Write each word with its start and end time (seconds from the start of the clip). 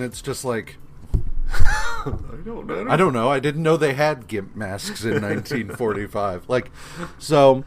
and 0.00 0.10
it's 0.10 0.22
just 0.22 0.46
like 0.46 0.78
I 1.52 2.14
don't 2.42 2.66
know. 2.66 2.86
I 2.88 2.96
don't 2.96 3.12
know. 3.12 3.28
I 3.28 3.38
didn't 3.38 3.62
know 3.62 3.76
they 3.76 3.92
had 3.92 4.28
gimp 4.28 4.56
masks 4.56 5.04
in 5.04 5.20
1945. 5.20 6.48
like, 6.48 6.70
so, 7.18 7.64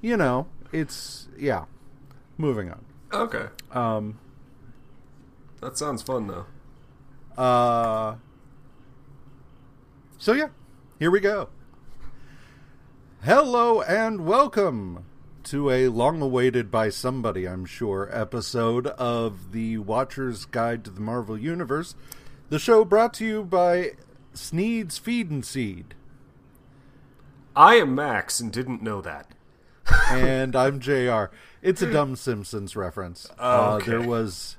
you 0.00 0.16
know, 0.16 0.46
it's 0.70 1.26
yeah. 1.36 1.64
Moving 2.38 2.70
on. 2.70 2.84
Okay. 3.12 3.46
Um, 3.72 4.20
That 5.60 5.76
sounds 5.76 6.02
fun 6.02 6.28
though. 6.28 6.46
uh, 7.42 8.14
so 10.18 10.34
yeah, 10.34 10.48
here 11.00 11.10
we 11.10 11.18
go. 11.18 11.48
Hello 13.24 13.82
and 13.82 14.24
welcome 14.24 15.04
to 15.44 15.70
a 15.70 15.88
long-awaited 15.88 16.70
by 16.70 16.88
somebody, 16.88 17.48
I'm 17.48 17.64
sure, 17.64 18.08
episode 18.12 18.86
of 18.86 19.52
the 19.52 19.78
Watcher's 19.78 20.44
Guide 20.44 20.84
to 20.84 20.90
the 20.90 21.00
Marvel 21.00 21.38
Universe. 21.38 21.94
The 22.48 22.58
show 22.58 22.84
brought 22.84 23.14
to 23.14 23.24
you 23.24 23.44
by 23.44 23.92
Sneed's 24.34 24.98
Feed 24.98 25.30
and 25.30 25.44
Seed. 25.44 25.94
I 27.54 27.76
am 27.76 27.94
Max 27.94 28.40
and 28.40 28.52
didn't 28.52 28.82
know 28.82 29.00
that. 29.00 29.28
and 30.10 30.54
I'm 30.54 30.80
JR. 30.80 31.24
It's 31.60 31.82
a 31.82 31.90
dumb 31.90 32.16
Simpsons 32.16 32.76
reference. 32.76 33.28
Uh, 33.38 33.78
there 33.78 34.00
was 34.00 34.56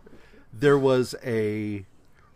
there 0.52 0.78
was 0.78 1.16
a 1.24 1.86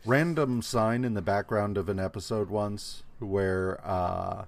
random 0.06 0.62
sign 0.62 1.04
in 1.04 1.14
the 1.14 1.22
background 1.22 1.78
of 1.78 1.89
an 1.89 2.00
episode 2.00 2.50
once 2.50 3.04
where 3.20 3.80
uh, 3.86 4.45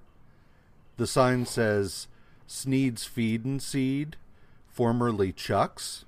the 0.98 1.08
sign 1.08 1.46
says 1.46 2.08
Sneed's 2.52 3.06
Feed 3.06 3.46
and 3.46 3.62
Seed, 3.62 4.16
formerly 4.72 5.32
Chuck's. 5.32 6.04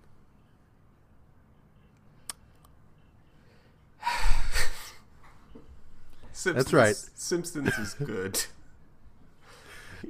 Simpsons, 6.34 6.74
right. 6.74 6.96
Simpsons 6.96 7.78
is 7.78 7.94
good. 7.94 8.44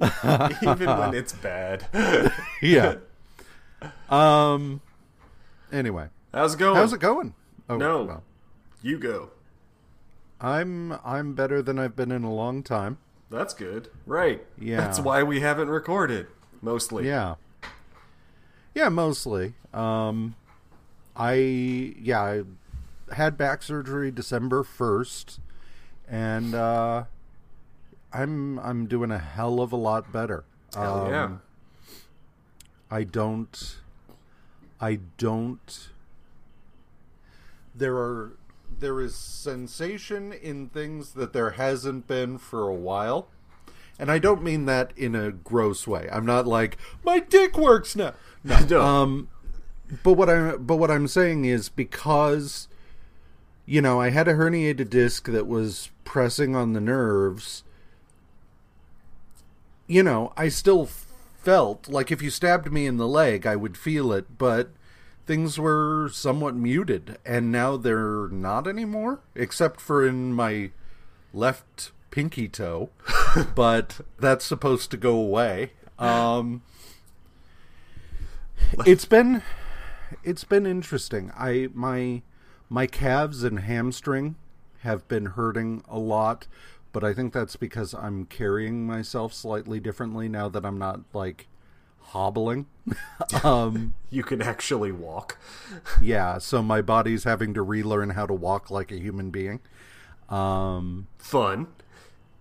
Even 0.62 0.88
when 0.98 1.14
it's 1.14 1.32
bad. 1.34 1.86
Yeah. 2.62 2.96
um. 4.08 4.80
Anyway, 5.72 6.08
How's 6.32 6.54
it 6.54 6.58
going? 6.58 6.76
how's 6.76 6.92
it 6.92 7.00
going? 7.00 7.34
Oh, 7.68 7.76
No. 7.76 8.04
well, 8.04 8.22
You 8.82 8.98
go. 8.98 9.30
I'm 10.40 10.92
I'm 11.04 11.34
better 11.34 11.60
than 11.62 11.78
I've 11.78 11.96
been 11.96 12.12
in 12.12 12.22
a 12.24 12.32
long 12.32 12.62
time. 12.62 12.98
That's 13.32 13.54
good. 13.54 13.88
Right. 14.06 14.44
Yeah. 14.58 14.76
That's 14.76 15.00
why 15.00 15.22
we 15.22 15.40
haven't 15.40 15.70
recorded. 15.70 16.26
Mostly. 16.60 17.06
Yeah. 17.06 17.36
Yeah, 18.74 18.90
mostly. 18.90 19.54
Um 19.72 20.36
I 21.16 21.34
yeah, 21.34 22.20
I 22.20 22.42
had 23.14 23.36
back 23.36 23.62
surgery 23.62 24.10
December 24.10 24.62
1st 24.62 25.38
and 26.08 26.54
uh 26.54 27.04
I'm 28.12 28.58
I'm 28.58 28.86
doing 28.86 29.10
a 29.10 29.18
hell 29.18 29.60
of 29.60 29.72
a 29.72 29.76
lot 29.76 30.12
better. 30.12 30.44
Hell 30.74 31.08
yeah. 31.10 31.24
Um, 31.24 31.42
I 32.90 33.04
don't 33.04 33.76
I 34.78 34.98
don't 35.16 35.88
there 37.74 37.96
are 37.96 38.32
there 38.80 39.00
is 39.00 39.14
sensation 39.14 40.32
in 40.32 40.68
things 40.68 41.12
that 41.12 41.32
there 41.32 41.50
hasn't 41.50 42.06
been 42.06 42.38
for 42.38 42.68
a 42.68 42.74
while. 42.74 43.28
And 43.98 44.10
I 44.10 44.18
don't 44.18 44.42
mean 44.42 44.66
that 44.66 44.92
in 44.96 45.14
a 45.14 45.30
gross 45.30 45.86
way. 45.86 46.08
I'm 46.10 46.26
not 46.26 46.46
like 46.46 46.76
my 47.04 47.20
dick 47.20 47.56
works 47.56 47.94
now. 47.94 48.14
No. 48.42 48.58
No. 48.68 48.80
Um 48.80 49.28
but 50.02 50.14
what 50.14 50.30
I'm 50.30 50.64
but 50.64 50.76
what 50.76 50.90
I'm 50.90 51.08
saying 51.08 51.44
is 51.44 51.68
because 51.68 52.68
you 53.64 53.80
know, 53.80 54.00
I 54.00 54.10
had 54.10 54.26
a 54.26 54.34
herniated 54.34 54.90
disc 54.90 55.28
that 55.28 55.46
was 55.46 55.90
pressing 56.04 56.56
on 56.56 56.72
the 56.72 56.80
nerves. 56.80 57.62
You 59.86 60.02
know, 60.02 60.32
I 60.36 60.48
still 60.48 60.88
felt 61.42 61.88
like 61.88 62.10
if 62.10 62.22
you 62.22 62.30
stabbed 62.30 62.72
me 62.72 62.86
in 62.86 62.96
the 62.96 63.08
leg, 63.08 63.46
I 63.46 63.56
would 63.56 63.76
feel 63.76 64.12
it, 64.12 64.38
but 64.38 64.70
things 65.26 65.58
were 65.58 66.08
somewhat 66.12 66.54
muted, 66.54 67.18
and 67.24 67.52
now 67.52 67.76
they're 67.76 68.28
not 68.28 68.66
anymore, 68.66 69.20
except 69.34 69.80
for 69.80 70.06
in 70.06 70.32
my 70.32 70.70
left 71.32 71.92
pinky 72.10 72.48
toe. 72.48 72.90
but 73.54 74.00
that's 74.18 74.44
supposed 74.44 74.90
to 74.90 74.96
go 74.96 75.14
away. 75.14 75.72
Um, 75.98 76.62
it's 78.86 79.04
been 79.04 79.42
it's 80.24 80.44
been 80.44 80.66
interesting. 80.66 81.32
I 81.36 81.68
my 81.72 82.22
my 82.68 82.86
calves 82.86 83.44
and 83.44 83.60
hamstring 83.60 84.36
have 84.80 85.06
been 85.08 85.26
hurting 85.26 85.84
a 85.88 85.98
lot, 85.98 86.46
but 86.92 87.04
I 87.04 87.14
think 87.14 87.32
that's 87.32 87.56
because 87.56 87.94
I'm 87.94 88.26
carrying 88.26 88.86
myself 88.86 89.32
slightly 89.32 89.78
differently 89.78 90.28
now 90.28 90.48
that 90.48 90.64
I'm 90.64 90.78
not 90.78 91.00
like 91.12 91.46
hobbling. 92.02 92.66
um 93.44 93.94
You 94.10 94.22
can 94.22 94.42
actually 94.42 94.92
walk. 94.92 95.38
yeah, 96.00 96.38
so 96.38 96.62
my 96.62 96.82
body's 96.82 97.24
having 97.24 97.54
to 97.54 97.62
relearn 97.62 98.10
how 98.10 98.26
to 98.26 98.34
walk 98.34 98.70
like 98.70 98.90
a 98.92 98.96
human 98.98 99.30
being. 99.30 99.60
Um 100.28 101.06
Fun. 101.18 101.68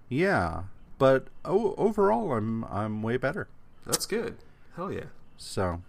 yeah, 0.10 0.64
but 0.98 1.28
o- 1.46 1.76
overall 1.78 2.34
I'm 2.34 2.64
I'm 2.66 3.02
way 3.04 3.18
better. 3.18 3.48
That's 3.86 4.06
good. 4.06 4.38
Hell 4.76 4.92
yeah. 4.92 5.06
So 5.38 5.82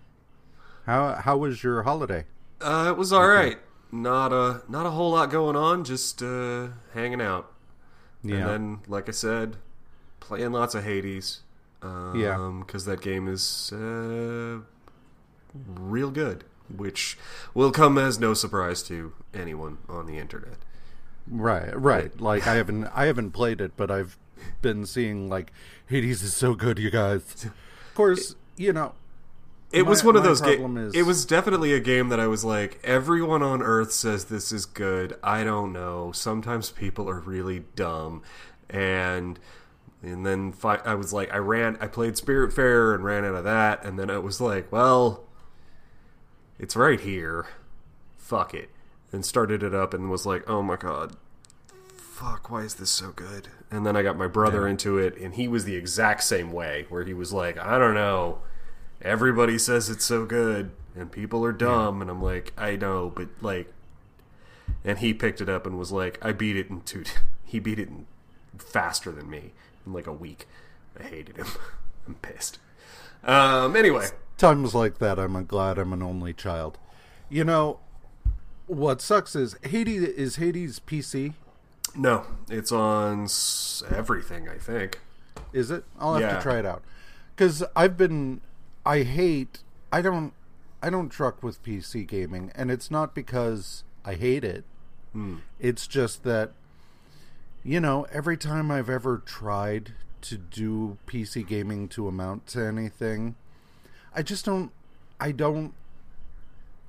how 0.87 1.15
how 1.15 1.37
was 1.37 1.62
your 1.62 1.82
holiday? 1.82 2.25
Uh, 2.61 2.87
it 2.88 2.97
was 2.97 3.12
all 3.12 3.27
right. 3.27 3.59
Not 3.91 4.32
a 4.32 4.62
not 4.69 4.87
a 4.87 4.91
whole 4.91 5.11
lot 5.12 5.31
going 5.31 5.56
on. 5.56 5.84
Just 5.84 6.22
uh, 6.22 6.69
hanging 6.94 7.21
out. 7.21 7.53
Yeah. 8.25 8.37
And 8.37 8.49
then, 8.49 8.78
like 8.87 9.09
I 9.09 9.12
said, 9.12 9.56
playing 10.21 10.53
lots 10.53 10.75
of 10.75 10.84
Hades. 10.84 11.41
Um, 11.82 12.15
Yeah. 12.19 12.53
Because 12.60 12.84
that 12.84 13.00
game 13.00 13.26
is 13.28 13.72
uh, 13.72 14.59
real 15.78 16.10
good, 16.10 16.44
which 16.75 17.19
will 17.54 17.72
come 17.72 17.98
as 17.98 18.19
no 18.19 18.34
surprise 18.34 18.82
to 18.84 19.12
anyone 19.34 19.78
on 19.88 20.06
the 20.06 20.19
internet. 20.19 20.56
Right, 21.31 21.78
right. 21.81 22.19
Like 22.20 22.47
I 22.47 22.54
haven't 22.54 22.84
I 22.94 23.06
haven't 23.06 23.31
played 23.32 23.60
it, 23.60 23.72
but 23.76 23.91
I've 23.91 24.19
been 24.60 24.87
seeing 24.87 25.28
like 25.28 25.53
Hades 25.87 26.22
is 26.22 26.34
so 26.34 26.54
good, 26.54 26.78
you 26.78 26.91
guys. 26.91 27.44
Of 27.44 27.94
course, 27.94 28.34
you 28.56 28.72
know, 28.72 28.94
It 29.70 29.87
was 29.87 30.03
one 30.03 30.16
of 30.16 30.25
those 30.25 30.41
games. 30.41 30.78
is- 30.78 30.94
It 30.94 31.03
was 31.06 31.25
definitely 31.25 31.72
a 31.75 31.81
game 31.81 32.09
that 32.09 32.19
I 32.19 32.26
was 32.26 32.44
like, 32.44 32.81
everyone 32.82 33.43
on 33.43 33.62
Earth 33.62 33.93
says 33.93 34.25
this 34.26 34.50
is 34.50 34.66
good. 34.66 35.16
I 35.22 35.44
don't 35.44 35.72
know. 35.72 36.10
Sometimes 36.12 36.70
people 36.70 37.09
are 37.09 37.20
really 37.20 37.64
dumb, 37.76 38.22
and 38.69 39.38
and 40.02 40.26
then 40.26 40.52
fi- 40.52 40.80
I 40.84 40.94
was 40.94 41.12
like, 41.12 41.32
I 41.32 41.38
ran, 41.38 41.76
I 41.80 41.86
played 41.86 42.14
Spiritfarer 42.14 42.94
and 42.94 43.04
ran 43.04 43.24
out 43.24 43.34
of 43.34 43.44
that, 43.44 43.84
and 43.84 43.98
then 43.98 44.10
it 44.10 44.22
was 44.22 44.40
like, 44.40 44.70
well, 44.72 45.24
it's 46.58 46.76
right 46.76 47.00
here. 47.00 47.46
Fuck 48.18 48.54
it, 48.54 48.70
and 49.12 49.24
started 49.24 49.62
it 49.62 49.74
up 49.74 49.92
and 49.94 50.10
was 50.10 50.26
like, 50.26 50.48
oh 50.48 50.62
my 50.62 50.76
god. 50.76 51.16
Fuck, 51.96 52.50
why 52.50 52.60
is 52.62 52.74
this 52.74 52.90
so 52.90 53.10
good? 53.10 53.48
And 53.70 53.84
then 53.84 53.96
I 53.96 54.02
got 54.02 54.16
my 54.16 54.28
brother 54.28 54.62
Yeah. 54.64 54.70
into 54.70 54.98
it, 54.98 55.16
and 55.18 55.34
he 55.34 55.48
was 55.48 55.64
the 55.64 55.74
exact 55.76 56.22
same 56.22 56.52
way, 56.52 56.86
where 56.88 57.04
he 57.04 57.14
was 57.14 57.32
like, 57.32 57.58
I 57.58 57.78
don't 57.78 57.94
know 57.94 58.38
everybody 59.04 59.58
says 59.58 59.90
it's 59.90 60.04
so 60.04 60.24
good 60.24 60.70
and 60.94 61.10
people 61.10 61.44
are 61.44 61.50
dumb 61.50 62.00
and 62.00 62.08
i'm 62.08 62.22
like 62.22 62.52
i 62.56 62.76
know 62.76 63.10
but 63.16 63.26
like 63.40 63.66
and 64.84 65.00
he 65.00 65.12
picked 65.12 65.40
it 65.40 65.48
up 65.48 65.66
and 65.66 65.76
was 65.76 65.90
like 65.90 66.16
i 66.25 66.31
beat 66.31 66.56
it 66.56 66.70
in 66.70 66.81
two 66.82 67.02
he 67.44 67.58
beat 67.58 67.81
it 67.81 67.88
in 67.88 68.06
faster 68.56 69.10
than 69.10 69.28
me 69.28 69.50
in 69.87 69.93
like 69.93 70.06
a 70.06 70.12
week 70.12 70.46
i 70.99 71.02
hated 71.02 71.37
him 71.37 71.46
i'm 72.06 72.14
pissed 72.17 72.58
um 73.25 73.76
anyway 73.76 74.06
times 74.38 74.75
like 74.75 74.99
that 74.99 75.19
I'm 75.20 75.44
glad 75.46 75.79
I'm 75.79 75.93
an 75.93 76.02
only 76.02 76.32
child. 76.32 76.76
You 77.29 77.44
know, 77.44 77.79
what 78.67 79.00
sucks 79.00 79.37
is 79.37 79.56
Hades 79.62 80.02
is 80.02 80.37
Hades 80.37 80.81
PC, 80.81 81.34
no 81.94 82.26
it's 82.50 82.73
on 82.73 83.29
everything 83.94 84.49
i 84.49 84.58
think 84.58 84.99
is 85.52 85.70
it? 85.70 85.84
I'll 86.00 86.14
have 86.14 86.23
Yeah. 86.23 86.37
to 86.37 86.43
try 86.43 86.58
it 86.58 86.67
out. 86.67 86.82
Cuz 87.37 87.62
I've 87.76 87.96
been 87.96 88.40
I 88.84 89.02
hate 89.05 89.61
I 89.93 90.02
don't 90.02 90.32
I 90.82 90.90
don't 90.90 91.08
truck 91.11 91.43
with 91.43 91.62
PC 91.62 92.05
gaming 92.05 92.50
and 92.56 92.69
it's 92.70 92.90
not 92.90 93.14
because 93.14 93.84
I 94.05 94.14
hate 94.14 94.43
it. 94.43 94.64
It's 95.61 95.87
just 95.87 96.25
that 96.25 96.52
you 97.64 97.81
know, 97.81 98.06
every 98.11 98.37
time 98.37 98.70
I've 98.70 98.91
ever 98.91 99.19
tried 99.25 99.93
to 100.23 100.37
do 100.37 100.99
PC 101.06 101.47
gaming 101.47 101.88
to 101.88 102.09
amount 102.09 102.47
to 102.49 102.64
anything, 102.64 103.37
I 104.14 104.23
just 104.23 104.44
don't 104.44 104.73
I 105.20 105.32
don't 105.32 105.75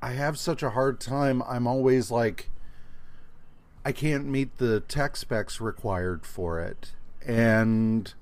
I 0.01 0.11
have 0.13 0.37
such 0.37 0.63
a 0.63 0.71
hard 0.71 0.99
time. 0.99 1.43
I'm 1.43 1.67
always 1.67 2.11
like 2.11 2.49
I 3.85 3.91
can't 3.91 4.25
meet 4.25 4.57
the 4.57 4.79
tech 4.81 5.15
specs 5.15 5.61
required 5.61 6.25
for 6.25 6.59
it. 6.59 6.93
And 7.25 8.13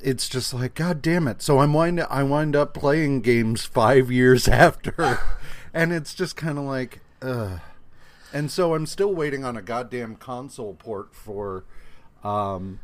it's 0.00 0.28
just 0.28 0.52
like 0.52 0.74
god 0.74 1.00
damn 1.00 1.26
it. 1.28 1.40
So 1.40 1.60
I'm 1.60 1.72
wind 1.72 2.00
I 2.10 2.22
wind 2.22 2.54
up 2.54 2.74
playing 2.74 3.22
games 3.22 3.64
5 3.64 4.10
years 4.10 4.48
after 4.48 5.18
and 5.72 5.92
it's 5.92 6.14
just 6.14 6.36
kind 6.36 6.58
of 6.58 6.64
like 6.64 7.00
uh 7.22 7.58
And 8.34 8.50
so 8.50 8.74
I'm 8.74 8.84
still 8.84 9.14
waiting 9.14 9.44
on 9.44 9.56
a 9.56 9.62
goddamn 9.62 10.16
console 10.16 10.74
port 10.74 11.14
for 11.14 11.64
um 12.22 12.80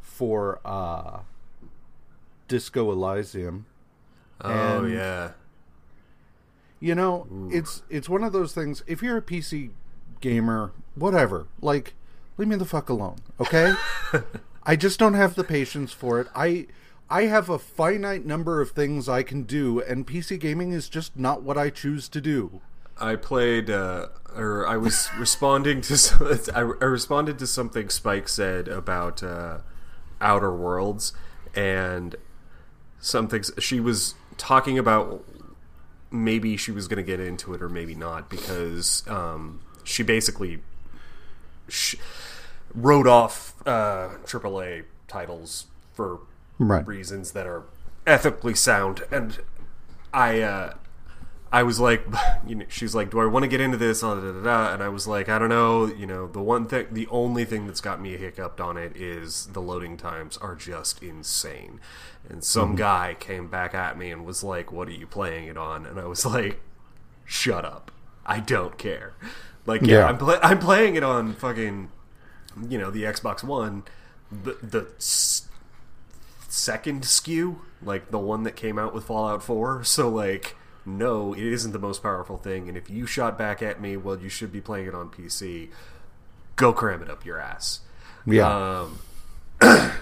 for 0.00 0.60
uh 0.64 1.20
Disco 2.48 2.90
Elysium. 2.90 3.66
Oh 4.40 4.84
And- 4.84 4.92
yeah. 4.92 5.30
You 6.80 6.96
know, 6.96 7.28
it's 7.52 7.82
it's 7.88 8.08
one 8.08 8.24
of 8.24 8.32
those 8.32 8.52
things 8.52 8.82
if 8.88 9.00
you're 9.02 9.16
a 9.16 9.22
PC 9.22 9.70
gamer, 10.20 10.72
whatever, 10.96 11.46
like 11.60 11.94
leave 12.36 12.48
me 12.48 12.56
the 12.56 12.64
fuck 12.64 12.88
alone, 12.88 13.18
okay? 13.38 13.74
I 14.64 14.74
just 14.74 14.98
don't 14.98 15.14
have 15.14 15.36
the 15.36 15.44
patience 15.44 15.92
for 15.92 16.20
it. 16.20 16.26
I 16.34 16.66
I 17.08 17.22
have 17.26 17.48
a 17.48 17.58
finite 17.60 18.26
number 18.26 18.60
of 18.60 18.72
things 18.72 19.08
I 19.08 19.22
can 19.22 19.44
do 19.44 19.80
and 19.80 20.04
PC 20.04 20.40
gaming 20.40 20.72
is 20.72 20.88
just 20.88 21.16
not 21.16 21.42
what 21.42 21.56
I 21.56 21.70
choose 21.70 22.08
to 22.08 22.20
do. 22.20 22.60
I 23.00 23.16
played, 23.16 23.70
uh, 23.70 24.08
or 24.36 24.66
I 24.66 24.76
was 24.76 25.08
responding 25.18 25.80
to. 25.82 25.96
some- 25.96 26.40
I, 26.54 26.58
I 26.60 26.60
responded 26.84 27.38
to 27.40 27.46
something 27.46 27.88
Spike 27.88 28.28
said 28.28 28.68
about 28.68 29.22
uh, 29.22 29.58
Outer 30.20 30.52
Worlds, 30.54 31.12
and 31.54 32.16
something 33.00 33.42
she 33.58 33.80
was 33.80 34.14
talking 34.38 34.78
about. 34.78 35.24
Maybe 36.10 36.58
she 36.58 36.70
was 36.72 36.88
going 36.88 36.98
to 36.98 37.02
get 37.02 37.20
into 37.20 37.54
it, 37.54 37.62
or 37.62 37.68
maybe 37.70 37.94
not, 37.94 38.28
because 38.28 39.02
um, 39.08 39.60
she 39.82 40.02
basically 40.02 40.60
sh- 41.68 41.94
wrote 42.74 43.06
off 43.06 43.54
uh, 43.66 44.10
AAA 44.26 44.84
titles 45.08 45.66
for 45.94 46.20
Right. 46.58 46.86
reasons 46.86 47.32
that 47.32 47.46
are 47.46 47.64
ethically 48.06 48.54
sound, 48.54 49.02
and 49.10 49.38
I. 50.12 50.40
Uh, 50.42 50.74
I 51.52 51.62
was 51.62 51.78
like, 51.78 52.04
you 52.46 52.54
know, 52.54 52.64
she's 52.68 52.94
like, 52.94 53.10
do 53.10 53.20
I 53.20 53.26
want 53.26 53.42
to 53.44 53.48
get 53.48 53.60
into 53.60 53.76
this? 53.76 54.02
And 54.02 54.46
I 54.46 54.88
was 54.88 55.06
like, 55.06 55.28
I 55.28 55.38
don't 55.38 55.50
know. 55.50 55.86
You 55.86 56.06
know, 56.06 56.26
the 56.26 56.40
one 56.40 56.66
thing, 56.66 56.86
the 56.90 57.06
only 57.08 57.44
thing 57.44 57.66
that's 57.66 57.80
got 57.80 58.00
me 58.00 58.16
hiccuped 58.16 58.60
on 58.60 58.76
it 58.76 58.96
is 58.96 59.46
the 59.46 59.60
loading 59.60 59.96
times 59.96 60.38
are 60.38 60.54
just 60.54 61.02
insane. 61.02 61.80
And 62.28 62.42
some 62.42 62.70
mm-hmm. 62.70 62.76
guy 62.76 63.16
came 63.18 63.48
back 63.48 63.74
at 63.74 63.98
me 63.98 64.10
and 64.10 64.24
was 64.24 64.42
like, 64.42 64.72
what 64.72 64.88
are 64.88 64.92
you 64.92 65.06
playing 65.06 65.46
it 65.46 65.58
on? 65.58 65.84
And 65.84 66.00
I 66.00 66.06
was 66.06 66.24
like, 66.24 66.60
shut 67.24 67.64
up. 67.64 67.90
I 68.24 68.40
don't 68.40 68.78
care. 68.78 69.14
Like, 69.66 69.82
yeah, 69.82 69.98
Yeah. 69.98 70.06
I'm, 70.06 70.18
pla- 70.18 70.40
I'm 70.42 70.58
playing 70.58 70.96
it 70.96 71.02
on 71.02 71.34
fucking, 71.34 71.90
you 72.68 72.78
know, 72.78 72.90
the 72.90 73.02
Xbox 73.02 73.44
One. 73.44 73.82
The, 74.30 74.56
the 74.62 74.86
s- 74.96 75.48
second 76.48 77.02
SKU, 77.02 77.58
like 77.82 78.10
the 78.10 78.18
one 78.18 78.44
that 78.44 78.56
came 78.56 78.78
out 78.78 78.94
with 78.94 79.04
Fallout 79.04 79.42
4. 79.42 79.84
So, 79.84 80.08
like, 80.08 80.56
no, 80.84 81.32
it 81.32 81.42
isn't 81.42 81.72
the 81.72 81.78
most 81.78 82.02
powerful 82.02 82.36
thing. 82.36 82.68
And 82.68 82.76
if 82.76 82.90
you 82.90 83.06
shot 83.06 83.38
back 83.38 83.62
at 83.62 83.80
me, 83.80 83.96
well, 83.96 84.18
you 84.18 84.28
should 84.28 84.52
be 84.52 84.60
playing 84.60 84.86
it 84.86 84.94
on 84.94 85.10
PC. 85.10 85.68
Go 86.56 86.72
cram 86.72 87.02
it 87.02 87.10
up 87.10 87.24
your 87.24 87.38
ass. 87.38 87.80
Yeah. 88.26 88.80
Um, 88.80 88.98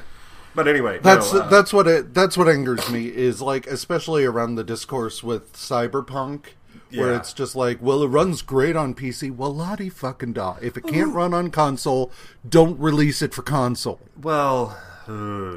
but 0.54 0.68
anyway, 0.68 0.98
That's 1.02 1.32
no, 1.32 1.40
uh, 1.40 1.48
that's 1.48 1.72
what 1.72 1.86
it 1.86 2.14
that's 2.14 2.36
what 2.36 2.48
angers 2.48 2.90
me 2.90 3.06
is 3.06 3.40
like 3.40 3.66
especially 3.66 4.24
around 4.24 4.54
the 4.54 4.64
discourse 4.64 5.22
with 5.22 5.52
Cyberpunk 5.52 6.54
where 6.92 7.14
it's 7.14 7.32
just 7.32 7.54
like 7.54 7.78
well 7.80 8.02
it 8.02 8.08
runs 8.08 8.42
great 8.42 8.74
on 8.74 8.94
PC 8.94 9.34
well 9.34 9.54
lottie 9.54 9.88
fucking 9.88 10.32
da 10.32 10.56
if 10.60 10.76
it 10.76 10.86
can't 10.86 11.14
run 11.14 11.32
on 11.32 11.50
console 11.50 12.10
don't 12.48 12.78
release 12.80 13.22
it 13.22 13.32
for 13.32 13.42
console 13.42 14.00
well, 14.20 14.76
uh, 15.06 15.52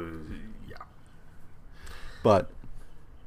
yeah. 0.68 0.76
but 2.22 2.50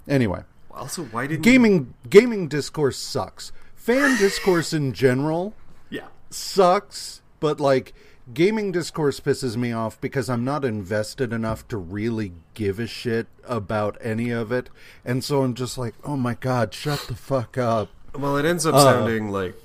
anyway 0.08 0.42
Also, 0.78 1.04
why 1.06 1.28
didn't 1.28 1.44
gaming 1.44 1.94
gaming 2.10 2.48
discourse 2.48 2.98
sucks 2.98 3.52
fan 3.76 4.18
discourse 4.18 4.74
in 4.74 4.94
general 4.94 5.54
Yeah, 5.90 6.08
sucks, 6.30 7.22
but 7.40 7.60
like 7.60 7.94
gaming 8.34 8.72
discourse 8.72 9.20
pisses 9.20 9.56
me 9.56 9.72
off 9.72 10.00
because 10.02 10.30
I'm 10.30 10.44
not 10.44 10.66
invested 10.66 11.32
enough 11.32 11.68
to 11.70 11.78
really 11.78 12.34
give 12.54 12.80
a 12.80 12.88
shit 12.88 13.28
about 13.46 13.98
any 14.02 14.32
of 14.32 14.52
it. 14.52 14.70
And 15.06 15.24
so 15.24 15.44
I'm 15.44 15.54
just 15.54 15.78
like, 15.78 15.96
"Oh 16.04 16.18
my 16.18 16.34
god, 16.34 16.74
shut 16.74 17.00
the 17.08 17.16
fuck 17.16 17.58
up." 17.58 17.90
Well, 18.14 18.36
it 18.38 18.46
ends 18.46 18.66
up 18.66 18.76
Uh, 18.76 18.84
sounding 18.84 19.30
like 19.30 19.56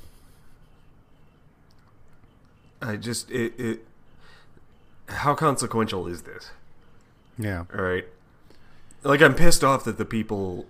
I 2.81 2.97
just 2.97 3.31
it, 3.31 3.53
it. 3.58 3.85
How 5.06 5.35
consequential 5.35 6.06
is 6.06 6.23
this? 6.23 6.50
Yeah. 7.38 7.65
All 7.75 7.82
right, 7.82 8.06
like 9.03 9.20
I'm 9.20 9.35
pissed 9.35 9.65
off 9.65 9.85
that 9.85 9.99
the 9.99 10.05
people. 10.05 10.67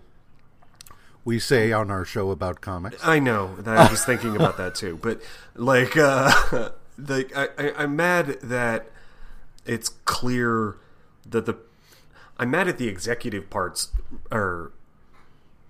We 1.24 1.38
say 1.38 1.70
on 1.72 1.90
our 1.90 2.04
show 2.04 2.30
about 2.30 2.60
comics. 2.60 2.96
I 3.04 3.19
know 3.20 3.56
I 3.64 3.88
was 3.88 4.04
thinking 4.04 4.34
about 4.34 4.56
that 4.56 4.74
too, 4.74 4.98
but 5.00 5.22
like, 5.54 5.96
uh, 5.96 6.70
like 6.98 7.36
I, 7.36 7.48
I, 7.56 7.72
I'm 7.78 7.94
mad 7.94 8.38
that 8.42 8.90
it's 9.64 9.90
clear 10.04 10.76
that 11.28 11.46
the 11.46 11.56
I'm 12.38 12.50
mad 12.50 12.66
at 12.66 12.78
the 12.78 12.88
executive 12.88 13.50
parts 13.50 13.90
or 14.30 14.72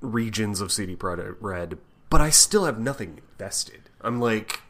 regions 0.00 0.60
of 0.60 0.72
CD 0.72 0.96
Projekt 0.96 1.36
Red, 1.40 1.78
but 2.08 2.20
I 2.20 2.30
still 2.30 2.64
have 2.64 2.78
nothing 2.78 3.20
invested. 3.32 3.90
I'm 4.00 4.20
like, 4.20 4.60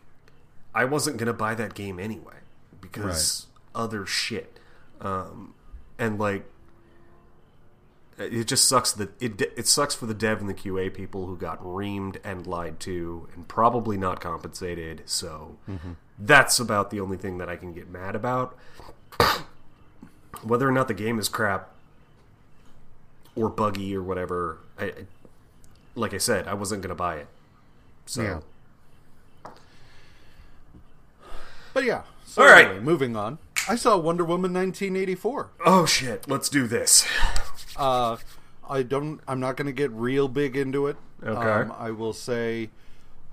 I 0.74 0.84
wasn't 0.84 1.16
gonna 1.16 1.32
buy 1.32 1.54
that 1.54 1.74
game 1.74 2.00
anyway 2.00 2.36
because 2.80 3.46
other 3.74 4.04
shit, 4.04 4.58
um, 5.00 5.54
and 5.98 6.18
like, 6.18 6.44
it 8.18 8.44
just 8.44 8.66
sucks 8.66 8.92
that 8.92 9.10
it 9.20 9.40
it 9.40 9.66
sucks 9.66 9.94
for 9.94 10.06
the 10.06 10.14
dev 10.14 10.40
and 10.40 10.48
the 10.48 10.54
QA 10.54 10.92
people 10.92 11.26
who 11.26 11.36
got 11.36 11.62
reamed 11.62 12.16
and 12.24 12.46
lied 12.46 12.78
to 12.80 13.28
and 13.34 13.48
probably 13.48 13.96
not 13.96 14.20
compensated. 14.20 15.02
So 15.06 15.56
mm-hmm. 15.68 15.92
that's 16.18 16.58
about 16.58 16.90
the 16.90 17.00
only 17.00 17.16
thing 17.16 17.38
that 17.38 17.48
I 17.48 17.56
can 17.56 17.72
get 17.72 17.88
mad 17.88 18.14
about. 18.14 18.56
Whether 20.42 20.68
or 20.68 20.72
not 20.72 20.88
the 20.88 20.94
game 20.94 21.18
is 21.18 21.28
crap 21.28 21.70
or 23.36 23.48
buggy 23.48 23.96
or 23.96 24.02
whatever, 24.02 24.58
I, 24.78 24.84
I 24.84 24.92
like 25.94 26.14
I 26.14 26.18
said, 26.18 26.48
I 26.48 26.54
wasn't 26.54 26.82
gonna 26.82 26.94
buy 26.94 27.16
it. 27.16 27.28
So 28.06 28.22
Yeah. 28.22 28.40
But 31.74 31.84
yeah. 31.84 32.02
So 32.26 32.42
All 32.42 32.48
right. 32.48 32.66
anyway, 32.66 32.80
moving 32.80 33.16
on. 33.16 33.38
I 33.68 33.76
saw 33.76 33.96
Wonder 33.96 34.24
Woman 34.24 34.52
1984. 34.52 35.50
oh 35.64 35.86
shit, 35.86 36.28
let's 36.28 36.48
do 36.48 36.66
this. 36.66 37.06
Uh, 37.76 38.16
I 38.68 38.82
don't. 38.82 39.20
I'm 39.26 39.40
not 39.40 39.56
going 39.56 39.66
to 39.66 39.72
get 39.72 39.90
real 39.90 40.28
big 40.28 40.56
into 40.56 40.86
it. 40.86 40.96
Okay. 41.22 41.40
Um, 41.40 41.72
I 41.78 41.90
will 41.90 42.12
say, 42.12 42.70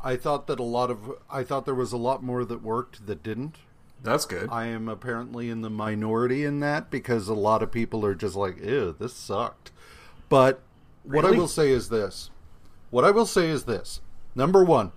I 0.03 0.15
thought 0.15 0.47
that 0.47 0.59
a 0.59 0.63
lot 0.63 0.89
of. 0.91 1.11
I 1.29 1.43
thought 1.43 1.65
there 1.65 1.75
was 1.75 1.91
a 1.91 1.97
lot 1.97 2.23
more 2.23 2.45
that 2.45 2.61
worked 2.61 3.05
that 3.07 3.23
didn't. 3.23 3.57
That's 4.01 4.25
good. 4.25 4.49
I 4.49 4.67
am 4.67 4.87
apparently 4.87 5.49
in 5.49 5.61
the 5.61 5.69
minority 5.69 6.45
in 6.45 6.61
that 6.61 6.89
because 6.89 7.27
a 7.27 7.33
lot 7.33 7.61
of 7.61 7.71
people 7.71 8.05
are 8.05 8.15
just 8.15 8.35
like, 8.35 8.59
"Ew, 8.61 8.95
this 8.97 9.13
sucked." 9.13 9.71
But 10.29 10.61
what 11.03 11.25
I 11.25 11.31
will 11.31 11.47
say 11.47 11.71
is 11.71 11.89
this. 11.89 12.29
What 12.91 13.03
I 13.05 13.11
will 13.11 13.25
say 13.25 13.49
is 13.49 13.63
this. 13.65 14.01
Number 14.35 14.63
one, 14.63 14.91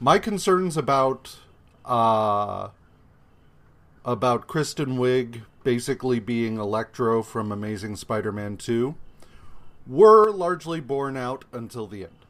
my 0.00 0.18
concerns 0.18 0.76
about 0.76 1.38
uh, 1.84 2.68
about 4.04 4.46
Kristen 4.46 4.98
Wiig 4.98 5.42
basically 5.68 6.18
being 6.18 6.56
Electro 6.56 7.22
from 7.22 7.52
Amazing 7.52 7.94
Spider-Man 7.94 8.56
Two 8.56 8.94
were 9.86 10.30
largely 10.30 10.80
borne 10.80 11.14
out 11.14 11.44
until 11.52 11.86
the 11.86 12.04
end. 12.04 12.24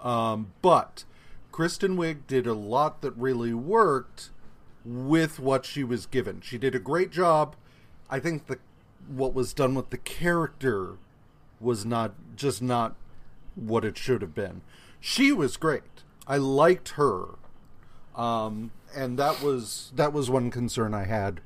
Um, 0.00 0.52
but 0.62 1.02
Kristen 1.50 1.96
Wiig 1.96 2.28
did 2.28 2.46
a 2.46 2.54
lot 2.54 3.02
that 3.02 3.10
really 3.16 3.52
worked 3.52 4.30
with 4.84 5.40
what 5.40 5.66
she 5.66 5.82
was 5.82 6.06
given. 6.06 6.40
She 6.40 6.58
did 6.58 6.76
a 6.76 6.78
great 6.78 7.10
job. 7.10 7.56
I 8.08 8.20
think 8.20 8.46
the 8.46 8.60
what 9.08 9.34
was 9.34 9.52
done 9.52 9.74
with 9.74 9.90
the 9.90 9.98
character 9.98 10.98
was 11.60 11.84
not 11.84 12.12
just 12.36 12.62
not 12.62 12.94
what 13.56 13.84
it 13.84 13.98
should 13.98 14.22
have 14.22 14.32
been. 14.32 14.60
She 15.00 15.32
was 15.32 15.56
great. 15.56 16.04
I 16.28 16.36
liked 16.36 16.90
her. 16.90 17.30
Um, 18.14 18.70
and 18.94 19.18
that 19.18 19.42
was 19.42 19.90
that 19.96 20.12
was 20.12 20.30
one 20.30 20.52
concern 20.52 20.94
I 20.94 21.06
had 21.06 21.40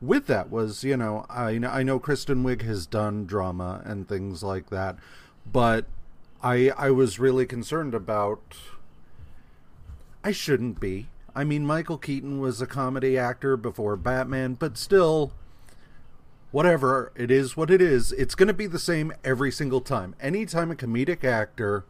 with 0.00 0.26
that 0.26 0.50
was, 0.50 0.84
you 0.84 0.96
know, 0.96 1.26
I 1.28 1.58
know, 1.58 1.68
I 1.68 1.82
know 1.82 1.98
Kristen 1.98 2.44
Wiig 2.44 2.62
has 2.62 2.86
done 2.86 3.26
drama 3.26 3.82
and 3.84 4.08
things 4.08 4.42
like 4.42 4.70
that, 4.70 4.96
but 5.50 5.86
I 6.42 6.70
I 6.76 6.90
was 6.90 7.18
really 7.18 7.46
concerned 7.46 7.94
about 7.94 8.56
I 10.22 10.32
shouldn't 10.32 10.80
be. 10.80 11.06
I 11.36 11.44
mean, 11.44 11.66
Michael 11.66 11.98
Keaton 11.98 12.40
was 12.40 12.60
a 12.60 12.66
comedy 12.66 13.16
actor 13.18 13.56
before 13.56 13.96
Batman, 13.96 14.54
but 14.54 14.78
still, 14.78 15.32
whatever. 16.50 17.12
It 17.14 17.30
is 17.30 17.56
what 17.56 17.70
it 17.70 17.82
is. 17.82 18.10
It's 18.12 18.34
going 18.34 18.48
to 18.48 18.54
be 18.54 18.66
the 18.66 18.78
same 18.78 19.12
every 19.22 19.52
single 19.52 19.80
time. 19.80 20.14
Anytime 20.20 20.70
a 20.70 20.74
comedic 20.74 21.24
actor 21.24 21.84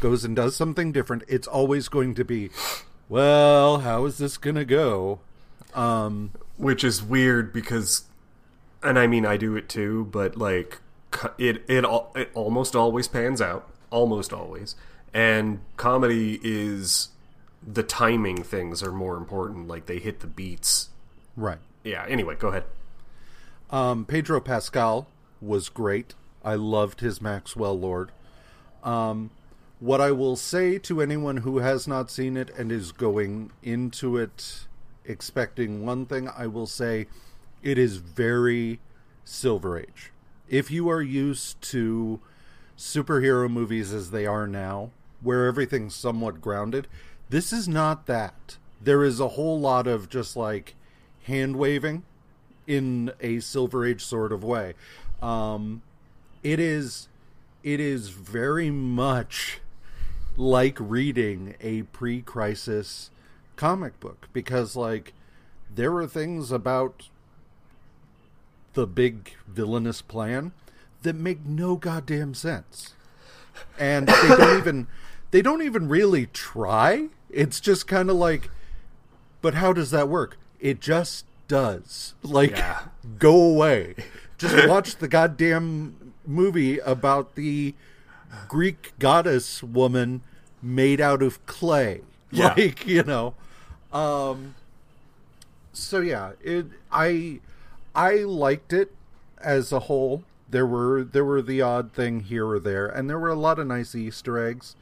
goes 0.00 0.24
and 0.24 0.34
does 0.34 0.56
something 0.56 0.90
different, 0.90 1.22
it's 1.28 1.46
always 1.46 1.88
going 1.88 2.14
to 2.16 2.24
be, 2.24 2.50
well, 3.08 3.78
how 3.78 4.04
is 4.04 4.18
this 4.18 4.36
going 4.36 4.56
to 4.56 4.64
go? 4.64 5.20
Um, 5.74 6.32
which 6.56 6.84
is 6.84 7.02
weird 7.02 7.52
because 7.52 8.04
and 8.82 8.98
I 8.98 9.06
mean 9.06 9.24
I 9.24 9.36
do 9.36 9.56
it 9.56 9.68
too, 9.68 10.08
but 10.10 10.36
like 10.36 10.80
it 11.38 11.62
it 11.68 11.84
it 12.14 12.30
almost 12.34 12.74
always 12.74 13.08
pans 13.08 13.40
out, 13.40 13.68
almost 13.90 14.32
always. 14.32 14.74
And 15.14 15.60
comedy 15.76 16.40
is 16.42 17.08
the 17.66 17.82
timing 17.82 18.42
things 18.42 18.82
are 18.82 18.92
more 18.92 19.16
important. 19.16 19.68
Like 19.68 19.86
they 19.86 19.98
hit 19.98 20.20
the 20.20 20.26
beats. 20.26 20.88
Right. 21.36 21.58
Yeah. 21.84 22.04
Anyway, 22.08 22.36
go 22.36 22.48
ahead. 22.48 22.64
Um, 23.70 24.04
Pedro 24.04 24.40
Pascal 24.40 25.06
was 25.40 25.68
great. 25.68 26.14
I 26.44 26.54
loved 26.54 27.00
his 27.00 27.20
Maxwell 27.20 27.78
Lord. 27.78 28.10
Um, 28.82 29.30
what 29.80 30.00
I 30.00 30.12
will 30.12 30.36
say 30.36 30.78
to 30.78 31.00
anyone 31.00 31.38
who 31.38 31.58
has 31.58 31.88
not 31.88 32.10
seen 32.10 32.36
it 32.36 32.50
and 32.56 32.70
is 32.70 32.92
going 32.92 33.50
into 33.62 34.16
it 34.16 34.66
expecting 35.04 35.84
one 35.84 36.06
thing, 36.06 36.28
I 36.28 36.46
will 36.46 36.66
say 36.66 37.06
it 37.62 37.78
is 37.78 37.96
very 37.96 38.80
Silver 39.24 39.78
Age. 39.78 40.12
If 40.48 40.70
you 40.70 40.88
are 40.88 41.02
used 41.02 41.60
to 41.62 42.20
superhero 42.76 43.50
movies 43.50 43.92
as 43.92 44.10
they 44.10 44.26
are 44.26 44.46
now, 44.46 44.90
where 45.20 45.46
everything's 45.46 45.94
somewhat 45.94 46.40
grounded, 46.40 46.88
this 47.30 47.52
is 47.52 47.68
not 47.68 48.06
that. 48.06 48.56
There 48.80 49.04
is 49.04 49.20
a 49.20 49.28
whole 49.28 49.60
lot 49.60 49.86
of 49.86 50.08
just 50.08 50.36
like 50.36 50.74
hand 51.24 51.56
waving 51.56 52.02
in 52.66 53.12
a 53.20 53.40
Silver 53.40 53.86
Age 53.86 54.04
sort 54.04 54.32
of 54.32 54.42
way. 54.42 54.74
Um, 55.20 55.82
it 56.42 56.58
is 56.58 57.08
it 57.62 57.78
is 57.78 58.08
very 58.08 58.70
much 58.70 59.60
like 60.36 60.76
reading 60.80 61.54
a 61.60 61.82
pre-crisis 61.82 63.10
comic 63.56 63.98
book 64.00 64.28
because 64.32 64.74
like 64.76 65.12
there 65.74 65.94
are 65.96 66.06
things 66.06 66.50
about 66.52 67.08
the 68.74 68.86
big 68.86 69.34
villainous 69.46 70.02
plan 70.02 70.52
that 71.02 71.14
make 71.16 71.44
no 71.44 71.76
goddamn 71.76 72.34
sense. 72.34 72.94
And 73.78 74.08
they 74.08 74.28
don't 74.28 74.58
even 74.58 74.86
they 75.30 75.42
don't 75.42 75.62
even 75.62 75.88
really 75.88 76.26
try. 76.26 77.08
It's 77.30 77.60
just 77.60 77.86
kind 77.86 78.10
of 78.10 78.16
like 78.16 78.50
but 79.40 79.54
how 79.54 79.72
does 79.72 79.90
that 79.90 80.08
work? 80.08 80.38
It 80.60 80.80
just 80.80 81.24
does. 81.48 82.14
Like 82.22 82.52
Yeah. 82.52 82.82
go 83.18 83.34
away. 83.42 83.94
Just 84.38 84.68
watch 84.68 84.96
the 84.96 85.08
goddamn 85.08 86.14
movie 86.26 86.78
about 86.78 87.34
the 87.34 87.74
greek 88.48 88.92
goddess 88.98 89.62
woman 89.62 90.22
made 90.62 91.00
out 91.00 91.22
of 91.22 91.44
clay. 91.46 92.00
Yeah. 92.30 92.54
like 92.56 92.86
you 92.86 93.02
know 93.02 93.34
um 93.92 94.54
so 95.72 96.00
yeah 96.00 96.32
it 96.42 96.66
i 96.90 97.40
i 97.94 98.16
liked 98.16 98.72
it 98.72 98.94
as 99.42 99.72
a 99.72 99.80
whole. 99.80 100.22
There 100.48 100.66
were 100.66 101.02
there 101.02 101.24
were 101.24 101.42
the 101.42 101.62
odd 101.62 101.92
thing 101.92 102.20
here 102.20 102.46
or 102.46 102.60
there 102.60 102.86
and 102.86 103.08
there 103.08 103.18
were 103.18 103.30
a 103.30 103.34
lot 103.34 103.58
of 103.58 103.66
nice 103.66 103.94
easter 103.94 104.38
eggs. 104.38 104.76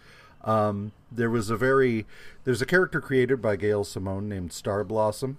Um 0.45 0.93
there 1.11 1.31
was 1.31 1.50
a 1.50 1.57
very 1.57 2.07
there's 2.45 2.62
a 2.62 2.67
character 2.67 3.00
created 3.00 3.40
by 3.40 3.57
gail 3.57 3.85
simone 3.85 4.29
named 4.29 4.52
star 4.52 4.85
blossom 4.85 5.38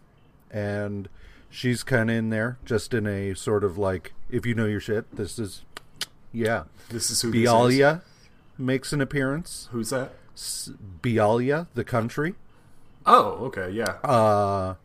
and 0.49 1.09
she's 1.49 1.83
kind 1.83 2.09
of 2.09 2.15
in 2.15 2.29
there 2.29 2.57
just 2.65 2.93
in 2.93 3.07
a 3.07 3.33
sort 3.33 3.63
of 3.63 3.77
like 3.77 4.13
if 4.29 4.45
you 4.45 4.55
know 4.55 4.65
your 4.65 4.79
shit 4.79 5.15
this 5.15 5.37
is 5.37 5.63
yeah. 6.33 6.63
This 6.89 7.11
is 7.11 7.21
who 7.21 7.31
Bialya 7.31 8.01
makes 8.57 8.93
an 8.93 9.01
appearance. 9.01 9.67
Who's 9.71 9.89
that? 9.89 10.13
Bialya 11.01 11.67
the 11.73 11.83
country 11.83 12.35
Oh, 13.05 13.45
okay, 13.45 13.69
yeah. 13.71 13.97
uh, 14.03 14.75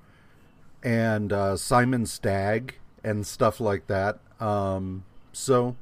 and 0.82 1.32
uh, 1.32 1.56
Simon 1.56 2.06
Stagg 2.06 2.76
and 3.04 3.26
stuff 3.26 3.60
like 3.60 3.86
that. 3.88 4.18
Um, 4.40 5.04
so, 5.32 5.76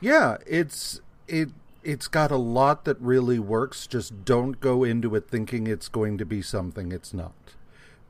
yeah, 0.00 0.36
it's 0.46 1.00
it 1.28 1.50
it's 1.82 2.08
got 2.08 2.30
a 2.30 2.36
lot 2.36 2.84
that 2.84 3.00
really 3.00 3.38
works. 3.38 3.86
Just 3.86 4.24
don't 4.24 4.60
go 4.60 4.82
into 4.84 5.14
it 5.14 5.28
thinking 5.28 5.66
it's 5.66 5.88
going 5.88 6.18
to 6.18 6.24
be 6.26 6.42
something 6.42 6.90
it's 6.92 7.14
not, 7.14 7.34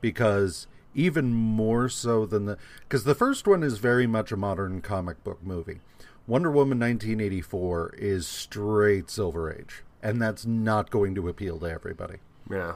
because 0.01 0.67
even 0.95 1.31
more 1.33 1.87
so 1.89 2.25
than 2.25 2.45
the 2.45 2.57
because 2.81 3.03
the 3.03 3.15
first 3.15 3.47
one 3.47 3.61
is 3.63 3.77
very 3.77 4.07
much 4.07 4.31
a 4.31 4.37
modern 4.37 4.81
comic 4.81 5.23
book 5.23 5.39
movie. 5.43 5.79
Wonder 6.25 6.49
Woman 6.51 6.79
1984 6.79 7.93
is 7.97 8.27
straight 8.27 9.09
Silver 9.09 9.53
Age, 9.53 9.83
and 10.03 10.21
that's 10.21 10.45
not 10.45 10.89
going 10.89 11.15
to 11.15 11.29
appeal 11.29 11.59
to 11.59 11.67
everybody. 11.67 12.17
yeah. 12.49 12.73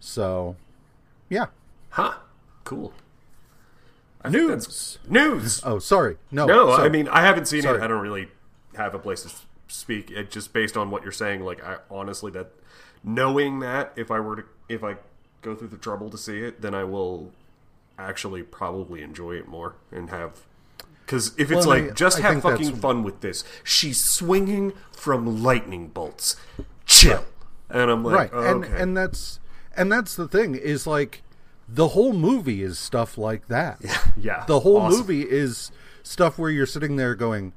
So, 0.00 0.56
yeah. 1.28 1.46
Huh. 1.90 2.14
Cool. 2.64 2.92
I 4.22 4.30
think 4.30 4.48
News. 4.48 4.98
News. 5.08 5.60
Oh, 5.64 5.78
sorry. 5.78 6.16
No. 6.30 6.46
No, 6.46 6.76
so- 6.76 6.82
I 6.82 6.88
mean 6.88 7.08
I 7.08 7.22
haven't 7.22 7.46
seen 7.46 7.62
Sorry. 7.62 7.78
it. 7.78 7.82
I 7.82 7.86
don't 7.86 8.00
really 8.02 8.28
have 8.76 8.94
a 8.94 8.98
place 8.98 9.22
to 9.22 9.30
speak. 9.68 10.10
It 10.10 10.30
just 10.30 10.52
based 10.52 10.76
on 10.76 10.90
what 10.90 11.02
you're 11.02 11.12
saying. 11.12 11.42
Like 11.44 11.62
I 11.64 11.76
honestly 11.90 12.30
that 12.32 12.50
knowing 13.04 13.60
that 13.60 13.92
if 13.96 14.10
I 14.10 14.18
were 14.20 14.36
to 14.36 14.44
if 14.68 14.82
I 14.82 14.96
go 15.42 15.54
through 15.54 15.68
the 15.68 15.76
trouble 15.76 16.10
to 16.10 16.18
see 16.18 16.40
it, 16.40 16.60
then 16.60 16.74
I 16.74 16.82
will 16.84 17.30
actually 17.98 18.42
probably 18.42 19.02
enjoy 19.02 19.36
it 19.36 19.46
more 19.48 19.76
and 19.92 20.10
have. 20.10 20.40
Because 21.04 21.28
if 21.38 21.52
it's 21.52 21.64
Well, 21.66 21.76
like 21.80 21.90
I- 21.92 21.94
just 21.94 22.18
I 22.18 22.22
have 22.22 22.42
fucking 22.42 22.66
that's- 22.66 22.80
fun 22.82 23.04
with 23.04 23.20
this, 23.20 23.44
she's 23.62 24.02
swinging 24.02 24.72
from 24.90 25.42
lightning 25.42 25.86
bolts. 25.88 26.34
Chill. 26.84 27.24
And 27.70 27.90
I'm 27.90 28.02
like, 28.04 28.14
right, 28.16 28.30
oh, 28.32 28.42
and 28.42 28.64
okay. 28.64 28.80
and 28.82 28.96
that's 28.96 29.38
and 29.76 29.90
that's 29.92 30.14
the 30.16 30.28
thing 30.28 30.54
is 30.54 30.86
like 30.86 31.22
the 31.68 31.88
whole 31.88 32.12
movie 32.12 32.62
is 32.62 32.78
stuff 32.78 33.18
like 33.18 33.48
that. 33.48 33.80
yeah, 34.16 34.44
The 34.46 34.60
whole 34.60 34.78
awesome. 34.78 35.00
movie 35.00 35.22
is 35.22 35.70
stuff 36.02 36.38
where 36.38 36.50
you're 36.50 36.66
sitting 36.66 36.96
there 36.96 37.14
going, 37.14 37.52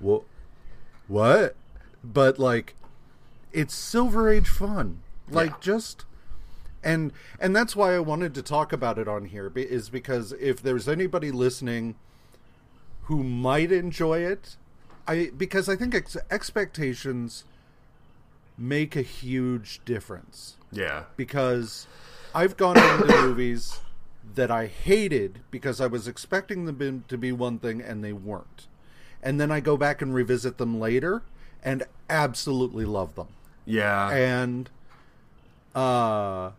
"What? 0.00 0.22
What?" 1.08 1.56
But 2.02 2.38
like, 2.38 2.74
it's 3.52 3.74
Silver 3.74 4.28
Age 4.30 4.48
fun. 4.48 5.00
Like 5.30 5.50
Yeah. 5.50 5.56
just. 5.60 6.04
And 6.82 7.12
and 7.40 7.56
that's 7.56 7.74
why 7.74 7.94
I 7.94 7.98
wanted 8.00 8.34
to 8.34 8.42
talk 8.42 8.72
about 8.72 8.98
it 8.98 9.08
on 9.08 9.26
here 9.26 9.50
is 9.54 9.88
because 9.88 10.32
if 10.32 10.60
there's 10.62 10.86
anybody 10.86 11.30
listening 11.30 11.94
who 13.04 13.22
might 13.24 13.72
enjoy 13.72 14.18
it, 14.18 14.56
I 15.08 15.30
because 15.36 15.66
I 15.68 15.76
think 15.76 15.94
ex- 15.94 16.16
expectations 16.30 17.44
make 18.56 18.94
a 18.96 19.02
huge 19.02 19.80
difference 19.84 20.56
Yeah, 20.72 21.04
because 21.16 21.86
I've 22.34 22.56
gone 22.56 22.76
into 22.78 23.06
movies 23.22 23.80
that 24.34 24.50
I 24.50 24.66
hated 24.66 25.40
because 25.50 25.80
I 25.80 25.86
was 25.86 26.08
expecting 26.08 26.64
them 26.64 27.04
to 27.08 27.18
be 27.18 27.30
one 27.32 27.58
thing 27.58 27.80
and 27.80 28.02
they 28.02 28.12
weren't. 28.12 28.66
And 29.22 29.40
then 29.40 29.50
I 29.50 29.60
go 29.60 29.76
back 29.76 30.02
and 30.02 30.14
revisit 30.14 30.58
them 30.58 30.78
later 30.80 31.22
and 31.62 31.84
absolutely 32.10 32.84
love 32.84 33.14
them. 33.14 33.28
yeah, 33.64 34.10
And 34.10 34.70
uh 35.74 36.50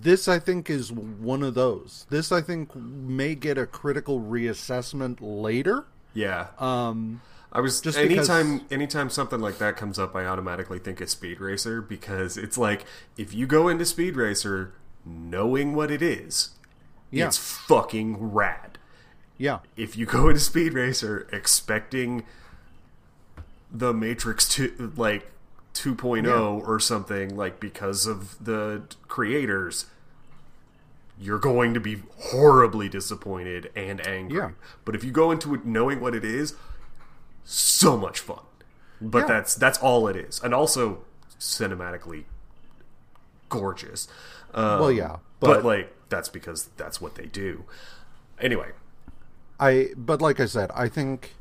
this 0.00 0.26
I 0.26 0.38
think 0.38 0.68
is 0.70 0.90
one 0.90 1.42
of 1.42 1.54
those. 1.54 2.06
This 2.10 2.32
I 2.32 2.40
think 2.40 2.74
may 2.74 3.34
get 3.34 3.58
a 3.58 3.66
critical 3.66 4.20
reassessment 4.20 5.18
later. 5.20 5.84
yeah. 6.14 6.48
Um 6.58 7.20
I 7.54 7.60
was 7.60 7.80
Just 7.82 7.98
anytime 7.98 8.58
because- 8.58 8.72
anytime 8.72 9.10
something 9.10 9.40
like 9.40 9.58
that 9.58 9.76
comes 9.76 9.98
up, 9.98 10.16
I 10.16 10.24
automatically 10.24 10.78
think 10.78 11.00
of 11.02 11.10
Speed 11.10 11.38
Racer 11.40 11.82
because 11.82 12.36
it's 12.38 12.56
like 12.56 12.84
if 13.16 13.34
you 13.34 13.46
go 13.46 13.68
into 13.68 13.84
Speed 13.84 14.16
Racer 14.16 14.72
knowing 15.04 15.74
what 15.74 15.90
it 15.90 16.00
is, 16.02 16.50
Yeah. 17.10 17.26
it's 17.26 17.36
fucking 17.36 18.32
rad. 18.32 18.78
yeah. 19.36 19.58
If 19.76 19.96
you 19.96 20.06
go 20.06 20.28
into 20.28 20.40
Speed 20.40 20.72
Racer 20.74 21.26
expecting 21.32 22.24
the 23.70 23.92
Matrix 23.92 24.48
two 24.48 24.92
like 24.96 25.30
2.0 25.74 26.66
or 26.66 26.78
something 26.78 27.34
like 27.36 27.58
because 27.58 28.06
of 28.06 28.42
the 28.44 28.82
creators 29.08 29.86
you're 31.18 31.38
going 31.38 31.72
to 31.74 31.80
be 31.80 32.02
horribly 32.18 32.88
disappointed 32.88 33.70
and 33.76 34.04
angry. 34.06 34.38
Yeah. 34.38 34.50
But 34.84 34.94
if 34.94 35.04
you 35.04 35.12
go 35.12 35.30
into 35.30 35.54
it 35.54 35.64
knowing 35.64 36.00
what 36.00 36.14
it 36.14 36.24
is, 36.24 36.54
so 37.44 37.96
much 37.96 38.20
fun. 38.20 38.40
But 39.00 39.20
Yeah. 39.20 39.26
that's 39.26 39.54
that's 39.54 39.78
all 39.78 40.06
it 40.08 40.16
is, 40.16 40.40
and 40.42 40.54
also 40.54 41.04
cinematically 41.38 42.24
gorgeous. 43.48 44.08
Um, 44.54 44.80
Well, 44.80 44.92
yeah, 44.92 45.16
but, 45.40 45.62
but- 45.62 45.64
like 45.64 45.94
that's 46.08 46.28
because 46.28 46.68
that's 46.76 47.00
what 47.00 47.14
they 47.14 47.26
do. 47.26 47.64
Anyway, 48.40 48.70
I 49.58 49.90
but 49.96 50.20
like 50.20 50.40
I 50.40 50.46
said, 50.46 50.70
I 50.74 50.88
think 50.88 51.34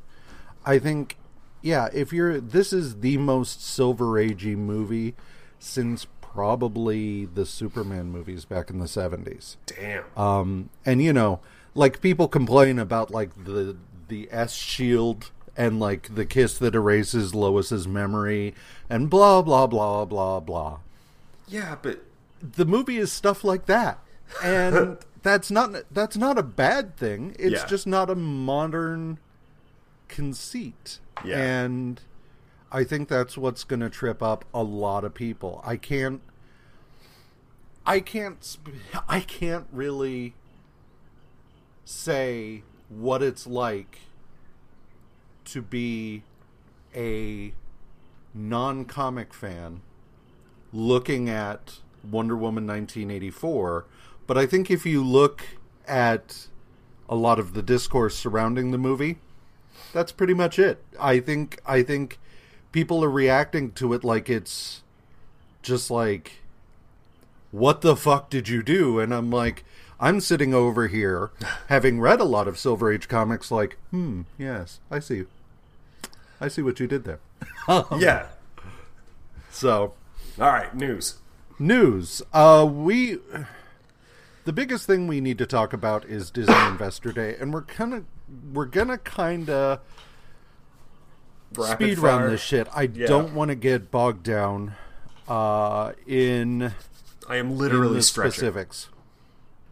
I 0.65 0.79
think 0.79 1.17
yeah, 1.61 1.89
if 1.93 2.11
you're 2.13 2.39
this 2.39 2.71
is 2.73 2.99
the 3.01 3.17
most 3.17 3.63
silver 3.65 4.05
agey 4.13 4.55
movie 4.55 5.15
since 5.59 6.07
probably 6.21 7.25
the 7.25 7.45
Superman 7.45 8.09
movies 8.11 8.45
back 8.45 8.69
in 8.69 8.79
the 8.79 8.85
70s. 8.87 9.57
damn. 9.65 10.03
Um 10.17 10.69
and 10.85 11.01
you 11.01 11.11
know, 11.13 11.39
like 11.75 12.01
people 12.01 12.27
complain 12.27 12.79
about 12.79 13.11
like 13.11 13.31
the 13.43 13.75
the 14.07 14.27
S 14.31 14.53
shield 14.53 15.31
and 15.61 15.79
like 15.79 16.15
the 16.15 16.25
kiss 16.25 16.57
that 16.57 16.73
erases 16.75 17.35
Lois's 17.35 17.87
memory 17.87 18.55
and 18.89 19.09
blah 19.09 19.41
blah 19.41 19.67
blah 19.67 20.05
blah 20.05 20.39
blah. 20.39 20.79
yeah, 21.47 21.75
but 21.81 22.03
The 22.41 22.65
movie 22.65 22.97
is 22.97 23.11
stuff 23.11 23.43
like 23.43 23.65
that. 23.67 23.99
And 24.43 24.97
that's 25.23 25.51
not 25.51 25.75
that's 25.91 26.17
not 26.17 26.37
a 26.39 26.43
bad 26.43 26.97
thing. 26.97 27.35
It's 27.37 27.61
Yeah. 27.61 27.67
just 27.67 27.85
not 27.85 28.09
a 28.09 28.15
modern 28.15 29.19
conceit. 30.07 30.99
Yeah. 31.23 31.37
And 31.37 32.01
I 32.71 32.83
think 32.83 33.07
that's 33.07 33.37
what's 33.37 33.63
going 33.63 33.81
to 33.81 33.89
trip 33.89 34.23
up 34.23 34.45
a 34.53 34.63
lot 34.63 35.03
of 35.03 35.13
people. 35.13 35.61
I 35.65 35.75
can't 35.77 36.21
I 37.85 37.99
can't 37.99 38.57
I 39.07 39.19
can't 39.19 39.67
really 39.71 40.33
say 41.85 42.63
what 42.89 43.21
it's 43.21 43.45
like 43.47 43.99
to 45.51 45.61
be 45.61 46.23
a 46.95 47.53
non-comic 48.33 49.33
fan 49.33 49.81
looking 50.73 51.29
at 51.29 51.79
Wonder 52.09 52.35
Woman 52.35 52.65
1984, 52.65 53.85
but 54.27 54.37
I 54.37 54.45
think 54.45 54.71
if 54.71 54.85
you 54.85 55.03
look 55.03 55.43
at 55.87 56.47
a 57.09 57.15
lot 57.15 57.39
of 57.39 57.53
the 57.53 57.61
discourse 57.61 58.15
surrounding 58.15 58.71
the 58.71 58.77
movie, 58.77 59.17
that's 59.93 60.11
pretty 60.11 60.33
much 60.33 60.57
it. 60.57 60.83
I 60.99 61.19
think 61.19 61.59
I 61.65 61.83
think 61.83 62.19
people 62.71 63.03
are 63.03 63.09
reacting 63.09 63.71
to 63.73 63.93
it 63.93 64.03
like 64.03 64.29
it's 64.29 64.81
just 65.61 65.91
like 65.91 66.41
what 67.51 67.81
the 67.81 67.97
fuck 67.97 68.29
did 68.29 68.47
you 68.47 68.63
do? 68.63 68.99
And 68.99 69.13
I'm 69.13 69.29
like 69.29 69.65
I'm 69.99 70.21
sitting 70.21 70.53
over 70.53 70.87
here 70.87 71.31
having 71.67 71.99
read 71.99 72.21
a 72.21 72.25
lot 72.25 72.47
of 72.47 72.57
Silver 72.57 72.91
Age 72.91 73.07
comics 73.09 73.51
like, 73.51 73.77
"Hmm, 73.91 74.21
yes, 74.37 74.79
I 74.89 74.99
see. 74.99 75.25
I 76.41 76.47
see 76.49 76.61
what 76.61 76.79
you 76.81 76.87
did 76.87 77.05
there." 77.05 77.19
yeah. 77.97 78.27
So, 79.51 79.93
All 80.39 80.47
right, 80.47 80.73
news. 80.75 81.15
news. 81.59 82.21
Uh 82.33 82.67
we 82.69 83.19
the 84.45 84.53
biggest 84.53 84.87
thing 84.87 85.07
we 85.07 85.21
need 85.21 85.37
to 85.37 85.45
talk 85.45 85.71
about 85.73 86.03
is 86.05 86.31
Disney 86.31 86.55
Investor 86.67 87.11
Day 87.11 87.35
and 87.39 87.53
we're 87.53 87.61
kind 87.61 87.93
of 87.93 88.05
we're 88.53 88.65
going 88.65 88.87
to 88.87 88.97
kind 88.97 89.49
of 89.49 89.79
speed 91.65 91.99
fire. 91.99 92.19
run 92.21 92.29
this 92.31 92.41
shit. 92.41 92.67
I 92.73 92.83
Yeah. 92.83 93.07
don't 93.07 93.33
want 93.35 93.49
to 93.49 93.55
get 93.55 93.91
bogged 93.91 94.23
down 94.23 94.75
uh, 95.27 95.91
in, 96.07 96.73
I 97.27 97.35
am 97.35 97.51
in 97.51 97.57
literally 97.57 97.95
the 97.97 98.01
stretching. 98.03 98.31
specifics. 98.31 98.87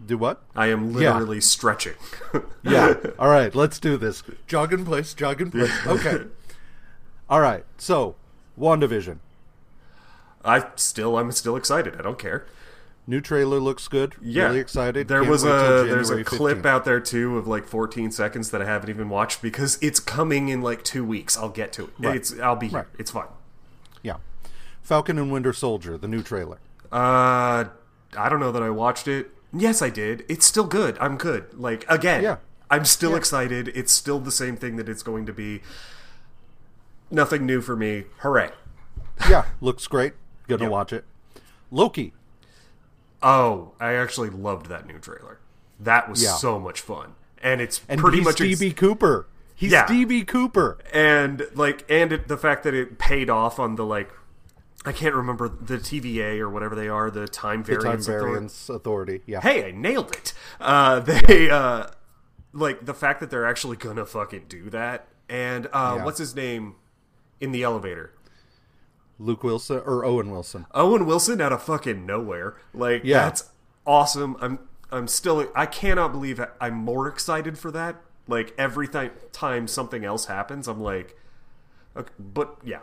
Do 0.06 0.18
what? 0.18 0.44
I 0.56 0.68
am 0.68 0.92
Yeah. 0.92 1.14
literally 1.14 1.40
stretching. 1.42 1.94
Yeah. 2.64 2.96
All 3.20 3.30
right, 3.30 3.56
let's 3.56 3.80
do 3.80 3.96
this. 3.98 4.24
Jog 4.46 4.74
in 4.74 4.84
place, 4.86 5.14
jog 5.14 5.42
in 5.42 5.52
place. 5.52 5.72
Okay. 5.88 6.26
All 7.30 7.42
right. 7.42 7.64
So, 7.78 8.16
WandaVision. 8.60 9.20
I 10.44 10.66
still, 10.76 11.18
I'm 11.18 11.32
still 11.32 11.56
excited. 11.56 11.96
I 12.00 12.02
don't 12.02 12.18
care. 12.18 12.46
New 13.06 13.22
trailer 13.22 13.60
looks 13.60 13.88
good. 13.88 14.16
Yeah, 14.22 14.46
Really 14.46 14.60
excited. 14.60 15.08
There 15.08 15.20
Can't 15.22 15.32
was 15.32 15.44
a 15.44 15.48
there's 15.88 16.12
a 16.12 16.24
clip 16.24 16.60
15th. 16.60 16.66
out 16.66 16.86
there 16.86 17.00
too 17.00 17.38
of 17.38 17.48
like 17.48 17.66
14 17.66 18.12
seconds 18.12 18.52
that 18.52 18.62
I 18.62 18.66
haven't 18.66 18.90
even 18.90 19.10
watched 19.10 19.42
because 19.42 19.80
it's 19.82 20.00
coming 20.00 20.50
in 20.50 20.62
like 20.62 20.84
two 20.84 21.04
weeks. 21.04 21.36
I'll 21.36 21.50
get 21.50 21.74
to 21.74 21.86
it. 21.86 21.90
Right. 22.00 22.16
It's 22.18 22.40
I'll 22.40 22.56
be 22.56 22.68
here. 22.68 22.78
Right. 22.80 22.88
It's 23.00 23.10
fine. 23.12 23.26
Yeah. 24.04 24.18
Falcon 24.84 25.18
and 25.18 25.32
Winter 25.32 25.54
Soldier, 25.54 25.98
the 25.98 26.08
new 26.08 26.22
trailer. 26.22 26.60
Uh, 26.92 27.66
I 28.16 28.30
don't 28.30 28.40
know 28.40 28.52
that 28.52 28.62
I 28.64 28.70
watched 28.70 29.08
it. 29.08 29.32
Yes, 29.52 29.82
I 29.82 29.90
did. 29.90 30.24
It's 30.30 30.46
still 30.46 30.66
good. 30.66 30.96
I'm 31.00 31.18
good. 31.18 31.52
Like 31.60 31.86
again, 31.90 32.22
Yeah. 32.22 32.38
I'm 32.70 32.86
still 32.86 33.12
Yeah. 33.12 33.18
excited. 33.18 33.70
It's 33.74 33.92
still 33.92 34.20
the 34.20 34.32
same 34.32 34.56
thing 34.56 34.76
that 34.76 34.88
it's 34.88 35.02
going 35.04 35.26
to 35.26 35.34
be. 35.34 35.62
Nothing 37.12 37.46
new 37.46 37.62
for 37.62 37.76
me. 37.76 38.06
Hooray! 38.20 38.52
Yeah, 39.30 39.46
looks 39.62 39.88
great. 39.88 40.14
Gonna 40.48 40.64
Yep. 40.64 40.72
watch 40.72 40.94
it. 40.94 41.06
Loki. 41.72 42.14
Oh, 43.22 43.74
I 43.80 43.94
actually 43.94 44.30
loved 44.30 44.68
that 44.68 44.86
new 44.88 44.98
trailer. 45.00 45.40
That 45.80 46.10
was 46.10 46.22
Yeah. 46.24 46.34
so 46.36 46.60
much 46.60 46.82
fun, 46.82 47.16
and 47.42 47.62
it's 47.62 47.82
And 47.90 48.00
pretty 48.00 48.22
much 48.22 48.40
ex- 48.42 48.60
D.B. 48.60 48.74
Cooper. 48.74 49.28
He's 49.56 49.72
Yeah. 49.72 49.86
D.B. 49.88 50.24
Cooper. 50.24 50.78
and 50.94 51.48
like 51.54 51.86
and 51.90 52.14
it, 52.14 52.28
the 52.28 52.38
fact 52.38 52.64
that 52.64 52.74
it 52.74 52.98
paid 52.98 53.30
off 53.30 53.60
on 53.60 53.76
the 53.76 53.86
like 53.86 54.12
I 54.86 54.94
can't 54.94 55.14
remember 55.14 55.50
the 55.50 55.78
TVA 55.78 56.40
or 56.40 56.50
whatever 56.50 56.74
they 56.74 56.88
are, 56.88 57.12
the 57.12 57.28
time 57.28 57.64
The 57.64 57.74
Time 57.78 58.02
variance. 58.02 58.70
authority. 58.70 58.76
Authority. 58.76 59.22
Yeah. 59.26 59.42
Hey, 59.42 59.68
I 59.68 59.72
nailed 59.72 60.12
it. 60.16 60.34
Uh, 60.62 61.00
they 61.02 61.50
uh, 61.50 61.88
like 62.54 62.86
the 62.86 62.94
fact 62.94 63.20
that 63.20 63.30
they're 63.30 63.46
actually 63.46 63.76
gonna 63.76 64.06
fucking 64.06 64.46
do 64.48 64.70
that. 64.70 65.08
And 65.28 65.68
uh, 65.74 65.96
Yeah. 65.98 66.06
what's 66.06 66.20
his 66.20 66.34
name 66.36 66.76
in 67.42 67.52
the 67.52 67.64
elevator? 67.64 68.12
Luke 69.18 69.44
Wilson 69.44 69.82
or 69.86 70.06
Owen 70.06 70.32
Wilson. 70.32 70.66
Owen 70.74 71.06
Wilson 71.06 71.42
out 71.42 71.52
of 71.52 71.62
fucking 71.64 72.06
nowhere. 72.06 72.56
Like 72.74 73.04
Yeah. 73.04 73.24
that's 73.26 73.50
awesome. 73.86 74.38
I'm 74.40 74.60
I'm 74.92 75.08
still 75.08 75.50
I 75.56 75.66
cannot 75.66 76.12
believe 76.12 76.42
I'm 76.62 76.76
more 76.76 77.08
excited 77.08 77.58
for 77.58 77.70
that. 77.72 77.98
Like 78.28 78.54
every 78.58 78.88
th- 78.88 79.12
time 79.34 79.68
something 79.68 80.06
else 80.06 80.26
happens, 80.26 80.68
I'm 80.68 80.80
like, 80.82 81.18
okay, 81.98 82.12
but 82.18 82.58
yeah, 82.64 82.80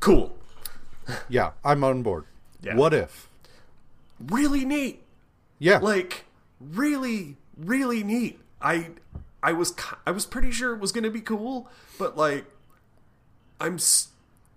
cool, 0.00 0.36
Yeah, 1.28 1.52
I'm 1.64 1.84
on 1.84 2.02
board. 2.02 2.24
Yeah. 2.62 2.74
What 2.76 2.94
if? 2.94 3.28
really 4.18 4.64
neat. 4.64 5.02
Yeah. 5.58 5.78
Like 5.78 6.24
really, 6.58 7.36
really 7.56 8.02
neat. 8.02 8.40
I 8.62 8.90
I 9.42 9.52
was 9.52 9.74
I 10.06 10.10
was 10.10 10.24
pretty 10.24 10.50
sure 10.50 10.72
it 10.74 10.80
was 10.80 10.90
going 10.92 11.04
to 11.04 11.10
be 11.10 11.20
cool, 11.20 11.68
but 11.98 12.16
like 12.16 12.46
I'm 13.60 13.74
s- 13.74 14.08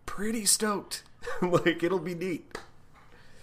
pretty 0.06 0.46
stoked. 0.46 1.04
like 1.42 1.84
it'll 1.84 2.00
be 2.00 2.16
neat. 2.16 2.58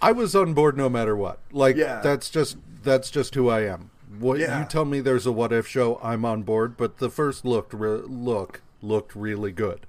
I 0.01 0.11
was 0.11 0.35
on 0.35 0.53
board 0.53 0.77
no 0.77 0.89
matter 0.89 1.15
what. 1.15 1.39
Like 1.51 1.75
Yeah. 1.75 2.01
that's 2.01 2.29
just 2.29 2.57
that's 2.83 3.09
just 3.11 3.35
who 3.35 3.49
I 3.49 3.61
am. 3.65 3.89
What 4.19 4.39
Yeah. 4.39 4.59
you 4.59 4.65
tell 4.65 4.85
me 4.85 4.99
there's 4.99 5.25
a 5.25 5.31
what 5.31 5.51
if 5.53 5.67
show, 5.67 5.99
I'm 6.03 6.23
on 6.25 6.43
board. 6.43 6.77
But 6.77 6.97
the 6.97 7.09
first 7.09 7.45
looked 7.45 7.73
re- 7.73 8.01
look 8.05 8.61
looked 8.81 9.15
really 9.15 9.51
good. 9.51 9.85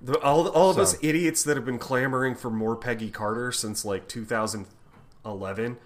The, 0.00 0.18
all 0.20 0.48
all 0.48 0.70
of 0.70 0.76
So. 0.76 0.82
us 0.82 0.96
idiots 1.02 1.42
that 1.44 1.56
have 1.56 1.64
been 1.66 1.78
clamoring 1.78 2.34
for 2.36 2.50
more 2.50 2.76
Peggy 2.76 3.10
Carter 3.10 3.50
since 3.52 3.84
like 3.84 4.06
2011 4.08 5.76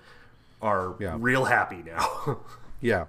are 0.61 0.95
Yeah. 0.99 1.17
real 1.19 1.47
happy 1.47 1.83
now. 1.85 2.41
Yeah, 2.85 3.05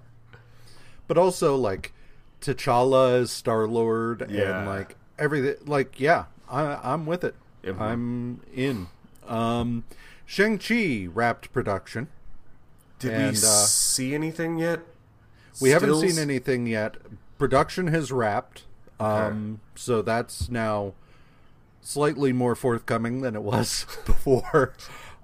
but 1.08 1.18
also 1.18 1.56
like 1.56 1.94
T'Challa 2.42 3.22
as 3.22 3.32
Star 3.32 3.66
Lord 3.68 4.28
Yeah. 4.30 4.60
and 4.60 4.68
like 4.68 4.96
everything. 5.24 5.56
Like 5.66 6.00
yeah, 6.00 6.26
I, 6.50 6.80
I'm 6.84 7.06
with 7.06 7.24
it. 7.24 7.36
Mhm. 7.64 7.80
I'm 7.80 8.42
in. 8.54 8.88
Um, 9.28 9.86
Shang 10.26 10.58
Chi 10.60 11.08
wrapped 11.12 11.52
production. 11.54 12.10
Did 13.00 13.12
And, 13.14 13.24
we 13.34 13.38
uh, 13.38 13.66
see 13.66 14.14
anything 14.14 14.60
yet? 14.60 14.82
We 15.62 15.70
haven't 15.70 15.96
seen 16.00 16.20
anything 16.20 16.68
yet. 16.68 16.98
Production 17.38 17.88
has 17.88 18.12
wrapped, 18.12 18.64
um, 19.00 19.60
so 19.76 20.02
that's 20.02 20.50
now 20.50 20.94
slightly 21.82 22.32
more 22.34 22.56
forthcoming 22.56 23.22
than 23.22 23.36
it 23.36 23.44
was 23.44 23.86
before. 24.06 24.74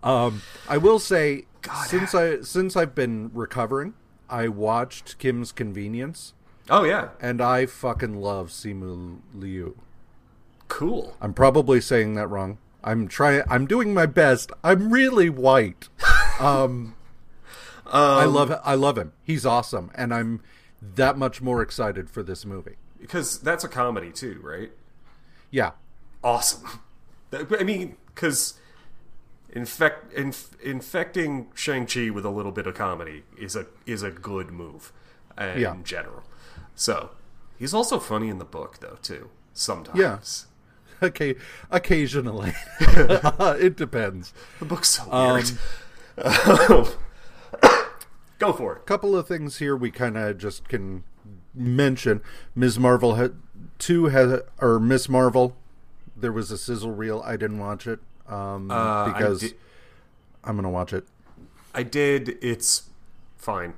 Um, 0.03 0.41
I 0.67 0.77
will 0.77 0.99
say, 0.99 1.45
God. 1.61 1.87
since 1.87 2.13
I 2.13 2.41
since 2.41 2.75
I've 2.75 2.93
been 2.95 3.31
recovering, 3.33 3.93
I 4.29 4.47
watched 4.49 5.17
Kim's 5.17 5.51
Convenience, 5.51 6.33
Oh 6.69 6.83
yeah, 6.83 7.09
and 7.21 7.41
I 7.41 7.65
fucking 7.65 8.19
love 8.21 8.49
Simu 8.49 9.19
Liu. 9.33 9.77
Cool. 10.69 11.15
I'm 11.19 11.33
probably 11.33 11.81
saying 11.81 12.15
that 12.15 12.27
wrong. 12.27 12.57
I'm 12.83 13.09
trying. 13.09 13.43
I'm 13.49 13.65
doing 13.67 13.93
my 13.93 14.05
best. 14.05 14.51
I'm 14.63 14.91
really 14.93 15.29
white. 15.29 15.89
Um, 16.39 16.95
I 17.85 18.23
love. 18.23 18.57
I 18.63 18.73
love 18.75 18.97
him. 18.97 19.11
He's 19.25 19.45
awesome, 19.45 19.91
and 19.93 20.13
I'm 20.13 20.41
that 20.81 21.17
much 21.17 21.41
more 21.41 21.61
excited 21.61 22.09
for 22.09 22.23
this 22.23 22.45
movie. 22.45 22.75
Because 22.97 23.37
that's 23.41 23.65
a 23.65 23.67
comedy 23.67 24.09
too, 24.13 24.39
right? 24.41 24.71
Yeah, 25.51 25.71
Awesome. 26.23 26.79
I 27.33 27.63
mean, 27.63 27.97
because 28.15 28.53
infect 29.51 30.13
inf- 30.13 30.55
infecting 30.63 31.47
Shang 31.55 31.85
Chi 31.87 32.09
with 32.09 32.23
a 32.23 32.29
little 32.29 32.51
bit 32.53 32.67
of 32.67 32.75
comedy 32.75 33.23
is 33.37 33.57
a 33.57 33.65
is 33.85 34.01
a 34.01 34.11
good 34.11 34.51
move 34.51 34.93
in 35.37 35.59
Yeah. 35.59 35.75
general. 35.83 36.23
So 36.75 37.09
he's 37.57 37.73
also 37.73 37.99
funny 37.99 38.29
in 38.29 38.37
the 38.37 38.45
book 38.45 38.79
though 38.79 38.97
too. 39.01 39.29
Sometimes. 39.53 40.45
Okay. 41.03 41.35
Occasionally, 41.71 42.53
it 42.79 43.75
depends. 43.75 44.33
The 44.59 44.65
book's 44.65 44.89
so 44.89 45.11
Um, 45.11 45.33
weird. 45.33 45.51
Go 48.39 48.53
for 48.53 48.73
it. 48.75 48.79
A 48.79 48.85
couple 48.85 49.17
of 49.17 49.27
things 49.27 49.57
here 49.57 49.75
we 49.75 49.91
kind 49.91 50.17
of 50.17 50.37
just 50.37 50.69
can 50.69 51.03
mention. 51.53 52.21
Ms. 52.55 52.79
Marvel 52.79 53.15
had 53.15 53.33
two 53.79 54.05
has 54.05 54.41
or 54.61 54.79
Miss 54.79 55.09
Marvel. 55.09 55.57
There 56.15 56.31
was 56.31 56.49
a 56.49 56.57
sizzle 56.57 56.91
reel. 56.91 57.21
I 57.25 57.35
didn't 57.35 57.59
watch 57.59 57.85
it 57.85 57.99
um, 58.27 58.71
Uh, 58.71 59.11
because 59.11 59.41
di- 59.41 59.53
I'm 60.43 60.55
gonna 60.55 60.69
watch 60.69 60.93
it. 60.93 61.05
I 61.73 61.83
did. 61.83 62.37
It's 62.41 62.83
fine. 63.37 63.73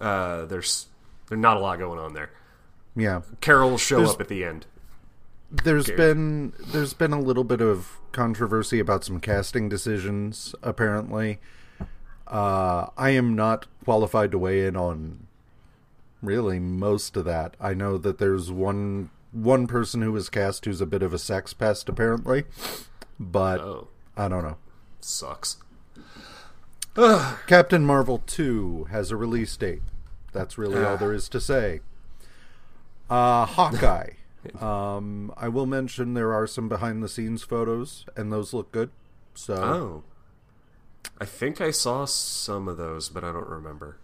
Uh, 0.00 0.46
there's 0.46 0.86
there's 1.28 1.40
not 1.40 1.58
a 1.58 1.60
lot 1.60 1.78
going 1.78 1.98
on 1.98 2.14
there. 2.14 2.30
Yeah, 2.94 3.20
Carol 3.42 3.70
will 3.70 3.78
show 3.78 3.96
There's- 3.98 4.14
up 4.14 4.20
at 4.22 4.28
the 4.28 4.44
end. 4.44 4.64
There's 5.50 5.86
Okay. 5.88 5.96
been 5.96 6.52
there's 6.58 6.94
been 6.94 7.12
a 7.12 7.20
little 7.20 7.44
bit 7.44 7.60
of 7.60 7.98
controversy 8.12 8.78
about 8.80 9.04
some 9.04 9.20
casting 9.20 9.68
decisions. 9.68 10.54
Apparently, 10.62 11.38
uh, 12.26 12.86
I 12.96 13.10
am 13.10 13.34
not 13.36 13.66
qualified 13.84 14.30
to 14.32 14.38
weigh 14.38 14.66
in 14.66 14.76
on 14.76 15.26
really 16.22 16.58
most 16.58 17.16
of 17.16 17.24
that. 17.26 17.56
I 17.60 17.74
know 17.74 17.98
that 17.98 18.18
there's 18.18 18.50
one 18.50 19.10
one 19.32 19.66
person 19.66 20.02
who 20.02 20.12
was 20.12 20.28
cast 20.30 20.64
who's 20.64 20.80
a 20.80 20.86
bit 20.86 21.02
of 21.02 21.12
a 21.12 21.18
sex 21.18 21.52
pest, 21.52 21.88
apparently. 21.88 22.44
But 23.20 23.60
Oh, 23.60 23.88
I 24.16 24.28
don't 24.28 24.42
know. 24.42 24.56
sucks. 25.00 25.58
Captain 27.46 27.84
Marvel 27.84 28.22
2 28.26 28.84
has 28.90 29.10
a 29.10 29.16
release 29.16 29.54
date. 29.56 29.82
That's 30.32 30.56
really 30.56 30.82
all 30.82 30.96
there 30.96 31.12
is 31.12 31.28
to 31.30 31.40
say. 31.40 31.80
Uh, 33.10 33.44
Hawkeye. 33.46 34.10
um, 34.60 35.32
I 35.36 35.48
will 35.48 35.66
mention 35.66 36.14
there 36.14 36.32
are 36.32 36.46
some 36.46 36.68
behind 36.68 37.02
the 37.02 37.08
scenes 37.08 37.42
photos, 37.42 38.04
and 38.16 38.32
those 38.32 38.52
look 38.52 38.72
good. 38.72 38.90
So, 39.34 39.54
Oh. 39.54 40.02
I 41.20 41.24
think 41.24 41.60
I 41.60 41.70
saw 41.70 42.04
some 42.04 42.68
of 42.68 42.76
those, 42.76 43.08
but 43.08 43.24
I 43.24 43.32
don't 43.32 43.48
remember. 43.48 43.96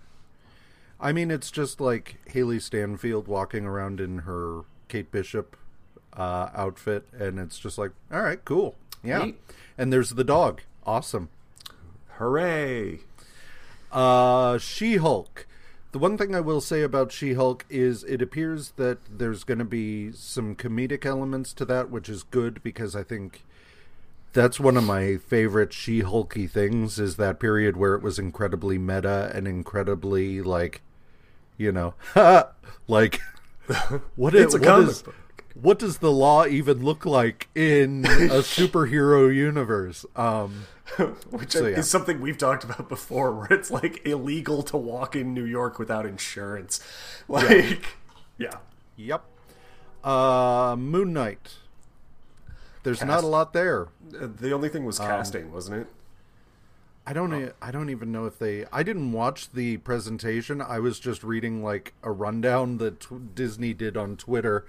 I 1.01 1.13
mean, 1.13 1.31
it's 1.31 1.51
just 1.51 1.81
like 1.81 2.17
Hailee 2.31 2.63
Steinfeld 2.63 3.27
walking 3.27 3.65
around 3.67 4.01
in 4.01 4.19
her 4.21 4.63
Kate 4.89 5.11
Bishop 5.11 5.57
uh, 6.17 6.49
outfit, 6.55 7.07
and 7.13 7.39
it's 7.41 7.59
just 7.59 7.77
like, 7.77 7.91
all 8.13 8.23
right, 8.23 8.43
cool. 8.45 8.77
Yeah. 9.03 9.25
Neat. 9.25 9.41
And 9.77 9.93
there's 9.93 10.11
the 10.11 10.25
dog. 10.25 10.61
Awesome. 10.87 11.29
Hooray! 12.19 13.01
Uh, 13.91 14.59
She 14.59 14.97
Hulk. 14.97 15.47
The 15.93 15.99
one 15.99 16.17
thing 16.17 16.35
I 16.35 16.41
will 16.41 16.61
say 16.63 16.83
about 16.83 17.13
She 17.13 17.35
Hulk 17.35 17.67
is 17.69 18.03
it 18.05 18.23
appears 18.23 18.71
that 18.77 18.99
there's 19.11 19.45
going 19.45 19.59
to 19.59 19.65
be 19.65 20.11
some 20.13 20.55
comedic 20.55 21.05
elements 21.05 21.53
to 21.55 21.65
that, 21.67 21.91
which 21.91 22.09
is 22.09 22.23
good 22.23 22.63
because 22.63 22.97
I 22.97 23.03
think 23.03 23.45
that's 24.33 24.59
one 24.59 24.79
of 24.79 24.85
my 24.85 25.19
favorite 25.19 25.75
She 25.75 26.01
Hulky 26.01 26.47
things 26.47 26.99
is 26.99 27.17
that 27.17 27.39
period 27.39 27.77
where 27.77 27.95
it 27.95 28.03
was 28.03 28.19
incredibly 28.19 28.79
meta 28.79 29.31
and 29.35 29.47
incredibly 29.47 30.41
like, 30.41 30.81
you 31.59 31.71
know, 31.73 31.93
like 32.89 33.21
what 34.17 34.35
It's 34.35 34.55
a 34.55 34.59
what 34.59 34.67
comic 34.67 34.89
is- 34.89 35.03
book. 35.03 35.15
What 35.55 35.79
does 35.79 35.99
the 35.99 36.11
law 36.13 36.47
even 36.47 36.85
look 36.85 37.05
like 37.07 37.49
in 37.55 38.05
a 38.05 38.09
superhero 38.43 39.35
universe? 39.35 40.05
Um, 40.17 40.67
Which 41.31 41.53
So, 41.53 41.67
yeah. 41.67 41.79
is 41.79 41.89
something 41.91 42.21
we've 42.21 42.39
talked 42.39 42.65
about 42.65 42.89
before, 42.89 43.33
where 43.37 43.47
it's 43.53 43.71
like 43.71 44.07
illegal 44.07 44.63
to 44.65 44.77
walk 44.77 45.17
in 45.17 45.33
New 45.35 45.45
York 45.45 45.79
without 45.79 46.05
insurance. 46.07 46.81
Like, 47.29 47.85
yeah. 48.39 48.57
Yep. 48.97 49.25
Uh, 50.05 50.75
Moon 50.79 51.13
Knight. 51.13 51.55
There's 52.83 53.03
not 53.05 53.23
a 53.23 53.27
lot 53.29 53.53
there. 53.53 53.89
Uh, 54.21 54.27
The 54.35 54.53
only 54.53 54.69
thing 54.69 54.85
was 54.85 54.99
Um, 54.99 55.07
casting, 55.07 55.53
wasn't 55.53 55.83
it? 55.83 55.87
I 57.07 57.13
don't. 57.13 57.33
e- 57.35 57.51
I 57.61 57.71
don't 57.71 57.91
even 57.91 58.13
know 58.13 58.27
if 58.27 58.39
they. 58.39 58.65
I 58.73 58.83
didn't 58.83 59.13
watch 59.13 59.53
the 59.53 59.77
presentation. 59.79 60.61
I 60.63 60.79
was 60.79 61.01
just 61.01 61.23
reading 61.25 61.63
like 61.63 61.95
a 62.03 62.11
rundown 62.13 62.79
that 62.79 63.01
t- 63.01 63.17
Disney 63.35 63.73
did 63.75 63.97
on 63.97 64.17
Twitter, 64.17 64.65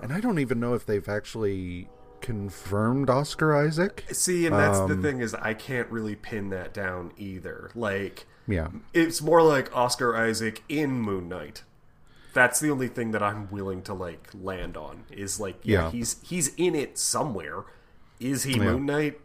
and 0.00 0.12
I 0.12 0.20
don't 0.20 0.38
even 0.38 0.60
know 0.60 0.74
if 0.74 0.84
they've 0.86 1.08
actually 1.08 1.88
confirmed 2.20 3.08
Oscar 3.10 3.54
Isaac. 3.56 4.04
See, 4.10 4.46
and 4.46 4.54
that's 4.56 4.78
Um, 4.78 4.88
the 4.88 4.96
thing 4.96 5.20
is 5.20 5.34
I 5.34 5.54
can't 5.54 5.88
really 5.90 6.16
pin 6.16 6.50
that 6.50 6.74
down 6.74 7.12
either. 7.16 7.70
Like, 7.74 8.26
Yeah. 8.46 8.68
it's 8.92 9.22
more 9.22 9.42
like 9.42 9.74
Oscar 9.76 10.16
Isaac 10.16 10.62
in 10.68 11.00
Moon 11.00 11.28
Knight. 11.28 11.62
That's 12.34 12.60
the 12.60 12.70
only 12.70 12.88
thing 12.88 13.12
that 13.12 13.22
I'm 13.22 13.48
willing 13.50 13.82
to 13.82 13.94
like 13.94 14.28
land 14.34 14.76
on. 14.76 15.04
Is 15.10 15.38
like, 15.40 15.60
yeah, 15.62 15.84
Yeah. 15.84 15.90
he's 15.90 16.16
he's 16.22 16.54
in 16.56 16.74
it 16.74 16.98
somewhere. 16.98 17.64
Is 18.20 18.42
he 18.44 18.52
Yeah. 18.56 18.64
Moon 18.64 18.86
Knight? 18.86 19.20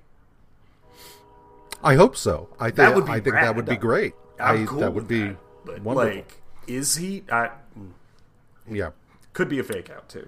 I 1.83 1.95
hope 1.95 2.15
so. 2.15 2.49
I 2.59 2.65
think. 2.67 2.75
That 2.77 2.95
would 2.95 3.05
be 3.05 3.11
I 3.11 3.19
think 3.19 3.35
that 3.35 3.55
would 3.55 3.65
be 3.65 3.75
great. 3.75 4.13
I'm 4.39 4.63
I, 4.63 4.65
cool 4.65 4.79
that 4.79 4.93
would 4.93 5.07
be 5.07 5.35
that, 5.65 5.81
wonderful. 5.81 5.95
like, 6.15 6.41
is 6.67 6.95
he? 6.97 7.23
I, 7.31 7.49
yeah. 8.69 8.91
could 9.33 9.49
be 9.49 9.59
a 9.59 9.63
fake 9.63 9.89
out 9.89 10.07
too. 10.09 10.27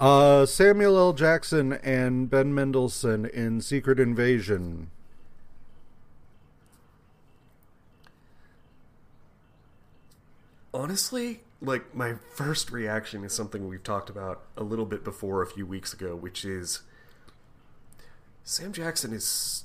Uh, 0.00 0.46
Samuel 0.46 0.96
L. 0.96 1.12
Jackson 1.12 1.74
and 1.74 2.30
Ben 2.30 2.54
Mendelsohn 2.54 3.26
in 3.26 3.60
Secret 3.60 4.00
Invasion. 4.00 4.90
Honestly, 10.72 11.40
like 11.60 11.94
my 11.94 12.14
first 12.34 12.70
reaction 12.70 13.24
is 13.24 13.34
something 13.34 13.68
we've 13.68 13.82
talked 13.82 14.08
about 14.08 14.40
a 14.56 14.62
little 14.62 14.86
bit 14.86 15.04
before 15.04 15.42
a 15.42 15.46
few 15.46 15.66
weeks 15.66 15.92
ago, 15.92 16.16
which 16.16 16.46
is 16.46 16.80
Sam 18.42 18.72
Jackson 18.72 19.12
is 19.12 19.64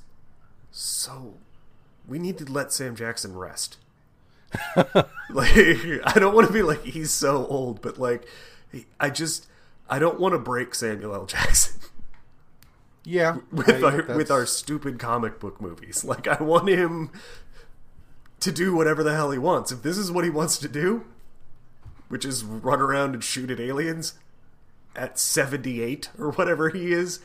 so 0.70 1.34
we 2.06 2.18
need 2.18 2.36
to 2.36 2.44
let 2.44 2.74
Sam 2.74 2.94
Jackson 2.94 3.34
rest. 3.34 3.78
like 4.76 5.56
I 6.04 6.12
don't 6.16 6.34
want 6.34 6.46
to 6.46 6.52
be 6.52 6.60
like 6.60 6.84
he's 6.84 7.10
so 7.10 7.46
old, 7.46 7.80
but 7.80 7.98
like 7.98 8.26
I 9.00 9.08
just 9.08 9.46
I 9.88 9.98
don't 9.98 10.18
want 10.20 10.32
to 10.34 10.38
break 10.38 10.74
Samuel 10.74 11.14
L. 11.14 11.26
Jackson 11.26 11.80
Yeah, 13.04 13.38
with 13.52 13.68
I- 13.68 13.82
our 13.82 14.16
with 14.16 14.30
our 14.32 14.46
stupid 14.46 14.98
comic 14.98 15.38
book 15.38 15.60
movies. 15.60 16.04
Like 16.04 16.26
I 16.26 16.42
want 16.42 16.68
him 16.68 17.10
to 18.40 18.50
do 18.50 18.74
whatever 18.74 19.02
the 19.04 19.14
hell 19.14 19.30
he 19.30 19.38
wants. 19.38 19.70
If 19.70 19.82
this 19.82 19.96
is 19.96 20.10
what 20.10 20.24
he 20.24 20.30
wants 20.30 20.58
to 20.58 20.68
do, 20.68 21.04
which 22.08 22.24
is 22.24 22.42
run 22.44 22.80
around 22.80 23.14
and 23.14 23.22
shoot 23.22 23.50
at 23.50 23.60
aliens 23.60 24.14
at 24.96 25.18
78 25.18 26.10
or 26.18 26.30
whatever 26.32 26.70
he 26.70 26.92
is, 26.92 27.20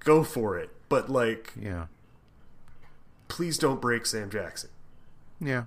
go 0.00 0.22
for 0.22 0.56
it. 0.56 0.70
But 0.88 1.10
like 1.10 1.52
yeah. 1.60 1.86
please 3.26 3.58
don't 3.58 3.80
break 3.80 4.06
Sam 4.06 4.30
Jackson. 4.30 4.70
Yeah. 5.40 5.64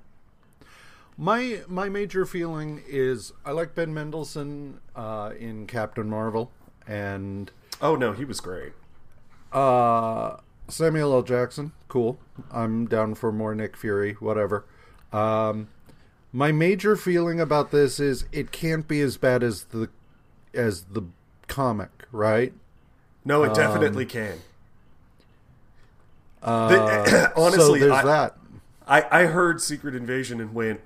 My 1.21 1.63
my 1.67 1.89
major 1.89 2.25
feeling 2.25 2.81
is 2.87 3.33
I 3.45 3.51
like 3.51 3.75
Ben 3.75 3.93
Mendelsohn 3.93 4.79
uh, 4.95 5.31
in 5.37 5.67
Captain 5.67 6.09
Marvel 6.09 6.49
and 6.87 7.51
Oh 7.81 7.95
no, 7.97 8.13
he 8.13 8.23
was 8.23 8.39
great. 8.39 8.71
uh, 9.51 10.37
Samuel 10.69 11.13
L. 11.13 11.21
Jackson. 11.23 11.73
Cool. 11.89 12.19
I'm 12.51 12.85
down 12.87 13.15
for 13.15 13.33
more 13.33 13.53
Nick 13.53 13.75
Fury. 13.75 14.13
Whatever. 14.13 14.63
Um, 15.11 15.67
my 16.31 16.53
major 16.53 16.95
feeling 16.95 17.41
about 17.41 17.71
this 17.71 17.99
is 17.99 18.23
it 18.31 18.51
can't 18.53 18.87
be 18.87 19.01
as 19.01 19.17
bad 19.17 19.43
as 19.43 19.65
the 19.65 19.89
as 20.53 20.83
the 20.83 21.01
comic, 21.47 21.89
right? 22.13 22.53
No, 23.25 23.43
Um, 23.43 23.49
it 23.51 23.55
definitely 23.55 24.05
can. 24.05 24.37
Uh, 26.41 26.69
The- 27.03 27.33
honestly, 27.35 27.79
so 27.81 27.85
there's 27.87 27.91
I- 27.91 28.05
that. 28.05 28.35
I, 28.87 29.21
I 29.23 29.25
heard 29.25 29.61
Secret 29.61 29.93
Invasion 29.93 30.39
and 30.41 30.53
went, 30.55 30.79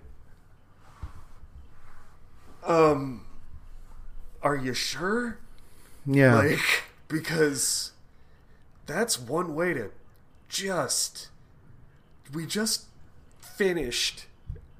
um, 2.65 3.25
are 4.41 4.55
you 4.55 4.73
sure? 4.73 5.39
Yeah. 6.05 6.35
Like, 6.35 6.83
because 7.07 7.91
that's 8.85 9.19
one 9.19 9.55
way 9.55 9.73
to 9.73 9.91
just. 10.49 11.29
We 12.33 12.45
just 12.45 12.85
finished 13.39 14.25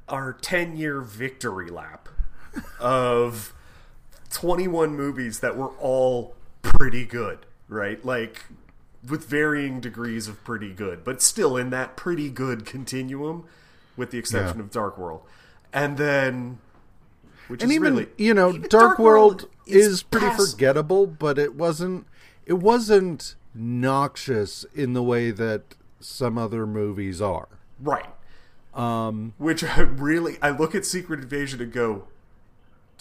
our 0.10 0.34
10 0.34 0.76
year 0.76 1.02
victory 1.02 1.70
lap 1.70 2.10
of 2.80 3.54
21 4.32 4.96
movies 4.96 5.40
that 5.42 5.56
were 5.56 5.70
all 5.80 6.36
pretty 6.62 7.06
good, 7.06 7.40
right? 7.68 8.04
Like, 8.04 8.46
with 9.08 9.26
varying 9.26 9.80
degrees 9.82 10.28
of 10.28 10.44
pretty 10.44 10.74
good, 10.74 11.04
but 11.04 11.22
still 11.22 11.58
in 11.58 11.70
that 11.72 11.96
pretty 11.96 12.30
good 12.30 12.66
continuum, 12.66 13.46
with 13.98 14.12
the 14.12 14.18
exception 14.18 14.58
Yeah. 14.58 14.64
of 14.64 14.72
Dark 14.72 14.98
World. 14.98 15.22
And 15.72 15.98
then. 15.98 16.60
Which 17.48 17.62
and 17.62 17.72
is 17.72 17.76
even 17.76 17.94
really, 17.96 18.08
you 18.18 18.34
know 18.34 18.50
even 18.50 18.70
dark, 18.70 19.00
world, 19.00 19.48
is, 19.66 19.88
is 19.88 20.04
pretty 20.04 20.28
pass- 20.28 20.52
forgettable 20.52 21.08
but 21.08 21.38
it 21.38 21.56
wasn't 21.56 22.08
it 22.46 22.54
wasn't 22.54 23.36
noxious 23.54 24.66
in 24.74 24.94
the 24.94 25.04
way 25.04 25.32
that 25.32 25.76
some 26.00 26.38
other 26.38 26.66
movies 26.68 27.22
are 27.22 27.48
Right. 27.80 28.08
um 28.74 29.34
Which 29.38 29.64
I 29.64 29.82
really, 29.82 30.38
I 30.42 30.50
look 30.52 30.74
at 30.76 30.86
Secret 30.86 31.20
Invasion 31.22 31.62
and 31.62 31.72
go, 31.72 32.08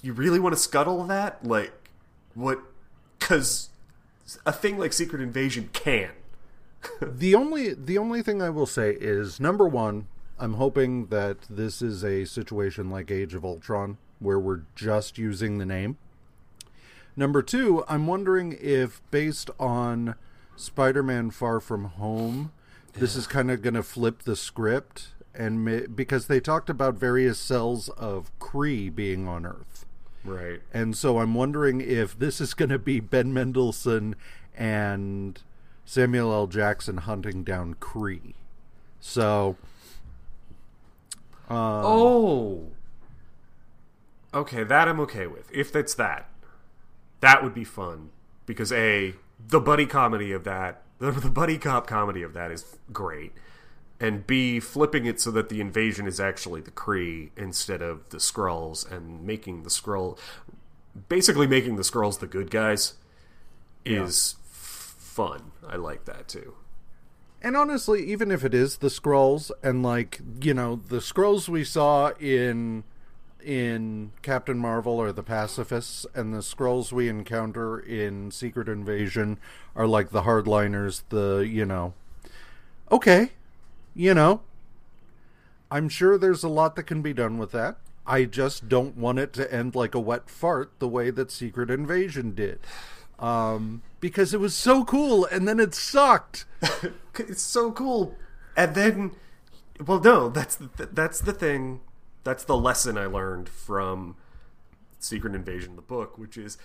you 0.03 0.13
really 0.13 0.39
want 0.41 0.55
to 0.55 0.61
scuttle 0.61 1.05
that? 1.05 1.45
Like, 1.45 1.73
what? 2.35 2.61
Because 3.19 3.71
a 4.45 4.53
thing 4.53 4.79
like 4.79 4.93
Secret 4.93 5.23
Invasion 5.23 5.71
can. 5.73 6.11
the 7.01 7.35
only 7.35 7.75
the 7.75 7.97
only 7.97 8.23
thing 8.23 8.43
i 8.43 8.51
will 8.51 8.67
say 8.67 8.91
is 9.01 9.39
number 9.39 9.69
one 9.69 10.07
i'm 10.37 10.55
hoping 10.55 11.07
that 11.07 11.37
this 11.49 11.81
is 11.81 12.03
a 12.05 12.25
situation 12.25 12.91
like 12.91 13.09
age 13.09 13.35
of 13.35 13.45
ultron 13.45 13.99
where 14.23 14.39
we're 14.39 14.63
just 14.75 15.19
using 15.19 15.59
the 15.59 15.67
name 15.67 15.97
number 17.17 17.43
two 17.43 17.85
i'm 17.89 18.07
wondering 18.07 18.57
if 18.61 19.01
based 19.11 19.51
on 19.59 20.15
spider-man 20.57 21.31
far 21.31 21.61
from 21.61 21.85
home 21.85 22.53
this 22.95 23.17
is 23.17 23.27
kind 23.27 23.51
of 23.51 23.63
going 23.63 23.75
to 23.75 23.83
flip 23.83 24.23
the 24.23 24.37
script 24.37 25.09
and 25.35 25.65
ma- 25.65 25.87
because 25.95 26.27
they 26.27 26.41
talked 26.41 26.69
about 26.71 26.95
various 26.95 27.39
cells 27.39 27.89
of 27.91 28.31
kree 28.39 28.95
being 28.95 29.27
on 29.29 29.45
earth 29.47 29.85
Right. 30.25 30.61
and 30.73 30.97
so 30.97 31.19
I'm 31.19 31.35
wondering 31.35 31.81
if 31.81 32.17
this 32.17 32.41
is 32.41 32.55
going 32.55 32.69
to 32.69 32.79
be 32.79 33.01
Ben 33.01 33.33
Mendelsohn 33.35 34.15
and 34.57 35.43
Samuel 35.85 36.33
L. 36.33 36.47
Jackson 36.47 36.99
hunting 36.99 37.43
down 37.43 37.75
Kree. 37.81 38.35
So, 39.01 39.57
um, 41.49 41.57
Oh. 41.59 42.67
Okay, 44.35 44.65
that 44.65 44.89
I'm 44.89 45.01
okay 45.01 45.27
with. 45.27 45.51
If 45.53 45.77
it's 45.77 45.95
that. 45.95 46.29
That 47.21 47.43
would 47.43 47.55
be 47.55 47.65
fun 47.65 48.11
because 48.47 48.73
a 48.73 49.15
the 49.49 49.61
buddy 49.61 49.87
comedy 49.87 50.33
of 50.33 50.45
that, 50.45 50.83
the, 50.99 51.13
the 51.13 51.31
buddy 51.31 51.59
cop 51.59 51.87
comedy 51.87 52.23
of 52.23 52.33
that 52.35 52.51
is 52.51 52.79
great, 52.93 53.33
and 54.01 54.27
b 54.27 54.59
flipping 54.61 55.07
it 55.07 55.21
so 55.21 55.31
that 55.31 55.49
the 55.49 55.61
invasion 55.61 56.07
is 56.07 56.19
actually 56.19 56.61
the 56.61 56.71
Kree 56.71 57.31
instead 57.37 57.83
of 57.83 58.09
the 58.09 58.19
Skrulls, 58.19 58.91
and 58.91 59.25
making 59.25 59.63
the 59.63 59.71
Skrull, 59.71 60.19
basically 61.09 61.47
making 61.47 61.77
the 61.77 61.83
Skrulls 61.83 62.19
the 62.19 62.27
good 62.27 62.51
guys, 62.51 62.95
is 63.85 64.37
f- 64.51 64.97
fun. 64.99 65.53
I 65.67 65.77
like 65.77 66.07
that 66.07 66.29
too. 66.29 66.55
And 67.45 67.57
honestly, 67.57 68.09
even 68.11 68.31
if 68.31 68.45
it 68.45 68.55
is 68.55 68.77
the 68.79 68.89
Skrulls 68.89 69.51
and 69.65 69.83
like, 69.83 70.21
you 70.41 70.55
know, 70.55 70.77
the 70.77 70.99
Skrulls 70.99 71.49
we 71.49 71.65
saw 71.65 72.13
in 72.21 72.85
in 73.45 74.13
Captain 74.23 74.59
Marvel 74.59 75.01
are 75.01 75.13
the 75.13 75.23
pacifists 75.23 76.07
and 76.15 76.33
the 76.33 76.39
Skrulls 76.39 76.93
we 76.93 77.09
encounter 77.09 77.79
in 77.79 78.31
Secret 78.31 78.69
Invasion 78.69 79.39
are 79.75 79.87
like 79.87 80.11
the 80.11 80.23
hardliners, 80.23 81.03
the, 81.09 81.47
you 81.49 81.65
know. 81.65 81.95
Okay. 82.91 83.33
You 83.95 84.15
know. 84.15 84.43
I'm 85.71 85.89
sure 85.89 86.19
there's 86.19 86.45
a 86.45 86.49
lot 86.49 86.77
that 86.77 86.85
can 86.85 87.03
be 87.03 87.15
done 87.15 87.39
with 87.39 87.53
that. 87.53 87.79
I 88.07 88.25
just 88.25 88.69
don't 88.69 88.97
want 88.97 89.19
it 89.19 89.33
to 89.35 89.53
end 89.53 89.75
like 89.75 89.95
a 89.95 90.01
wet 90.01 90.29
fart 90.29 90.73
the 90.79 90.89
way 90.89 91.11
that 91.11 91.31
Secret 91.31 91.71
Invasion 91.71 92.35
did. 92.35 92.61
Um, 93.19 93.83
because 94.01 94.35
it 94.35 94.41
was 94.41 94.55
so 94.55 94.85
cool 94.85 95.25
and 95.27 95.47
then 95.47 95.61
it 95.61 95.75
sucked. 95.75 96.45
it's 97.19 97.43
so 97.43 97.73
cool. 97.73 98.17
And 98.57 98.75
then, 98.75 99.13
well, 99.87 100.01
no, 100.01 100.29
that's 100.29 100.57
the, 100.57 100.89
that's 100.93 101.21
the 101.21 101.33
thing. 101.33 101.81
That's 102.25 102.45
the 102.45 102.57
lesson 102.57 102.97
I 102.97 103.07
learned 103.07 103.49
from 103.49 104.17
Secret 104.99 105.35
Invasion, 105.35 105.77
the 105.77 105.83
book, 105.83 106.19
which 106.19 106.37
is 106.37 106.59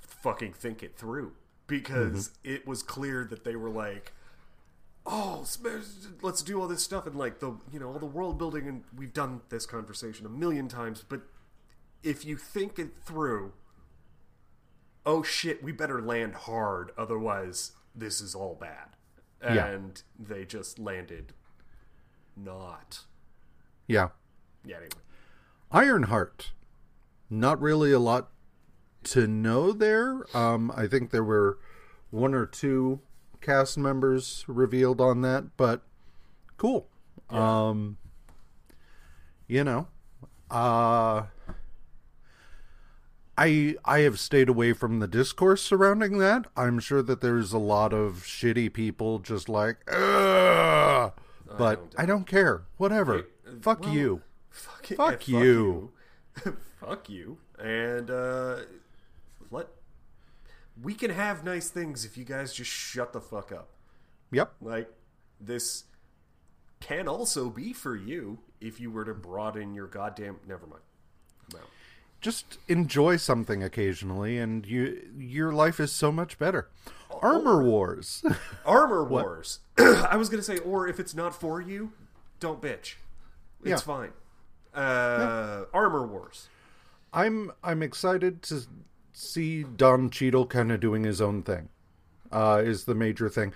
fucking 0.00 0.52
think 0.52 0.82
it 0.82 0.96
through 0.96 1.32
because 1.66 2.28
mm-hmm. 2.28 2.54
it 2.54 2.66
was 2.66 2.82
clear 2.82 3.24
that 3.24 3.44
they 3.44 3.56
were 3.56 3.70
like, 3.70 4.12
oh, 5.04 5.44
let's 6.22 6.42
do 6.42 6.60
all 6.60 6.68
this 6.68 6.82
stuff 6.82 7.06
and 7.06 7.16
like 7.16 7.40
the 7.40 7.56
you 7.72 7.78
know 7.80 7.92
all 7.92 7.98
the 7.98 8.06
world 8.06 8.38
building 8.38 8.68
and 8.68 8.84
we've 8.96 9.12
done 9.12 9.40
this 9.48 9.66
conversation 9.66 10.26
a 10.26 10.28
million 10.28 10.68
times, 10.68 11.04
but 11.08 11.22
if 12.02 12.24
you 12.24 12.36
think 12.36 12.78
it 12.78 12.96
through 13.04 13.52
oh 15.08 15.22
shit, 15.22 15.62
we 15.64 15.72
better 15.72 16.02
land 16.02 16.34
hard, 16.34 16.92
otherwise 16.98 17.72
this 17.94 18.20
is 18.20 18.34
all 18.34 18.54
bad. 18.54 18.90
And 19.40 20.02
yeah. 20.18 20.26
they 20.36 20.44
just 20.44 20.78
landed 20.78 21.32
not. 22.36 23.00
Yeah. 23.86 24.08
Yeah, 24.68 24.76
anyway. 24.76 24.90
Ironheart. 25.72 26.52
Not 27.30 27.60
really 27.60 27.90
a 27.90 27.98
lot 27.98 28.28
to 29.04 29.26
know 29.26 29.72
there. 29.72 30.24
Um, 30.36 30.70
I 30.76 30.86
think 30.86 31.10
there 31.10 31.24
were 31.24 31.58
one 32.10 32.34
or 32.34 32.44
two 32.44 33.00
cast 33.40 33.78
members 33.78 34.44
revealed 34.46 35.00
on 35.00 35.22
that, 35.22 35.56
but 35.56 35.82
cool. 36.58 36.88
Yeah. 37.32 37.68
Um, 37.68 37.96
you 39.46 39.64
know, 39.64 39.88
uh, 40.50 41.22
I 43.38 43.76
I 43.84 44.00
have 44.00 44.18
stayed 44.18 44.48
away 44.48 44.74
from 44.74 45.00
the 45.00 45.06
discourse 45.06 45.62
surrounding 45.62 46.18
that. 46.18 46.46
I'm 46.56 46.78
sure 46.78 47.02
that 47.02 47.20
there's 47.22 47.52
a 47.52 47.58
lot 47.58 47.94
of 47.94 48.24
shitty 48.24 48.72
people 48.72 49.18
just 49.18 49.48
like, 49.48 49.78
Ugh! 49.90 51.12
but 51.56 51.60
I 51.60 51.74
don't, 51.74 51.94
I 51.98 52.06
don't 52.06 52.26
care. 52.26 52.62
Whatever. 52.76 53.18
uh, 53.46 53.52
fuck, 53.62 53.82
well, 53.84 53.94
you. 53.94 54.22
Fuck, 54.58 54.86
fuck, 54.86 54.96
fuck 54.96 55.28
you. 55.28 55.92
you. 56.44 56.56
fuck 56.80 57.08
you. 57.08 57.38
And 57.58 58.10
uh, 58.10 58.56
let 59.50 59.68
we 60.82 60.94
can 60.94 61.10
have 61.10 61.44
nice 61.44 61.70
things 61.70 62.04
if 62.04 62.16
you 62.16 62.24
guys 62.24 62.52
just 62.52 62.70
shut 62.70 63.12
the 63.12 63.20
fuck 63.20 63.52
up. 63.52 63.70
Yep. 64.30 64.52
Like 64.60 64.90
this 65.40 65.84
can 66.80 67.08
also 67.08 67.50
be 67.50 67.72
for 67.72 67.96
you 67.96 68.38
if 68.60 68.80
you 68.80 68.90
were 68.90 69.04
to 69.04 69.14
broaden 69.14 69.74
your 69.74 69.86
goddamn. 69.86 70.36
Never 70.46 70.66
mind. 70.66 70.82
No 71.52 71.60
just 72.20 72.58
enjoy 72.66 73.16
something 73.16 73.62
occasionally 73.62 74.38
and 74.38 74.66
you 74.66 75.08
your 75.16 75.52
life 75.52 75.78
is 75.78 75.92
so 75.92 76.10
much 76.10 76.38
better 76.38 76.68
armor 77.22 77.62
wars 77.62 78.24
armor 78.66 79.04
wars 79.04 79.60
i 79.78 80.16
was 80.16 80.28
going 80.28 80.40
to 80.40 80.44
say 80.44 80.58
or 80.58 80.88
if 80.88 80.98
it's 80.98 81.14
not 81.14 81.38
for 81.38 81.60
you 81.60 81.92
don't 82.40 82.60
bitch 82.60 82.94
it's 83.62 83.70
yeah. 83.70 83.76
fine 83.76 84.10
uh, 84.78 84.80
yeah. 84.80 85.64
armor 85.72 86.06
wars 86.06 86.48
i'm 87.12 87.52
i'm 87.62 87.82
excited 87.82 88.42
to 88.42 88.62
see 89.12 89.62
don 89.62 90.10
Cheadle 90.10 90.46
kind 90.46 90.70
of 90.70 90.80
doing 90.80 91.04
his 91.04 91.20
own 91.20 91.42
thing 91.42 91.68
uh, 92.30 92.62
is 92.64 92.84
the 92.84 92.94
major 92.94 93.28
thing 93.28 93.52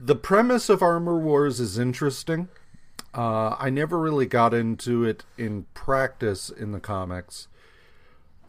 the 0.00 0.16
premise 0.16 0.68
of 0.68 0.82
armor 0.82 1.18
wars 1.18 1.60
is 1.60 1.78
interesting 1.78 2.48
uh, 3.14 3.56
i 3.58 3.70
never 3.70 4.00
really 4.00 4.26
got 4.26 4.52
into 4.52 5.04
it 5.04 5.24
in 5.38 5.66
practice 5.74 6.50
in 6.50 6.72
the 6.72 6.80
comics 6.80 7.48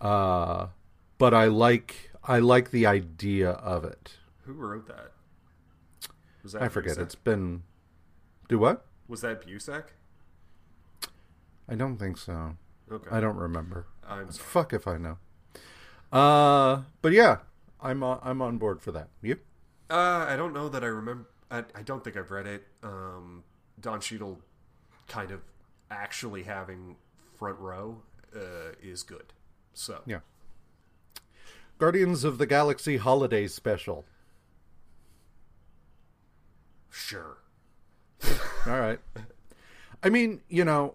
uh, 0.02 0.68
but 1.18 1.34
I 1.34 1.46
like 1.46 2.12
I 2.24 2.40
like 2.40 2.72
the 2.72 2.86
idea 2.86 3.52
of 3.52 3.84
it. 3.84 4.14
Who 4.44 4.54
wrote 4.54 4.88
that? 4.88 5.12
Was 6.44 6.54
that 6.54 6.62
I 6.62 6.70
forget. 6.70 6.98
Busiek? 6.98 7.02
It's 7.02 7.16
been. 7.16 7.64
Do 8.48 8.60
what? 8.60 8.86
Was 9.08 9.22
that 9.22 9.46
Busiek? 9.46 9.86
I 11.68 11.76
don't 11.76 11.98
think 11.98 12.18
so. 12.18 12.58
Okay. 12.92 13.10
I 13.12 13.20
don't 13.20 13.38
remember. 13.38 13.88
I'm 14.08 14.32
sorry. 14.32 14.48
Fuck 14.48 14.74
if 14.74 14.88
I 14.88 14.98
know. 14.98 15.18
Uh, 16.12 16.84
but 17.02 17.12
yeah, 17.12 17.38
I'm 17.82 18.04
on, 18.04 18.20
I'm 18.24 18.42
on 18.42 18.58
board 18.58 18.82
for 18.82 18.92
that. 18.92 19.10
You? 19.22 19.40
Uh, 19.90 20.26
I 20.28 20.36
don't 20.36 20.54
know 20.54 20.70
that 20.70 20.84
I 20.84 20.88
remember. 20.88 21.28
I, 21.50 21.64
I 21.74 21.82
don't 21.84 22.04
think 22.04 22.18
I've 22.18 22.32
read 22.32 22.48
it. 22.48 22.68
Um, 22.84 23.44
Don 23.80 24.00
Cheadle 24.00 24.40
kind 25.08 25.32
of 25.32 25.42
actually 25.92 26.44
having 26.44 26.96
front 27.36 27.60
row 27.60 28.02
uh, 28.36 28.74
is 28.82 29.04
good. 29.04 29.34
So 29.74 30.02
yeah, 30.06 30.20
Guardians 31.78 32.24
of 32.24 32.38
the 32.38 32.46
Galaxy 32.46 32.98
Holiday 32.98 33.48
Special. 33.48 34.06
Sure. 36.90 37.38
All 38.66 38.80
right. 38.80 39.00
I 40.02 40.10
mean, 40.10 40.42
you 40.48 40.64
know, 40.64 40.94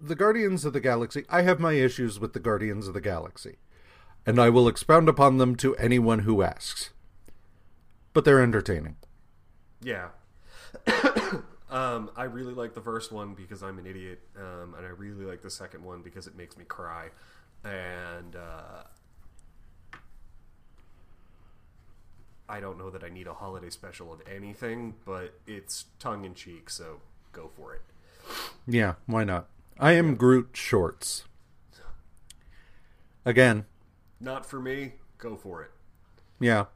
the 0.00 0.14
Guardians 0.14 0.64
of 0.64 0.72
the 0.72 0.80
Galaxy. 0.80 1.24
I 1.28 1.42
have 1.42 1.60
my 1.60 1.72
issues 1.72 2.18
with 2.20 2.32
the 2.32 2.40
Guardians 2.40 2.88
of 2.88 2.94
the 2.94 3.00
Galaxy, 3.00 3.56
and 4.26 4.40
I 4.40 4.48
will 4.50 4.68
expound 4.68 5.08
upon 5.08 5.38
them 5.38 5.56
to 5.56 5.76
anyone 5.76 6.20
who 6.20 6.42
asks. 6.42 6.90
But 8.12 8.24
they're 8.24 8.42
entertaining. 8.42 8.96
Yeah. 9.82 10.08
um, 11.70 12.10
I 12.16 12.24
really 12.24 12.54
like 12.54 12.74
the 12.74 12.80
first 12.80 13.12
one 13.12 13.34
because 13.34 13.62
I'm 13.62 13.78
an 13.78 13.86
idiot, 13.86 14.20
um, 14.36 14.74
and 14.74 14.84
I 14.86 14.90
really 14.90 15.24
like 15.24 15.42
the 15.42 15.50
second 15.50 15.84
one 15.84 16.02
because 16.02 16.26
it 16.26 16.36
makes 16.36 16.56
me 16.56 16.64
cry 16.64 17.10
and 17.64 18.36
uh, 18.36 18.82
I 22.48 22.60
don't 22.60 22.78
know 22.78 22.90
that 22.90 23.02
I 23.02 23.08
need 23.08 23.26
a 23.26 23.34
holiday 23.34 23.70
special 23.70 24.12
of 24.12 24.20
anything, 24.32 24.94
but 25.04 25.34
it's 25.46 25.86
tongue 25.98 26.24
in 26.24 26.34
cheek, 26.34 26.70
so 26.70 27.00
go 27.32 27.50
for 27.56 27.74
it. 27.74 27.82
Yeah, 28.66 28.94
why 29.06 29.24
not? 29.24 29.48
I 29.78 29.92
am 29.92 30.16
Groot 30.16 30.50
shorts. 30.54 31.24
Again, 33.24 33.66
not 34.20 34.46
for 34.46 34.60
me. 34.60 34.94
Go 35.18 35.36
for 35.36 35.62
it. 35.62 35.70
Yeah. 36.40 36.66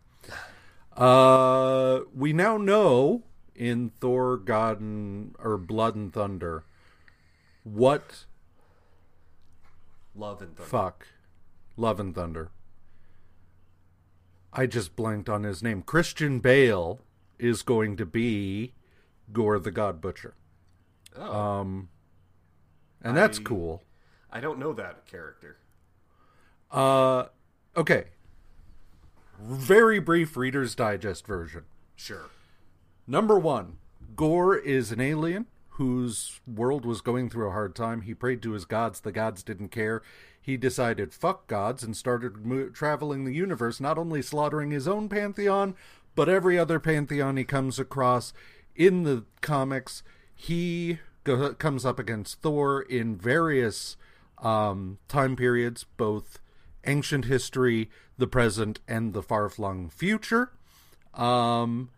Uh, 0.96 2.00
we 2.14 2.32
now 2.32 2.56
know 2.56 3.24
in 3.54 3.90
Thor, 4.00 4.36
God 4.36 4.80
and 4.80 5.34
or 5.38 5.56
Blood 5.56 5.94
and 5.94 6.12
Thunder 6.12 6.64
what 7.64 8.26
Love 10.14 10.42
and 10.42 10.56
Thunder. 10.56 10.68
Fuck. 10.68 11.08
Love 11.76 11.98
and 11.98 12.14
Thunder. 12.14 12.50
I 14.52 14.66
just 14.66 14.94
blanked 14.94 15.28
on 15.28 15.44
his 15.44 15.62
name. 15.62 15.82
Christian 15.82 16.38
Bale 16.40 17.00
is 17.38 17.62
going 17.62 17.96
to 17.96 18.04
be 18.04 18.74
Gorr 19.32 19.58
the 19.58 19.70
God 19.70 20.00
Butcher. 20.00 20.34
Oh. 21.16 21.32
Um, 21.34 21.88
and 23.02 23.16
that's 23.16 23.38
I, 23.38 23.42
cool. 23.42 23.82
I 24.30 24.40
don't 24.40 24.58
know 24.58 24.72
that 24.72 25.06
character. 25.06 25.58
Uh, 26.70 27.26
okay. 27.76 28.04
Very 29.40 29.98
brief 29.98 30.36
Reader's 30.36 30.74
Digest 30.74 31.26
version. 31.26 31.64
Sure. 31.96 32.30
Number 33.06 33.38
one 33.38 33.78
Gorr 34.16 34.56
is 34.56 34.92
an 34.92 35.00
alien 35.00 35.46
whose 35.76 36.40
world 36.46 36.84
was 36.84 37.00
going 37.00 37.30
through 37.30 37.48
a 37.48 37.52
hard 37.52 37.74
time. 37.74 38.02
He 38.02 38.14
prayed 38.14 38.42
to 38.42 38.52
his 38.52 38.64
gods. 38.64 39.00
The 39.00 39.12
gods 39.12 39.42
didn't 39.42 39.68
care. 39.68 40.02
He 40.40 40.56
decided, 40.56 41.14
fuck 41.14 41.46
gods, 41.46 41.82
and 41.82 41.96
started 41.96 42.44
mo- 42.44 42.68
traveling 42.68 43.24
the 43.24 43.34
universe, 43.34 43.80
not 43.80 43.96
only 43.96 44.22
slaughtering 44.22 44.70
his 44.70 44.86
own 44.86 45.08
pantheon, 45.08 45.74
but 46.14 46.28
every 46.28 46.58
other 46.58 46.78
pantheon 46.78 47.36
he 47.36 47.44
comes 47.44 47.78
across. 47.78 48.32
In 48.76 49.04
the 49.04 49.24
comics, 49.40 50.02
he 50.34 50.98
go- 51.24 51.54
comes 51.54 51.84
up 51.84 51.98
against 51.98 52.40
Thor 52.42 52.82
in 52.82 53.16
various 53.16 53.96
um, 54.38 54.98
time 55.08 55.36
periods, 55.36 55.84
both 55.96 56.38
ancient 56.84 57.26
history, 57.26 57.90
the 58.18 58.26
present 58.26 58.80
and 58.88 59.12
the 59.12 59.22
far 59.22 59.48
flung 59.48 59.88
future. 59.88 60.52
Um, 61.14 61.90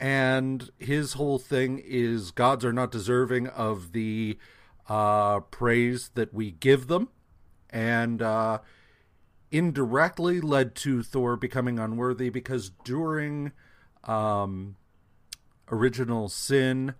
and 0.00 0.70
his 0.78 1.14
whole 1.14 1.38
thing 1.38 1.80
is 1.84 2.30
gods 2.30 2.64
are 2.64 2.72
not 2.72 2.90
deserving 2.90 3.46
of 3.48 3.92
the 3.92 4.38
uh, 4.88 5.40
praise 5.40 6.10
that 6.14 6.34
we 6.34 6.50
give 6.50 6.88
them, 6.88 7.08
and 7.70 8.20
uh, 8.20 8.58
indirectly 9.50 10.40
led 10.40 10.74
to 10.74 11.02
Thor 11.02 11.36
becoming 11.36 11.78
unworthy 11.78 12.28
because 12.28 12.70
during 12.84 13.52
um, 14.04 14.76
original 15.70 16.28
sin, 16.28 16.94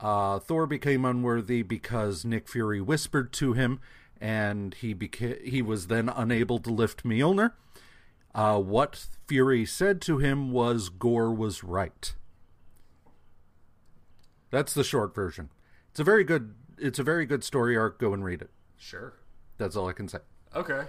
uh, 0.00 0.38
Thor 0.38 0.66
became 0.66 1.04
unworthy 1.04 1.62
because 1.62 2.24
Nick 2.24 2.48
Fury 2.48 2.80
whispered 2.80 3.32
to 3.34 3.52
him, 3.52 3.80
and 4.20 4.74
he 4.74 4.94
beca- 4.94 5.44
he 5.46 5.62
was 5.62 5.86
then 5.86 6.08
unable 6.08 6.58
to 6.60 6.70
lift 6.70 7.04
Mjolnir. 7.04 7.52
Uh, 8.34 8.58
what 8.60 9.06
Fury 9.26 9.66
said 9.66 10.00
to 10.02 10.18
him 10.18 10.52
was 10.52 10.88
Gorr 10.88 11.32
was 11.32 11.62
right. 11.64 12.14
That's 14.50 14.74
the 14.74 14.84
short 14.84 15.14
version. 15.14 15.50
It's 15.90 16.00
a 16.00 16.04
very 16.04 16.24
good 16.24 16.54
it's 16.78 16.98
a 16.98 17.02
very 17.02 17.26
good 17.26 17.44
story 17.44 17.76
arc. 17.76 17.98
Go 17.98 18.12
and 18.12 18.24
read 18.24 18.42
it. 18.42 18.50
Sure. 18.76 19.14
That's 19.58 19.76
all 19.76 19.88
I 19.88 19.92
can 19.92 20.08
say. 20.08 20.18
Okay. 20.54 20.84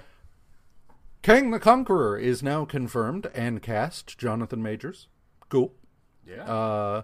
Kang 1.21 1.51
the 1.51 1.59
Conqueror 1.59 2.17
is 2.17 2.41
now 2.41 2.65
confirmed 2.65 3.29
and 3.35 3.61
cast. 3.61 4.17
Jonathan 4.17 4.63
Majors. 4.63 5.07
Cool. 5.49 5.73
Yeah. 6.25 6.43
Uh, 6.43 7.01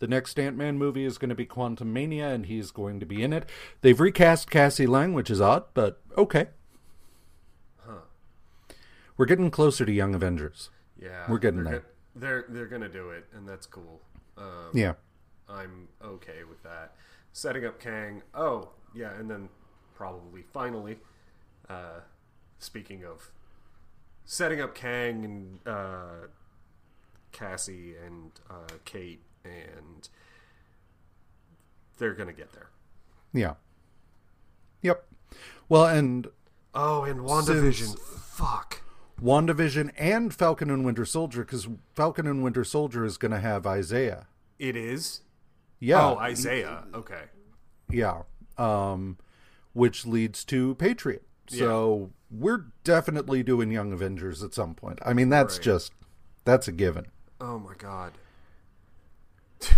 the 0.00 0.08
next 0.08 0.38
Ant 0.38 0.56
Man 0.56 0.76
movie 0.76 1.04
is 1.04 1.16
going 1.18 1.28
to 1.28 1.34
be 1.34 1.46
Quantumania, 1.46 2.34
and 2.34 2.46
he's 2.46 2.70
going 2.72 2.98
to 3.00 3.06
be 3.06 3.22
in 3.22 3.32
it. 3.32 3.48
They've 3.82 3.98
recast 3.98 4.50
Cassie 4.50 4.86
Lang, 4.86 5.14
which 5.14 5.30
is 5.30 5.40
odd, 5.40 5.64
but 5.72 6.00
okay. 6.18 6.48
huh. 7.86 8.00
We're 9.16 9.26
getting 9.26 9.50
closer 9.50 9.84
to 9.86 9.92
Young 9.92 10.14
Avengers. 10.14 10.70
Yeah. 11.00 11.30
We're 11.30 11.38
getting 11.38 11.62
they're 11.64 11.72
there. 11.72 11.80
go- 11.80 11.86
they're 12.16 12.44
they're 12.48 12.66
gonna 12.66 12.88
do 12.88 13.10
it, 13.10 13.26
and 13.32 13.48
that's 13.48 13.66
cool. 13.66 14.00
Um, 14.36 14.70
Yeah. 14.74 14.94
I'm 15.48 15.88
okay 16.04 16.44
with 16.48 16.62
that. 16.62 16.94
Setting 17.32 17.64
up 17.64 17.78
Kang. 17.80 18.22
Oh, 18.34 18.70
yeah, 18.94 19.12
and 19.18 19.30
then 19.30 19.48
probably 19.94 20.42
finally, 20.42 20.98
uh, 21.68 22.00
speaking 22.58 23.04
of 23.04 23.30
setting 24.24 24.60
up 24.60 24.74
Kang 24.74 25.24
and 25.24 25.58
uh, 25.66 26.26
Cassie 27.32 27.94
and 28.04 28.30
uh, 28.48 28.74
Kate, 28.84 29.22
and 29.44 30.08
they're 31.98 32.14
gonna 32.14 32.32
get 32.32 32.52
there. 32.52 32.70
Yeah. 33.32 33.54
Yep. 34.82 35.04
Well, 35.68 35.86
and 35.86 36.28
Oh, 36.74 37.02
and 37.04 37.20
WandaVision. 37.20 37.98
Fuck. 37.98 38.82
WandaVision 39.20 39.90
and 39.98 40.32
Falcon 40.32 40.70
and 40.70 40.84
Winter 40.84 41.04
Soldier, 41.04 41.42
because 41.44 41.68
Falcon 41.94 42.26
and 42.26 42.42
Winter 42.42 42.64
Soldier 42.64 43.04
is 43.04 43.18
going 43.18 43.32
to 43.32 43.40
have 43.40 43.66
Isaiah. 43.66 44.28
It 44.58 44.76
is. 44.76 45.20
Yeah. 45.78 46.00
Oh, 46.10 46.16
Isaiah. 46.16 46.84
Okay. 46.94 47.24
Yeah. 47.90 48.22
Um, 48.56 49.18
which 49.72 50.06
leads 50.06 50.44
to 50.46 50.74
Patriot. 50.76 51.24
So 51.48 52.12
we're 52.30 52.66
definitely 52.84 53.42
doing 53.42 53.72
Young 53.72 53.92
Avengers 53.92 54.42
at 54.44 54.54
some 54.54 54.74
point. 54.74 55.00
I 55.04 55.12
mean, 55.12 55.28
that's 55.28 55.56
Right. 55.56 55.64
just 55.64 55.92
that's 56.44 56.68
a 56.68 56.72
given. 56.72 57.06
Oh 57.40 57.58
my 57.58 57.74
god. 57.76 58.12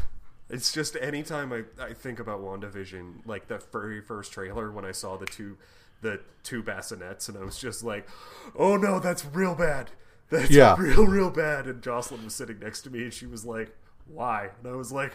It's 0.51 0.71
just 0.71 0.97
anytime 1.01 1.51
I, 1.51 1.63
I 1.83 1.95
think 1.95 2.21
about 2.21 2.43
WandaVision, 2.43 3.25
like 3.27 3.49
the 3.49 3.63
very 3.73 4.03
first 4.03 4.33
trailer 4.33 4.71
when 4.71 4.85
I 4.85 4.93
saw 4.93 5.17
the 5.17 5.25
two 5.25 5.57
the 6.03 6.21
two 6.43 6.63
bassinets 6.63 7.29
and 7.31 7.39
I 7.39 7.45
was 7.45 7.57
just 7.59 7.83
like, 7.83 8.07
Oh 8.55 8.77
no, 8.77 8.99
that's 8.99 9.25
real 9.25 9.55
bad. 9.55 9.93
That's 10.29 10.51
Yeah. 10.51 10.77
real, 10.79 11.07
real 11.07 11.31
bad. 11.31 11.67
And 11.67 11.81
Jocelyn 11.83 12.25
was 12.25 12.35
sitting 12.35 12.59
next 12.59 12.83
to 12.83 12.91
me 12.91 13.05
and 13.05 13.15
she 13.15 13.25
was 13.25 13.47
like, 13.47 13.75
Why? 14.07 14.51
And 14.63 14.71
I 14.71 14.77
was 14.77 14.93
like 14.93 15.15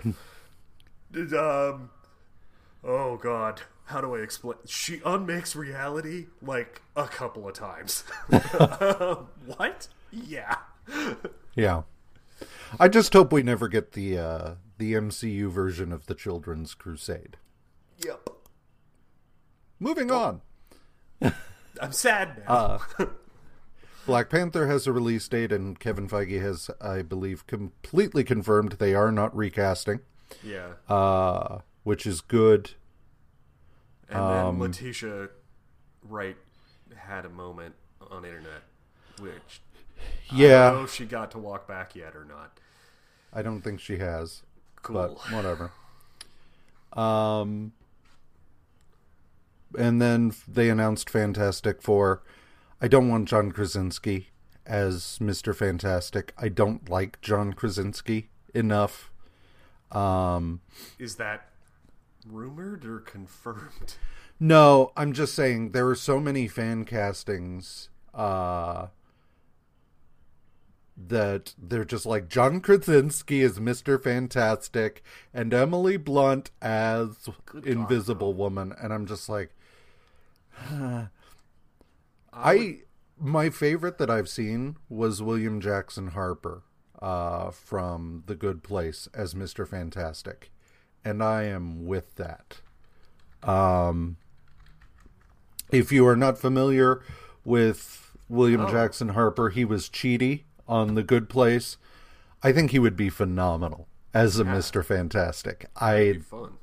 um 1.15 1.89
Oh 2.83 3.17
god. 3.21 3.61
How 3.85 4.01
do 4.01 4.15
I 4.15 4.19
explain? 4.19 4.57
She 4.65 5.01
unmakes 5.05 5.55
reality 5.55 6.27
like 6.41 6.81
a 6.95 7.05
couple 7.07 7.47
of 7.47 7.53
times. 7.53 8.03
what? 8.29 9.87
Yeah. 10.11 10.55
Yeah. 11.53 11.83
I 12.79 12.87
just 12.87 13.13
hope 13.13 13.31
we 13.31 13.43
never 13.43 13.67
get 13.67 13.93
the 13.93 14.17
uh, 14.17 14.51
the 14.77 14.93
MCU 14.93 15.49
version 15.49 15.91
of 15.91 16.05
the 16.05 16.15
Children's 16.15 16.73
Crusade. 16.73 17.37
Yep. 18.05 18.29
Moving 19.79 20.11
on. 20.11 20.41
I'm 21.81 21.91
sad 21.91 22.43
now. 22.47 22.81
Black 24.05 24.29
Panther 24.29 24.67
has 24.67 24.87
a 24.87 24.93
release 24.93 25.27
date, 25.27 25.51
and 25.51 25.77
Kevin 25.77 26.07
Feige 26.07 26.41
has, 26.41 26.69
I 26.79 27.01
believe, 27.01 27.45
completely 27.45 28.23
confirmed 28.23 28.73
they 28.73 28.95
are 28.95 29.11
not 29.11 29.35
recasting, 29.35 29.99
yeah. 30.41 30.73
uh, 30.87 31.59
which 31.83 32.05
is 32.05 32.21
good. 32.21 32.71
And 34.09 34.17
um, 34.17 34.59
then 34.59 34.69
Letitia 34.69 35.29
Wright 36.03 36.37
had 36.95 37.25
a 37.25 37.29
moment 37.29 37.75
on 38.09 38.23
internet, 38.23 38.63
which 39.19 39.61
I 40.31 40.35
Yeah, 40.35 40.69
don't 40.69 40.79
know 40.79 40.83
if 40.85 40.93
she 40.93 41.05
got 41.05 41.31
to 41.31 41.37
walk 41.39 41.67
back 41.67 41.95
yet 41.95 42.15
or 42.15 42.25
not. 42.25 42.59
I 43.33 43.41
don't 43.41 43.61
think 43.61 43.79
she 43.79 43.97
has, 43.97 44.43
Cool. 44.81 44.95
but 44.95 45.31
whatever. 45.33 45.71
Um, 46.93 47.73
and 49.77 50.01
then 50.01 50.33
they 50.47 50.69
announced 50.69 51.09
Fantastic 51.09 51.81
Four. 51.81 52.23
I 52.81 52.87
don't 52.87 53.09
want 53.09 53.27
John 53.27 53.51
Krasinski 53.51 54.29
as 54.65 55.19
Mister 55.21 55.53
Fantastic. 55.53 56.33
I 56.37 56.49
don't 56.49 56.89
like 56.89 57.21
John 57.21 57.53
Krasinski 57.53 58.29
enough. 58.53 59.11
Um, 59.91 60.61
Is 60.99 61.15
that 61.15 61.49
rumored 62.25 62.85
or 62.85 62.99
confirmed? 62.99 63.95
No, 64.39 64.91
I'm 64.95 65.13
just 65.13 65.33
saying 65.33 65.71
there 65.71 65.87
are 65.87 65.95
so 65.95 66.19
many 66.19 66.47
fan 66.47 66.85
castings 66.85 67.89
uh, 68.13 68.87
that 70.97 71.53
they're 71.61 71.85
just 71.85 72.05
like 72.05 72.27
John 72.27 72.59
Krasinski 72.59 73.43
as 73.43 73.59
Mr. 73.59 74.01
Fantastic 74.01 75.03
and 75.33 75.53
Emily 75.53 75.95
Blunt 75.97 76.49
as 76.61 77.29
Invisible 77.63 78.33
Woman, 78.33 78.73
and 78.81 78.91
I'm 78.91 79.05
just 79.05 79.29
like, 79.29 79.51
I 82.33 82.79
my 83.19 83.49
favorite 83.49 83.97
that 83.97 84.09
I've 84.09 84.29
seen 84.29 84.77
was 84.89 85.21
William 85.21 85.59
Jackson 85.61 86.09
Harper 86.09 86.63
uh, 87.01 87.51
from 87.51 88.23
The 88.27 88.35
Good 88.35 88.63
Place 88.63 89.07
as 89.13 89.33
Mr. 89.33 89.67
Fantastic, 89.67 90.51
and 91.05 91.23
I 91.23 91.43
am 91.43 91.85
with 91.85 92.15
that. 92.15 92.57
Um, 93.43 94.17
if 95.71 95.91
you 95.91 96.07
are 96.07 96.15
not 96.15 96.37
familiar 96.39 97.01
with 97.45 98.15
William 98.29 98.61
Oh. 98.61 98.71
Jackson 98.71 99.09
Harper, 99.09 99.49
he 99.49 99.63
was 99.63 99.89
Chidi 99.89 100.43
on 100.67 100.95
The 100.95 101.03
Good 101.03 101.29
Place. 101.29 101.77
I 102.43 102.51
think 102.51 102.71
he 102.71 102.79
would 102.79 102.95
be 102.95 103.09
phenomenal 103.09 103.87
as 104.13 104.39
a 104.39 104.43
Mr. 104.43 104.83
Fantastic. 104.83 105.69
That'd 105.79 106.09
I 106.09 106.13
be 106.13 106.19
fun. 106.19 106.57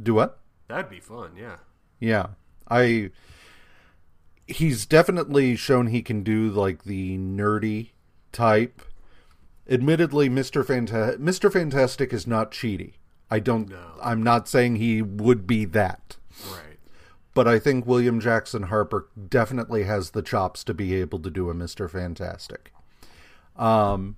do 0.00 0.14
what? 0.14 0.38
That'd 0.68 0.90
be 0.90 1.00
fun, 1.00 1.32
yeah. 1.36 1.56
Yeah. 2.00 2.28
I 2.70 3.10
he's 4.46 4.86
definitely 4.86 5.56
shown 5.56 5.86
he 5.86 6.02
can 6.02 6.22
do 6.22 6.48
like 6.48 6.84
the 6.84 7.18
nerdy 7.18 7.90
type. 8.32 8.82
Admittedly, 9.68 10.28
Mr. 10.28 10.66
Fantastic 10.66 11.20
Mr. 11.20 11.52
Fantastic 11.52 12.12
is 12.12 12.26
not 12.26 12.50
Chidi. 12.50 12.94
I 13.30 13.38
don't 13.38 13.68
No. 13.68 13.92
I'm 14.02 14.22
not 14.22 14.48
saying 14.48 14.76
he 14.76 15.02
would 15.02 15.46
be 15.46 15.64
that. 15.66 16.16
Right. 16.50 16.71
But 17.34 17.48
I 17.48 17.58
think 17.58 17.86
William 17.86 18.20
Jackson 18.20 18.64
Harper 18.64 19.08
definitely 19.28 19.84
has 19.84 20.10
the 20.10 20.22
chops 20.22 20.62
to 20.64 20.74
be 20.74 20.94
able 20.94 21.18
to 21.20 21.30
do 21.30 21.48
a 21.48 21.54
Mr. 21.54 21.88
Fantastic. 21.90 22.72
Um 23.56 24.16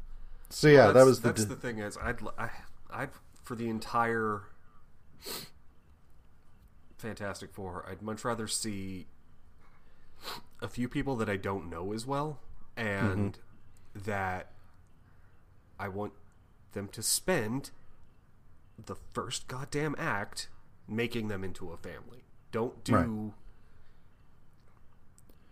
so 0.50 0.68
yeah, 0.68 0.86
that 0.88 0.92
That's- 0.94 1.06
was 1.06 1.20
the 1.20 1.28
that's 1.28 1.44
the 1.46 1.56
thing 1.56 1.78
is 1.78 1.96
I'd 2.02 2.20
I 2.38 2.50
I'd 2.90 3.10
for 3.42 3.54
the 3.56 3.68
entire 3.68 4.42
Fantastic 6.98 7.52
Four, 7.52 7.84
I'd 7.88 8.02
much 8.02 8.24
rather 8.24 8.46
see 8.48 9.06
a 10.62 10.68
few 10.68 10.88
people 10.88 11.16
that 11.16 11.28
I 11.28 11.36
don't 11.36 11.68
know 11.68 11.92
as 11.92 12.06
well 12.06 12.40
and 12.76 13.38
that 13.94 14.50
I 15.78 15.88
want 15.88 16.12
them 16.72 16.88
to 16.88 17.02
spend 17.02 17.70
the 18.82 18.96
first 19.12 19.46
goddamn 19.48 19.94
act 19.98 20.48
making 20.88 21.28
them 21.28 21.44
into 21.44 21.70
a 21.70 21.76
family. 21.76 22.23
Don't 22.54 22.84
do 22.84 22.94
Right. 22.94 23.32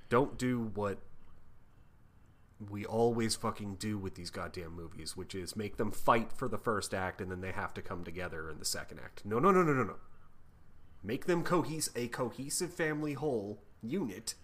don't 0.08 0.38
do 0.38 0.60
what 0.74 0.98
we 2.70 2.86
always 2.86 3.34
fucking 3.34 3.74
do 3.74 3.98
with 3.98 4.14
these 4.14 4.30
goddamn 4.30 4.70
movies, 4.76 5.16
which 5.16 5.34
is 5.34 5.56
make 5.56 5.78
them 5.78 5.90
fight 5.90 6.32
for 6.32 6.46
the 6.46 6.58
first 6.58 6.94
act 6.94 7.20
and 7.20 7.28
then 7.28 7.40
they 7.40 7.50
have 7.50 7.74
to 7.74 7.82
come 7.82 8.04
together 8.04 8.48
in 8.48 8.60
the 8.60 8.64
second 8.64 9.00
act. 9.00 9.24
No, 9.24 9.40
no, 9.40 9.50
no, 9.50 9.64
no, 9.64 9.72
no, 9.72 9.82
no. 9.82 9.96
Make 11.02 11.24
them 11.26 11.42
cohes- 11.42 11.90
a 11.96 12.06
cohesive 12.06 12.72
family 12.72 13.14
whole 13.14 13.64
unit, 13.82 14.36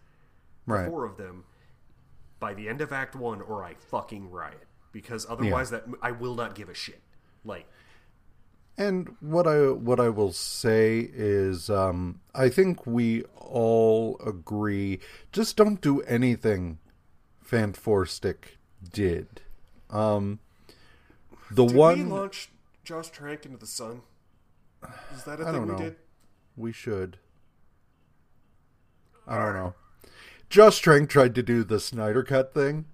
the 0.66 0.72
four 0.90 1.04
of 1.04 1.16
them, 1.16 1.44
by 2.40 2.54
the 2.54 2.68
end 2.68 2.80
of 2.80 2.92
Act 2.92 3.14
One, 3.14 3.40
or 3.40 3.62
I 3.62 3.74
fucking 3.74 4.30
riot 4.32 4.66
because 4.90 5.24
otherwise, 5.28 5.70
that 5.70 5.84
I 6.02 6.10
will 6.10 6.34
not 6.34 6.56
give 6.56 6.68
a 6.68 6.74
shit. 6.74 7.02
Like, 7.44 7.68
And 8.78 9.16
what 9.18 9.48
I 9.48 9.70
what 9.72 9.98
I 9.98 10.08
will 10.08 10.30
say 10.30 11.10
is, 11.12 11.68
um, 11.68 12.20
I 12.32 12.48
think 12.48 12.86
we 12.86 13.24
all 13.36 14.20
agree. 14.24 15.00
Just 15.32 15.56
don't 15.56 15.80
do 15.80 16.00
anything 16.02 16.78
Fant4stic 17.44 18.56
did. 18.92 19.42
Um, 19.90 20.38
the 21.50 21.66
did 21.66 21.76
one 21.76 21.98
we 21.98 22.04
launch 22.04 22.50
Josh 22.84 23.10
Trank 23.10 23.44
into 23.44 23.58
the 23.58 23.66
sun? 23.66 24.02
Is 25.12 25.24
that 25.24 25.40
a 25.40 25.48
I 25.48 25.52
thing 25.52 25.66
we 25.66 25.76
did? 25.76 25.96
we 26.56 26.70
should. 26.70 27.18
I 29.26 29.38
don't 29.38 29.54
know. 29.54 29.74
Josh 30.48 30.78
Trank 30.78 31.10
tried 31.10 31.34
to 31.34 31.42
do 31.42 31.64
the 31.64 31.80
Snyder 31.80 32.22
Cut 32.22 32.54
thing, 32.54 32.86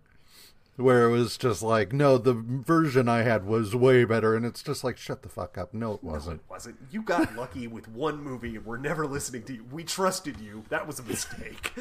where 0.76 1.04
it 1.04 1.10
was 1.10 1.36
just 1.36 1.62
like, 1.62 1.92
no, 1.92 2.18
the 2.18 2.34
version 2.34 3.08
I 3.08 3.22
had 3.22 3.46
was 3.46 3.74
way 3.76 4.04
better, 4.04 4.34
and 4.34 4.44
it's 4.44 4.62
just 4.62 4.82
like, 4.82 4.96
shut 4.96 5.22
the 5.22 5.28
fuck 5.28 5.56
up. 5.56 5.72
No, 5.72 5.94
it 5.94 6.02
wasn't. 6.02 6.40
It 6.40 6.50
wasn't. 6.50 6.76
You 6.90 7.02
got 7.02 7.36
lucky 7.36 7.66
with 7.66 7.88
one 7.88 8.22
movie, 8.22 8.56
and 8.56 8.66
we're 8.66 8.76
never 8.76 9.06
listening 9.06 9.44
to 9.44 9.54
you. 9.54 9.64
We 9.70 9.84
trusted 9.84 10.40
you. 10.40 10.64
That 10.70 10.86
was 10.86 10.98
a 10.98 11.04
mistake. 11.04 11.72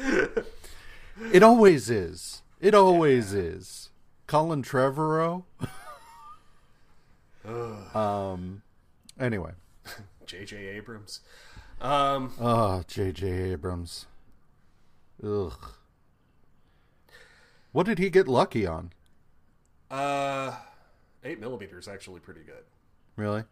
It 1.32 1.42
always 1.42 1.90
is. 1.90 2.42
It 2.60 2.74
always 2.74 3.32
is. 3.32 3.90
Colin 4.26 4.62
Trevorrow. 4.62 5.44
um. 7.94 8.62
Anyway, 9.20 9.52
J.J. 10.26 10.56
Abrams. 10.56 11.20
Um, 11.80 12.32
oh, 12.40 12.82
J.J. 12.88 13.28
Abrams. 13.52 14.06
Ugh. 15.22 15.52
What 17.74 17.86
did 17.86 17.98
he 17.98 18.08
get 18.08 18.28
lucky 18.28 18.66
on? 18.68 18.92
uh, 19.90 20.54
eight 21.24 21.40
millimeter 21.40 21.76
is 21.78 21.88
actually 21.88 22.20
pretty 22.20 22.42
good. 22.42 22.62
Really? 23.16 23.42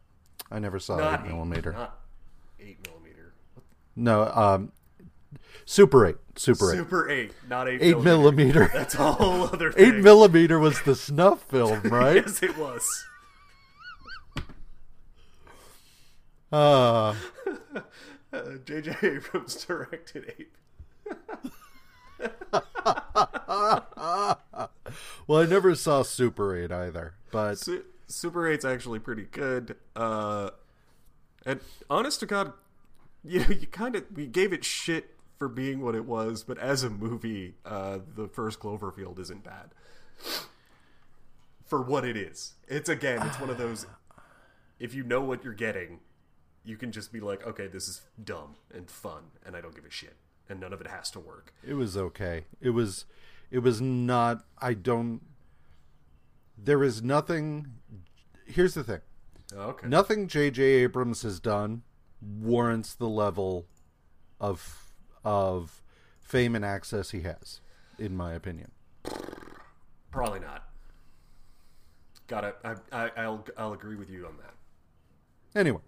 I 0.48 0.60
never 0.60 0.78
saw 0.78 0.96
Not 0.96 1.24
eight 1.24 1.28
millimeter. 1.28 1.72
Not 1.72 1.98
eight 2.60 2.78
millimeter. 2.86 3.34
No, 3.96 4.28
um, 4.28 4.70
Super 5.64 6.06
Eight. 6.06 6.16
Super 6.36 6.72
Eight. 6.72 6.76
Super 6.76 7.10
eight, 7.10 7.32
not 7.48 7.68
eight. 7.68 7.82
Eight 7.82 7.98
millimeter. 7.98 8.70
That's 8.72 8.94
a 8.94 9.12
whole 9.12 9.42
other 9.42 9.72
Thing. 9.72 9.94
Eight 9.96 10.02
millimeter 10.04 10.58
was 10.60 10.80
the 10.82 10.94
snuff 10.94 11.42
film, 11.42 11.80
right? 11.84 12.16
yes, 12.24 12.42
it 12.44 12.56
was. 12.56 13.04
Uh, 16.52 17.14
Uh, 18.32 18.52
J.J. 18.64 18.96
Abrams 19.02 19.62
directed 19.64 20.32
eight. 20.38 20.52
Well, 25.26 25.42
I 25.42 25.46
never 25.46 25.74
saw 25.74 26.02
Super 26.02 26.56
Eight 26.56 26.72
either, 26.72 27.14
but 27.30 27.58
Su- 27.58 27.84
Super 28.06 28.42
8's 28.42 28.64
actually 28.64 28.98
pretty 28.98 29.24
good. 29.30 29.76
Uh, 29.96 30.50
and 31.46 31.60
honest 31.88 32.20
to 32.20 32.26
God, 32.26 32.52
you 33.24 33.40
know, 33.40 33.48
you 33.48 33.66
kind 33.66 33.96
of 33.96 34.04
we 34.14 34.26
gave 34.26 34.52
it 34.52 34.64
shit 34.64 35.14
for 35.38 35.48
being 35.48 35.80
what 35.80 35.94
it 35.94 36.04
was, 36.04 36.44
but 36.44 36.58
as 36.58 36.82
a 36.84 36.90
movie, 36.90 37.54
uh, 37.64 37.98
the 38.14 38.28
first 38.28 38.60
Cloverfield 38.60 39.18
isn't 39.18 39.42
bad 39.44 39.70
for 41.64 41.82
what 41.82 42.04
it 42.04 42.16
is. 42.16 42.54
It's 42.68 42.88
again, 42.88 43.26
it's 43.26 43.40
one 43.40 43.50
of 43.50 43.58
those. 43.58 43.86
If 44.78 44.94
you 44.94 45.02
know 45.04 45.20
what 45.20 45.44
you're 45.44 45.54
getting, 45.54 46.00
you 46.64 46.76
can 46.76 46.92
just 46.92 47.12
be 47.12 47.20
like, 47.20 47.46
okay, 47.46 47.66
this 47.66 47.88
is 47.88 48.02
dumb 48.22 48.56
and 48.74 48.90
fun, 48.90 49.22
and 49.44 49.56
I 49.56 49.60
don't 49.60 49.74
give 49.74 49.84
a 49.84 49.90
shit, 49.90 50.16
and 50.48 50.60
none 50.60 50.72
of 50.72 50.80
it 50.80 50.86
has 50.88 51.10
to 51.12 51.20
work. 51.20 51.54
it 51.66 51.74
was 51.74 51.96
okay. 51.96 52.44
It 52.60 52.70
was, 52.70 53.04
it 53.52 53.58
was 53.58 53.80
not. 53.80 54.44
I 54.58 54.72
don't. 54.72 55.20
There 56.56 56.82
is 56.82 57.02
nothing. 57.02 57.66
Here's 58.46 58.74
the 58.74 58.82
thing. 58.82 59.00
Oh, 59.54 59.60
okay. 59.70 59.86
Nothing 59.86 60.26
J.J. 60.26 60.62
Abrams 60.62 61.22
has 61.22 61.38
done 61.38 61.82
warrants 62.20 62.94
the 62.94 63.08
level 63.08 63.66
of 64.40 64.94
of 65.22 65.82
fame 66.18 66.56
and 66.56 66.64
access 66.64 67.10
he 67.10 67.20
has, 67.20 67.60
in 67.98 68.16
my 68.16 68.32
opinion. 68.32 68.72
Probably 70.10 70.40
not. 70.40 70.64
Got 72.28 72.44
it. 72.44 72.56
I, 72.64 72.74
I, 72.90 73.10
I'll 73.18 73.46
I'll 73.58 73.74
agree 73.74 73.96
with 73.96 74.08
you 74.08 74.26
on 74.26 74.38
that. 74.38 75.60
Anyway, 75.60 75.82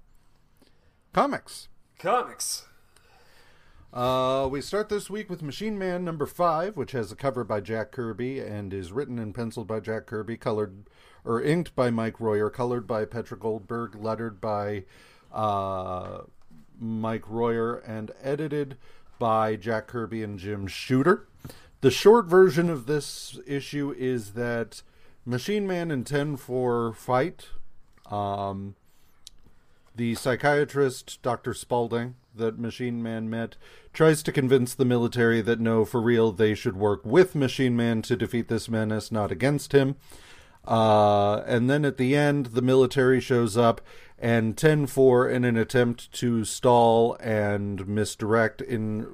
comics. 1.14 1.68
Comics. 1.98 2.66
Uh, 3.94 4.48
we 4.50 4.60
start 4.60 4.88
this 4.88 5.08
week 5.08 5.30
with 5.30 5.40
Machine 5.40 5.78
Man 5.78 6.04
number 6.04 6.26
five, 6.26 6.76
which 6.76 6.90
has 6.90 7.12
a 7.12 7.16
cover 7.16 7.44
by 7.44 7.60
Jack 7.60 7.92
Kirby 7.92 8.40
and 8.40 8.74
is 8.74 8.90
written 8.90 9.20
and 9.20 9.32
penciled 9.32 9.68
by 9.68 9.78
Jack 9.78 10.06
Kirby, 10.06 10.36
colored 10.36 10.90
or 11.24 11.40
inked 11.40 11.76
by 11.76 11.90
Mike 11.90 12.18
Royer, 12.18 12.50
colored 12.50 12.88
by 12.88 13.04
Petra 13.04 13.38
Goldberg, 13.38 13.94
lettered 13.94 14.40
by 14.40 14.82
uh, 15.32 16.22
Mike 16.76 17.22
Royer, 17.28 17.76
and 17.76 18.10
edited 18.20 18.76
by 19.20 19.54
Jack 19.54 19.86
Kirby 19.86 20.24
and 20.24 20.40
Jim 20.40 20.66
Shooter. 20.66 21.28
The 21.80 21.92
short 21.92 22.26
version 22.26 22.68
of 22.68 22.86
this 22.86 23.38
issue 23.46 23.94
is 23.96 24.32
that 24.32 24.82
Machine 25.24 25.68
Man 25.68 25.92
and 25.92 26.04
10 26.04 26.36
4 26.36 26.94
fight. 26.94 27.46
Um, 28.10 28.74
the 29.94 30.16
psychiatrist, 30.16 31.22
Dr. 31.22 31.54
Spaulding, 31.54 32.16
that 32.36 32.58
Machine 32.58 33.02
Man 33.02 33.30
met, 33.30 33.56
tries 33.92 34.22
to 34.24 34.32
convince 34.32 34.74
the 34.74 34.84
military 34.84 35.40
that 35.40 35.60
no, 35.60 35.84
for 35.84 36.00
real, 36.00 36.32
they 36.32 36.54
should 36.54 36.76
work 36.76 37.04
with 37.04 37.34
Machine 37.34 37.76
Man 37.76 38.02
to 38.02 38.16
defeat 38.16 38.48
this 38.48 38.68
menace, 38.68 39.12
not 39.12 39.30
against 39.30 39.72
him. 39.72 39.96
Uh, 40.66 41.42
and 41.46 41.68
then 41.68 41.84
at 41.84 41.98
the 41.98 42.16
end, 42.16 42.46
the 42.46 42.62
military 42.62 43.20
shows 43.20 43.56
up, 43.56 43.80
and 44.18 44.56
10 44.56 44.86
4, 44.86 45.28
in 45.28 45.44
an 45.44 45.56
attempt 45.56 46.10
to 46.12 46.44
stall 46.44 47.16
and 47.20 47.86
misdirect 47.86 48.60
in 48.60 49.06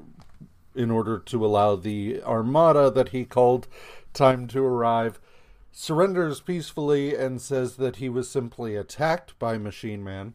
in 0.74 0.90
order 0.90 1.18
to 1.18 1.44
allow 1.44 1.74
the 1.74 2.22
armada 2.22 2.90
that 2.90 3.08
he 3.08 3.24
called 3.24 3.66
time 4.12 4.46
to 4.46 4.64
arrive, 4.64 5.20
surrenders 5.72 6.40
peacefully 6.40 7.14
and 7.14 7.40
says 7.40 7.76
that 7.76 7.96
he 7.96 8.08
was 8.08 8.30
simply 8.30 8.76
attacked 8.76 9.38
by 9.38 9.58
Machine 9.58 10.04
Man. 10.04 10.34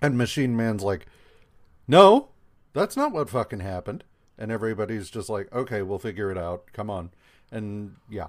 And 0.00 0.16
Machine 0.16 0.56
Man's 0.56 0.82
like, 0.82 1.06
no, 1.86 2.28
that's 2.72 2.96
not 2.96 3.12
what 3.12 3.28
fucking 3.30 3.60
happened. 3.60 4.04
And 4.36 4.50
everybody's 4.50 5.10
just 5.10 5.28
like, 5.28 5.52
okay, 5.52 5.82
we'll 5.82 5.98
figure 5.98 6.30
it 6.30 6.38
out. 6.38 6.64
Come 6.72 6.90
on. 6.90 7.10
And 7.52 7.96
yeah. 8.10 8.28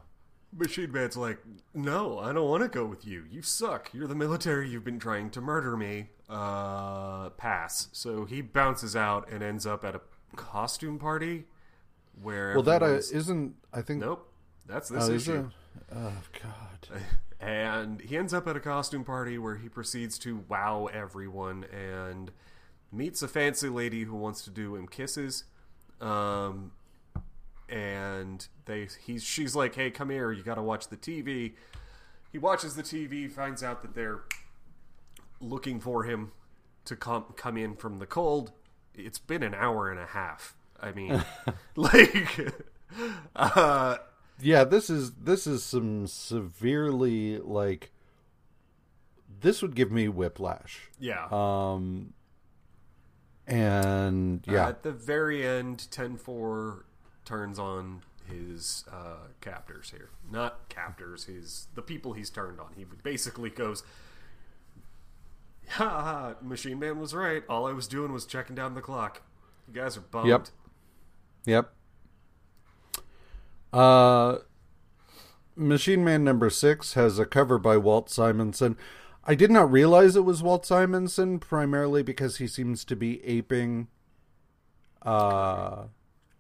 Machine 0.56 0.92
Man's 0.92 1.18
like, 1.18 1.40
no, 1.74 2.20
I 2.20 2.32
don't 2.32 2.48
want 2.48 2.64
to 2.64 2.70
go 2.70 2.86
with 2.86 3.06
you. 3.06 3.26
You 3.30 3.42
suck. 3.42 3.90
You're 3.94 4.08
the 4.08 4.16
military. 4.16 4.70
You've 4.70 4.86
been 4.86 5.00
trying 5.00 5.30
to 5.32 5.42
murder 5.42 5.76
me. 5.76 6.10
Uh, 6.30 7.30
pass. 7.32 7.90
So 7.92 8.26
he 8.26 8.42
bounces 8.42 8.96
out 8.96 9.30
and 9.32 9.44
ends 9.44 9.66
up 9.66 9.84
at 9.84 9.96
a 9.96 10.02
costume 10.36 11.00
party 11.00 11.46
where. 12.22 12.54
Well, 12.54 12.64
that 12.64 12.84
uh, 12.84 12.86
isn't, 13.12 13.56
I 13.74 13.82
think. 13.82 14.00
Nope. 14.02 14.32
That's 14.68 14.90
this 14.90 15.10
Oh, 15.10 15.12
is 15.12 15.28
issue. 15.28 15.40
it? 15.40 15.96
Oh, 15.96 16.14
God. 16.42 17.02
And 17.38 18.00
he 18.02 18.18
ends 18.18 18.34
up 18.34 18.48
at 18.48 18.56
a 18.56 18.60
costume 18.62 19.04
party 19.04 19.38
where 19.38 19.58
he 19.58 19.68
proceeds 19.70 20.18
to 20.20 20.44
wow 20.48 20.88
everyone 20.92 21.66
and 21.66 22.32
meets 22.96 23.22
a 23.22 23.28
fancy 23.28 23.70
lady 23.70 24.04
who 24.04 24.16
wants 24.16 24.44
to 24.44 24.50
do 24.50 24.76
him 24.76 24.88
kisses. 24.88 25.44
Um, 26.02 26.72
and 27.70 28.48
they 28.66 28.88
he's 29.06 29.24
she's 29.24 29.56
like, 29.56 29.76
"Hey, 29.76 29.92
come 29.92 30.10
here. 30.10 30.32
You 30.32 30.44
got 30.44 30.56
to 30.56 30.64
watch 30.64 30.88
the 30.88 30.98
TV." 30.98 31.54
He 32.32 32.38
watches 32.38 32.76
the 32.76 32.84
TV, 32.84 33.32
finds 33.32 33.64
out 33.64 33.82
that 33.82 33.96
they're 33.96 34.22
looking 35.40 35.80
for 35.80 36.04
him 36.04 36.32
to 36.86 36.96
come 36.96 37.26
come 37.36 37.58
in 37.58 37.76
from 37.76 37.98
the 38.00 38.06
cold. 38.06 38.52
It's 38.94 39.20
been 39.20 39.44
an 39.44 39.54
hour 39.54 39.90
and 39.90 40.00
a 40.00 40.06
half. 40.06 40.56
I 40.80 40.92
mean, 40.92 41.24
like 41.76 42.54
uh 43.36 43.98
Yeah, 44.42 44.64
this 44.66 44.90
is 44.90 45.14
this 45.14 45.48
is 45.48 45.64
some 45.64 46.08
severely 46.08 47.40
like 47.40 47.92
this 49.42 49.62
would 49.62 49.76
give 49.76 49.92
me 49.92 50.08
whiplash. 50.08 50.90
yeah. 51.00 51.28
Um 51.32 52.14
and 53.48 54.44
yeah. 54.48 54.68
At 54.68 54.84
the 54.84 54.92
very 54.92 55.46
end, 55.46 55.88
10 55.92 56.18
4 56.18 56.86
turns 57.24 57.60
on 57.60 58.02
his 58.28 58.86
uh, 58.92 59.28
captors 59.42 59.92
here. 59.92 60.10
Not 60.32 60.70
captors, 60.70 61.26
his 61.26 61.68
the 61.76 61.82
people 61.82 62.14
he's 62.14 62.30
turned 62.30 62.60
on. 62.60 62.68
He 62.76 62.86
basically 63.04 63.50
goes, 63.50 63.84
ha 65.70 65.90
ha, 65.90 66.36
Machine 66.42 66.80
Man 66.80 67.00
was 67.00 67.14
right. 67.14 67.44
All 67.50 67.68
I 67.68 67.74
was 67.74 67.88
doing 67.88 68.12
was 68.12 68.26
checking 68.26 68.56
down 68.56 68.74
the 68.74 68.82
clock. 68.82 69.22
You 69.68 69.80
guys 69.80 69.98
are 69.98 70.02
bummed. 70.02 70.28
Yep. 70.28 70.48
Yep. 71.46 71.74
Uh, 73.74 74.38
Machine 75.56 76.04
Man 76.04 76.24
number 76.24 76.50
six 76.50 76.94
has 76.94 77.20
a 77.20 77.26
cover 77.26 77.58
by 77.58 77.78
Walt 77.78 78.10
Simonson. 78.10 78.78
I 79.26 79.36
did 79.36 79.50
not 79.50 79.72
realize 79.72 80.16
it 80.16 80.26
was 80.26 80.44
Walt 80.44 80.66
Simonson, 80.66 81.40
primarily 81.40 82.04
because 82.04 82.38
he 82.38 82.48
seems 82.48 82.86
to 82.86 82.96
be 82.96 83.24
aping 83.26 83.88
uh, 85.02 85.86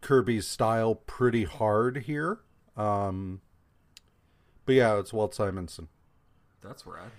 Kirby's 0.02 0.48
style 0.48 0.96
pretty 0.96 1.46
hard 1.46 2.04
here. 2.06 2.40
Um, 2.78 3.42
but 4.66 4.76
yeah, 4.76 5.00
it's 5.00 5.12
Walt 5.12 5.34
Simonson. 5.34 5.88
That's 6.62 6.86
rad. 6.86 7.12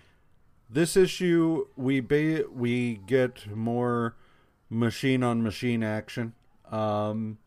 This 0.71 0.97
issue, 0.97 1.67
we 1.77 2.01
ba- 2.01 2.45
we 2.53 3.01
get 3.07 3.55
more 3.55 4.17
machine 4.69 5.23
on 5.23 5.43
machine 5.43 5.83
action. 5.83 6.35
Um, 6.71 7.39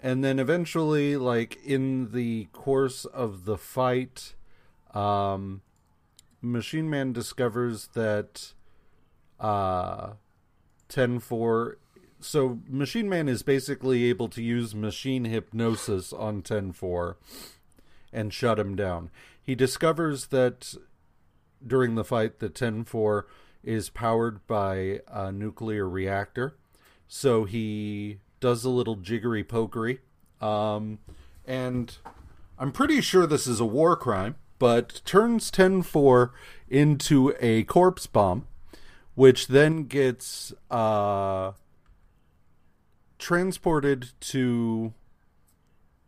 and 0.00 0.22
then 0.22 0.38
eventually, 0.38 1.16
like 1.16 1.58
in 1.64 2.12
the 2.12 2.48
course 2.52 3.04
of 3.06 3.44
the 3.44 3.56
fight, 3.56 4.34
um, 4.92 5.62
Machine 6.44 6.90
Man 6.90 7.12
discovers 7.12 7.88
that 7.94 8.52
uh, 9.40 10.12
10 10.88 11.18
4. 11.18 11.78
So, 12.20 12.60
Machine 12.68 13.08
Man 13.08 13.28
is 13.28 13.42
basically 13.42 14.04
able 14.04 14.28
to 14.28 14.42
use 14.42 14.74
machine 14.74 15.24
hypnosis 15.24 16.12
on 16.12 16.42
10 16.42 16.72
4 16.72 17.16
and 18.12 18.32
shut 18.32 18.58
him 18.58 18.76
down. 18.76 19.10
He 19.42 19.54
discovers 19.54 20.26
that 20.26 20.74
during 21.66 21.94
the 21.94 22.04
fight, 22.04 22.38
the 22.38 22.48
10 22.48 22.84
4 22.84 23.26
is 23.62 23.88
powered 23.88 24.46
by 24.46 25.00
a 25.08 25.32
nuclear 25.32 25.88
reactor. 25.88 26.56
So, 27.08 27.44
he 27.44 28.18
does 28.40 28.64
a 28.64 28.70
little 28.70 28.96
jiggery 28.96 29.44
pokery. 29.44 30.00
Um, 30.40 30.98
and 31.46 31.96
I'm 32.58 32.72
pretty 32.72 33.00
sure 33.00 33.26
this 33.26 33.46
is 33.46 33.60
a 33.60 33.64
war 33.64 33.96
crime, 33.96 34.36
but 34.58 35.02
turns 35.04 35.50
10 35.50 35.82
4 35.82 36.32
into 36.68 37.34
a 37.40 37.64
corpse 37.64 38.06
bomb 38.06 38.46
which 39.14 39.46
then 39.48 39.84
gets 39.84 40.52
uh, 40.70 41.52
transported 43.18 44.10
to 44.20 44.92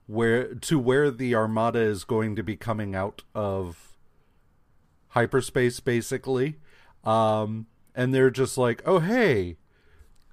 where 0.07 0.55
to 0.55 0.79
where 0.79 1.11
the 1.11 1.35
armada 1.35 1.81
is 1.81 2.05
going 2.05 2.37
to 2.37 2.43
be 2.43 2.57
coming 2.57 2.95
out 2.95 3.23
of 3.35 3.97
hyperspace 5.09 5.81
basically. 5.81 6.57
Um, 7.05 7.67
and 7.95 8.13
they're 8.13 8.31
just 8.31 8.59
like 8.59 8.83
oh 8.85 8.99
hey 8.99 9.57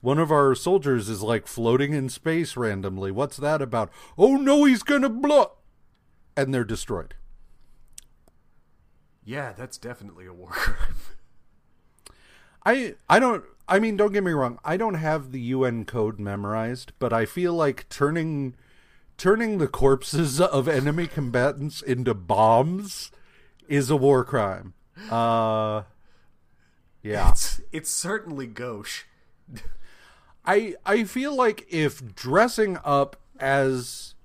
one 0.01 0.19
of 0.19 0.31
our 0.31 0.53
soldiers 0.53 1.07
is 1.07 1.21
like 1.21 1.47
floating 1.47 1.93
in 1.93 2.09
space 2.09 2.57
randomly. 2.57 3.11
What's 3.11 3.37
that 3.37 3.61
about? 3.61 3.91
Oh 4.17 4.35
no 4.35 4.65
he's 4.65 4.83
gonna 4.83 5.09
blow 5.09 5.53
and 6.35 6.53
they're 6.53 6.63
destroyed 6.63 7.13
Yeah, 9.25 9.53
that's 9.53 9.77
definitely 9.77 10.25
a 10.25 10.33
war 10.33 10.49
crime. 10.51 10.95
I 12.65 12.95
I 13.09 13.19
don't 13.19 13.43
I 13.67 13.79
mean 13.79 13.97
don't 13.97 14.13
get 14.13 14.23
me 14.23 14.31
wrong 14.31 14.59
I 14.63 14.77
don't 14.77 14.93
have 14.93 15.31
the 15.31 15.41
UN 15.41 15.85
code 15.85 16.19
memorized 16.19 16.93
but 16.97 17.11
I 17.11 17.25
feel 17.25 17.53
like 17.53 17.89
turning 17.89 18.55
turning 19.17 19.57
the 19.57 19.67
corpses 19.67 20.39
of 20.41 20.67
enemy 20.67 21.07
combatants 21.07 21.81
into 21.81 22.13
bombs 22.13 23.11
is 23.67 23.89
a 23.89 23.95
war 23.97 24.23
crime. 24.23 24.73
Uh 25.09 25.83
yeah. 27.01 27.31
It's 27.31 27.61
it's 27.71 27.91
certainly 27.91 28.47
gauche. 28.47 29.03
I 30.45 30.75
I 30.85 31.03
feel 31.03 31.35
like 31.35 31.65
if 31.69 32.15
dressing 32.15 32.77
up 32.83 33.17
as 33.39 34.15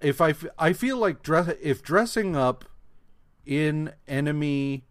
if 0.00 0.20
I, 0.20 0.34
I 0.58 0.72
feel 0.72 0.96
like 0.96 1.22
dress 1.22 1.52
if 1.60 1.82
dressing 1.82 2.36
up 2.36 2.64
in 3.46 3.92
enemy 4.06 4.84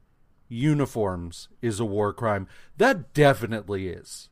uniforms 0.48 1.50
is 1.62 1.80
a 1.80 1.86
war 1.86 2.12
crime, 2.14 2.48
that 2.78 3.14
definitely 3.14 3.88
is. 3.88 4.30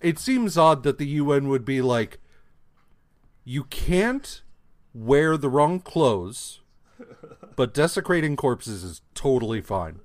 It 0.00 0.18
seems 0.18 0.58
odd 0.58 0.82
that 0.82 0.98
the 0.98 1.06
UN 1.06 1.48
would 1.48 1.64
be 1.64 1.80
like 1.80 2.18
you 3.44 3.64
can't 3.64 4.42
wear 4.94 5.36
the 5.36 5.48
wrong 5.48 5.80
clothes, 5.80 6.60
but 7.56 7.74
desecrating 7.74 8.36
corpses 8.36 8.84
is 8.84 9.02
totally 9.14 9.60
fine. 9.60 10.00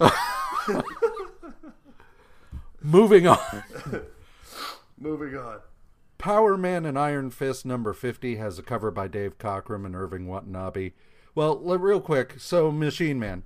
Moving 2.82 3.26
on. 3.26 3.62
Moving 4.98 5.36
on. 5.36 5.60
Power 6.18 6.56
Man 6.56 6.84
and 6.86 6.98
Iron 6.98 7.30
Fist 7.30 7.66
number 7.66 7.92
50 7.92 8.36
has 8.36 8.58
a 8.58 8.62
cover 8.62 8.90
by 8.90 9.08
Dave 9.08 9.38
Cockrum 9.38 9.84
and 9.84 9.94
Irving 9.94 10.26
Watanabe. 10.26 10.92
Well, 11.34 11.58
real 11.58 12.00
quick, 12.00 12.34
so 12.38 12.70
Machine 12.70 13.18
Man. 13.18 13.42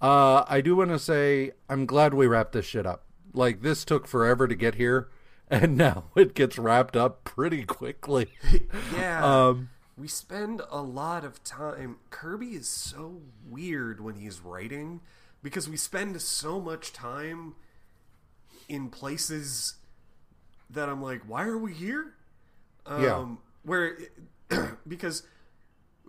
Uh, 0.00 0.44
I 0.46 0.60
do 0.60 0.76
want 0.76 0.90
to 0.90 0.98
say 0.98 1.52
I'm 1.68 1.86
glad 1.86 2.12
we 2.12 2.26
wrapped 2.26 2.52
this 2.52 2.66
shit 2.66 2.86
up. 2.86 3.04
Like, 3.32 3.62
this 3.62 3.84
took 3.84 4.06
forever 4.06 4.46
to 4.46 4.54
get 4.54 4.74
here, 4.74 5.08
and 5.50 5.76
now 5.76 6.04
it 6.14 6.34
gets 6.34 6.58
wrapped 6.58 6.96
up 6.96 7.24
pretty 7.24 7.64
quickly. 7.64 8.28
Yeah. 8.94 9.46
Um, 9.48 9.70
we 9.96 10.08
spend 10.08 10.60
a 10.70 10.82
lot 10.82 11.24
of 11.24 11.42
time. 11.42 11.96
Kirby 12.10 12.48
is 12.48 12.68
so 12.68 13.22
weird 13.48 14.00
when 14.00 14.16
he's 14.16 14.40
writing 14.40 15.00
because 15.42 15.68
we 15.68 15.76
spend 15.78 16.20
so 16.20 16.60
much 16.60 16.92
time 16.92 17.54
in 18.68 18.90
places 18.90 19.76
that 20.68 20.88
I'm 20.90 21.00
like, 21.02 21.22
why 21.26 21.44
are 21.44 21.56
we 21.56 21.72
here? 21.72 22.14
Um, 22.84 23.02
Yeah. 23.02 23.26
Where, 23.62 23.98
because 24.88 25.22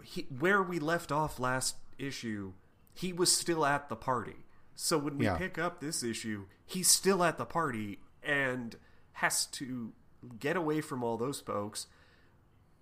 he, 0.03 0.21
where 0.39 0.61
we 0.61 0.79
left 0.79 1.11
off 1.11 1.39
last 1.39 1.75
issue, 1.97 2.53
he 2.93 3.13
was 3.13 3.35
still 3.35 3.65
at 3.65 3.89
the 3.89 3.95
party. 3.95 4.37
So 4.75 4.97
when 4.97 5.17
we 5.17 5.25
Yeah. 5.25 5.37
pick 5.37 5.57
up 5.57 5.79
this 5.79 6.03
issue, 6.03 6.45
he's 6.65 6.87
still 6.89 7.23
at 7.23 7.37
the 7.37 7.45
party 7.45 7.99
and 8.23 8.75
has 9.13 9.45
to 9.47 9.93
get 10.39 10.55
away 10.55 10.81
from 10.81 11.03
all 11.03 11.17
those 11.17 11.39
folks 11.39 11.87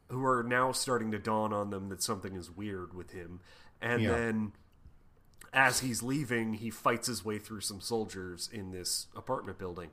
who 0.09 0.23
are 0.25 0.43
now 0.43 0.71
starting 0.71 1.11
to 1.11 1.19
dawn 1.19 1.51
on 1.53 1.69
them 1.69 1.89
that 1.89 2.03
something 2.03 2.35
is 2.35 2.51
weird 2.51 2.93
with 2.93 3.11
him. 3.11 3.39
And 3.81 4.03
Yeah. 4.03 4.11
then 4.11 4.53
as 5.53 5.79
he's 5.79 6.03
leaving, 6.03 6.55
he 6.55 6.69
fights 6.69 7.07
his 7.07 7.23
way 7.23 7.39
through 7.39 7.61
some 7.61 7.79
soldiers 7.81 8.49
in 8.51 8.71
this 8.71 9.07
apartment 9.15 9.57
building. 9.57 9.91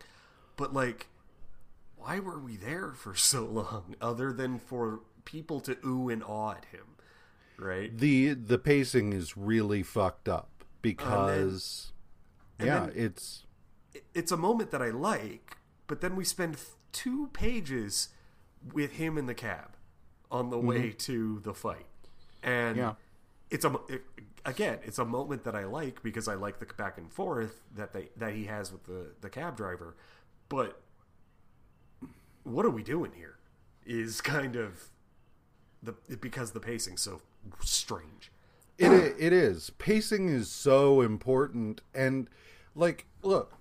But 0.57 0.73
like 0.73 1.09
why 1.97 2.19
were 2.19 2.39
we 2.41 2.57
there 2.57 2.93
for 2.93 3.15
so 3.15 3.45
long 3.45 3.95
other 4.01 4.33
than 4.33 4.59
for 4.59 5.03
people 5.25 5.61
to 5.61 5.79
ooh 5.87 6.09
and 6.09 6.23
awe 6.25 6.51
at 6.53 6.65
him? 6.67 6.97
Right? 7.59 7.97
the 7.97 8.35
the 8.35 8.59
pacing 8.59 9.13
is 9.13 9.37
really 9.37 9.83
fucked 9.83 10.29
up 10.29 10.65
because 10.81 11.93
and 12.59 12.67
yeah, 12.67 12.81
then- 12.87 12.93
it's 12.95 13.45
It's 14.15 14.33
a 14.33 14.37
moment 14.37 14.71
that 14.71 14.83
I 14.83 14.91
like, 14.91 15.57
but 15.87 16.01
then 16.01 16.17
we 16.17 16.25
spend 16.25 16.57
two 16.93 17.29
pages 17.33 18.09
with 18.73 18.93
him 18.93 19.19
in 19.19 19.27
the 19.27 19.35
cab 19.35 19.77
on 20.31 20.51
the 20.51 20.59
way 20.59 20.89
mm-hmm. 20.89 20.97
to 20.99 21.41
the 21.41 21.55
fight. 21.55 21.87
And 22.43 22.77
Yeah. 22.77 22.95
it's 23.51 23.65
a 23.65 23.75
it, 23.89 24.03
again, 24.45 24.79
it's 24.83 24.99
a 24.99 25.05
moment 25.05 25.45
that 25.45 25.55
I 25.55 25.65
like 25.65 26.03
because 26.03 26.27
I 26.29 26.35
like 26.35 26.59
the 26.59 26.67
back 26.67 26.99
and 26.99 27.13
forth 27.13 27.63
that 27.75 27.93
they 27.93 28.09
that 28.17 28.35
he 28.35 28.45
has 28.47 28.73
with 28.73 28.85
the 28.85 29.13
the 29.21 29.31
cab 29.31 29.57
driver. 29.57 29.97
But 30.49 30.81
what 32.45 32.65
are 32.67 32.71
we 32.71 32.83
doing 32.83 33.13
here? 33.15 33.37
Is 33.87 34.21
kind 34.21 34.57
of 34.57 34.89
the 35.83 35.95
because 36.17 36.53
the 36.53 36.61
pacing's 36.61 37.03
so 37.03 37.21
strange. 37.61 38.31
It 38.79 39.15
it 39.19 39.33
is. 39.33 39.71
Pacing 39.79 40.29
is 40.29 40.51
so 40.51 41.01
important 41.01 41.81
and 41.95 42.29
like 42.75 43.07
look 43.23 43.55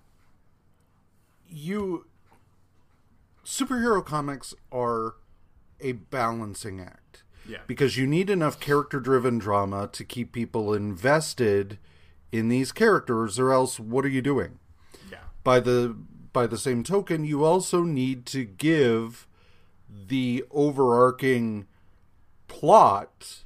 you 1.47 2.05
superhero 3.45 4.03
comics 4.03 4.53
are 4.71 5.15
a 5.79 5.93
balancing 5.93 6.79
act. 6.79 7.23
Yeah. 7.47 7.59
Because 7.67 7.97
you 7.97 8.07
need 8.07 8.29
enough 8.29 8.59
character 8.59 8.99
driven 8.99 9.39
drama 9.39 9.89
to 9.93 10.05
keep 10.05 10.31
people 10.31 10.73
invested 10.73 11.79
in 12.31 12.49
these 12.49 12.71
characters 12.71 13.39
or 13.39 13.51
else 13.51 13.79
what 13.79 14.05
are 14.05 14.09
you 14.09 14.21
doing? 14.21 14.59
Yeah. 15.09 15.17
by 15.43 15.59
the 15.59 15.95
by 16.33 16.47
the 16.47 16.57
same 16.57 16.83
token 16.83 17.25
you 17.25 17.43
also 17.43 17.83
need 17.83 18.25
to 18.27 18.45
give 18.45 19.27
the 19.89 20.45
overarching 20.51 21.67
plot 22.51 23.45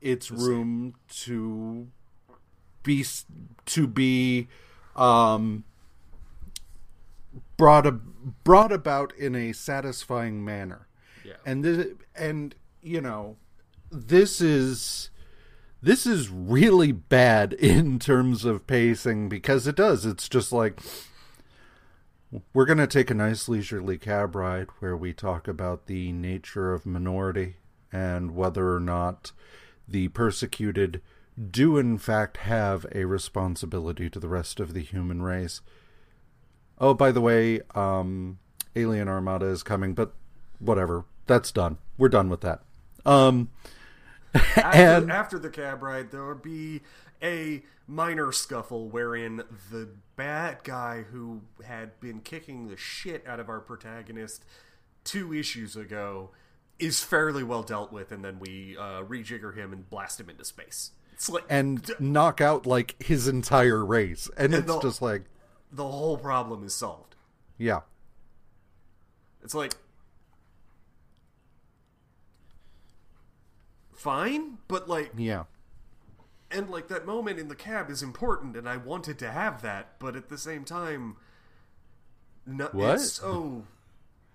its 0.00 0.30
room 0.30 0.94
to 1.08 1.88
be 2.82 3.04
to 3.64 3.86
be 3.86 4.46
um 4.94 5.64
brought 7.56 7.86
a, 7.86 7.92
brought 7.92 8.72
about 8.72 9.12
in 9.14 9.34
a 9.34 9.52
satisfying 9.52 10.44
manner. 10.44 10.86
Yeah. 11.24 11.34
and 11.46 11.64
this, 11.64 11.86
and 12.14 12.54
you 12.82 13.00
know 13.00 13.36
this 13.90 14.40
is 14.40 15.10
this 15.82 16.06
is 16.06 16.28
really 16.28 16.92
bad 16.92 17.52
in 17.54 17.98
terms 17.98 18.44
of 18.44 18.66
pacing 18.66 19.30
because 19.30 19.66
it 19.66 19.76
does. 19.76 20.04
It's 20.04 20.28
just 20.28 20.52
like 20.52 20.78
we're 22.52 22.66
going 22.66 22.78
to 22.78 22.86
take 22.86 23.10
a 23.10 23.14
nice 23.14 23.48
leisurely 23.48 23.96
cab 23.96 24.36
ride 24.36 24.68
where 24.80 24.94
we 24.94 25.14
talk 25.14 25.48
about 25.48 25.86
the 25.86 26.12
nature 26.12 26.74
of 26.74 26.84
minority 26.84 27.56
and 27.92 28.34
whether 28.34 28.74
or 28.74 28.80
not 28.80 29.32
the 29.86 30.08
persecuted 30.08 31.00
do 31.50 31.78
in 31.78 31.98
fact 31.98 32.38
have 32.38 32.84
a 32.94 33.04
responsibility 33.04 34.10
to 34.10 34.18
the 34.18 34.28
rest 34.28 34.60
of 34.60 34.74
the 34.74 34.82
human 34.82 35.22
race. 35.22 35.60
Oh 36.78 36.94
by 36.94 37.12
the 37.12 37.20
way 37.20 37.60
um 37.74 38.38
alien 38.76 39.08
armada 39.08 39.46
is 39.46 39.62
coming 39.62 39.94
but 39.94 40.14
whatever. 40.58 41.04
That's 41.26 41.52
done. 41.52 41.78
We're 41.96 42.08
done 42.08 42.28
with 42.30 42.40
that. 42.40 42.62
Um, 43.04 43.50
After, 44.34 44.60
and 44.80 45.12
after 45.12 45.38
the 45.38 45.50
cab 45.50 45.82
ride, 45.82 46.10
there 46.10 46.24
will 46.24 46.34
be 46.34 46.82
a 47.22 47.62
minor 47.86 48.32
scuffle 48.32 48.88
wherein 48.88 49.42
the 49.70 49.88
bad 50.16 50.62
guy 50.62 51.04
who 51.10 51.42
had 51.64 51.98
been 52.00 52.20
kicking 52.20 52.68
the 52.68 52.76
shit 52.76 53.26
out 53.26 53.40
of 53.40 53.48
our 53.48 53.60
protagonist 53.60 54.44
two 55.04 55.32
issues 55.32 55.74
ago 55.76 56.30
is 56.78 57.02
fairly 57.02 57.42
well 57.42 57.62
dealt 57.62 57.92
with, 57.92 58.12
and 58.12 58.24
then 58.24 58.38
we 58.38 58.76
uh, 58.78 59.02
rejigger 59.02 59.56
him 59.56 59.72
and 59.72 59.88
blast 59.90 60.20
him 60.20 60.30
into 60.30 60.44
space. 60.44 60.92
Like 61.28 61.44
and 61.50 61.90
knock 61.98 62.40
out 62.40 62.64
like 62.66 62.94
his 63.02 63.26
entire 63.26 63.84
race, 63.84 64.30
and 64.36 64.54
it's 64.54 64.66
the- 64.66 64.78
just 64.80 65.02
like, 65.02 65.24
the 65.72 65.86
whole 65.88 66.16
problem 66.16 66.62
is 66.64 66.72
solved. 66.74 67.16
yeah, 67.58 67.80
It's 69.42 69.54
like 69.54 69.74
fine, 73.92 74.58
but 74.68 74.88
like 74.88 75.10
yeah, 75.16 75.44
and 76.50 76.70
like 76.70 76.88
that 76.88 77.04
moment 77.06 77.38
in 77.38 77.48
the 77.48 77.56
cab 77.56 77.90
is 77.90 78.02
important 78.02 78.56
and 78.56 78.66
i 78.68 78.76
wanted 78.76 79.18
to 79.18 79.30
have 79.30 79.60
that 79.60 79.98
but 79.98 80.16
at 80.16 80.28
the 80.30 80.38
same 80.38 80.64
time 80.64 81.16
no, 82.46 82.68
What? 82.72 82.94
it's 82.94 83.12
so 83.14 83.64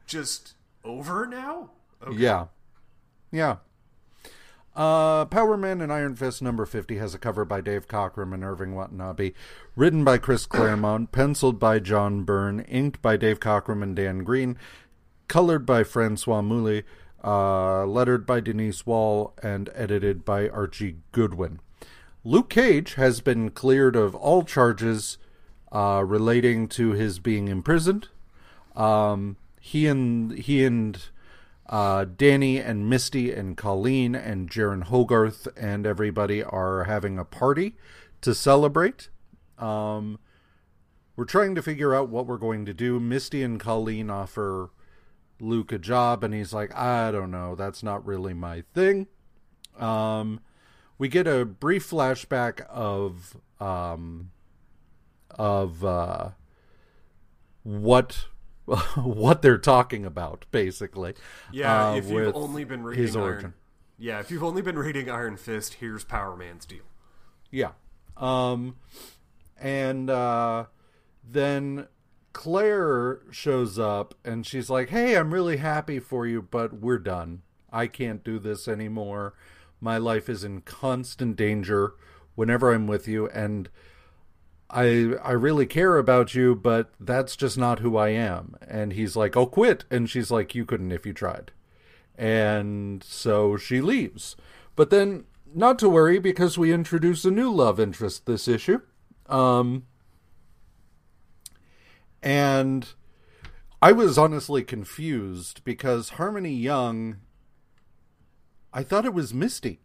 just 0.06 0.54
over 0.84 1.26
now 1.26 1.72
okay. 2.08 2.18
yeah, 2.18 2.46
yeah. 3.32 3.58
Uh, 4.76 5.26
Power 5.26 5.56
Man 5.56 5.82
and 5.82 5.94
Iron 5.94 6.16
Fist 6.16 6.42
number 6.42 6.66
50 6.66 6.98
has 6.98 7.14
a 7.14 7.20
cover 7.20 7.46
by 7.46 7.62
Dave 7.62 7.88
Cockrum 7.88 8.34
and 8.34 8.44
Irving 8.44 8.74
Watanabe, 8.74 9.34
written 9.76 10.04
by 10.04 10.18
Chris 10.18 10.48
Claremont, 10.48 11.12
penciled 11.12 11.60
by 11.60 11.78
John 11.78 12.24
Byrne, 12.24 12.62
inked 12.62 13.02
by 13.02 13.16
Dave 13.16 13.40
Cockrum 13.40 13.84
and 13.84 13.96
Dan 13.96 14.24
Green, 14.24 14.58
colored 15.28 15.66
by 15.66 15.84
Francois 15.84 16.42
Mouly, 16.42 16.84
uh, 17.24 17.86
lettered 17.86 18.26
by 18.26 18.40
Denise 18.40 18.86
Wohl, 18.86 19.34
and 19.44 19.70
edited 19.76 20.26
by 20.26 20.50
Archie 20.50 20.98
Goodwin. 21.12 21.60
Luke 22.24 22.50
Cage 22.50 22.96
has 22.96 23.22
been 23.22 23.52
cleared 23.52 23.96
of 23.96 24.16
all 24.16 24.44
charges 24.44 25.20
uh, 25.72 26.04
relating 26.06 26.68
to 26.70 26.92
his 26.92 27.20
being 27.20 27.48
imprisoned. 27.48 28.08
Um, 28.76 29.38
he 29.60 29.86
and 29.88 30.32
he 30.32 30.66
and 30.66 30.98
uh, 31.68 32.06
Danny 32.06 32.60
and 32.60 32.90
Misty 32.90 33.32
and 33.32 33.56
Colleen 33.56 34.16
and 34.16 34.50
Jeryn 34.50 34.84
Hogarth 34.84 35.48
and 35.56 35.86
everybody 35.86 36.44
are 36.44 36.84
having 36.84 37.18
a 37.18 37.26
party 37.26 37.76
to 38.22 38.34
celebrate. 38.36 39.10
Um, 39.58 40.20
we're 41.16 41.26
trying 41.26 41.56
to 41.56 41.62
figure 41.62 41.94
out 41.94 42.10
what 42.10 42.26
we're 42.26 42.38
going 42.38 42.66
to 42.66 42.74
do. 42.74 43.00
Misty 43.00 43.44
and 43.44 43.60
Colleen 43.60 44.10
offer 44.10 44.72
Luke 45.40 45.72
a 45.72 45.78
job, 45.78 46.24
and 46.24 46.34
he's 46.34 46.54
like, 46.54 46.76
I 46.76 47.12
don't 47.12 47.32
know, 47.32 47.56
that's 47.56 47.84
not 47.84 48.06
really 48.06 48.34
my 48.34 48.64
thing. 48.74 49.08
Um, 49.78 50.40
we 50.98 51.08
get 51.08 51.28
a 51.28 51.46
brief 51.46 51.90
flashback 51.90 52.62
of 52.68 53.38
um, 53.60 54.32
of 55.30 55.84
uh, 55.84 56.30
what 57.64 58.26
what 58.96 59.42
they're 59.42 59.58
talking 59.58 60.06
about, 60.06 60.46
basically. 60.52 61.14
yeah 61.52 61.90
uh, 61.92 61.96
if 61.96 62.10
you've 62.10 62.36
only 62.36 62.64
been 62.64 62.84
reading 62.84 63.04
his 63.04 63.16
iron 63.16 63.26
origin. 63.26 63.54
yeah 63.98 64.20
if 64.20 64.32
you've 64.32 64.44
only 64.44 64.62
been 64.62 64.78
reading 64.78 65.10
iron 65.10 65.38
fist 65.38 65.76
here's 65.76 66.04
power 66.04 66.36
man's 66.36 66.66
deal 66.66 66.84
Yeah. 67.52 67.72
Um 68.18 68.76
and 69.60 70.10
uh 70.10 70.66
then 71.28 71.88
Claire 72.34 73.20
shows 73.32 73.78
up 73.78 74.16
and 74.26 74.46
she's 74.46 74.70
like, 74.70 74.90
"Hey, 74.90 75.16
I'm 75.16 75.34
really 75.34 75.58
happy 75.58 76.00
for 76.00 76.26
you, 76.26 76.42
but 76.42 76.74
we're 76.74 76.98
done. 76.98 77.44
I 77.72 77.88
can't 77.88 78.24
do 78.24 78.40
this 78.40 78.68
anymore. 78.68 79.36
My 79.80 79.98
life 79.98 80.30
is 80.30 80.44
in 80.44 80.62
constant 80.62 81.36
danger 81.36 81.94
whenever 82.36 82.74
I'm 82.74 82.88
with 82.88 83.08
you 83.08 83.28
and 83.30 83.70
I 84.74 85.14
I 85.24 85.32
really 85.32 85.66
care 85.66 85.98
about 85.98 86.34
you, 86.34 86.56
but 86.56 86.92
that's 87.00 87.36
just 87.36 87.58
not 87.58 87.80
who 87.80 87.96
I 87.96 88.10
am." 88.10 88.56
And 88.68 88.94
he's 88.94 89.16
like, 89.16 89.38
"Oh, 89.38 89.46
quit." 89.46 89.86
And 89.92 90.10
she's 90.10 90.32
like, 90.32 90.56
"You 90.56 90.66
couldn't 90.66 90.92
if 90.92 91.06
you 91.06 91.14
tried." 91.14 91.52
And 92.18 93.04
so 93.04 93.58
she 93.58 93.82
leaves. 93.82 94.36
But 94.76 94.90
then, 94.90 95.26
not 95.54 95.80
to 95.80 95.90
worry, 95.90 96.20
because 96.20 96.58
we 96.58 96.74
introduce 96.74 97.26
a 97.26 97.32
new 97.32 97.54
love 97.54 97.80
interest 97.80 98.26
this 98.26 98.48
issue. 98.48 98.82
Um, 99.28 99.86
and 102.22 102.88
I 103.82 103.92
was 103.92 104.18
honestly 104.18 104.64
confused 104.64 105.64
because 105.64 106.10
Harmony 106.12 106.54
Young, 106.54 107.18
I 108.72 108.84
thought 108.84 109.06
it 109.06 109.14
was 109.14 109.34
Misty. 109.34 109.82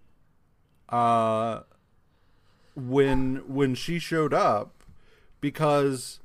Uh, 0.89 1.61
when 2.75 3.43
when 3.49 3.75
she 3.75 3.99
showed 3.99 4.33
up, 4.33 4.78
because 5.41 6.21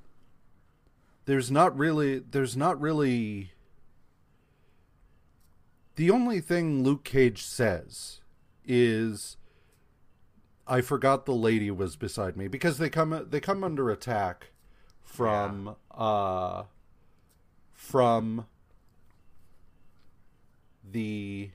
there's 1.26 1.52
not 1.52 1.78
really 1.78 2.20
there's 2.20 2.58
not 2.58 2.80
really 2.80 3.52
the 5.96 6.10
only 6.10 6.42
thing 6.42 6.84
Luke 6.84 7.04
Cage 7.04 7.44
says 7.44 8.20
is 8.66 9.38
I 10.66 10.82
forgot 10.82 11.26
the 11.26 11.34
lady 11.34 11.70
was 11.70 11.96
beside 11.96 12.38
me 12.38 12.48
because 12.48 12.78
they 12.78 12.90
come 12.90 13.28
they 13.30 13.40
come 13.40 13.64
under 13.64 13.90
attack 13.90 14.52
from 15.04 15.76
uh 15.92 16.64
from 17.74 18.46
the 20.90 21.52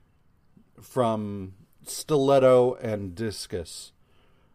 from 0.80 1.54
Stiletto 1.84 2.74
and 2.74 3.14
Discus 3.14 3.92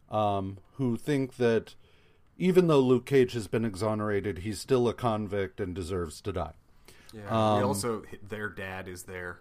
um 0.09 0.57
who 0.75 0.95
think 0.95 1.37
that 1.37 1.75
even 2.37 2.67
though 2.67 2.79
Luke 2.79 3.05
Cage 3.05 3.33
has 3.33 3.47
been 3.47 3.65
exonerated 3.65 4.39
he's 4.39 4.59
still 4.59 4.87
a 4.87 4.93
convict 4.93 5.59
and 5.59 5.73
deserves 5.75 6.19
to 6.21 6.31
die. 6.33 6.53
yeah 7.13 7.27
Um, 7.29 7.63
also 7.65 8.03
their 8.27 8.49
dad 8.49 8.87
is 8.87 9.03
there 9.03 9.39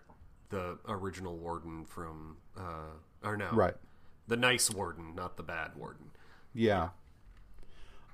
the 0.51 0.79
original 0.87 1.37
warden 1.37 1.85
from 1.85 2.37
uh 2.57 2.91
or 3.25 3.37
no 3.37 3.51
Right. 3.53 3.75
the 4.29 4.37
nice 4.37 4.71
warden 4.71 5.15
not 5.15 5.37
the 5.37 5.43
bad 5.43 5.73
warden 5.77 6.11
Yeah. 6.55 6.91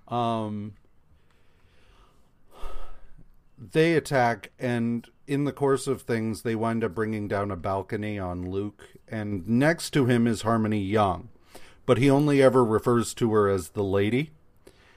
Um 0.07 0.75
they 3.59 3.95
attack 3.95 4.53
and 4.59 5.09
in 5.27 5.45
the 5.45 5.53
course 5.53 5.87
of 5.87 6.03
things 6.03 6.43
they 6.43 6.55
wind 6.55 6.85
up 6.85 6.95
bringing 6.95 7.27
down 7.29 7.51
a 7.51 7.57
balcony 7.57 8.19
on 8.19 8.49
Luke 8.51 8.85
and 9.09 9.47
next 9.49 9.91
to 9.91 10.07
him 10.07 10.27
is 10.27 10.43
Harmony 10.43 10.81
Young. 10.81 11.29
But 11.85 11.99
he 11.99 12.09
only 12.11 12.41
ever 12.43 12.65
refers 12.65 13.15
to 13.15 13.33
her 13.33 13.49
as 13.49 13.71
the 13.71 13.83
lady 13.83 14.31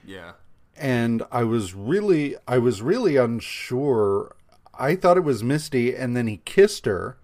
yeah 0.04 0.32
and 0.76 1.22
I 1.30 1.44
was 1.44 1.74
really 1.74 2.36
I 2.46 2.58
was 2.58 2.82
really 2.82 3.16
unsure. 3.16 4.34
I 4.74 4.96
thought 4.96 5.16
it 5.16 5.24
was 5.24 5.44
Misty 5.44 5.94
and 5.94 6.16
then 6.16 6.26
he 6.26 6.38
kissed 6.44 6.86
her 6.86 7.18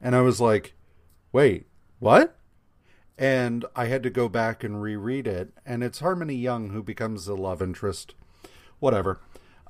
and 0.00 0.14
I 0.14 0.20
was 0.20 0.40
like, 0.40 0.74
"Wait, 1.32 1.66
what?" 1.98 2.36
And 3.16 3.64
I 3.76 3.86
had 3.86 4.02
to 4.02 4.10
go 4.10 4.28
back 4.28 4.62
and 4.64 4.82
reread 4.82 5.26
it 5.26 5.52
and 5.64 5.82
it's 5.82 6.00
Harmony 6.00 6.34
Young 6.36 6.70
who 6.70 6.82
becomes 6.82 7.26
the 7.26 7.36
love 7.36 7.62
interest. 7.62 8.14
Whatever. 8.80 9.20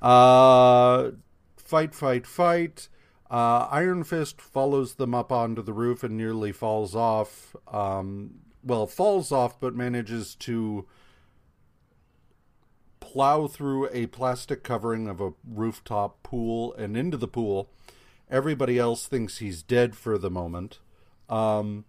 Uh 0.01 1.11
fight 1.57 1.95
fight 1.95 2.27
fight. 2.27 2.89
Uh, 3.27 3.67
Iron 3.71 4.03
Fist 4.03 4.39
follows 4.39 4.95
them 4.95 5.15
up 5.15 5.31
onto 5.31 5.63
the 5.63 5.73
roof 5.73 6.03
and 6.03 6.15
nearly 6.15 6.51
falls 6.51 6.95
off. 6.95 7.55
Um, 7.67 8.35
well, 8.63 8.85
falls 8.85 9.31
off, 9.31 9.59
but 9.59 9.73
manages 9.73 10.35
to 10.35 10.85
plow 13.05 13.45
through 13.45 13.87
a 13.91 14.07
plastic 14.07 14.63
covering 14.63 15.07
of 15.07 15.21
a 15.21 15.33
rooftop 15.47 16.23
pool 16.23 16.73
and 16.73 16.97
into 16.97 17.17
the 17.17 17.27
pool. 17.27 17.69
Everybody 18.29 18.79
else 18.79 19.05
thinks 19.05 19.37
he's 19.37 19.61
dead 19.61 19.95
for 19.95 20.17
the 20.17 20.31
moment. 20.31 20.79
Um, 21.29 21.85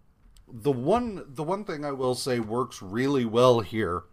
the 0.47 0.71
one 0.71 1.25
the 1.27 1.43
one 1.43 1.65
thing 1.65 1.85
I 1.85 1.93
will 1.93 2.15
say 2.15 2.39
works 2.39 2.83
really 2.83 3.25
well 3.25 3.61
here 3.61 4.05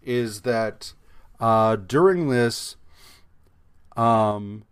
is 0.00 0.42
that 0.42 0.92
uh, 1.40 1.76
during 1.76 2.30
this, 2.30 2.76
um, 3.96 4.64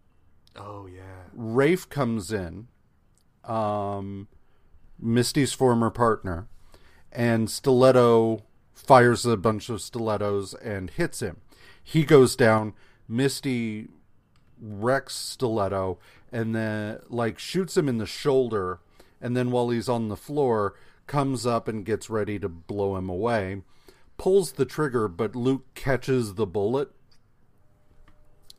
oh 0.54 0.86
yeah 0.86 1.02
Rafe 1.32 1.88
comes 1.88 2.32
in, 2.32 2.68
um, 3.44 4.28
Misty's 5.00 5.52
former 5.52 5.90
partner, 5.90 6.46
and 7.10 7.50
Stiletto 7.50 8.44
fires 8.72 9.26
a 9.26 9.36
bunch 9.36 9.68
of 9.68 9.82
stilettos 9.82 10.54
and 10.54 10.90
hits 10.90 11.20
him. 11.20 11.38
He 11.82 12.04
goes 12.04 12.36
down. 12.36 12.74
Misty 13.08 13.88
wrecks 14.60 15.14
Stiletto 15.14 15.98
and 16.32 16.54
then 16.54 16.98
like 17.08 17.38
shoots 17.38 17.76
him 17.76 17.88
in 17.88 17.98
the 17.98 18.06
shoulder, 18.06 18.80
and 19.20 19.36
then 19.36 19.50
while 19.50 19.68
he's 19.68 19.88
on 19.88 20.08
the 20.08 20.16
floor, 20.16 20.74
comes 21.06 21.46
up 21.46 21.68
and 21.68 21.84
gets 21.84 22.08
ready 22.08 22.38
to 22.38 22.48
blow 22.48 22.96
him 22.96 23.08
away. 23.08 23.62
Pulls 24.16 24.52
the 24.52 24.64
trigger, 24.64 25.08
but 25.08 25.36
Luke 25.36 25.66
catches 25.74 26.34
the 26.34 26.46
bullet, 26.46 26.90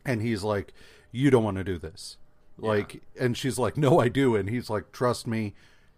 and 0.05 0.21
he's 0.21 0.43
like, 0.43 0.73
"You 1.11 1.31
don't 1.31 1.43
want 1.43 1.57
to 1.57 1.63
do 1.63 1.79
this." 1.79 2.17
Like, 2.57 3.01
and 3.19 3.35
she's 3.35 3.57
like, 3.57 3.75
"No, 3.77 3.99
I 3.99 4.07
do," 4.07 4.35
and 4.35 4.49
he's 4.49 4.69
like, 4.69 4.91
"Trust 4.91 5.25
me, 5.25 5.55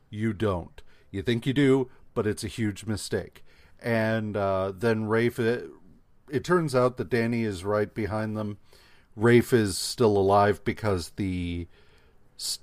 you 0.10 0.32
don't. 0.32 0.82
You 1.12 1.22
think 1.22 1.46
you 1.46 1.54
do, 1.54 1.90
but 2.14 2.26
it's 2.26 2.44
a 2.44 2.48
huge 2.50 2.86
mistake." 2.86 3.44
And 3.82 4.38
uh, 4.38 4.72
then 4.74 5.06
Rafe, 5.06 5.40
it, 6.30 6.44
turns 6.44 6.76
out 6.76 6.98
that 6.98 7.10
Danny 7.10 7.44
is 7.44 7.64
right 7.64 7.94
behind 7.94 8.38
them. 8.38 8.58
Rafe 9.16 9.54
is 9.54 9.78
still 9.78 10.18
alive 10.18 10.64
because 10.64 11.12
the 11.16 11.68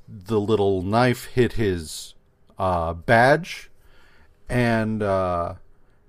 the 0.06 0.38
little 0.38 0.82
knife 0.82 1.26
hit 1.26 1.54
his 1.54 2.14
uh, 2.58 2.92
badge, 2.92 3.70
and 4.48 5.02
uh, 5.02 5.54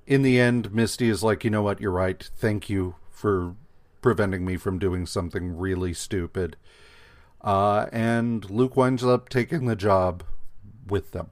in 0.06 0.22
the 0.22 0.40
end, 0.40 0.74
Misty 0.74 1.10
is 1.10 1.24
like, 1.24 1.44
"You 1.44 1.50
know 1.50 1.62
what? 1.62 1.80
You're 1.80 1.92
right. 1.92 2.30
Thank 2.36 2.70
you 2.70 2.96
for 3.10 3.56
preventing 4.02 4.44
me 4.44 4.58
from 4.58 4.80
doing 4.80 5.06
something 5.06 5.58
really 5.58 5.94
stupid." 5.94 6.58
Uh, 7.42 7.88
and 7.92 8.50
Luke 8.50 8.78
winds 8.78 9.04
up 9.04 9.28
taking 9.30 9.66
the 9.66 9.76
job 9.76 10.24
with 10.88 11.12
them. 11.12 11.30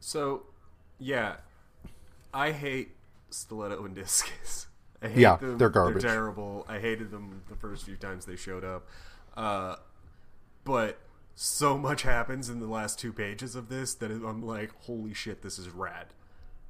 So, 0.00 0.46
yeah, 0.98 1.36
I 2.32 2.52
hate 2.52 2.97
Stiletto 3.30 3.84
and 3.84 3.94
Discus. 3.94 4.66
I 5.02 5.08
hate 5.08 5.18
Yeah, 5.18 5.36
them. 5.36 5.58
they're 5.58 5.68
garbage. 5.70 6.02
They're 6.02 6.12
terrible. 6.12 6.64
I 6.68 6.78
hated 6.80 7.10
them 7.10 7.42
the 7.48 7.54
first 7.56 7.84
few 7.84 7.96
times 7.96 8.26
they 8.26 8.36
showed 8.36 8.64
up. 8.64 8.86
Uh, 9.36 9.76
but 10.64 10.98
so 11.34 11.78
much 11.78 12.02
happens 12.02 12.48
in 12.48 12.58
the 12.58 12.66
last 12.66 12.98
two 12.98 13.12
pages 13.12 13.54
of 13.54 13.68
this 13.68 13.94
that 13.94 14.10
I'm 14.10 14.42
like, 14.42 14.72
holy 14.82 15.14
shit, 15.14 15.42
this 15.42 15.58
is 15.58 15.68
rad. 15.70 16.08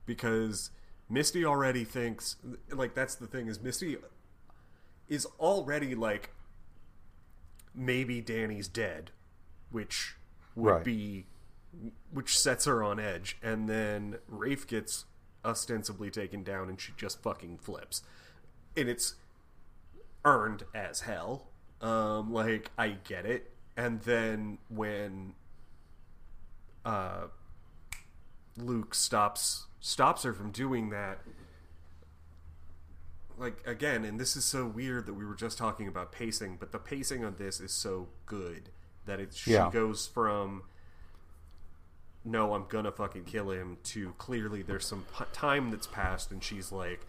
Because 0.05 0.71
Misty 1.09 1.45
already 1.45 1.85
thinks, 1.85 2.37
like, 2.71 2.95
that's 2.95 3.15
the 3.15 3.27
thing 3.27 3.47
is 3.47 3.61
Misty 3.63 3.97
is 5.09 5.27
already 5.41 5.95
like, 5.95 6.31
maybe 7.75 8.21
Danny's 8.21 8.69
dead, 8.69 9.11
which 9.71 10.17
would 10.55 10.71
Right. 10.71 10.85
be, 10.85 11.27
which 12.11 12.39
sets 12.39 12.65
her 12.67 12.83
on 12.83 12.99
edge. 13.01 13.39
And 13.43 13.69
then 13.69 14.19
Rafe 14.29 14.67
gets 14.67 15.07
ostensibly 15.49 16.11
taken 16.11 16.42
down 16.44 16.68
and 16.68 16.80
she 16.80 16.92
just 16.96 17.22
fucking 17.22 17.59
flips. 17.59 18.03
And 18.76 18.88
it's 18.88 19.14
earned 20.24 20.64
as 20.74 21.01
hell. 21.01 21.49
Um, 21.80 22.32
like 22.32 22.70
I 22.78 22.88
get 23.05 23.24
it. 23.26 23.51
And 23.76 24.03
then 24.03 24.59
when 24.68 25.34
uh, 26.84 27.26
Luke 28.57 28.94
stops 28.94 29.66
stops 29.80 30.24
her 30.24 30.32
from 30.32 30.51
doing 30.51 30.90
that, 30.90 31.20
like 33.38 33.64
again, 33.66 34.05
and 34.05 34.18
this 34.18 34.36
is 34.36 34.44
so 34.44 34.66
weird 34.66 35.07
that 35.07 35.14
we 35.14 35.24
were 35.24 35.34
just 35.36 35.59
talking 35.59 35.86
about 35.86 36.11
pacing, 36.12 36.57
but 36.59 36.72
the 36.72 36.78
pacing 36.78 37.24
on 37.24 37.36
this 37.38 37.61
is 37.61 37.72
so 37.72 38.09
good 38.26 38.70
that 39.07 39.20
it 39.20 39.32
she 39.34 39.53
Yeah. 39.53 39.70
goes 39.70 40.07
from 40.07 40.64
no, 42.25 42.55
I'm 42.55 42.66
gonna 42.69 42.93
fucking 42.93 43.25
kill 43.25 43.51
him 43.51 43.79
to 43.85 44.12
clearly 44.19 44.62
there's 44.62 44.87
some 44.87 45.07
p- 45.16 45.25
time 45.33 45.71
that's 45.71 45.87
passed 45.87 46.31
and 46.31 46.43
she's 46.43 46.73
like, 46.73 47.07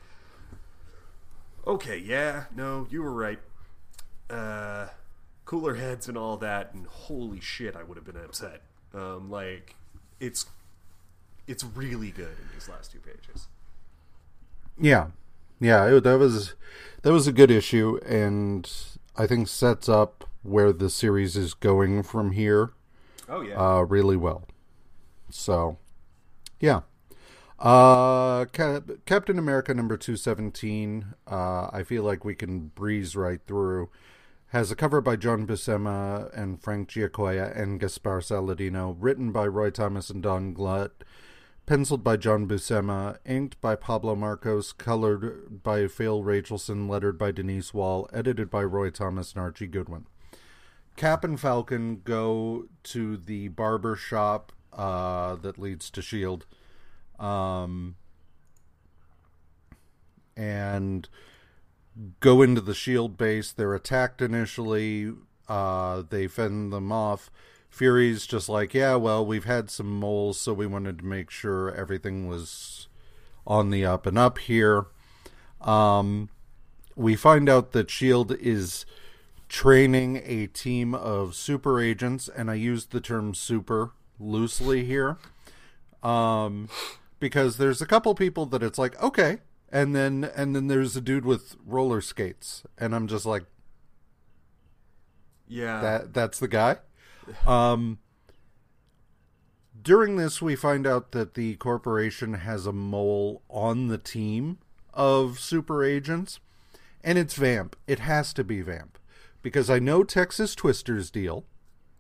okay, 1.66 1.98
yeah, 1.98 2.46
no, 2.56 2.88
you 2.90 3.02
were 3.02 3.14
right. 3.14 3.40
Uh, 4.30 4.88
cooler 5.46 5.76
heads 5.76 6.08
and 6.08 6.18
all 6.18 6.38
that, 6.38 6.74
and 6.74 6.86
holy 6.86 7.40
shit, 7.40 7.76
I 7.76 7.84
would 7.84 7.98
have 7.98 8.06
been 8.06 8.18
upset. 8.18 8.62
Um, 8.94 9.30
like, 9.30 9.76
it's 10.20 10.46
it's 11.48 11.64
really 11.64 12.12
good 12.12 12.38
in 12.38 12.50
these 12.54 12.70
last 12.70 12.92
two 12.92 13.00
pages. 13.00 13.48
Yeah, 14.80 15.08
yeah, 15.60 15.86
it, 15.88 16.04
that 16.04 16.20
was 16.20 16.54
that 17.02 17.12
was 17.12 17.28
a 17.28 17.32
good 17.32 17.50
issue, 17.50 18.00
and 18.06 18.72
I 19.18 19.26
think 19.26 19.48
sets 19.48 19.90
up 19.90 20.30
where 20.44 20.72
the 20.72 20.90
series 20.90 21.36
is 21.36 21.54
going 21.54 22.04
from 22.04 22.32
here 22.32 22.72
Oh 23.28 23.42
yeah, 23.42 23.60
uh, 23.60 23.82
really 23.82 24.18
well. 24.18 24.44
So, 25.30 25.78
yeah. 26.60 26.82
Uh, 27.60 28.46
Cap- 28.46 28.90
Captain 29.06 29.38
America 29.38 29.74
number 29.74 29.98
217, 29.98 31.14
uh, 31.30 31.70
I 31.72 31.84
feel 31.84 32.04
like 32.04 32.24
we 32.24 32.36
can 32.36 32.68
breeze 32.68 33.16
right 33.16 33.42
through. 33.46 33.90
Has 34.48 34.72
a 34.72 34.76
cover 34.76 35.02
by 35.02 35.16
John 35.16 35.46
Buscema 35.46 36.36
and 36.36 36.62
Frank 36.62 36.90
Giacoia 36.90 37.52
and 37.56 37.80
Gaspar 37.80 38.22
Saladino, 38.22 38.96
written 38.98 39.32
by 39.32 39.46
Roy 39.46 39.70
Thomas 39.70 40.10
and 40.10 40.24
Don 40.24 40.54
Glut, 40.54 41.04
penciled 41.68 42.04
by 42.04 42.18
John 42.18 42.48
Buscema, 42.48 43.20
inked 43.26 43.62
by 43.62 43.76
Pablo 43.76 44.16
Marcos, 44.16 44.72
colored 44.72 45.62
by 45.62 45.86
Phil 45.88 46.24
Rachelson, 46.24 46.88
lettered 46.88 47.18
by 47.18 47.32
Denise 47.32 47.74
Wohl, 47.76 48.10
edited 48.12 48.50
by 48.50 48.64
Roy 48.64 48.90
Thomas 48.90 49.34
and 49.34 49.42
Archie 49.42 49.68
Goodwin. 49.68 50.08
Cap 50.96 51.24
and 51.24 51.40
Falcon 51.40 52.02
go 52.04 52.66
to 52.84 53.18
the 53.18 53.50
barber 53.50 53.96
shop 53.96 54.52
uh, 54.80 55.36
that 55.36 55.60
leads 55.60 55.90
to 55.90 56.02
Shield, 56.02 56.46
um, 57.20 57.98
and 60.38 61.10
go 62.22 62.42
into 62.42 62.62
the 62.62 62.74
Shield 62.74 63.18
base. 63.18 63.52
They're 63.52 63.76
attacked 63.76 64.22
initially. 64.22 65.12
Uh, 65.50 66.04
they 66.10 66.28
fend 66.28 66.72
them 66.72 66.94
off. 66.94 67.30
Fury's 67.70 68.26
just 68.26 68.48
like, 68.48 68.74
yeah, 68.74 68.96
well, 68.96 69.26
we've 69.26 69.44
had 69.44 69.70
some 69.70 70.00
moles, 70.00 70.40
so 70.40 70.54
we 70.54 70.66
wanted 70.66 71.00
to 71.00 71.06
make 71.06 71.30
sure 71.30 71.76
everything 71.76 72.30
was 72.30 72.88
on 73.46 73.72
the 73.72 73.86
up 73.86 74.06
and 74.06 74.18
up 74.18 74.38
here. 74.38 74.86
Um, 75.60 76.30
we 76.96 77.18
find 77.18 77.50
out 77.50 77.74
that 77.74 77.92
Shield 77.92 78.32
is 78.40 78.86
training 79.50 80.22
a 80.24 80.48
team 80.48 80.96
of 80.96 81.36
super 81.36 81.82
agents, 81.82 82.30
and 82.30 82.50
I 82.50 82.54
use 82.54 82.86
the 82.86 83.02
term 83.02 83.34
super 83.34 83.92
loosely 84.20 84.86
here, 84.86 85.18
um, 86.04 86.70
because 87.20 87.58
there's 87.58 87.82
a 87.82 87.86
couple 87.86 88.14
people 88.16 88.46
that 88.48 88.64
it's 88.64 88.78
like 88.78 89.02
okay, 89.02 89.40
and 89.72 89.96
then 89.96 90.30
and 90.36 90.56
then 90.56 90.68
there's 90.68 90.96
a 90.96 91.02
dude 91.02 91.26
with 91.26 91.56
roller 91.66 92.02
skates, 92.02 92.64
and 92.78 92.96
I'm 92.96 93.08
just 93.08 93.26
like 93.26 93.44
yeah. 95.48 95.82
that 95.82 96.14
that's 96.14 96.40
the 96.40 96.48
guy. 96.48 96.78
Um, 97.46 98.00
during 99.82 100.16
this, 100.16 100.42
we 100.42 100.56
find 100.56 100.86
out 100.88 101.12
that 101.12 101.34
the 101.34 101.56
corporation 101.56 102.36
has 102.36 102.66
a 102.66 102.74
mole 102.74 103.42
on 103.50 103.88
the 103.88 103.98
team 103.98 104.60
of 104.94 105.40
super 105.40 105.84
agents, 105.84 106.40
and 107.04 107.18
it's 107.18 107.36
Vamp. 107.36 107.76
It 107.88 108.00
has 108.00 108.34
to 108.34 108.44
be 108.44 108.62
Vamp 108.62 108.98
because 109.42 109.70
I 109.70 109.80
know 109.80 110.04
Texas 110.04 110.56
Twister's 110.56 111.10
deal. 111.10 111.46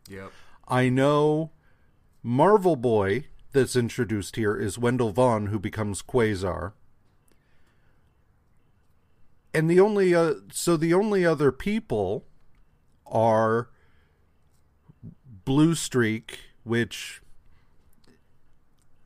yep. 0.07 0.31
I 0.67 0.89
know 0.89 1.51
Marvel 2.21 2.75
Boy 2.75 3.25
that's 3.51 3.75
introduced 3.75 4.35
here 4.35 4.55
is 4.55 4.77
Wendell 4.77 5.11
Vaughn, 5.11 5.47
who 5.47 5.59
becomes 5.59 6.01
Quasar. 6.01 6.73
And 9.53 9.69
the 9.69 9.79
only 9.79 10.13
uh, 10.13 10.35
so 10.51 10.77
the 10.77 10.93
only 10.93 11.25
other 11.25 11.51
people 11.51 12.25
are 13.07 13.69
Blue 15.45 15.73
Streak, 15.73 16.39
which 16.63 17.21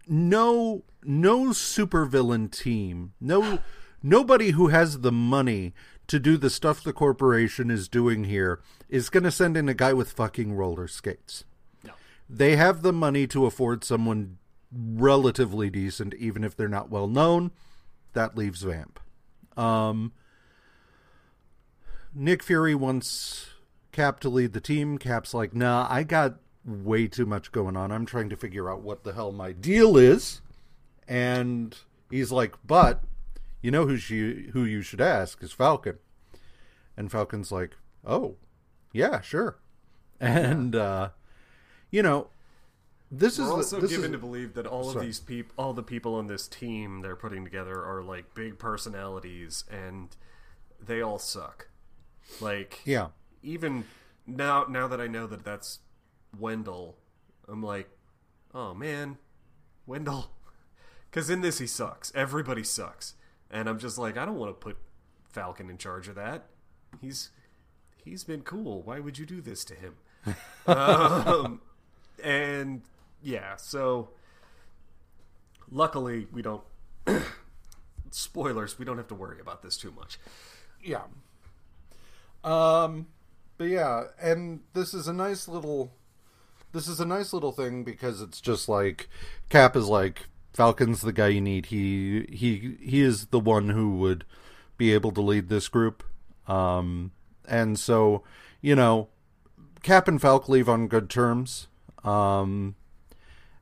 no 0.08 0.84
no 1.04 1.46
supervillain 1.52 2.52
team, 2.52 3.14
no 3.22 3.60
nobody 4.02 4.52
who 4.52 4.68
has 4.68 5.00
the 5.00 5.12
money 5.12 5.74
to 6.08 6.20
do 6.20 6.36
the 6.36 6.50
stuff 6.50 6.84
the 6.84 6.92
corporation 6.92 7.72
is 7.72 7.88
doing 7.88 8.26
here 8.26 8.60
is 8.90 9.10
going 9.10 9.24
to 9.24 9.32
send 9.32 9.56
in 9.56 9.70
a 9.70 9.74
guy 9.74 9.94
with 9.94 10.12
fucking 10.12 10.54
roller 10.54 10.88
skates. 10.88 11.46
They 12.38 12.56
have 12.56 12.82
the 12.82 12.94
money 12.94 13.28
to 13.28 13.46
afford 13.46 13.84
someone 13.84 14.38
relatively 14.72 15.70
decent, 15.70 16.14
even 16.16 16.44
if 16.44 16.56
they're 16.56 16.68
not 16.68 16.90
well 16.90 17.08
known. 17.08 17.52
That 18.14 18.38
leaves 18.38 18.64
Vamp. 18.64 19.00
Um, 19.56 20.14
Nick 22.14 22.42
Fury 22.42 22.74
wants 22.74 23.50
Cap 23.92 24.20
to 24.22 24.30
lead 24.30 24.54
the 24.54 24.62
team. 24.62 24.98
Cap's 24.98 25.34
like, 25.34 25.54
nah, 25.54 25.88
I 25.90 26.04
got 26.04 26.40
way 26.66 27.08
too 27.08 27.26
much 27.26 27.52
going 27.52 27.78
on. 27.78 27.92
I'm 27.92 28.06
trying 28.06 28.30
to 28.30 28.36
figure 28.36 28.70
out 28.70 28.82
what 28.82 29.04
the 29.04 29.14
hell 29.14 29.32
my 29.32 29.52
deal 29.52 29.98
is. 29.98 30.42
And 31.08 31.78
he's 32.10 32.32
like, 32.32 32.56
but 32.66 33.04
you 33.62 33.70
know 33.70 33.86
who 33.86 33.98
she, 33.98 34.50
who 34.54 34.64
you 34.64 34.82
should 34.82 35.02
ask 35.02 35.44
is 35.44 35.52
Falcon. 35.52 36.00
And 36.98 37.12
Falcon's 37.12 37.52
like, 37.52 37.76
oh, 38.06 38.38
yeah, 38.92 39.22
sure. 39.22 39.60
And 40.20 40.74
uh, 40.74 41.10
you 41.94 42.02
know, 42.02 42.28
this 43.12 43.38
We're 43.38 43.46
is 43.46 43.52
also 43.52 43.80
this 43.80 43.92
given 43.92 44.06
is, 44.06 44.12
to 44.14 44.18
believe 44.18 44.56
that 44.56 44.66
all 44.66 44.90
of 44.90 45.00
these 45.00 45.20
people, 45.20 45.54
all 45.64 45.74
the 45.74 45.84
people 45.84 46.16
on 46.16 46.26
this 46.26 46.48
team 46.48 47.02
they're 47.02 47.16
putting 47.16 47.44
together 47.44 47.86
are 47.86 48.02
like 48.02 48.34
big 48.34 48.58
personalities, 48.58 49.64
and 49.70 50.10
they 50.84 51.02
all 51.02 51.20
suck. 51.20 51.68
Like, 52.42 52.80
yeah, 52.84 53.10
even 53.44 53.86
now, 54.26 54.66
now 54.68 54.88
that 54.88 55.00
I 55.00 55.06
know 55.06 55.28
that 55.28 55.46
that's 55.46 55.80
Wendell, 56.38 56.98
I'm 57.48 57.62
like, 57.62 57.92
oh 58.56 58.74
man, 58.74 59.20
Wendell, 59.86 60.32
because 61.12 61.30
in 61.30 61.42
this 61.42 61.60
he 61.60 61.68
sucks. 61.68 62.12
Everybody 62.16 62.64
sucks, 62.64 63.14
and 63.52 63.70
I'm 63.70 63.78
just 63.78 64.00
like, 64.00 64.18
I 64.18 64.26
don't 64.26 64.40
want 64.40 64.50
to 64.50 64.56
put 64.56 64.78
Falcon 65.30 65.70
in 65.70 65.78
charge 65.78 66.08
of 66.08 66.16
that. 66.16 66.48
He's 67.00 67.30
he's 68.04 68.24
been 68.24 68.42
cool. 68.42 68.82
Why 68.82 69.00
would 69.00 69.20
you 69.20 69.28
do 69.28 69.42
this 69.42 69.64
to 69.66 69.76
him? 69.76 69.98
um, 70.66 71.62
and 72.22 72.82
yeah, 73.22 73.56
so 73.56 74.10
luckily 75.72 76.28
we 76.32 76.42
don't. 76.42 76.64
spoilers. 78.16 78.78
We 78.78 78.86
don't 78.86 78.98
have 78.98 79.08
to 79.08 79.16
worry 79.16 79.40
about 79.40 79.62
this 79.62 79.78
too 79.78 79.92
much. 79.92 80.20
Yeah. 80.84 81.04
Um, 82.44 83.08
but 83.58 83.66
yeah, 83.66 84.06
and 84.22 84.62
this 84.74 84.94
is 84.94 85.08
a 85.08 85.14
nice 85.14 85.48
little. 85.48 85.94
This 86.72 86.88
is 86.88 87.00
a 87.00 87.06
nice 87.06 87.34
little 87.34 87.52
thing 87.52 87.84
because 87.84 88.22
it's 88.22 88.42
just 88.42 88.68
like 88.68 89.08
Cap 89.50 89.76
is 89.76 89.88
like 89.88 90.28
Falcon's 90.54 91.02
the 91.02 91.14
guy 91.14 91.28
you 91.28 91.42
need. 91.42 91.68
He 91.68 92.26
he 92.32 92.78
he 92.82 93.02
is 93.02 93.28
the 93.28 93.40
one 93.40 93.70
who 93.70 93.98
would 93.98 94.26
be 94.78 94.94
able 94.94 95.12
to 95.12 95.22
lead 95.22 95.50
this 95.50 95.68
group. 95.68 96.04
Um, 96.48 97.12
and 97.48 97.80
so 97.80 98.24
you 98.62 98.76
know, 98.76 99.10
Cap 99.82 100.08
and 100.08 100.22
Falcon 100.22 100.54
leave 100.54 100.70
on 100.70 100.88
good 100.88 101.10
terms. 101.10 101.68
Um, 102.04 102.76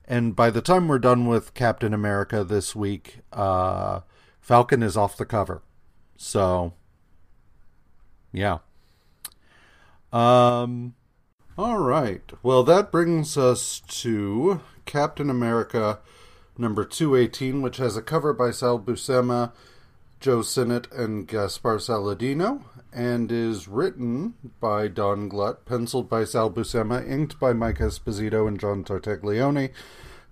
and 0.06 0.36
by 0.36 0.50
the 0.50 0.62
time 0.62 0.88
we're 0.88 1.00
done 1.00 1.28
with 1.28 1.54
Captain 1.54 1.94
America 1.94 2.44
this 2.44 2.76
week, 2.76 3.20
uh, 3.32 4.02
Falcon 4.40 4.84
is 4.84 4.98
off 4.98 5.18
the 5.18 5.26
cover. 5.26 5.62
So, 6.18 6.74
yeah. 8.32 8.60
Um, 10.12 10.96
all 11.58 11.78
right. 11.78 12.30
Well, 12.44 12.64
that 12.64 12.92
brings 12.92 13.38
us 13.38 13.82
to 13.88 14.62
Captain 14.86 15.30
America 15.30 16.00
number 16.58 16.84
218, 16.84 17.62
which 17.62 17.78
has 17.78 17.96
a 17.96 18.02
cover 18.02 18.34
by 18.34 18.52
Sal 18.52 18.80
Buscema, 18.80 19.52
Joe 20.20 20.42
Sinnott, 20.42 20.92
and 20.92 21.28
Gaspar 21.28 21.78
Saladino, 21.78 22.64
and 22.94 23.32
is 23.32 23.68
written 23.68 24.34
by 24.60 24.88
Don 24.88 25.30
Glut, 25.30 25.66
penciled 25.66 26.10
by 26.10 26.24
Sal 26.24 26.52
Buscema, 26.52 27.08
inked 27.08 27.40
by 27.40 27.54
Mike 27.54 27.78
Esposito 27.78 28.48
and 28.48 28.60
John 28.60 28.84
Tartaglione, 28.84 29.72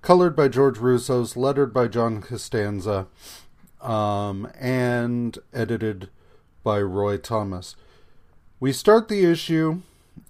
colored 0.01 0.35
by 0.35 0.47
George 0.47 0.77
Roussos, 0.77 1.35
lettered 1.35 1.73
by 1.73 1.87
John 1.87 2.21
Costanza, 2.21 3.07
um, 3.81 4.51
and 4.59 5.37
edited 5.53 6.09
by 6.63 6.81
Roy 6.81 7.17
Thomas. 7.17 7.75
We 8.59 8.73
start 8.73 9.07
the 9.07 9.23
issue, 9.23 9.81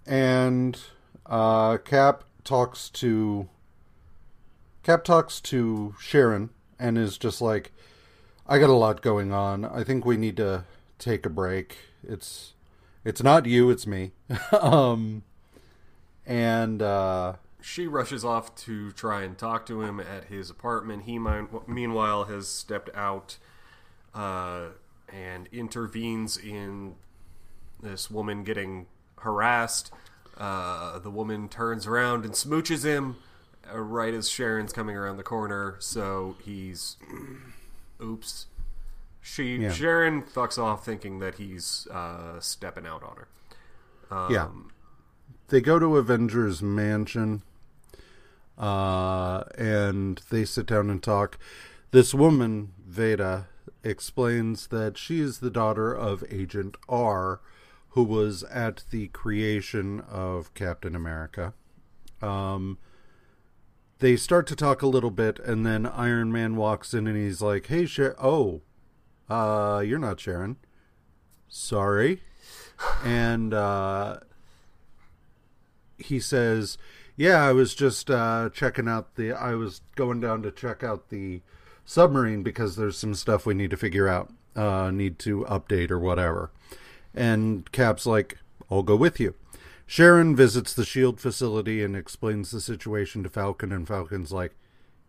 and 0.06 0.80
uh, 1.26 1.78
Cap 1.78 2.24
talks 2.44 2.90
to 2.90 3.50
Cap 4.84 5.04
talks 5.04 5.42
to 5.42 5.96
Sharon 6.00 6.50
and 6.80 6.98
is 6.98 7.18
just 7.18 7.42
like, 7.42 7.72
"I 8.48 8.60
got 8.60 8.70
a 8.70 8.74
lot 8.74 9.02
going 9.02 9.32
on. 9.32 9.66
I 9.66 9.84
think 9.84 10.06
we 10.06 10.16
need 10.16 10.38
to 10.38 10.66
take 11.00 11.26
a 11.26 11.30
break. 11.30 11.78
It's 12.08 12.54
it's 13.04 13.24
not 13.24 13.46
you, 13.46 13.70
it's 13.70 13.88
me." 13.88 14.12
um, 14.62 15.24
and 16.26 16.82
uh, 16.82 17.34
she 17.62 17.88
rushes 17.88 18.24
off 18.24 18.56
to 18.56 18.92
try 18.92 19.24
and 19.24 19.38
talk 19.38 19.66
to 19.66 19.82
him 19.82 20.00
at 20.00 20.26
his 20.26 20.50
apartment. 20.50 21.04
He, 21.04 21.20
meanwhile, 21.68 22.26
has 22.26 22.48
stepped 22.48 22.90
out 22.96 23.38
uh, 24.14 24.68
and 25.12 25.48
intervenes 25.52 26.38
in 26.38 26.96
this 27.82 28.10
woman 28.10 28.44
getting 28.44 28.88
harassed. 29.20 29.92
Uh, 30.38 31.00
the 31.00 31.10
woman 31.10 31.50
turns 31.50 31.86
around 31.86 32.24
and 32.24 32.34
smooches 32.34 32.86
him 32.86 33.18
uh, 33.72 33.78
right 33.78 34.14
as 34.14 34.30
Sharon's 34.30 34.72
coming 34.72 34.96
around 34.96 35.18
the 35.18 35.24
corner. 35.24 35.76
So 35.80 36.38
he's, 36.44 36.96
oops. 38.02 38.46
She 39.22 39.58
yeah. 39.58 39.72
Sharon 39.72 40.24
fucks 40.24 40.58
off 40.58 40.86
thinking 40.86 41.20
that 41.20 41.36
he's 41.36 41.88
uh, 41.92 42.40
stepping 42.40 42.88
out 42.88 43.04
on 43.04 43.18
her. 43.18 43.28
Um, 44.16 44.32
yeah, 44.32 44.48
they 45.50 45.62
go 45.62 45.78
to 45.78 45.98
Avengers 45.98 46.62
Mansion, 46.62 47.44
uh, 48.58 49.44
and 49.58 50.22
they 50.30 50.46
sit 50.46 50.66
down 50.68 50.90
and 50.90 51.02
talk. 51.04 51.38
This 51.92 52.14
woman 52.14 52.74
Veda 52.86 53.48
explains 53.84 54.68
that 54.68 54.98
she 54.98 55.20
is 55.20 55.40
the 55.40 55.50
daughter 55.50 55.94
of 55.94 56.24
Agent 56.30 56.78
R, 56.88 57.42
who 57.90 58.04
was 58.04 58.44
at 58.44 58.84
the 58.92 59.08
creation 59.08 60.02
of 60.02 60.54
Captain 60.54 60.96
America. 60.96 61.54
Um, 62.22 62.78
they 64.00 64.16
start 64.16 64.48
to 64.48 64.56
talk 64.56 64.82
a 64.82 64.88
little 64.88 65.12
bit, 65.12 65.40
and 65.40 65.66
then 65.66 65.86
Iron 65.86 66.32
Man 66.32 66.56
walks 66.56 66.94
in 66.94 67.08
and 67.08 67.18
he's 67.18 67.42
like, 67.42 67.68
"Hey, 67.68 67.86
Sharon. 67.86 68.16
Oh, 68.22 68.62
uh, 69.30 69.80
you're 69.86 70.00
not 70.00 70.20
Sharon. 70.20 70.58
Sorry." 71.48 72.22
and 73.04 73.54
uh, 73.54 74.20
he 75.98 76.20
says, 76.20 76.78
"Yeah, 77.16 77.44
I 77.44 77.52
was 77.54 77.76
just 77.76 78.10
uh, 78.10 78.50
checking 78.54 78.88
out 78.88 79.16
the. 79.16 79.32
I 79.34 79.56
was 79.56 79.82
going 79.96 80.20
down 80.20 80.42
to 80.44 80.52
check 80.52 80.84
out 80.84 81.10
the 81.10 81.42
submarine 81.86 82.44
because 82.44 82.76
there's 82.76 82.98
some 82.98 83.16
stuff 83.16 83.46
we 83.46 83.54
need 83.54 83.72
to 83.72 83.78
figure 83.78 84.08
out, 84.08 84.32
uh, 84.56 84.92
need 84.92 85.18
to 85.20 85.44
update 85.46 85.90
or 85.90 86.00
whatever. 86.00 86.52
And 87.16 87.70
Cap's 87.72 88.06
like, 88.06 88.38
I'll 88.70 88.84
go 88.84 88.96
with 88.96 89.20
you. 89.20 89.34
Sharon 89.88 90.36
visits 90.36 90.72
the 90.72 90.86
SHIELD 90.86 91.20
facility 91.20 91.84
and 91.84 91.96
explains 91.96 92.52
the 92.52 92.62
situation 92.62 93.24
to 93.24 93.30
Falcon, 93.30 93.72
and 93.72 93.88
Falcon's 93.88 94.32
like, 94.32 94.56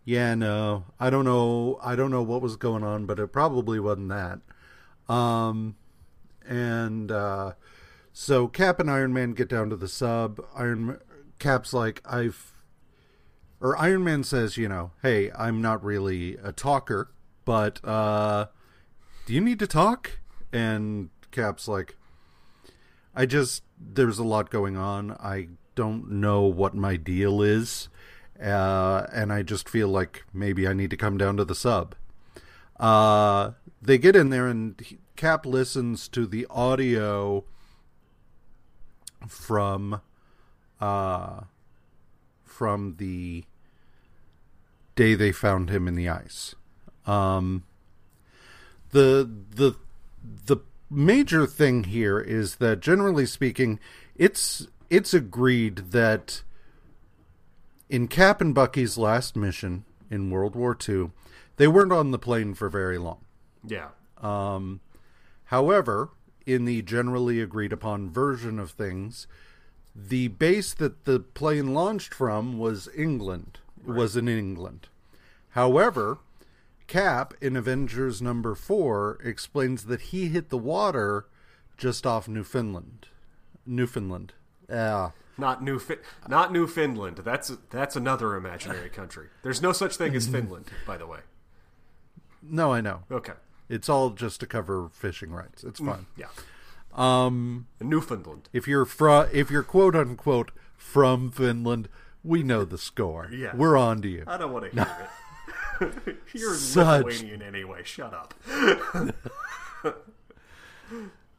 Yeah, 0.05 0.34
no, 0.34 0.86
I 0.98 1.11
don't 1.11 1.24
know. 1.24 1.78
I 1.82 1.94
don't 1.94 2.11
know 2.11 2.22
what 2.22 2.42
was 2.42 2.57
going 2.57 2.82
on, 2.82 3.07
but 3.07 3.18
it 3.18 3.28
probably 3.28 3.78
wasn't 3.78 4.09
that. 4.09 4.40
Um, 5.12 5.76
and 6.46 7.12
uh, 7.12 7.53
so 8.12 8.48
Cap 8.48 8.80
and 8.80 8.90
Iron 8.90 9.12
Man 9.12 9.32
get 9.32 9.48
down 9.48 9.70
to 9.70 9.76
the 9.76 9.88
sub. 9.88 10.40
Iron 10.55 10.98
Cap's 11.38 11.72
like, 11.72 12.01
I've 12.05 12.55
or 13.61 13.76
Iron 13.76 14.05
Man 14.05 14.24
says, 14.24 14.57
you 14.57 14.68
know, 14.68 14.92
hey, 15.03 15.30
I'm 15.32 15.61
not 15.61 15.84
really 15.84 16.36
a 16.42 16.51
talker, 16.51 17.11
but 17.44 17.84
uh, 17.84 18.46
do 19.26 19.34
you 19.34 19.40
need 19.40 19.59
to 19.59 19.66
talk? 19.66 20.18
And 20.53 21.11
Cap's 21.30 21.68
like, 21.68 21.96
I 23.14 23.26
just, 23.26 23.62
there's 23.78 24.18
a 24.18 24.24
lot 24.24 24.51
going 24.51 24.76
on. 24.76 25.12
I 25.12 25.48
don't 25.74 26.11
know 26.11 26.42
what 26.42 26.74
my 26.74 26.96
deal 26.96 27.42
is. 27.42 27.88
Uh, 28.43 29.07
and 29.12 29.32
I 29.32 29.43
just 29.43 29.68
feel 29.68 29.88
like 29.88 30.24
maybe 30.32 30.66
I 30.66 30.72
need 30.72 30.91
to 30.91 30.97
come 30.97 31.18
down 31.18 31.36
to 31.36 31.45
the 31.45 31.55
sub. 31.55 31.95
Uh, 32.78 33.53
they 33.82 33.99
get 33.99 34.16
in 34.16 34.30
there, 34.30 34.47
and 34.47 34.80
he, 34.80 34.99
Cap 35.16 35.45
listens 35.45 36.09
to 36.09 36.26
the 36.26 36.47
audio 36.49 37.45
from 39.28 40.01
uh, 40.80 41.41
from 42.43 42.97
the 42.97 43.45
day 44.95 45.14
they 45.14 45.32
found 45.32 45.68
him 45.68 45.86
in 45.86 45.95
the 45.95 46.09
ice. 46.09 46.55
Um, 47.07 47.64
the 48.93 49.28
the 49.55 49.76
the 50.47 50.57
major 50.91 51.47
thing 51.47 51.84
here 51.84 52.18
is 52.18 52.57
that 52.57 52.80
generally 52.80 53.26
speaking, 53.26 53.78
it's 54.16 54.66
it's 54.88 55.12
agreed 55.12 55.93
that 55.93 56.43
in 57.91 58.07
Cap 58.07 58.41
and 58.41 58.55
Bucky's 58.55 58.97
last 58.97 59.36
mission 59.36 59.84
in 60.09 60.30
World 60.30 60.55
War 60.55 60.76
II, 60.88 61.11
they 61.57 61.66
weren't 61.66 61.93
on 61.93 62.12
the 62.12 62.18
plane 62.18 62.55
for 62.55 62.70
very 62.70 62.97
long. 62.97 63.18
Yeah. 63.66 63.88
Um, 64.18 64.80
however, 65.47 66.11
in 66.47 66.64
the 66.64 66.82
generally 66.82 67.41
agreed 67.41 67.72
upon 67.72 68.11
version 68.11 68.59
of 68.59 68.70
things, 68.70 69.26
the 69.95 70.28
base 70.28 70.72
that 70.74 71.05
the 71.05 71.18
plane 71.18 71.74
launched 71.74 72.14
from 72.14 72.59
was 72.59 72.88
England. 72.97 73.59
Right. 73.82 73.99
Was 73.99 74.16
in 74.16 74.28
England. 74.28 74.88
However, 75.51 76.18
Cap 76.86 77.34
in 77.41 77.57
Avengers 77.57 78.22
number 78.22 78.55
four 78.55 79.18
explains 79.24 79.86
that 79.86 80.01
he 80.01 80.28
hit 80.28 80.49
the 80.49 80.59
water 80.59 81.26
just 81.76 82.07
off 82.07 82.28
Newfoundland. 82.28 83.09
Newfoundland. 83.66 84.34
Yeah. 84.68 85.11
Not 85.39 85.62
New 85.62 85.81
not 86.28 86.53
Newfoundland. 86.53 87.18
That's 87.18 87.53
that's 87.70 87.97
another 87.97 88.37
imaginary 88.37 88.89
country. 89.01 89.28
There's 89.43 89.62
no 89.62 89.72
such 89.72 89.97
thing 89.97 90.14
as 90.14 90.26
Finland, 90.26 90.66
by 90.87 90.97
the 90.97 91.07
way. 91.07 91.20
No, 92.43 92.72
I 92.72 92.81
know. 92.81 93.01
Okay. 93.11 93.35
It's 93.68 93.89
all 93.89 94.11
just 94.11 94.41
to 94.41 94.47
cover 94.47 94.89
fishing 94.93 95.31
rights. 95.31 95.62
It's 95.64 95.78
fine. 95.81 96.07
yeah. 96.16 96.26
Um, 96.95 97.66
Newfoundland. 97.81 98.49
If 98.53 98.66
you're 98.66 98.85
fr- 98.85 99.28
if 99.33 99.51
you're 99.51 99.62
quote 99.62 99.95
unquote 99.95 100.51
from 100.76 101.31
Finland, 101.31 101.89
we 102.24 102.43
know 102.43 102.64
the 102.64 102.78
score. 102.78 103.28
Yeah. 103.33 103.55
We're 103.55 103.76
on 103.76 104.03
to 104.03 104.09
you. 104.09 104.24
I 104.26 104.37
don't 104.37 104.53
want 104.53 104.64
to 104.66 104.70
hear 104.72 104.83
it. 104.83 106.18
You're 106.35 106.55
Such... 106.55 107.05
Lithuanian 107.07 107.43
anyway. 107.43 107.83
Shut 107.85 108.12
up. 108.12 108.35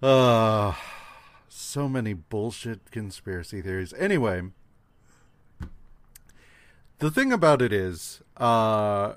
uh, 0.02 0.74
so 1.72 1.88
many 1.88 2.14
bullshit 2.14 2.92
conspiracy 2.92 3.62
theories. 3.62 3.94
Anyway, 3.98 4.42
the 7.00 7.10
thing 7.10 7.32
about 7.32 7.62
it 7.62 7.72
is, 7.72 8.22
uh, 8.38 9.14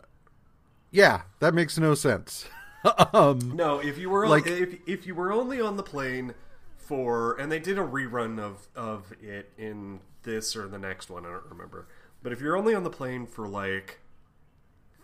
yeah, 0.93 1.23
that 1.41 1.53
makes 1.53 1.77
no 1.79 1.95
sense. 1.95 2.47
um, 3.13 3.53
no, 3.57 3.81
if 3.81 3.99
you 3.99 4.09
were 4.09 4.29
like, 4.29 4.47
if 4.47 4.77
if 4.87 5.07
you 5.07 5.15
were 5.15 5.33
only 5.33 5.61
on 5.61 5.77
the 5.77 5.83
plane 5.83 6.35
for, 6.77 7.35
and 7.41 7.51
they 7.51 7.59
did 7.59 7.79
a 7.79 7.83
rerun 7.83 8.39
of 8.39 8.69
of 8.77 9.13
it 9.21 9.53
in 9.59 10.01
this 10.23 10.55
or 10.55 10.69
the 10.69 10.79
next 10.79 11.11
one, 11.11 11.27
I 11.27 11.31
don't 11.31 11.51
remember. 11.51 11.89
But 12.23 12.33
if 12.33 12.41
you're 12.41 12.57
only 12.57 12.75
on 12.75 12.85
the 12.85 12.91
plane 12.91 13.27
for 13.27 13.49
like 13.49 13.99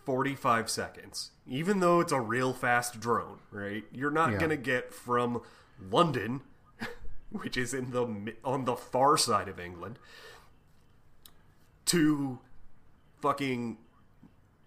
45 0.05 0.71
seconds, 0.71 1.33
even 1.47 1.81
though 1.81 2.01
it's 2.01 2.13
a 2.13 2.21
real 2.21 2.53
fast 2.53 3.01
drone, 3.01 3.41
right? 3.51 3.85
You're 3.93 4.11
not 4.11 4.33
Yeah. 4.33 4.39
going 4.39 4.51
to 4.51 4.57
get 4.57 4.95
from 4.95 5.43
London, 5.91 6.43
which 7.43 7.57
is 7.57 7.75
in 7.75 7.91
the 7.91 8.35
on 8.45 8.65
the 8.65 8.77
far 8.77 9.17
side 9.17 9.49
of 9.49 9.59
England, 9.59 9.99
to 11.87 12.39
fucking 13.21 13.79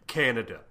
Canada, 0.07 0.61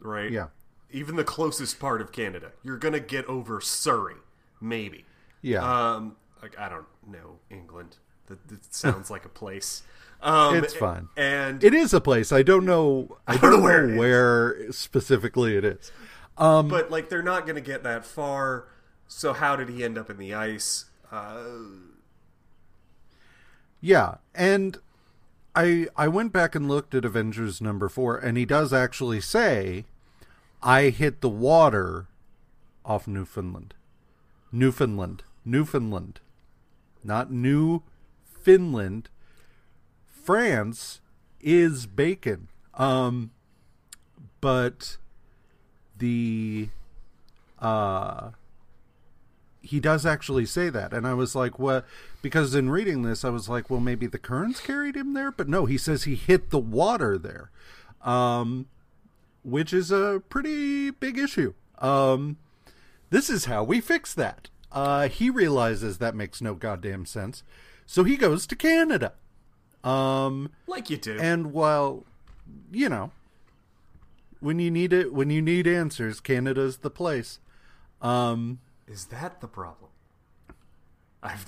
right? 0.00 0.30
Yeah. 0.30 0.48
Even 0.90 1.16
the 1.16 1.24
closest 1.24 1.80
part 1.80 2.00
of 2.00 2.12
Canada. 2.12 2.52
You're 2.62 2.78
going 2.78 2.94
to 2.94 3.00
get 3.00 3.26
over 3.26 3.60
Surrey, 3.60 4.14
maybe. 4.60 5.04
Yeah. 5.42 5.94
Um, 5.94 6.16
like 6.40 6.58
I 6.58 6.68
don't 6.68 6.86
know 7.06 7.38
England. 7.50 7.96
That, 8.26 8.46
that 8.48 8.74
sounds 8.74 9.10
like 9.10 9.24
a 9.24 9.28
place. 9.28 9.82
Um, 10.20 10.56
It's 10.56 10.74
fine. 10.74 11.08
And 11.16 11.62
it 11.62 11.74
is 11.74 11.92
a 11.92 12.00
place. 12.00 12.32
I 12.32 12.42
don't 12.42 12.64
know. 12.64 13.18
I 13.26 13.36
don't, 13.36 13.50
know 13.52 13.60
where, 13.60 13.94
where 13.94 14.72
specifically 14.72 15.56
it 15.56 15.64
is. 15.64 15.92
Um, 16.38 16.68
but 16.68 16.90
like 16.90 17.08
they're 17.08 17.22
not 17.22 17.44
going 17.46 17.56
to 17.56 17.60
get 17.60 17.82
that 17.84 18.04
far. 18.04 18.68
So 19.08 19.32
how 19.32 19.56
did 19.56 19.68
he 19.68 19.84
end 19.84 19.96
up 19.98 20.10
in 20.10 20.16
the 20.16 20.34
ice? 20.34 20.86
Uh, 21.10 21.44
Yeah, 23.80 24.16
and 24.34 24.78
I 25.54 25.86
I 25.96 26.08
went 26.08 26.32
back 26.32 26.54
and 26.54 26.68
looked 26.68 26.94
at 26.94 27.04
Avengers 27.04 27.60
number 27.60 27.88
four, 27.88 28.16
and 28.16 28.36
he 28.36 28.44
does 28.44 28.72
actually 28.72 29.20
say, 29.20 29.84
"I 30.62 30.90
hit 30.90 31.20
the 31.20 31.28
water 31.28 32.06
off 32.84 33.06
Newfoundland, 33.06 33.74
Newfoundland, 34.50 35.22
Newfoundland, 35.44 36.20
not 37.04 37.30
New 37.30 37.82
Finland. 38.42 39.08
France 40.06 41.00
is 41.40 41.86
bacon, 41.86 42.48
um, 42.74 43.30
but 44.40 44.96
the 45.96 46.70
uh." 47.60 48.30
He 49.66 49.80
does 49.80 50.06
actually 50.06 50.46
say 50.46 50.70
that. 50.70 50.92
And 50.92 51.06
i 51.06 51.12
was 51.14 51.34
like 51.34 51.58
what? 51.58 51.84
Because 52.22 52.54
in 52.54 52.70
reading 52.70 53.02
this 53.02 53.24
i 53.24 53.28
was 53.30 53.48
like 53.48 53.68
well 53.70 53.80
maybe 53.80 54.06
the 54.06 54.18
currents 54.18 54.60
carried 54.60 54.96
him 54.96 55.12
there? 55.14 55.30
But 55.32 55.48
no 55.48 55.66
he 55.66 55.76
says 55.78 56.04
he 56.04 56.14
hit 56.14 56.50
the 56.50 56.58
water 56.58 57.18
there 57.18 57.50
um 58.02 58.66
which 59.42 59.72
is 59.72 59.90
a 59.90 60.22
pretty 60.28 60.90
big 60.90 61.18
issue. 61.18 61.54
Um 61.78 62.36
this 63.10 63.30
is 63.30 63.44
how 63.44 63.62
we 63.64 63.80
fix 63.80 64.14
that. 64.14 64.48
Uh 64.72 65.08
he 65.08 65.30
realizes 65.30 65.98
that 65.98 66.14
makes 66.14 66.40
no 66.40 66.54
goddamn 66.54 67.06
sense. 67.06 67.42
So 67.86 68.04
he 68.04 68.16
goes 68.16 68.46
to 68.48 68.56
canada. 68.56 69.12
Um 69.84 70.50
like 70.66 70.90
you 70.90 70.96
do. 70.96 71.16
and 71.20 71.52
while 71.52 72.04
you 72.72 72.88
know 72.88 73.10
when 74.40 74.58
you 74.58 74.70
need 74.70 74.92
it 74.92 75.12
when 75.12 75.30
you 75.30 75.40
need 75.42 75.66
answers 75.66 76.20
canada's 76.20 76.78
the 76.78 76.90
place. 76.90 77.38
Um 78.02 78.58
Is 78.86 79.06
that 79.06 79.40
the 79.40 79.48
problem? 79.48 79.90
I've 81.22 81.46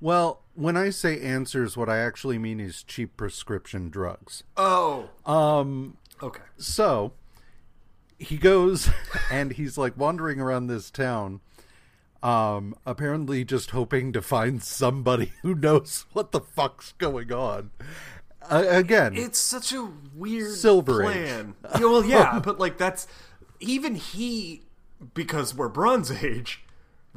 Well, 0.00 0.42
when 0.54 0.76
I 0.76 0.90
say 0.90 1.20
answers, 1.20 1.76
what 1.76 1.88
I 1.88 1.98
actually 1.98 2.38
mean 2.38 2.60
is 2.60 2.82
cheap 2.82 3.16
prescription 3.16 3.88
drugs. 3.90 4.44
oh 4.56 5.08
Um, 5.24 5.96
okay. 6.22 6.42
so 6.56 7.12
he 8.18 8.36
goes 8.36 8.88
and 9.30 9.52
he's 9.52 9.76
like 9.76 9.96
wandering 9.96 10.40
around 10.40 10.68
this 10.68 10.90
town, 10.90 11.40
um, 12.22 12.74
apparently 12.86 13.44
just 13.44 13.70
hoping 13.70 14.12
to 14.12 14.22
find 14.22 14.62
somebody 14.62 15.32
who 15.42 15.54
knows 15.54 16.06
what 16.12 16.32
the 16.32 16.40
fuck's 16.40 16.92
going 16.92 17.32
on. 17.32 17.70
Uh, 18.48 18.64
again, 18.68 19.16
It's 19.16 19.40
such 19.40 19.72
a 19.72 19.88
weird 20.14 20.52
Silver 20.52 21.02
plan. 21.02 21.56
Yeah, 21.74 21.80
well, 21.80 22.04
yeah, 22.04 22.38
but 22.38 22.60
like 22.60 22.78
that's 22.78 23.08
even 23.58 23.96
he 23.96 24.62
because 25.14 25.52
we're 25.52 25.68
Bronze 25.68 26.12
Age 26.22 26.62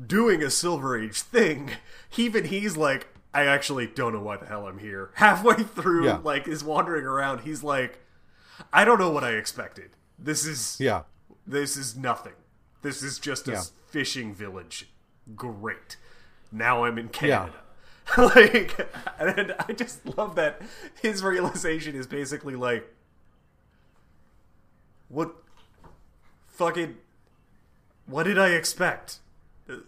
doing 0.05 0.41
a 0.43 0.49
Silver 0.49 0.97
Age 0.99 1.21
thing. 1.21 1.71
Even 2.17 2.45
he's 2.45 2.77
like, 2.77 3.07
I 3.33 3.45
actually 3.45 3.87
don't 3.87 4.13
know 4.13 4.21
why 4.21 4.37
the 4.37 4.45
hell 4.45 4.67
I'm 4.67 4.79
here. 4.79 5.11
Halfway 5.15 5.63
through, 5.63 6.05
Yeah. 6.05 6.19
like, 6.23 6.47
is 6.47 6.63
wandering 6.63 7.05
around. 7.05 7.41
He's 7.41 7.63
like, 7.63 7.99
I 8.73 8.83
don't 8.85 8.99
know 8.99 9.11
what 9.11 9.23
I 9.23 9.31
expected. 9.31 9.91
This 10.17 10.45
is 10.45 10.77
yeah, 10.79 11.03
this 11.47 11.77
is 11.77 11.95
nothing. 11.95 12.33
This 12.81 13.01
is 13.03 13.19
just 13.19 13.47
a 13.47 13.51
Yeah. 13.53 13.63
fishing 13.87 14.33
village. 14.33 14.89
Great. 15.35 15.95
Now 16.51 16.83
I'm 16.85 16.97
in 16.97 17.05
Yeah. 17.05 17.11
Canada. 17.11 17.53
like, 18.17 18.89
and 19.19 19.53
I 19.59 19.71
just 19.73 20.17
love 20.17 20.35
that 20.35 20.61
his 21.01 21.21
realization 21.23 21.95
is 21.95 22.07
basically 22.07 22.55
like, 22.55 22.91
what, 25.09 25.35
fucking, 26.47 26.97
what 28.07 28.23
did 28.23 28.37
I 28.39 28.49
expect? 28.49 29.19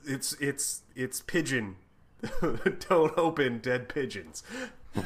It's 0.05 0.33
it's 0.33 0.81
it's 0.95 1.21
pigeon. 1.21 1.75
Don't 2.41 3.17
open 3.17 3.59
dead 3.59 3.89
pigeons. 3.89 4.43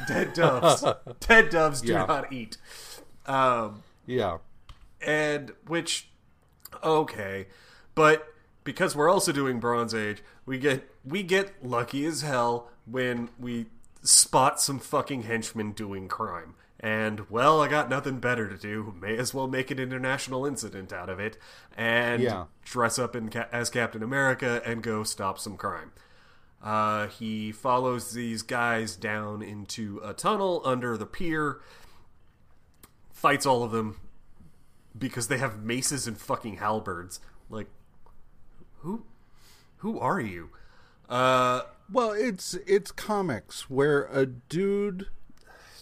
Dead 0.06 0.32
doves. 0.34 0.84
dead 1.20 1.48
doves 1.50 1.80
do 1.80 1.92
Yeah. 1.92 2.04
not 2.06 2.32
eat. 2.32 2.58
Um, 3.26 3.82
yeah, 4.06 4.38
and 5.00 5.52
which 5.66 6.10
okay 6.84 7.46
but 7.94 8.26
because 8.64 8.94
we're 8.94 9.08
also 9.10 9.32
doing 9.32 9.58
bronze 9.58 9.94
age 9.94 10.22
we 10.44 10.58
get 10.58 10.86
we 11.04 11.22
get 11.22 11.64
lucky 11.64 12.04
as 12.04 12.20
hell 12.20 12.68
when 12.84 13.30
we 13.38 13.66
spot 14.02 14.60
some 14.60 14.78
fucking 14.78 15.22
henchmen 15.22 15.72
doing 15.72 16.06
crime 16.06 16.54
and 16.86 17.28
well 17.30 17.60
i 17.60 17.68
got 17.68 17.88
nothing 17.90 18.18
better 18.20 18.48
to 18.48 18.56
do 18.56 18.94
may 19.00 19.16
as 19.16 19.32
well 19.34 19.48
make 19.48 19.70
an 19.70 19.78
international 19.78 20.46
incident 20.46 20.92
out 20.92 21.08
of 21.08 21.18
it 21.18 21.36
and 21.76 22.22
Yeah. 22.22 22.44
dress 22.64 22.98
up 22.98 23.16
in 23.16 23.28
ca- 23.30 23.48
as 23.50 23.70
captain 23.70 24.02
america 24.02 24.62
and 24.64 24.82
go 24.82 25.02
stop 25.02 25.38
some 25.38 25.56
crime 25.56 25.90
uh, 26.62 27.06
he 27.08 27.52
follows 27.52 28.12
these 28.12 28.42
guys 28.42 28.96
down 28.96 29.42
into 29.42 30.00
a 30.04 30.12
tunnel 30.14 30.62
under 30.64 30.96
the 30.96 31.06
pier 31.06 31.60
fights 33.12 33.46
all 33.46 33.62
of 33.62 33.72
them 33.72 34.00
because 34.98 35.28
they 35.28 35.38
have 35.38 35.62
maces 35.62 36.06
and 36.06 36.18
fucking 36.18 36.56
halberds. 36.56 37.20
Like, 37.50 37.68
who, 38.78 39.04
who 39.78 39.98
are 40.00 40.18
you? 40.20 40.48
Uh, 41.08 41.62
Well, 41.92 42.10
it's 42.12 42.54
it's 42.66 42.90
comics 42.90 43.68
where 43.70 44.04
a 44.10 44.26
dude 44.26 45.06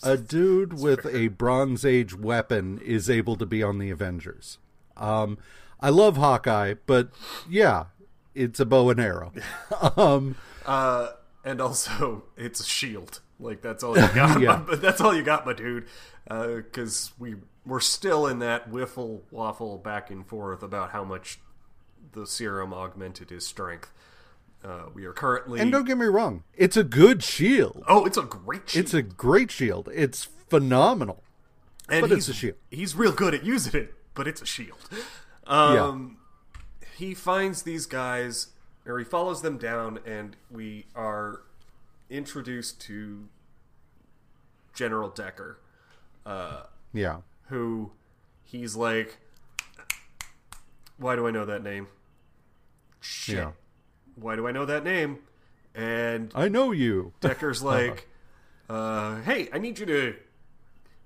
a 0.04 0.16
dude 0.16 0.78
with 0.78 1.06
a 1.06 1.28
Bronze 1.28 1.84
Age 1.84 2.14
weapon 2.14 2.78
is 2.78 3.10
able 3.10 3.36
to 3.36 3.46
be 3.46 3.62
on 3.62 3.78
the 3.78 3.90
Avengers. 3.90 4.58
Um, 4.96 5.38
I 5.80 5.90
love 5.90 6.16
Hawkeye, 6.16 6.74
but 6.86 7.10
yeah, 7.48 7.86
it's 8.34 8.60
a 8.60 8.66
bow 8.66 8.90
and 8.90 9.00
arrow. 9.00 9.32
um, 9.96 10.36
uh, 10.64 11.08
and 11.44 11.60
also 11.60 12.24
it's 12.36 12.60
a 12.60 12.64
shield. 12.64 13.20
Like 13.40 13.62
that's 13.62 13.82
all 13.82 13.96
you 13.96 14.08
got. 14.14 14.40
Yeah. 14.40 14.62
but 14.66 14.80
that's 14.82 15.00
all 15.00 15.14
you 15.14 15.22
got, 15.22 15.46
my 15.46 15.52
dude. 15.52 15.86
Because 16.28 17.12
we 17.18 17.36
we're 17.66 17.80
still 17.80 18.26
in 18.26 18.38
that 18.40 18.70
wiffle 18.70 19.22
waffle 19.30 19.78
back 19.78 20.10
and 20.10 20.26
forth 20.26 20.62
about 20.62 20.90
how 20.90 21.04
much 21.04 21.38
the 22.12 22.26
serum 22.26 22.72
augmented 22.72 23.30
his 23.30 23.46
strength. 23.46 23.90
Uh, 24.64 24.84
we 24.94 25.04
are 25.04 25.12
currently. 25.12 25.60
and 25.60 25.70
don't 25.70 25.84
get 25.84 25.98
me 25.98 26.06
wrong, 26.06 26.42
it's 26.54 26.76
a 26.76 26.84
good 26.84 27.22
shield. 27.22 27.84
oh, 27.86 28.04
it's 28.06 28.16
a 28.16 28.22
great 28.22 28.70
shield. 28.70 28.84
It's 28.84 28.94
a 28.94 29.02
great 29.02 29.50
shield. 29.50 29.88
It's 29.94 30.24
phenomenal. 30.48 31.22
and 31.88 32.00
but 32.00 32.10
he's 32.10 32.28
it's 32.30 32.38
a 32.38 32.40
shield. 32.40 32.56
He's 32.70 32.94
real 32.96 33.12
good 33.12 33.34
at 33.34 33.44
using 33.44 33.78
it, 33.78 33.94
but 34.14 34.26
it's 34.26 34.40
a 34.40 34.46
shield. 34.46 34.78
Um, 35.46 36.16
He 36.96 37.12
finds 37.12 37.62
these 37.64 37.84
guys, 37.84 38.48
or 38.86 38.98
he 38.98 39.04
follows 39.04 39.42
them 39.42 39.58
down, 39.58 39.98
and 40.06 40.34
we 40.50 40.86
are 40.94 41.42
introduced 42.08 42.80
to 42.82 43.28
General 44.72 45.10
Decker, 45.10 45.58
Yeah. 46.92 47.18
who 47.48 47.92
he's 48.44 48.76
like, 48.76 49.18
"Why 50.96 51.16
do 51.16 51.26
I 51.26 51.30
know 51.30 51.44
that 51.44 51.62
name? 51.62 51.88
Shit, 53.00 53.36
Yeah. 53.36 53.50
Why 54.16 54.36
do 54.36 54.46
I 54.46 54.52
know 54.52 54.64
that 54.64 54.84
name?" 54.84 55.18
And 55.74 56.30
I 56.34 56.48
know 56.48 56.70
you. 56.72 57.12
Decker's 57.20 57.62
like, 57.74 58.08
uh, 58.68 59.20
"Hey, 59.22 59.48
I 59.52 59.58
need 59.58 59.78
you 59.78 59.86
to, 59.86 60.16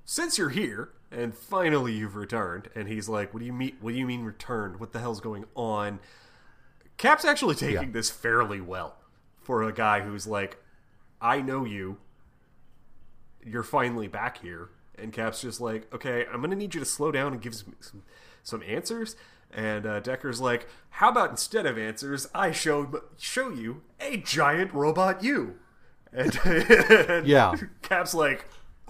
since 0.05 0.37
you're 0.39 0.51
here 0.51 0.91
and 1.11 1.35
finally 1.35 1.93
you've 1.95 2.17
returned." 2.17 2.69
And 2.75 2.87
he's 2.89 3.09
like, 3.09 3.33
"What 3.33 3.41
do 3.41 3.47
you 3.47 3.53
mean? 3.53 3.77
What 3.81 3.93
do 3.93 3.99
you 3.99 4.07
mean 4.07 4.25
returned? 4.25 4.79
What 4.81 4.93
the 4.93 5.01
hell's 5.01 5.21
going 5.21 5.45
on?" 5.55 6.01
Cap's 6.99 7.25
actually 7.25 7.55
taking 7.55 7.83
Yeah. 7.89 7.93
this 7.93 8.11
fairly 8.11 8.61
well 8.61 8.97
for 9.41 9.63
a 9.63 9.73
guy 9.73 10.01
who's 10.01 10.27
like, 10.27 10.59
"I 11.21 11.41
know 11.41 11.65
you. 11.65 11.99
You're 13.45 13.63
finally 13.63 14.09
back 14.09 14.39
here." 14.39 14.71
And 14.99 15.13
Cap's 15.13 15.41
just 15.41 15.61
like, 15.61 15.93
"Okay, 15.95 16.27
I'm 16.33 16.41
gonna 16.41 16.57
need 16.57 16.75
you 16.75 16.81
to 16.81 16.85
slow 16.87 17.13
down 17.13 17.33
and 17.33 17.41
give 17.41 17.55
some 17.55 17.75
some, 17.81 18.03
some 18.43 18.63
answers." 18.65 19.17
And 19.53 19.86
uh, 19.86 20.01
Decker's 20.01 20.40
like, 20.40 20.68
"How 20.90 21.09
about 21.11 21.30
instead 21.30 21.64
of 21.66 21.78
answers, 21.78 22.28
I 22.34 22.53
show 22.53 23.03
show 23.16 23.51
you 23.51 23.82
a 24.01 24.18
giant 24.18 24.72
robot 24.74 25.22
you?" 25.24 25.57
And, 26.12 26.38
and 26.44 27.26
Yeah. 27.26 27.55
Cap's 27.82 28.14
like, 28.14 28.46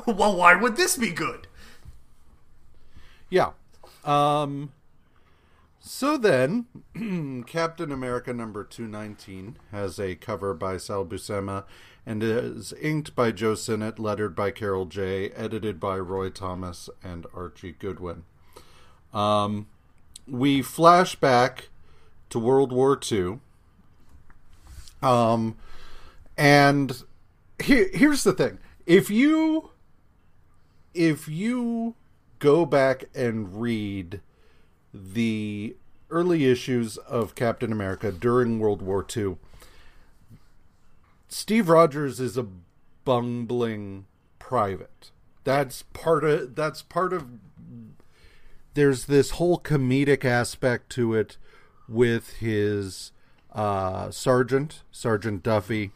well, 0.06 0.36
why 0.36 0.54
would 0.54 0.76
this 0.76 0.96
be 0.96 1.10
good? 1.10 1.46
Yeah. 3.30 3.50
Um 4.04 4.72
so 5.80 6.16
then 6.18 6.66
Captain 7.46 7.90
America 7.90 8.32
number 8.32 8.62
219 8.64 9.56
has 9.72 9.98
a 9.98 10.14
cover 10.16 10.54
by 10.54 10.76
Sal 10.76 11.04
Buscema 11.04 11.64
and 12.04 12.22
is 12.22 12.72
inked 12.74 13.14
by 13.14 13.32
Joe 13.32 13.54
Sinnott, 13.54 13.98
lettered 13.98 14.34
by 14.34 14.50
Carol 14.50 14.86
J, 14.86 15.30
edited 15.30 15.78
by 15.80 15.98
Roy 15.98 16.30
Thomas 16.30 16.88
and 17.02 17.26
Archie 17.34 17.72
Goodwin. 17.72 18.24
Um 19.12 19.66
we 20.28 20.62
flash 20.62 21.14
back 21.14 21.68
to 22.30 22.38
World 22.38 22.72
War 22.72 22.98
II. 23.10 23.40
Um 25.02 25.56
and 26.36 27.02
here, 27.62 27.88
here's 27.92 28.24
the 28.24 28.32
thing. 28.32 28.58
If 28.86 29.10
you 29.10 29.70
if 30.94 31.28
you 31.28 31.94
go 32.38 32.64
back 32.64 33.04
and 33.14 33.60
read 33.60 34.20
the 34.92 35.76
early 36.10 36.46
issues 36.46 36.96
of 36.96 37.34
Captain 37.34 37.72
America 37.72 38.10
during 38.10 38.58
World 38.58 38.82
War 38.82 39.04
II, 39.16 39.36
Steve 41.28 41.68
Rogers 41.68 42.20
is 42.20 42.36
a 42.36 42.46
bungling 43.04 44.06
private. 44.38 45.10
That's 45.44 45.82
part 45.82 46.24
of 46.24 46.54
that's 46.54 46.82
part 46.82 47.12
of 47.12 47.26
there's 48.78 49.06
this 49.06 49.30
whole 49.32 49.58
comedic 49.58 50.24
aspect 50.24 50.88
to 50.90 51.12
it 51.12 51.36
with 51.88 52.34
his 52.34 53.10
uh, 53.52 54.08
sergeant, 54.12 54.84
Sergeant 54.92 55.42
Duffy. 55.42 55.90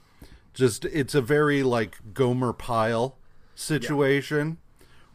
Just 0.52 0.84
it's 0.86 1.14
a 1.14 1.20
very 1.20 1.62
like 1.62 1.98
Gomer 2.12 2.52
Pyle 2.52 3.16
situation 3.54 4.58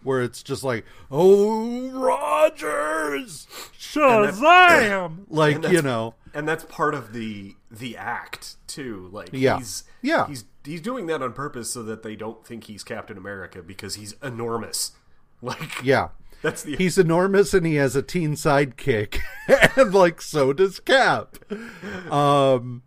where 0.02 0.22
it's 0.22 0.42
just 0.42 0.64
like, 0.64 0.86
"Oh, 1.12 1.90
Rogers, 1.90 3.48
Shazam!" 3.78 5.26
like 5.28 5.68
you 5.68 5.82
know, 5.82 6.16
and 6.34 6.48
that's 6.48 6.64
part 6.64 6.94
of 6.94 7.12
the 7.12 7.56
the 7.70 7.98
act 7.98 8.56
too. 8.68 9.10
Like 9.12 9.30
Yeah. 9.34 9.58
he's 9.58 9.84
Yeah. 10.02 10.26
he's 10.28 10.46
he's 10.64 10.80
doing 10.80 11.08
that 11.08 11.22
on 11.22 11.34
purpose 11.34 11.74
so 11.74 11.84
that 11.84 12.02
they 12.02 12.16
don't 12.16 12.46
think 12.46 12.64
he's 12.64 12.86
Captain 12.86 13.18
America 13.18 13.62
because 13.62 13.96
he's 13.96 14.16
enormous. 14.24 14.94
Like 15.40 15.84
yeah. 15.84 16.08
That's 16.42 16.64
the 16.64 16.76
He's 16.76 16.98
enormous 16.98 17.54
and 17.54 17.66
he 17.66 17.76
has 17.76 17.96
a 17.96 18.02
teen 18.02 18.34
sidekick, 18.34 19.20
and 19.78 19.94
like 19.94 20.22
so 20.22 20.54
does 20.54 20.80
Cap. 20.80 21.38
Um, 22.12 22.84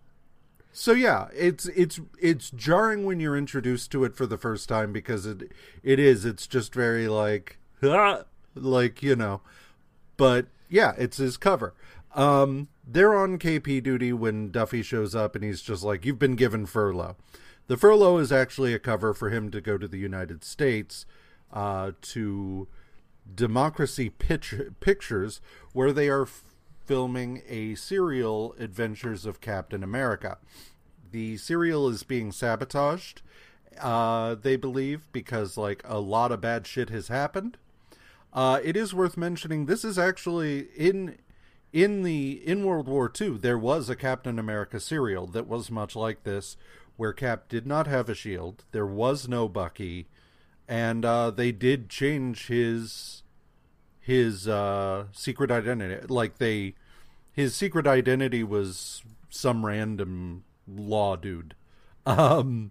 so 0.73 0.93
yeah, 0.93 1.29
it's 1.35 1.67
it's 1.67 2.01
it's 2.19 2.51
jarring 2.51 3.05
when 3.05 3.21
you're 3.21 3.37
introduced 3.37 3.91
to 3.93 4.05
it 4.05 4.17
for 4.17 4.27
the 4.27 4.39
first 4.39 4.69
time 4.69 4.93
because 4.93 5.27
it 5.27 5.53
it 5.83 5.99
is 5.99 6.25
it's 6.25 6.47
just 6.47 6.75
very 6.75 7.09
like 7.09 7.59
"Ah," 7.83 8.25
like 8.55 9.03
you 9.03 9.17
know, 9.17 9.41
but 10.17 10.47
yeah, 10.69 10.95
it's 10.97 11.19
his 11.19 11.37
cover. 11.37 11.75
Um, 12.15 12.69
they're 12.87 13.15
on 13.15 13.39
KP 13.39 13.83
duty 13.83 14.13
when 14.13 14.51
Duffy 14.51 14.83
shows 14.83 15.15
up 15.15 15.35
and 15.35 15.45
he's 15.45 15.61
just 15.61 15.83
like, 15.83 16.05
"You've 16.05 16.19
been 16.19 16.37
given 16.37 16.67
furlough." 16.67 17.17
The 17.67 17.77
furlough 17.77 18.19
is 18.19 18.33
actually 18.33 18.75
a 18.75 18.79
cover 18.79 19.15
for 19.15 19.31
him 19.31 19.51
to 19.51 19.61
go 19.61 19.79
to 19.79 19.87
the 19.87 19.99
United 19.99 20.43
States 20.43 21.07
uh, 21.53 21.93
to 22.03 22.69
Democracy 23.35 24.11
Pictures, 24.11 25.41
where 25.73 25.93
they 25.93 26.09
are 26.09 26.23
f- 26.23 26.45
filming 26.85 27.43
a 27.49 27.75
serial 27.75 28.55
Adventures 28.59 29.25
of 29.27 29.41
Captain 29.41 29.83
America. 29.83 30.39
The 31.11 31.37
serial 31.37 31.89
is 31.89 32.03
being 32.03 32.33
sabotaged, 32.33 33.23
uh, 33.81 34.35
they 34.35 34.57
believe, 34.57 35.09
because 35.13 35.57
like 35.57 35.83
a 35.85 36.01
lot 36.01 36.33
of 36.33 36.41
bad 36.41 36.67
shit 36.67 36.91
has 36.91 37.09
happened. 37.09 37.57
Uh, 38.33 38.61
it 38.63 38.77
is 38.77 38.95
worth 38.95 39.17
mentioning 39.17 39.67
this 39.67 39.85
is 39.85 39.99
actually 39.99 40.69
in 40.77 41.19
in 41.73 42.03
the 42.03 42.41
in 42.45 42.65
World 42.65 42.89
War 42.89 43.11
II 43.21 43.39
there 43.39 43.59
was 43.59 43.89
a 43.89 43.97
Captain 43.97 44.39
America 44.39 44.81
serial 44.81 45.27
that 45.29 45.47
was 45.47 45.71
much 45.71 45.95
like 45.97 46.23
this, 46.25 46.57
where 46.97 47.13
Cap 47.13 47.49
did 47.49 47.67
not 47.67 47.87
have 47.87 48.09
a 48.09 48.15
shield, 48.15 48.65
there 48.73 48.87
was 48.87 49.29
no 49.29 49.49
Bucky, 49.49 50.07
and 50.71 51.05
uh, 51.05 51.33
they 51.33 51.51
did 51.51 51.89
change 51.89 52.47
his 52.47 53.25
his 53.99 54.47
uh, 54.47 55.07
secret 55.13 55.51
identity. 55.51 56.07
Like 56.07 56.39
they, 56.39 56.75
his 57.33 57.57
secret 57.57 57.89
identity 57.89 58.45
was 58.45 59.03
some 59.29 59.67
random 59.67 60.45
law 60.69 61.17
dude. 61.17 61.55
Um, 62.07 62.71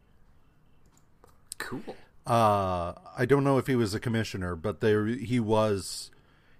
cool. 1.57 1.95
uh, 2.25 2.93
I 3.17 3.25
don't 3.27 3.43
know 3.43 3.57
if 3.57 3.67
he 3.67 3.75
was 3.75 3.93
a 3.93 3.99
commissioner, 3.99 4.55
but 4.55 4.79
there 4.79 5.05
he 5.05 5.41
was. 5.41 6.09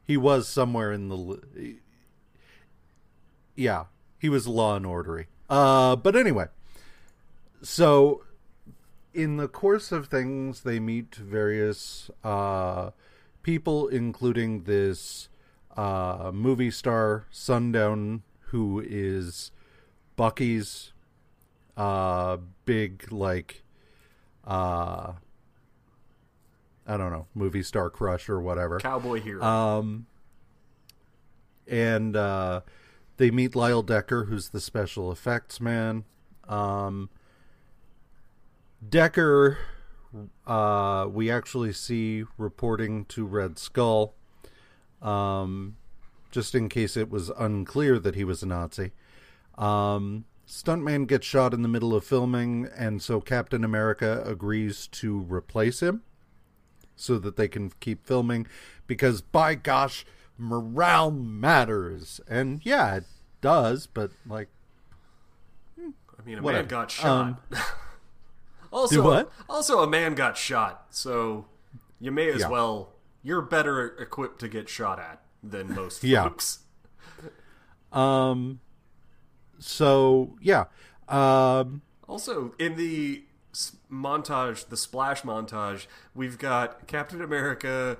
He 0.05 0.17
was 0.17 0.47
somewhere 0.47 0.91
in 0.91 1.07
the. 1.07 1.77
Yeah, 3.55 3.85
he 4.19 4.27
was 4.27 4.45
law 4.45 4.75
and 4.75 4.85
ordery. 4.85 5.27
Uh, 5.49 5.95
but 5.95 6.15
anyway, 6.17 6.47
so 7.61 8.23
in 9.19 9.35
the 9.35 9.49
course 9.49 9.91
of 9.91 10.07
things, 10.07 10.61
they 10.61 10.79
meet 10.79 11.15
various 11.15 12.09
uh, 12.23 12.91
people, 13.43 13.87
including 13.89 14.63
this 14.63 15.27
uh, 15.75 16.31
movie 16.33 16.71
star 16.71 17.25
Sundown, 17.29 18.23
who 18.51 18.81
is 18.85 19.51
Bucky's 20.15 20.93
uh, 21.75 22.37
big 22.63 23.11
like 23.11 23.63
uh, 24.47 25.13
I 26.87 26.97
don't 26.97 27.11
know 27.11 27.27
movie 27.35 27.63
star 27.63 27.89
crush 27.89 28.29
or 28.29 28.39
whatever. 28.39 28.79
Cowboy 28.79 29.19
hero. 29.19 29.43
Um, 29.43 30.07
and 31.67 32.15
uh, 32.15 32.61
they 33.17 33.31
meet 33.31 33.53
Lyle 33.53 33.83
Decker, 33.83 34.25
who's 34.25 34.49
the 34.49 34.61
special 34.61 35.11
effects 35.11 35.59
man. 35.59 36.05
Um, 36.47 37.09
Decker, 38.87 39.57
uh, 40.47 41.07
we 41.09 41.29
actually 41.29 41.73
see 41.73 42.23
reporting 42.37 43.05
to 43.05 43.25
Red 43.25 43.57
Skull, 43.59 44.15
um, 45.01 45.77
just 46.31 46.55
in 46.55 46.69
case 46.69 46.95
it 46.95 47.09
was 47.09 47.29
unclear 47.29 47.99
that 47.99 48.15
he 48.15 48.23
was 48.23 48.41
a 48.43 48.45
Nazi. 48.45 48.91
Um, 49.57 50.25
Stuntman 50.47 51.07
gets 51.07 51.27
shot 51.27 51.53
in 51.53 51.61
the 51.61 51.67
middle 51.67 51.93
of 51.93 52.03
filming, 52.03 52.67
and 52.75 53.01
so 53.01 53.19
Captain 53.21 53.63
America 53.63 54.23
agrees 54.25 54.87
to 54.87 55.19
replace 55.19 55.81
him 55.81 56.01
so 56.95 57.17
that 57.19 57.37
they 57.37 57.47
can 57.47 57.71
keep 57.79 58.05
filming 58.05 58.45
because 58.85 59.21
by 59.21 59.55
gosh 59.55 60.05
morale 60.37 61.11
matters 61.11 62.19
and 62.27 62.59
yeah 62.65 62.95
it 62.95 63.05
does 63.39 63.87
but 63.87 64.11
like 64.27 64.49
I 65.77 66.25
mean, 66.25 66.39
a 66.39 66.41
whatever. 66.41 66.63
man 66.63 66.69
got 66.69 66.91
shot. 66.91 67.05
Um, 67.07 67.37
also, 68.71 69.29
also 69.49 69.81
a 69.83 69.87
man 69.87 70.15
got 70.15 70.37
shot. 70.37 70.87
So 70.91 71.45
you 71.99 72.11
may 72.11 72.29
as 72.29 72.41
Yeah. 72.41 72.49
well. 72.49 72.89
You're 73.23 73.41
better 73.41 73.87
equipped 73.97 74.39
to 74.39 74.47
get 74.47 74.69
shot 74.69 74.99
at 74.99 75.21
than 75.43 75.73
most 75.75 76.03
Yeah. 76.03 76.23
folks. 76.23 76.59
um 77.91 78.59
so 79.57 80.35
yeah 80.41 80.65
um 81.07 81.81
Also, 82.07 82.53
in 82.59 82.75
the 82.75 83.23
montage, 83.91 84.69
the 84.69 84.77
splash 84.77 85.23
montage, 85.23 85.87
we've 86.13 86.37
got 86.37 86.87
Captain 86.87 87.21
America 87.21 87.97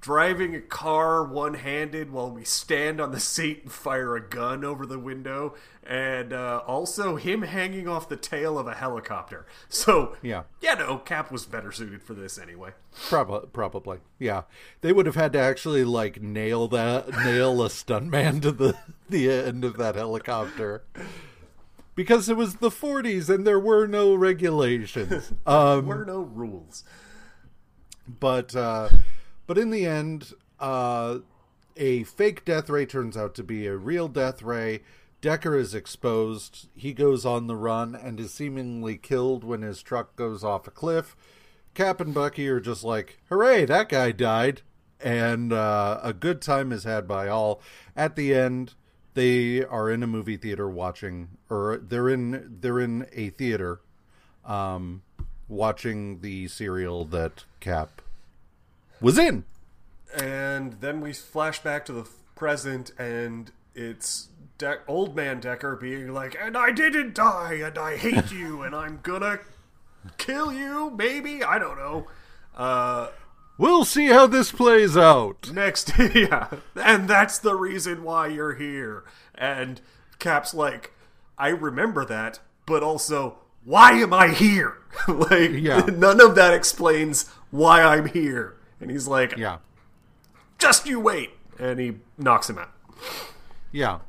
driving 0.00 0.54
a 0.54 0.60
car 0.60 1.24
one-handed 1.24 2.10
while 2.10 2.30
we 2.30 2.44
stand 2.44 3.00
on 3.00 3.10
the 3.12 3.20
seat 3.20 3.60
and 3.62 3.72
fire 3.72 4.14
a 4.16 4.20
gun 4.20 4.64
over 4.64 4.84
the 4.86 4.98
window, 4.98 5.54
and 5.84 6.32
uh, 6.32 6.62
also 6.66 7.16
him 7.16 7.42
hanging 7.42 7.88
off 7.88 8.08
the 8.08 8.16
tail 8.16 8.58
of 8.58 8.66
a 8.66 8.74
helicopter. 8.74 9.46
So, 9.68 10.16
Yeah. 10.22 10.42
yeah, 10.60 10.74
no, 10.74 10.98
Cap 10.98 11.30
was 11.32 11.46
better 11.46 11.72
suited 11.72 12.02
for 12.02 12.14
this 12.14 12.38
anyway. 12.38 12.70
probably 13.08 13.48
probably 13.52 13.98
yeah 14.18 14.42
they 14.80 14.92
would 14.92 15.04
have 15.06 15.14
had 15.16 15.32
to 15.34 15.38
actually 15.38 15.84
like 15.84 16.20
nail 16.22 16.66
that 16.68 17.08
nail 17.24 17.62
a 17.62 17.68
stuntman 17.68 18.40
to 18.40 18.50
the 18.52 18.74
the 19.10 19.30
end 19.30 19.64
of 19.66 19.76
that 19.76 19.94
helicopter 19.96 20.82
because 21.94 22.28
it 22.30 22.36
was 22.38 22.56
the 22.56 22.70
40s 22.70 23.28
and 23.28 23.46
there 23.46 23.60
were 23.60 23.86
no 23.86 24.14
regulations 24.14 25.30
um 25.46 25.86
There 25.88 25.96
were 25.98 26.04
no 26.06 26.20
rules. 26.20 26.84
but 28.20 28.54
uh, 28.56 28.88
but 29.46 29.58
in 29.58 29.70
the 29.70 29.86
end, 29.86 30.32
uh, 30.58 31.18
a 31.76 32.04
fake 32.04 32.44
death 32.44 32.70
ray 32.70 32.86
turns 32.86 33.16
out 33.16 33.34
to 33.34 33.42
be 33.42 33.66
a 33.66 33.76
real 33.76 34.08
death 34.08 34.42
ray. 34.42 34.82
Decker 35.20 35.56
is 35.56 35.74
exposed. 35.74 36.68
He 36.74 36.92
goes 36.92 37.24
on 37.24 37.46
the 37.46 37.56
run 37.56 37.94
and 37.94 38.20
is 38.20 38.32
seemingly 38.32 38.96
killed 38.96 39.44
when 39.44 39.62
his 39.62 39.82
truck 39.82 40.16
goes 40.16 40.44
off 40.44 40.66
a 40.66 40.70
cliff. 40.70 41.16
Cap 41.74 42.00
and 42.00 42.14
Bucky 42.14 42.48
are 42.48 42.60
just 42.60 42.84
like, 42.84 43.18
"Hooray, 43.28 43.66
that 43.66 43.88
guy 43.88 44.12
died!" 44.12 44.62
And 45.00 45.52
uh, 45.52 46.00
a 46.02 46.12
good 46.12 46.40
time 46.40 46.72
is 46.72 46.84
had 46.84 47.06
by 47.06 47.28
all. 47.28 47.60
At 47.94 48.16
the 48.16 48.34
end, 48.34 48.74
they 49.14 49.62
are 49.64 49.90
in 49.90 50.02
a 50.02 50.06
movie 50.06 50.36
theater 50.36 50.68
watching, 50.68 51.28
or 51.50 51.76
they're 51.76 52.08
in 52.08 52.58
they're 52.60 52.80
in 52.80 53.06
a 53.12 53.30
theater 53.30 53.80
um, 54.44 55.02
watching 55.48 56.20
the 56.20 56.48
serial 56.48 57.04
that 57.06 57.44
Cap 57.60 58.00
was 59.00 59.18
in. 59.18 59.44
And 60.16 60.74
then 60.80 61.00
we 61.00 61.12
flash 61.12 61.62
back 61.62 61.84
to 61.86 61.92
the 61.92 62.08
present, 62.34 62.92
and 62.98 63.50
it's 63.74 64.28
De- 64.58 64.78
old 64.88 65.14
man 65.14 65.40
Decker 65.40 65.76
being 65.76 66.12
like, 66.14 66.36
"And 66.40 66.56
I 66.56 66.70
didn't 66.72 67.14
die, 67.14 67.54
and 67.62 67.76
I 67.76 67.96
hate 67.96 68.32
you, 68.32 68.62
and 68.62 68.74
I'm 68.74 69.00
gonna 69.02 69.40
kill 70.16 70.52
you, 70.52 70.90
maybe 70.90 71.42
I 71.44 71.58
don't 71.58 71.76
know." 71.78 72.06
Uh, 72.56 73.08
We'll 73.58 73.86
see 73.86 74.06
how 74.08 74.26
this 74.26 74.52
plays 74.52 74.96
out. 74.98 75.50
next, 75.52 75.92
yeah, 76.14 76.48
and 76.74 77.08
that's 77.08 77.38
the 77.38 77.54
reason 77.54 78.02
why 78.04 78.26
you're 78.28 78.54
here. 78.54 79.04
And 79.34 79.80
Cap's 80.18 80.52
like, 80.54 80.92
"I 81.38 81.48
remember 81.48 82.04
that, 82.06 82.40
but 82.66 82.82
also." 82.82 83.38
Why 83.64 83.94
am 83.94 84.12
I 84.12 84.28
here? 84.28 84.76
like, 85.08 85.50
Yeah. 85.50 85.80
none 85.86 86.20
of 86.20 86.36
that 86.36 86.54
explains 86.54 87.28
why 87.50 87.82
I'm 87.82 88.06
here. 88.06 88.54
And 88.80 88.90
he's 88.90 89.06
like, 89.08 89.36
Yeah. 89.36 89.58
just 90.58 90.86
you 90.86 91.00
wait. 91.00 91.30
And 91.58 91.78
he 91.80 91.96
knocks 92.18 92.50
him 92.50 92.58
out. 92.58 92.72
Yeah. 93.72 94.00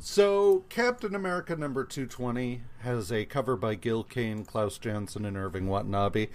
So 0.00 0.64
Captain 0.68 1.14
America 1.14 1.54
number 1.56 1.84
220 1.84 2.62
has 2.80 3.12
a 3.12 3.24
cover 3.26 3.56
by 3.56 3.74
Gil 3.74 4.02
Kane, 4.02 4.44
Klaus 4.44 4.78
Janson, 4.78 5.24
and 5.24 5.36
Irving 5.36 5.66
Watanabe. 5.66 6.28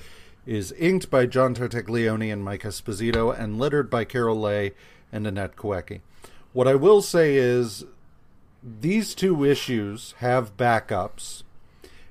Is 0.45 0.71
inked 0.73 1.09
by 1.09 1.25
John 1.25 1.55
Tartaglione 1.55 2.31
and 2.31 2.43
Mike 2.43 2.61
Esposito, 2.61 3.35
and 3.37 3.57
lettered 3.57 3.89
by 3.89 4.05
Carol 4.05 4.39
Lay 4.39 4.73
and 5.11 5.25
Annette 5.25 5.55
Kawecki. 5.55 6.01
What 6.53 6.67
I 6.67 6.75
will 6.75 7.01
say 7.01 7.35
is, 7.35 7.83
these 8.61 9.15
two 9.15 9.43
issues 9.43 10.13
have 10.19 10.55
backups, 10.55 11.41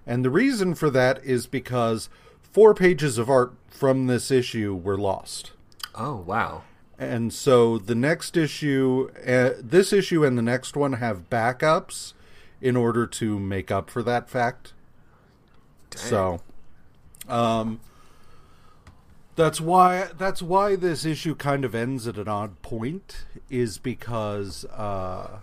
and 0.04 0.24
the 0.24 0.30
reason 0.30 0.74
for 0.74 0.90
that 0.90 1.24
is 1.24 1.46
because 1.46 2.08
four 2.42 2.74
pages 2.74 3.18
of 3.18 3.30
art 3.30 3.52
from 3.68 4.08
this 4.08 4.32
issue 4.32 4.74
were 4.74 4.98
lost. 4.98 5.52
Oh, 5.94 6.16
wow. 6.16 6.62
And 6.98 7.32
so 7.32 7.78
the 7.78 7.94
next 7.94 8.36
issue, 8.36 9.10
uh, 9.26 9.50
this 9.60 9.92
issue 9.92 10.24
and 10.24 10.38
the 10.38 10.42
next 10.42 10.76
one 10.76 10.94
have 10.94 11.28
backups 11.28 12.12
in 12.60 12.76
order 12.76 13.06
to 13.06 13.38
make 13.38 13.70
up 13.70 13.90
for 13.90 14.02
that 14.02 14.28
fact. 14.28 14.72
So, 15.94 16.40
um, 17.28 17.80
that's 19.36 19.60
why 19.60 20.08
that's 20.16 20.42
why 20.42 20.76
this 20.76 21.04
issue 21.04 21.34
kind 21.34 21.64
of 21.64 21.74
ends 21.74 22.06
at 22.06 22.16
an 22.16 22.28
odd 22.28 22.62
point 22.62 23.26
is 23.50 23.78
because, 23.78 24.64
uh, 24.66 25.40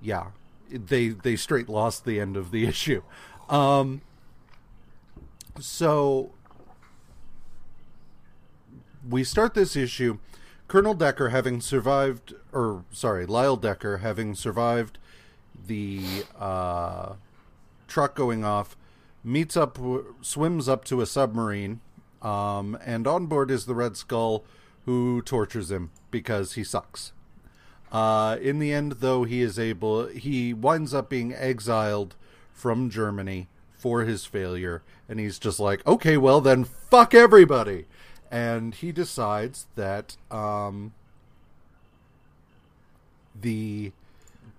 yeah, 0.00 0.28
they 0.70 1.08
they 1.08 1.36
straight 1.36 1.68
lost 1.68 2.04
the 2.04 2.20
end 2.20 2.36
of 2.36 2.50
the 2.50 2.64
issue. 2.68 3.02
Um, 3.48 4.02
so 5.60 6.32
we 9.08 9.24
start 9.24 9.54
this 9.54 9.76
issue. 9.76 10.18
Colonel 10.68 10.94
Decker, 10.94 11.28
having 11.28 11.60
survived, 11.60 12.34
or 12.52 12.84
sorry, 12.90 13.26
Lyle 13.26 13.56
Decker, 13.56 13.98
having 13.98 14.34
survived 14.34 14.98
the 15.66 16.24
uh, 16.38 17.14
truck 17.86 18.14
going 18.14 18.44
off, 18.44 18.76
meets 19.22 19.56
up, 19.56 19.78
swims 20.22 20.68
up 20.68 20.84
to 20.86 21.00
a 21.00 21.06
submarine, 21.06 21.80
um, 22.22 22.78
and 22.84 23.06
on 23.06 23.26
board 23.26 23.50
is 23.50 23.66
the 23.66 23.74
Red 23.74 23.96
Skull, 23.96 24.44
who 24.84 25.22
tortures 25.22 25.70
him 25.70 25.90
because 26.10 26.54
he 26.54 26.64
sucks. 26.64 27.12
Uh, 27.92 28.38
in 28.40 28.58
the 28.58 28.72
end, 28.72 28.92
though, 29.00 29.24
he 29.24 29.40
is 29.40 29.58
able, 29.58 30.06
he 30.08 30.52
winds 30.52 30.92
up 30.92 31.08
being 31.08 31.32
exiled 31.32 32.16
from 32.52 32.90
Germany 32.90 33.48
for 33.72 34.02
his 34.02 34.24
failure, 34.24 34.82
and 35.08 35.20
he's 35.20 35.38
just 35.38 35.60
like, 35.60 35.86
okay, 35.86 36.16
well 36.16 36.40
then, 36.40 36.64
fuck 36.64 37.14
everybody, 37.14 37.86
and 38.34 38.74
he 38.74 38.90
decides 38.90 39.68
that 39.76 40.16
um, 40.28 40.92
the 43.40 43.92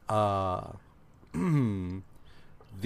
uh, 0.07 0.71
the 1.33 2.01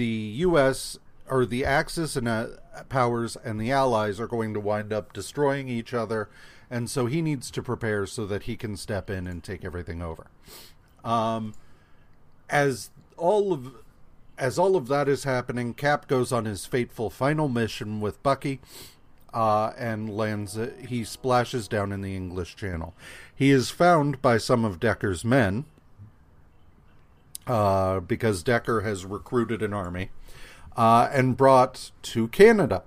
U.S. 0.04 0.98
or 1.28 1.46
the 1.46 1.64
Axis 1.64 2.16
and 2.16 2.26
uh, 2.26 2.46
powers 2.88 3.36
and 3.36 3.60
the 3.60 3.70
Allies 3.70 4.18
are 4.18 4.26
going 4.26 4.52
to 4.52 4.58
wind 4.58 4.92
up 4.92 5.12
destroying 5.12 5.68
each 5.68 5.94
other, 5.94 6.28
and 6.68 6.90
so 6.90 7.06
he 7.06 7.22
needs 7.22 7.52
to 7.52 7.62
prepare 7.62 8.04
so 8.04 8.26
that 8.26 8.42
he 8.42 8.56
can 8.56 8.76
step 8.76 9.08
in 9.08 9.28
and 9.28 9.44
take 9.44 9.64
everything 9.64 10.02
over. 10.02 10.26
Um, 11.04 11.54
as 12.48 12.90
all 13.16 13.52
of 13.52 13.74
as 14.36 14.58
all 14.58 14.74
of 14.74 14.88
that 14.88 15.08
is 15.08 15.22
happening, 15.22 15.72
Cap 15.72 16.08
goes 16.08 16.32
on 16.32 16.46
his 16.46 16.66
fateful 16.66 17.10
final 17.10 17.48
mission 17.48 18.00
with 18.00 18.20
Bucky, 18.24 18.58
uh, 19.32 19.72
and 19.78 20.14
lands. 20.14 20.56
uh, 20.56 20.70
He 20.86 21.04
splashes 21.04 21.68
down 21.68 21.92
in 21.92 22.00
the 22.02 22.16
English 22.16 22.56
Channel. 22.56 22.94
He 23.34 23.50
is 23.50 23.70
found 23.70 24.20
by 24.20 24.38
some 24.38 24.64
of 24.64 24.80
Decker's 24.80 25.24
men, 25.24 25.64
uh, 27.46 28.00
because 28.00 28.42
Decker 28.42 28.82
has 28.82 29.04
recruited 29.04 29.62
an 29.62 29.72
army, 29.72 30.10
uh, 30.76 31.08
and 31.12 31.36
brought 31.36 31.90
to 32.02 32.28
Canada. 32.28 32.82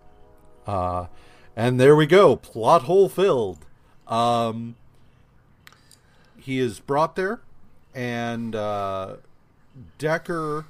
Uh, 0.65 1.07
and 1.56 1.80
there 1.80 1.95
we 1.95 2.06
go, 2.06 2.36
plot 2.36 2.84
hole 2.84 3.10
filled. 3.10 3.65
Um, 4.07 4.76
he 6.38 6.60
is 6.60 6.80
brought 6.80 7.15
there, 7.15 7.41
and 7.94 8.56
uh, 8.56 9.15
Decker 9.98 10.65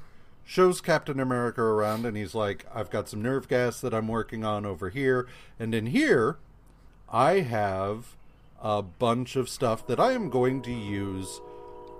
shows 0.46 0.82
Captain 0.82 1.20
America 1.20 1.62
around, 1.62 2.06
and 2.06 2.18
he's 2.18 2.36
like, 2.36 2.66
"I've 2.74 2.90
got 2.90 3.10
some 3.10 3.22
nerve 3.22 3.48
gas 3.48 3.80
that 3.82 3.94
I'm 3.94 4.08
working 4.08 4.44
on 4.44 4.66
over 4.66 4.90
here, 4.90 5.28
and 5.60 5.74
in 5.74 5.88
here, 5.88 6.38
I 7.10 7.40
have 7.40 8.16
a 8.62 8.82
bunch 8.82 9.36
of 9.36 9.50
stuff 9.50 9.86
that 9.88 10.00
I 10.00 10.14
am 10.14 10.30
going 10.30 10.62
to 10.64 10.72
use 10.72 11.42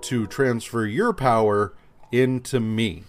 to 0.02 0.26
transfer 0.26 0.86
your 0.86 1.12
power 1.12 1.74
into 2.12 2.60
me." 2.60 3.04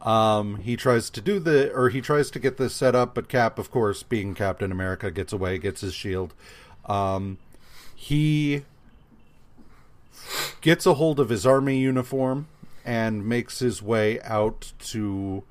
Um, 0.00 0.58
he 0.58 0.76
tries 0.76 1.10
to 1.10 1.20
do 1.20 1.40
the, 1.40 1.72
or 1.72 1.88
he 1.88 2.00
tries 2.00 2.30
to 2.30 2.38
get 2.38 2.56
this 2.56 2.74
set 2.74 2.94
up, 2.94 3.14
but 3.14 3.28
Cap, 3.28 3.58
of 3.58 3.70
course, 3.70 4.02
being 4.02 4.34
Captain 4.34 4.70
America, 4.70 5.10
gets 5.10 5.32
away, 5.32 5.58
gets 5.58 5.80
his 5.80 5.94
shield. 5.94 6.34
Um, 6.86 7.38
he 7.94 8.62
gets 10.60 10.86
a 10.86 10.94
hold 10.94 11.18
of 11.18 11.30
his 11.30 11.44
army 11.44 11.78
uniform 11.78 12.46
and 12.88 13.28
makes 13.28 13.58
his 13.58 13.82
way 13.82 14.18
out 14.22 14.72
to 14.78 15.44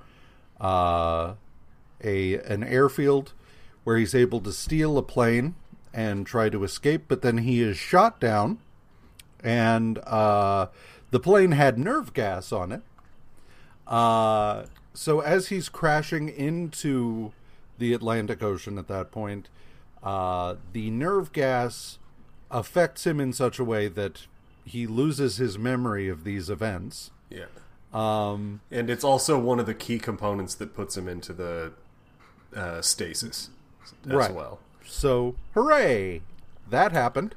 uh, 0.59 1.35
a 2.03 2.34
an 2.39 2.64
airfield 2.64 3.34
where 3.84 3.97
he's 3.97 4.15
able 4.15 4.41
to 4.41 4.51
steal 4.51 4.97
a 4.97 5.03
plane 5.03 5.53
and 5.93 6.26
try 6.26 6.49
to 6.49 6.64
escape, 6.64 7.03
but 7.07 7.22
then 7.22 7.38
he 7.38 7.61
is 7.61 7.77
shot 7.77 8.19
down, 8.19 8.57
and 9.43 9.99
uh, 9.99 10.65
the 11.11 11.19
plane 11.19 11.51
had 11.51 11.77
nerve 11.77 12.11
gas 12.11 12.51
on 12.51 12.72
it. 12.72 12.81
Uh, 13.85 14.65
so 14.95 15.19
as 15.19 15.49
he's 15.49 15.69
crashing 15.69 16.30
into 16.30 17.34
the 17.77 17.93
Atlantic 17.93 18.41
Ocean 18.41 18.80
at 18.80 18.88
that 18.88 19.11
point, 19.11 19.47
uh, 20.01 20.55
the 20.73 20.89
nerve 20.89 21.31
gas 21.34 21.99
affects 22.49 23.05
him 23.05 23.19
in 23.19 23.31
such 23.31 23.59
a 23.59 23.64
way 23.64 23.88
that 23.88 24.26
he 24.65 24.88
loses 24.88 25.38
his 25.38 25.59
memory 25.59 26.09
of 26.09 26.23
these 26.23 26.49
events. 26.49 27.11
Yeah. 27.30 27.45
Um, 27.94 28.62
And 28.72 28.90
it's 28.90 29.04
also 29.04 29.40
one 29.40 29.60
of 29.60 29.66
the 29.66 29.74
key 29.74 29.98
components 29.99 30.56
that 30.56 30.76
puts 30.76 30.95
him 30.98 31.08
into 31.08 31.34
the 31.34 31.74
uh, 32.56 32.82
stasis 32.82 33.49
as 34.06 34.14
Right. 34.14 34.34
well. 34.34 34.60
so, 34.86 35.36
hooray! 35.54 36.22
That 36.70 36.91
happened. 36.91 37.36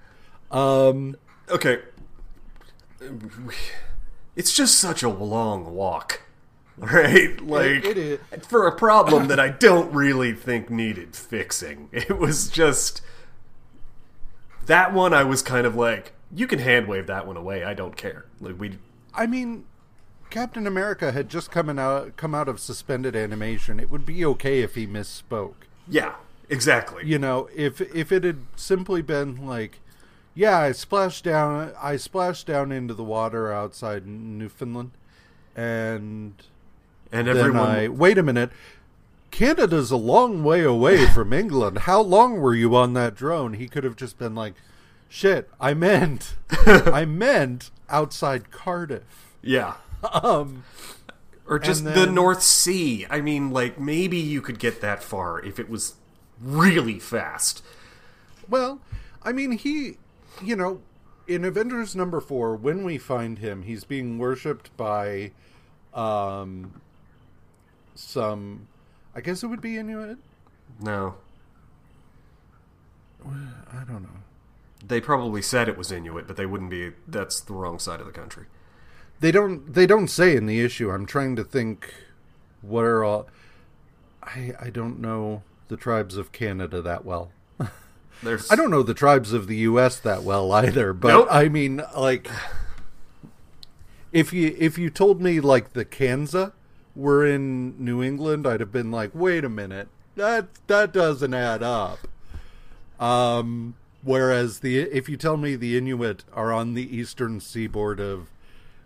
Um, 0.51 1.17
Okay. 1.49 1.81
It's 4.37 4.53
just 4.55 4.79
such 4.79 5.03
a 5.03 5.09
long 5.09 5.75
walk. 5.75 6.23
Right? 6.79 7.39
Like 7.43 7.85
it 7.85 7.99
is. 7.99 8.21
for 8.47 8.67
a 8.67 8.75
problem 8.75 9.29
that 9.29 9.39
I 9.39 9.51
don't 9.51 9.93
really 9.93 10.33
think 10.33 10.71
needed 10.71 11.15
fixing. 11.15 11.89
It 11.93 12.17
was 12.19 12.49
just 12.49 13.03
that 14.65 14.95
one 14.95 15.13
I 15.13 15.25
was 15.25 15.43
kind 15.43 15.67
of 15.67 15.75
like, 15.77 16.13
you 16.35 16.47
can 16.47 16.59
hand 16.59 16.87
wave 16.89 17.07
that 17.09 17.27
one 17.27 17.37
away. 17.37 17.65
I 17.65 17.75
don't 17.75 17.97
care. 17.97 18.25
Like 18.41 18.59
we 18.59 18.79
I 19.13 19.27
mean, 19.27 19.65
Captain 20.31 20.67
America 20.67 21.13
had 21.13 21.29
just 21.29 21.51
come 21.51 21.79
out 21.79 22.17
come 22.17 22.35
out 22.35 22.49
of 22.49 22.61
suspended 22.61 23.15
animation. 23.17 23.79
It 23.81 23.91
would 23.91 24.07
be 24.07 24.25
okay 24.25 24.61
if 24.63 24.75
he 24.77 24.87
misspoke. 24.87 25.55
Yeah, 25.89 26.15
exactly. 26.49 27.03
you 27.07 27.19
know 27.19 27.49
if 27.55 27.81
if 27.95 28.11
it 28.13 28.25
had 28.25 28.39
simply 28.57 29.03
been 29.03 29.47
like 29.47 29.81
yeah 30.35 30.59
i 30.59 30.71
splashed 30.73 31.25
down 31.25 31.73
i 31.83 31.97
splashed 31.97 32.47
down 32.47 32.71
into 32.71 32.95
the 32.95 33.03
water 33.03 33.53
outside 33.53 34.07
newfoundland 34.07 34.93
and 35.57 36.35
and 37.11 37.27
then 37.27 37.37
everyone 37.37 37.61
i 37.69 37.89
wait 37.89 38.17
a 38.17 38.23
minute 38.23 38.51
canada's 39.33 39.91
a 39.91 39.97
long 39.97 40.45
way 40.45 40.63
away 40.63 41.05
from 41.15 41.33
england 41.33 41.79
how 41.81 42.01
long 42.01 42.39
were 42.41 42.55
you 42.55 42.75
on 42.77 42.93
that 42.95 43.15
drone 43.17 43.55
he 43.55 43.67
could 43.69 43.83
have 43.83 43.97
just 43.97 44.19
been 44.19 44.35
like 44.37 44.55
shit 45.09 45.49
i 45.61 45.75
meant 45.75 46.35
i 46.67 47.05
meant 47.05 47.71
outside 47.89 48.51
cardiff 48.53 49.35
Yeah. 49.43 49.75
Um 50.05 50.65
or 51.47 51.59
just 51.59 51.85
And 51.85 51.95
the 51.95 52.07
North 52.07 52.43
Sea. 52.43 53.07
I 53.11 53.21
mean, 53.21 53.51
like 53.51 53.79
maybe 53.79 54.17
you 54.19 54.41
could 54.41 54.59
get 54.59 54.81
that 54.81 55.03
far 55.03 55.45
if 55.45 55.59
it 55.59 55.69
was 55.69 55.95
really 56.41 56.99
fast. 56.99 57.63
Well, 58.49 58.81
I 59.23 59.33
mean, 59.33 59.53
he, 59.53 59.99
you 60.43 60.57
know, 60.57 60.81
in 61.27 61.45
Avengers 61.45 61.95
number 61.95 62.21
four, 62.21 62.55
when 62.57 62.85
we 62.85 62.99
find 62.99 63.39
him, 63.39 63.63
he's 63.63 63.85
being 63.85 64.19
worshipped 64.19 64.77
by, 64.77 65.33
um, 65.93 66.81
some, 67.95 68.69
I 69.15 69.21
guess 69.21 69.43
it 69.43 69.49
would 69.49 69.61
be 69.61 69.77
Inuit. 69.77 70.19
No, 70.81 71.17
I 73.25 73.85
don't 73.87 74.03
know. 74.03 74.09
they 74.87 75.01
probably 75.01 75.43
said 75.43 75.69
it 75.69 75.77
was 75.77 75.93
Inuit, 75.93 76.27
but 76.27 76.37
they 76.37 76.47
wouldn't 76.47 76.71
be. 76.71 76.93
That's 77.07 77.41
the 77.41 77.53
wrong 77.53 77.79
side 77.79 78.01
of 78.01 78.07
the 78.07 78.13
country. 78.13 78.47
They 79.21 79.31
don't. 79.31 79.73
They 79.73 79.87
don't 79.87 80.09
say 80.09 80.35
in 80.35 80.47
the 80.47 80.61
issue. 80.61 80.91
I'm 80.91 81.07
trying 81.07 81.37
to 81.37 81.45
think. 81.45 81.95
What 82.63 82.85
are 82.85 83.05
all? 83.05 83.29
I 84.23 84.55
I 84.61 84.71
don't 84.71 85.01
know 85.01 85.43
the 85.69 85.77
tribes 85.77 86.17
of 86.17 86.33
Canada 86.33 86.83
that 86.83 87.05
well. 87.05 87.31
There's 88.23 88.51
I 88.51 88.57
don't 88.57 88.71
know 88.71 88.83
the 88.83 88.95
tribes 88.95 89.33
of 89.33 89.47
the 89.47 89.57
U.S. 89.57 89.99
that 90.01 90.23
well 90.23 90.51
either. 90.53 90.93
But 90.93 91.09
Nope. 91.09 91.29
I 91.31 91.49
mean, 91.49 91.83
like, 91.97 92.29
if 94.13 94.33
you 94.33 94.55
if 94.59 94.79
you 94.79 94.91
told 94.91 95.21
me 95.21 95.41
like 95.41 95.73
the 95.73 95.85
Kansa 95.85 96.53
were 96.97 97.25
in 97.25 97.83
New 97.83 98.03
England, 98.03 98.47
I'd 98.47 98.61
have 98.61 98.73
been 98.73 98.91
like, 98.91 99.11
wait 99.15 99.45
a 99.45 99.49
minute, 99.49 99.89
that 100.17 100.49
that 100.67 100.93
doesn't 100.93 101.35
add 101.35 101.63
up. 101.63 101.99
Um, 102.99 103.77
whereas 104.03 104.61
the 104.61 104.79
if 104.81 105.09
you 105.09 105.17
tell 105.17 105.37
me 105.37 105.57
the 105.57 105.77
Inuit 105.77 106.25
are 106.33 106.53
on 106.53 106.75
the 106.75 106.95
eastern 106.95 107.41
seaboard 107.41 108.01
of 108.01 108.29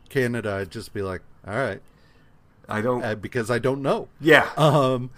Canada, 0.08 0.54
I'd 0.54 0.70
just 0.70 0.92
be 0.92 1.02
like, 1.02 1.22
all 1.46 1.54
right, 1.54 1.80
I 2.68 2.80
don't. 2.80 3.02
uh, 3.02 3.14
because 3.14 3.50
I 3.50 3.58
don't 3.58 3.82
know. 3.82 4.08
yeah. 4.20 4.50
Um, 4.56 5.10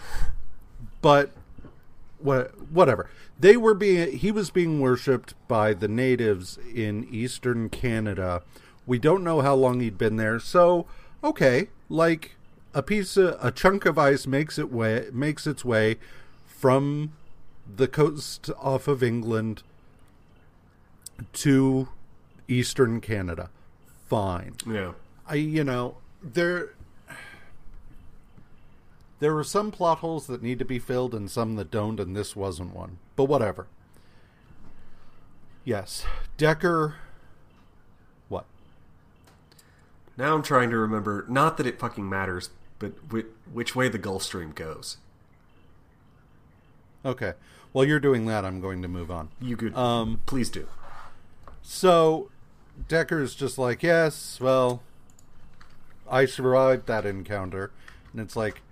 but 1.03 1.31
what 2.19 2.71
whatever 2.73 3.09
they 3.39 3.57
were 3.57 3.75
being 3.75 4.17
he 4.17 4.33
was 4.33 4.51
being 4.51 4.81
worshipped 4.81 5.35
by 5.49 5.75
the 5.75 5.87
natives 5.89 6.59
in 6.75 7.07
eastern 7.11 7.69
Canada. 7.69 8.43
We 8.87 8.99
don't 8.99 9.23
know 9.23 9.41
how 9.43 9.55
long 9.55 9.81
he'd 9.81 9.99
been 9.99 10.17
there, 10.17 10.41
so 10.41 10.87
okay, 11.23 11.69
like 11.89 12.37
a 12.73 12.83
piece 12.83 13.17
of 13.17 13.37
a 13.43 13.51
chunk 13.51 13.85
of 13.85 13.99
ice 13.99 14.27
makes 14.27 14.59
it 14.59 14.73
way 14.73 15.09
makes 15.13 15.47
its 15.47 15.65
way 15.65 15.97
from 16.47 17.13
the 17.77 17.89
coast 17.89 18.51
off 18.59 18.89
of 18.89 19.03
England 19.03 19.63
to 21.35 21.89
eastern 22.49 23.01
Canada. 23.01 23.51
Fine. 24.09 24.55
yeah. 24.66 24.93
I 25.28 25.35
you 25.35 25.65
know 25.65 25.97
there 26.23 26.70
there 29.19 29.35
were 29.35 29.45
some 29.45 29.70
plot 29.73 29.99
holes 29.99 30.27
that 30.27 30.43
need 30.43 30.59
to 30.59 30.65
be 30.65 30.78
filled 30.78 31.15
and 31.15 31.31
some 31.31 31.57
that 31.57 31.70
don't, 31.70 31.99
and 31.99 32.15
this 32.15 32.37
wasn't 32.37 32.74
one. 32.74 32.99
But 33.16 33.24
whatever. 33.24 33.66
Yes, 35.65 36.05
Decker. 36.37 36.95
What? 38.28 38.45
Now 40.16 40.35
I'm 40.35 40.43
trying 40.43 40.70
to 40.70 40.77
remember. 40.77 41.24
Not 41.28 41.57
that 41.57 41.66
it 41.66 41.81
fucking 41.81 42.09
matters, 42.09 42.51
but 42.78 42.93
whi- 43.11 43.24
which 43.53 43.74
way 43.74 43.89
the 43.89 43.99
Gulf 43.99 44.23
Stream 44.23 44.53
goes. 44.53 44.99
Okay. 47.05 47.33
While 47.73 47.85
you're 47.85 48.01
doing 48.01 48.27
that, 48.27 48.45
I'm 48.45 48.61
going 48.61 48.81
to 48.83 48.89
move 48.89 49.11
on. 49.11 49.28
You 49.41 49.57
could. 49.57 49.74
Um, 49.74 50.20
please 50.27 50.51
do. 50.51 50.69
So 51.62 52.31
Decker's 52.89 53.35
just 53.35 53.59
like, 53.59 53.82
yes, 53.82 54.39
well, 54.40 54.82
I 56.09 56.27
survived 56.27 56.86
that 56.86 57.05
encounter, 57.05 57.70
and 58.12 58.20
it's 58.20 58.36
like, 58.36 58.62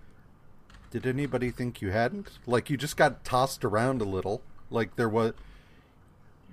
did 0.91 1.07
anybody 1.07 1.51
think 1.51 1.83
you 1.83 1.91
hadn't? 1.91 2.39
Like 2.47 2.71
you 2.71 2.77
just 2.77 2.97
got 2.97 3.25
tossed 3.25 3.65
around 3.65 4.01
a 4.01 4.05
little. 4.05 4.43
Like 4.71 4.95
there 4.95 5.09
was, 5.09 5.33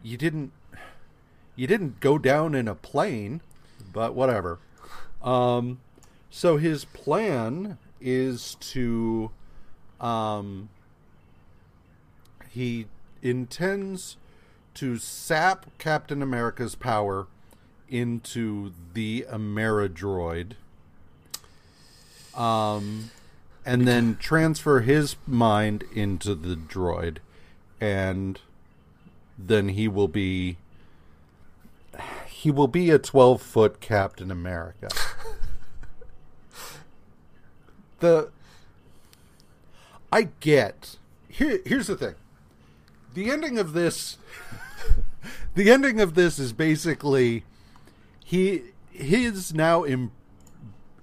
you 0.02 0.18
didn't, 0.18 0.52
you 1.56 1.68
didn't 1.68 2.00
go 2.00 2.18
down 2.18 2.56
in 2.56 2.68
a 2.68 2.74
plane, 2.74 3.42
but 3.94 4.16
whatever. 4.16 4.58
Um, 5.22 5.80
so 6.32 6.58
his 6.58 6.86
plan 6.86 7.78
is 8.00 8.56
to, 8.62 9.30
um, 10.00 10.70
he 12.50 12.88
intends 13.22 14.18
to 14.74 14.98
sap 14.98 15.68
Captain 15.78 16.24
America's 16.24 16.74
power 16.74 17.28
into 17.92 18.72
the 18.94 19.26
Ameridroid. 19.30 20.54
Um, 22.34 23.12
and 23.66 23.88
then 23.88 24.18
transfer 24.18 24.80
his 24.80 25.18
mind 25.28 25.84
into 25.94 26.34
the 26.34 26.56
droid, 26.56 27.18
and 27.80 28.40
then 29.38 29.70
he 29.70 29.88
will 29.88 30.08
be 30.08 30.58
he 32.28 32.50
will 32.50 32.68
be 32.68 32.90
a 32.90 32.98
twelve 32.98 33.42
foot 33.42 33.82
Captain 33.82 34.32
America. 34.32 34.88
the 38.00 38.30
I 40.12 40.30
get 40.40 40.98
here. 41.28 41.62
Here's 41.66 41.88
the 41.88 41.96
thing. 41.96 42.16
The 43.14 43.30
ending 43.30 43.60
of 43.60 43.74
this, 43.74 44.18
the 45.56 45.70
ending 45.70 46.00
of 46.00 46.16
this 46.16 46.40
is 46.40 46.54
basically 46.54 47.44
he 48.32 48.62
his 48.94 49.54
now 49.54 49.84
in, 49.84 50.10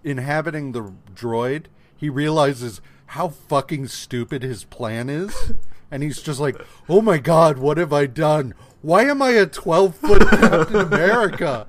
inhabiting 0.02 0.72
the 0.72 0.94
droid. 1.14 1.66
He 1.94 2.09
realizes 2.09 2.80
how 3.09 3.28
fucking 3.28 3.88
stupid 3.88 4.42
his 4.42 4.64
plan 4.64 5.10
is, 5.10 5.52
and 5.90 6.02
he's 6.02 6.22
just 6.22 6.40
like, 6.40 6.56
"Oh 6.88 7.02
my 7.02 7.18
god, 7.18 7.59
what 7.59 7.76
have 7.76 7.92
I 7.92 8.06
done? 8.06 8.55
Why 8.80 9.02
am 9.02 9.20
I 9.20 9.32
a 9.32 9.44
twelve 9.44 9.94
foot 9.96 10.26
Captain 10.26 10.76
America? 10.76 11.66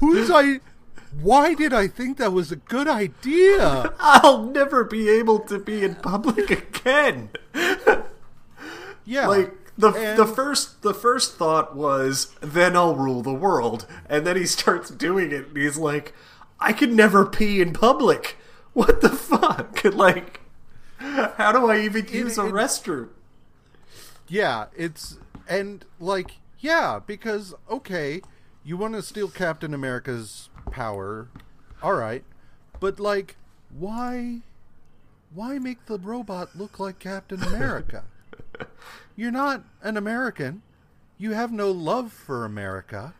Who's 0.00 0.30
I? 0.30 0.60
Why 1.18 1.54
did 1.54 1.72
I 1.72 1.86
think 1.86 2.18
that 2.18 2.34
was 2.34 2.52
a 2.52 2.56
good 2.56 2.86
idea?" 2.86 3.94
I'll 3.98 4.42
never 4.42 4.84
be 4.84 5.08
able 5.08 5.38
to 5.40 5.58
be 5.58 5.82
in 5.82 5.94
public 5.94 6.50
again. 6.50 7.30
Yeah, 9.06 9.28
like 9.28 9.54
the 9.76 9.90
And- 9.92 10.18
the 10.18 10.26
first 10.26 10.82
the 10.82 10.94
first 10.94 11.36
thought 11.36 11.74
was 11.76 12.34
then 12.40 12.76
I'll 12.76 12.94
rule 12.96 13.22
the 13.22 13.34
world, 13.34 13.86
and 14.08 14.26
then 14.26 14.36
he 14.36 14.46
starts 14.58 14.90
doing 14.90 15.32
it, 15.32 15.48
and 15.48 15.56
he's 15.56 15.76
like, 15.76 16.14
I 16.60 16.72
could 16.72 16.92
never 16.92 17.24
pee 17.26 17.60
in 17.60 17.72
public. 17.72 18.36
What 18.74 19.00
the 19.02 19.08
fuck? 19.10 19.84
Like, 19.94 20.40
how 20.98 21.52
do 21.52 21.70
I 21.70 21.78
even 21.80 22.08
use 22.08 22.38
a 22.38 22.46
it- 22.46 22.52
restroom? 22.52 23.10
Yeah, 24.26 24.66
it's 24.76 25.18
and 25.48 25.84
like 26.00 26.38
yeah, 26.58 26.98
because 27.06 27.54
okay, 27.70 28.20
you 28.64 28.76
want 28.76 28.94
to 28.94 29.02
steal 29.02 29.28
Captain 29.28 29.74
America's 29.74 30.48
power, 30.72 31.28
all 31.82 31.92
right, 31.94 32.24
but 32.80 32.98
like 32.98 33.36
why 33.70 34.40
why 35.32 35.58
make 35.58 35.86
the 35.86 35.98
robot 35.98 36.56
look 36.56 36.80
like 36.80 36.98
Captain 36.98 37.42
America? 37.44 38.04
You're 39.16 39.30
not 39.30 39.64
an 39.82 39.96
American. 39.96 40.62
You 41.18 41.32
have 41.32 41.52
no 41.52 41.70
love 41.70 42.12
for 42.12 42.44
America. 42.44 43.14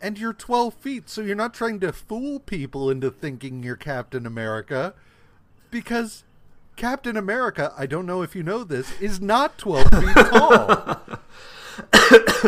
And 0.00 0.18
you're 0.18 0.32
12 0.32 0.74
feet, 0.74 1.08
so 1.08 1.20
you're 1.20 1.36
not 1.36 1.54
trying 1.54 1.78
to 1.80 1.92
fool 1.92 2.40
people 2.40 2.90
into 2.90 3.10
thinking 3.10 3.62
you're 3.62 3.76
Captain 3.76 4.26
America. 4.26 4.94
Because 5.70 6.24
Captain 6.74 7.16
America, 7.16 7.72
I 7.78 7.86
don't 7.86 8.06
know 8.06 8.22
if 8.22 8.34
you 8.34 8.42
know 8.42 8.64
this, 8.64 9.00
is 9.00 9.20
not 9.20 9.58
12 9.58 9.86
feet 9.94 10.14
tall. 10.26 11.00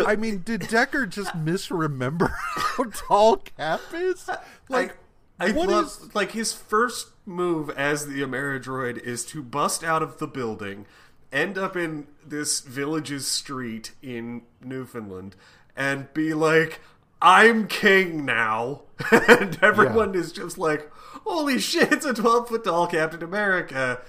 I 0.05 0.15
mean, 0.17 0.41
did 0.43 0.67
Decker 0.67 1.05
just 1.05 1.33
misremember 1.35 2.27
how 2.55 2.83
tall 2.85 3.37
Cap 3.37 3.79
is? 3.93 4.29
Like, 4.67 4.97
I 5.39 5.51
what 5.51 5.69
love 5.69 5.85
is- 5.85 6.13
like 6.15 6.31
his 6.31 6.51
first 6.53 7.09
move 7.25 7.69
as 7.71 8.05
the 8.07 8.21
Ameridroid 8.21 8.97
is 8.97 9.25
to 9.25 9.41
bust 9.41 9.83
out 9.83 10.03
of 10.03 10.19
the 10.19 10.27
building, 10.27 10.85
end 11.35 11.57
up 11.57 11.75
in 11.75 12.07
this 12.25 12.61
village's 12.61 13.27
street 13.27 13.91
in 14.01 14.43
Newfoundland, 14.63 15.35
and 15.75 16.11
be 16.13 16.33
like, 16.33 16.79
"I'm 17.21 17.67
king 17.67 18.25
now," 18.25 18.83
and 19.11 19.59
everyone 19.61 20.15
is 20.15 20.31
just 20.31 20.57
like, 20.57 20.89
"Holy 21.25 21.59
shit! 21.59 21.91
It's 21.91 22.05
a 22.05 22.13
twelve 22.13 22.47
foot 22.47 22.63
tall 22.63 22.87
Captain 22.87 23.21
America." 23.21 24.01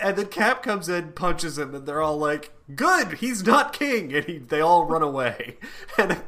And 0.00 0.16
then 0.16 0.26
Cap 0.26 0.62
comes 0.62 0.88
in, 0.88 1.12
punches 1.12 1.58
him, 1.58 1.74
and 1.74 1.86
they're 1.86 2.02
all 2.02 2.16
like, 2.16 2.52
"Good, 2.74 3.14
he's 3.18 3.46
not 3.46 3.72
king," 3.72 4.12
and 4.12 4.24
he, 4.24 4.38
they 4.38 4.60
all 4.60 4.84
run 4.84 5.02
away. 5.02 5.56
And 5.98 6.20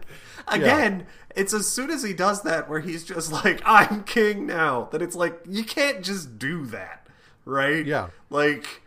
again, 0.49 1.07
it's 1.37 1.55
as 1.55 1.69
soon 1.69 1.89
as 1.91 2.03
he 2.03 2.13
does 2.13 2.43
that, 2.43 2.69
where 2.69 2.81
he's 2.81 3.05
just 3.05 3.33
like, 3.33 3.61
"I'm 3.65 4.05
king 4.05 4.47
now," 4.47 4.89
that 4.93 5.03
it's 5.03 5.17
like 5.17 5.41
you 5.49 5.65
can't 5.65 6.03
just 6.03 6.39
do 6.39 6.67
that, 6.67 7.07
right? 7.45 7.85
Yeah. 7.87 8.09
like 8.29 8.82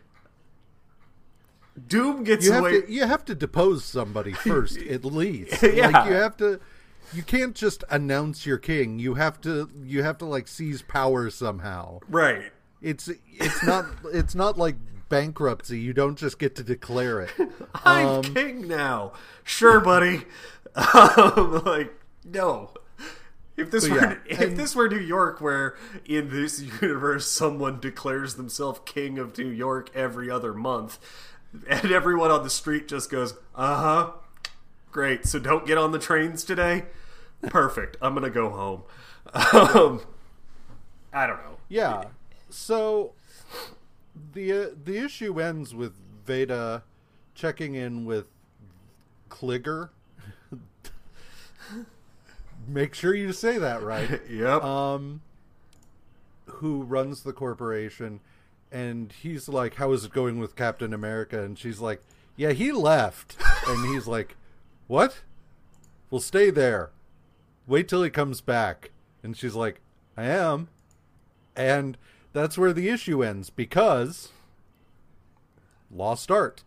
Doom 1.87 2.23
gets 2.23 2.45
you 2.45 2.51
have 2.53 2.61
away. 2.61 2.81
to 2.81 2.91
you 2.91 3.05
have 3.05 3.25
to 3.25 3.35
depose 3.35 3.83
somebody 3.83 4.31
first, 4.49 4.77
at 4.77 5.03
least. 5.05 5.61
Yeah. 5.61 5.89
Like 5.89 6.09
you 6.09 6.15
have 6.15 6.37
to 6.37 6.59
you 7.13 7.21
can't 7.23 7.55
just 7.55 7.83
announce 7.89 8.45
you're 8.45 8.57
king. 8.57 8.97
You 8.99 9.15
have 9.15 9.41
to 9.41 9.69
you 9.83 10.03
have 10.03 10.17
to 10.19 10.25
like 10.25 10.47
seize 10.47 10.81
power 10.81 11.29
somehow. 11.29 11.99
Right. 12.09 12.51
It's 12.81 13.09
it's 13.33 13.63
not 13.63 13.85
it's 14.13 14.35
not 14.35 14.57
like 14.57 14.75
bankruptcy. 15.09 15.79
You 15.79 15.93
don't 15.93 16.17
just 16.17 16.39
get 16.39 16.55
to 16.55 16.63
declare 16.63 17.21
it. 17.21 17.31
I'm 17.85 18.07
Um, 18.07 18.23
king 18.23 18.67
now. 18.67 19.13
Sure, 19.43 19.79
buddy. 19.79 20.23
um, 20.75 21.61
like 21.65 21.93
no. 22.23 22.71
If 23.57 23.71
this 23.71 23.87
were 23.87 23.95
yeah, 23.97 24.17
if 24.27 24.39
and- 24.41 24.57
this 24.57 24.75
were 24.75 24.89
New 24.89 24.99
York, 24.99 25.39
where 25.39 25.77
in 26.05 26.29
this 26.29 26.61
universe 26.81 27.25
someone 27.31 27.79
declares 27.79 28.35
themselves 28.35 28.81
king 28.85 29.17
of 29.17 29.37
New 29.37 29.47
York 29.47 29.89
every 29.95 30.29
other 30.29 30.53
month, 30.53 30.99
and 31.67 31.91
everyone 31.91 32.31
on 32.31 32.43
the 32.43 32.49
street 32.49 32.87
just 32.87 33.09
goes, 33.09 33.33
"Uh 33.55 33.77
huh, 33.77 34.11
great." 34.91 35.25
So 35.25 35.39
don't 35.39 35.65
get 35.65 35.77
on 35.77 35.91
the 35.91 35.99
trains 35.99 36.43
today. 36.43 36.85
Perfect. 37.43 37.97
I'm 38.01 38.13
gonna 38.13 38.29
go 38.29 38.49
home. 38.49 38.83
Um, 39.33 40.01
I 41.11 41.27
don't 41.27 41.37
know. 41.37 41.57
Yeah. 41.67 42.05
So 42.49 43.13
the 44.33 44.51
uh, 44.51 44.65
the 44.83 44.97
issue 44.97 45.39
ends 45.39 45.73
with 45.75 45.93
Veda 46.25 46.83
checking 47.33 47.75
in 47.75 48.05
with 48.05 48.27
Kligger. 49.29 49.89
Make 52.67 52.93
sure 52.95 53.13
you 53.13 53.31
say 53.31 53.57
that 53.57 53.83
right. 53.83 54.21
Yep. 54.29 54.63
Um 54.63 55.21
who 56.45 56.83
runs 56.83 57.23
the 57.23 57.33
corporation 57.33 58.21
and 58.75 59.13
he's 59.21 59.47
like 59.47 59.75
how 59.75 59.93
is 59.93 60.03
it 60.03 60.11
going 60.11 60.37
with 60.37 60.57
Captain 60.57 60.93
America 60.93 61.41
and 61.41 61.57
she's 61.57 61.79
like 61.79 62.01
yeah, 62.35 62.51
he 62.51 62.73
left. 62.73 63.37
and 63.67 63.93
he's 63.93 64.07
like 64.07 64.35
what? 64.87 65.21
We'll 66.11 66.19
stay 66.19 66.49
there. 66.49 66.91
Wait 67.65 67.87
till 67.87 68.03
he 68.03 68.09
comes 68.09 68.41
back. 68.41 68.91
And 69.23 69.37
she's 69.37 69.55
like 69.55 69.79
I 70.17 70.25
am. 70.25 70.67
And 71.55 71.97
that's 72.33 72.57
where 72.57 72.73
the 72.73 72.89
issue 72.89 73.23
ends 73.23 73.49
because 73.49 74.33
lost 75.89 76.29
art. 76.29 76.63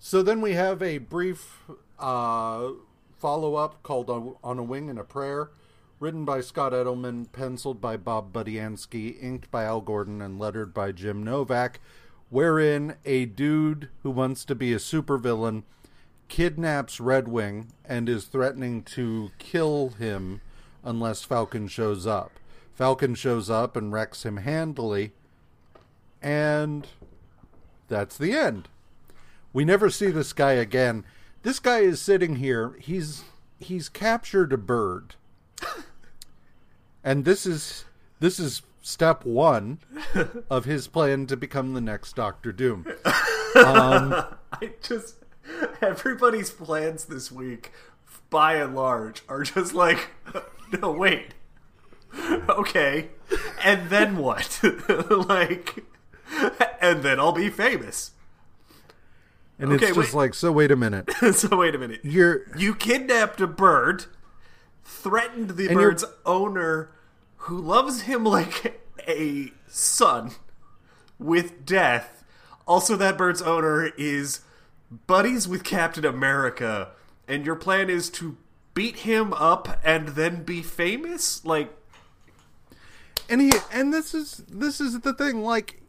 So 0.00 0.22
then 0.22 0.40
we 0.40 0.54
have 0.54 0.82
a 0.82 0.98
brief 0.98 1.60
uh, 1.98 2.70
follow 3.18 3.54
up 3.54 3.80
called 3.84 4.10
On 4.10 4.34
On 4.42 4.58
a 4.58 4.64
Wing 4.64 4.90
and 4.90 4.98
a 4.98 5.04
Prayer, 5.04 5.50
written 6.00 6.24
by 6.24 6.40
Scott 6.40 6.72
Edelman, 6.72 7.30
penciled 7.30 7.78
by 7.78 7.98
Bob 7.98 8.32
Budiansky, 8.32 9.22
inked 9.22 9.50
by 9.50 9.64
Al 9.64 9.82
Gordon, 9.82 10.22
and 10.22 10.38
lettered 10.38 10.72
by 10.72 10.92
Jim 10.92 11.22
Novak, 11.22 11.78
wherein 12.30 12.96
a 13.04 13.26
dude 13.26 13.90
who 14.02 14.10
wants 14.10 14.46
to 14.46 14.54
be 14.54 14.72
a 14.72 14.78
supervillain 14.78 15.62
kidnaps 16.28 17.00
Red 17.00 17.28
Wing 17.28 17.72
and 17.84 18.08
is 18.08 18.24
threatening 18.24 18.82
to 18.84 19.30
kill 19.38 19.90
him 19.90 20.40
unless 20.82 21.22
Falcon 21.22 21.68
shows 21.68 22.06
up. 22.06 22.32
Falcon 22.72 23.14
shows 23.14 23.50
up 23.50 23.76
and 23.76 23.92
wrecks 23.92 24.24
him 24.24 24.38
handily, 24.38 25.12
and 26.22 26.86
that's 27.88 28.16
the 28.16 28.32
end. 28.32 28.68
We 29.52 29.66
never 29.66 29.90
see 29.90 30.10
this 30.10 30.32
guy 30.32 30.52
again. 30.52 31.04
This 31.42 31.58
guy 31.58 31.80
is 31.80 32.00
sitting 32.00 32.36
here. 32.36 32.76
He's 32.80 33.24
he's 33.58 33.90
captured 33.90 34.54
a 34.54 34.56
bird. 34.56 35.16
And 37.02 37.24
this 37.24 37.46
is 37.46 37.84
this 38.20 38.38
is 38.38 38.62
step 38.82 39.24
1 39.24 39.78
of 40.50 40.64
his 40.64 40.86
plan 40.86 41.26
to 41.26 41.36
become 41.36 41.74
the 41.74 41.80
next 41.80 42.16
Doctor 42.16 42.52
Doom. 42.52 42.86
Um, 43.56 44.14
I 44.52 44.70
just 44.80 45.16
everybody's 45.82 46.52
plans 46.52 47.06
this 47.06 47.32
week, 47.32 47.72
by 48.30 48.54
and 48.54 48.76
large, 48.76 49.24
are 49.28 49.42
just 49.42 49.74
like, 49.74 50.10
no, 50.80 50.92
wait, 50.92 51.34
okay, 52.48 53.08
and 53.64 53.90
then 53.90 54.18
what? 54.18 54.60
like, 55.28 55.84
and 56.80 57.02
then 57.02 57.18
I'll 57.18 57.32
be 57.32 57.50
famous. 57.50 58.12
And 59.58 59.72
Okay, 59.72 59.86
it's 59.86 59.96
just 59.96 60.14
wait. 60.14 60.18
like, 60.20 60.34
so 60.34 60.52
wait 60.52 60.70
a 60.70 60.76
minute. 60.76 61.10
so 61.34 61.56
wait 61.56 61.74
a 61.74 61.78
minute, 61.78 61.98
You're 62.04 62.42
you 62.56 62.76
kidnapped 62.76 63.40
a 63.40 63.48
bird, 63.48 64.04
threatened 64.84 65.50
the 65.50 65.66
And 65.66 65.72
you're- 65.72 65.84
bird's 65.90 66.04
owner, 66.26 66.90
who 67.44 67.58
loves 67.58 68.02
him 68.02 68.24
like 68.24 68.80
a 69.08 69.52
son, 69.68 70.32
with 71.18 71.64
death. 71.66 72.24
Also, 72.66 72.96
that 72.96 73.16
bird's 73.18 73.42
owner 73.42 73.86
is 73.98 74.40
buddies 75.06 75.46
with 75.48 75.64
Captain 75.64 76.04
America, 76.04 76.90
and 77.28 77.44
your 77.46 77.56
plan 77.56 77.88
is 77.90 78.10
to 78.10 78.36
beat 78.74 78.96
him 78.98 79.32
up 79.32 79.80
and 79.84 80.08
then 80.08 80.42
be 80.44 80.62
famous? 80.62 81.44
Like, 81.44 81.74
and 83.28 83.40
he 83.40 83.52
and 83.72 83.92
this 83.92 84.14
is 84.14 84.42
this 84.48 84.80
is 84.80 85.00
the 85.00 85.12
thing 85.12 85.42
like 85.42 85.80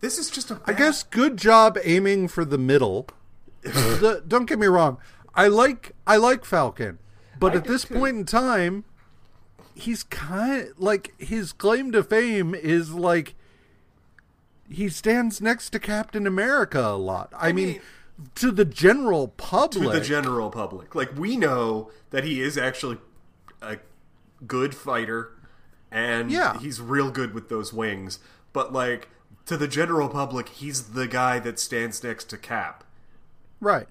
this 0.00 0.18
is 0.18 0.30
just 0.30 0.50
a. 0.50 0.60
I 0.66 0.72
guess 0.72 1.02
good 1.02 1.36
job 1.36 1.78
aiming 1.82 2.28
for 2.28 2.44
the 2.44 2.58
middle. 2.58 3.06
The- 3.62 4.22
don't 4.26 4.46
get 4.46 4.58
me 4.58 4.66
wrong. 4.68 4.98
I 5.34 5.48
like 5.48 5.92
I 6.06 6.16
like 6.16 6.44
Falcon, 6.44 6.98
but 7.38 7.52
I 7.52 7.56
at 7.56 7.64
this 7.64 7.84
too. 7.84 7.94
point 7.94 8.16
in 8.16 8.24
time, 8.24 8.84
he's 9.74 10.02
kind 10.02 10.68
of, 10.68 10.78
like 10.80 11.14
his 11.18 11.52
claim 11.52 11.92
to 11.92 12.02
fame 12.02 12.54
is 12.54 12.92
like 12.92 13.34
he 14.70 14.88
stands 14.88 15.40
next 15.40 15.70
to 15.70 15.78
Captain 15.78 16.26
America 16.26 16.80
a 16.80 16.96
lot. 16.96 17.32
I, 17.36 17.52
mean, 17.52 17.68
mean- 17.68 17.80
to 18.36 18.50
the 18.50 18.64
general 18.64 19.28
public. 19.28 19.88
to 19.92 19.98
the 19.98 20.04
general 20.04 20.50
public. 20.50 20.94
Like 20.94 21.16
we 21.16 21.36
know 21.36 21.90
that 22.10 22.24
he 22.24 22.40
is 22.42 22.58
actually 22.58 22.98
a 23.62 23.78
good 24.46 24.74
fighter 24.74 25.32
and 25.90 26.30
Yeah. 26.30 26.58
he's 26.58 26.80
real 26.80 27.10
good 27.10 27.32
with 27.32 27.48
those 27.48 27.72
wings, 27.72 28.18
but 28.52 28.72
like 28.72 29.08
to 29.46 29.56
the 29.56 29.68
general 29.68 30.08
public, 30.10 30.50
he's 30.50 30.90
the 30.90 31.06
guy 31.08 31.38
that 31.38 31.58
stands 31.58 32.02
next 32.04 32.24
to 32.30 32.36
Cap. 32.36 32.84
right. 33.60 33.88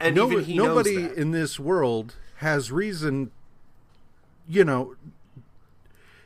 And 0.00 0.16
no, 0.16 0.28
even 0.32 0.42
he 0.44 0.56
nobody 0.56 0.96
knows 0.96 1.08
that. 1.10 1.20
in 1.20 1.30
this 1.30 1.60
world 1.60 2.16
has 2.42 2.70
reason 2.70 3.30
you 4.48 4.64
know 4.64 4.94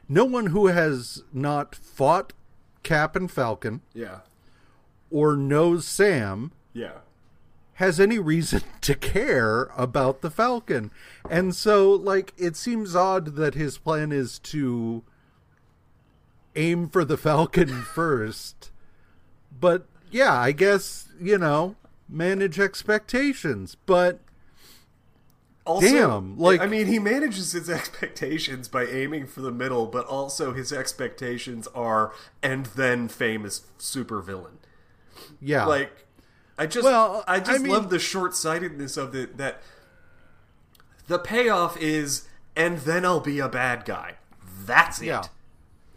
no 0.08 0.24
one 0.24 0.46
who 0.46 0.66
has 0.68 1.22
not 1.32 1.74
fought 1.74 2.32
cap 2.82 3.14
and 3.16 3.30
falcon 3.30 3.80
yeah. 3.94 4.20
or 5.10 5.36
knows 5.36 5.84
sam 5.86 6.52
Yeah. 6.72 6.98
has 7.74 8.00
any 8.00 8.18
reason 8.18 8.62
to 8.82 8.94
care 8.94 9.70
about 9.76 10.20
the 10.22 10.30
falcon 10.30 10.90
and 11.28 11.54
so 11.54 11.90
like 11.92 12.32
it 12.36 12.56
seems 12.56 12.96
odd 12.96 13.36
that 13.36 13.54
his 13.54 13.78
plan 13.78 14.12
is 14.12 14.38
to 14.40 15.02
aim 16.54 16.88
for 16.88 17.04
the 17.04 17.16
falcon 17.18 17.68
first 17.94 18.70
but 19.58 19.86
yeah 20.10 20.32
i 20.32 20.52
guess 20.52 21.08
you 21.20 21.36
know 21.36 21.76
manage 22.08 22.58
expectations 22.60 23.76
but 23.86 24.20
Also, 25.66 25.86
Damn, 25.88 26.38
like- 26.38 26.60
I 26.60 26.66
mean, 26.66 26.86
he 26.86 26.98
manages 27.00 27.50
his 27.52 27.68
expectations 27.68 28.68
by 28.68 28.84
aiming 28.86 29.26
for 29.26 29.40
the 29.40 29.50
middle, 29.50 29.86
but 29.86 30.06
also 30.06 30.52
his 30.52 30.72
expectations 30.72 31.66
are 31.74 32.12
and 32.42 32.66
then 32.66 33.08
famous 33.08 33.62
supervillain. 33.78 34.58
yeah 35.40 35.64
like 35.64 36.06
I 36.58 36.66
just 36.66 36.84
Well, 36.84 37.24
I 37.26 37.40
just 37.40 37.50
I 37.50 37.58
mean- 37.58 37.72
love 37.72 37.90
the 37.90 37.98
short 37.98 38.34
sightedness 38.36 38.96
of 38.96 39.14
it 39.14 39.36
that 39.38 39.60
the 41.08 41.18
payoff 41.18 41.76
is 41.76 42.28
and 42.54 42.78
then 42.78 43.04
I'll 43.04 43.20
be 43.20 43.38
a 43.38 43.48
bad 43.48 43.84
guy. 43.84 44.14
That's 44.64 45.00
it. 45.02 45.06
Yeah. 45.06 45.24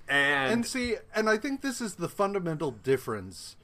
And, 0.08 0.52
And 0.54 0.66
see, 0.66 0.96
and 1.16 1.30
I 1.30 1.38
think 1.38 1.62
this 1.62 1.80
is 1.80 1.96
the 1.96 2.10
fundamental 2.10 2.72
difference 2.72 3.56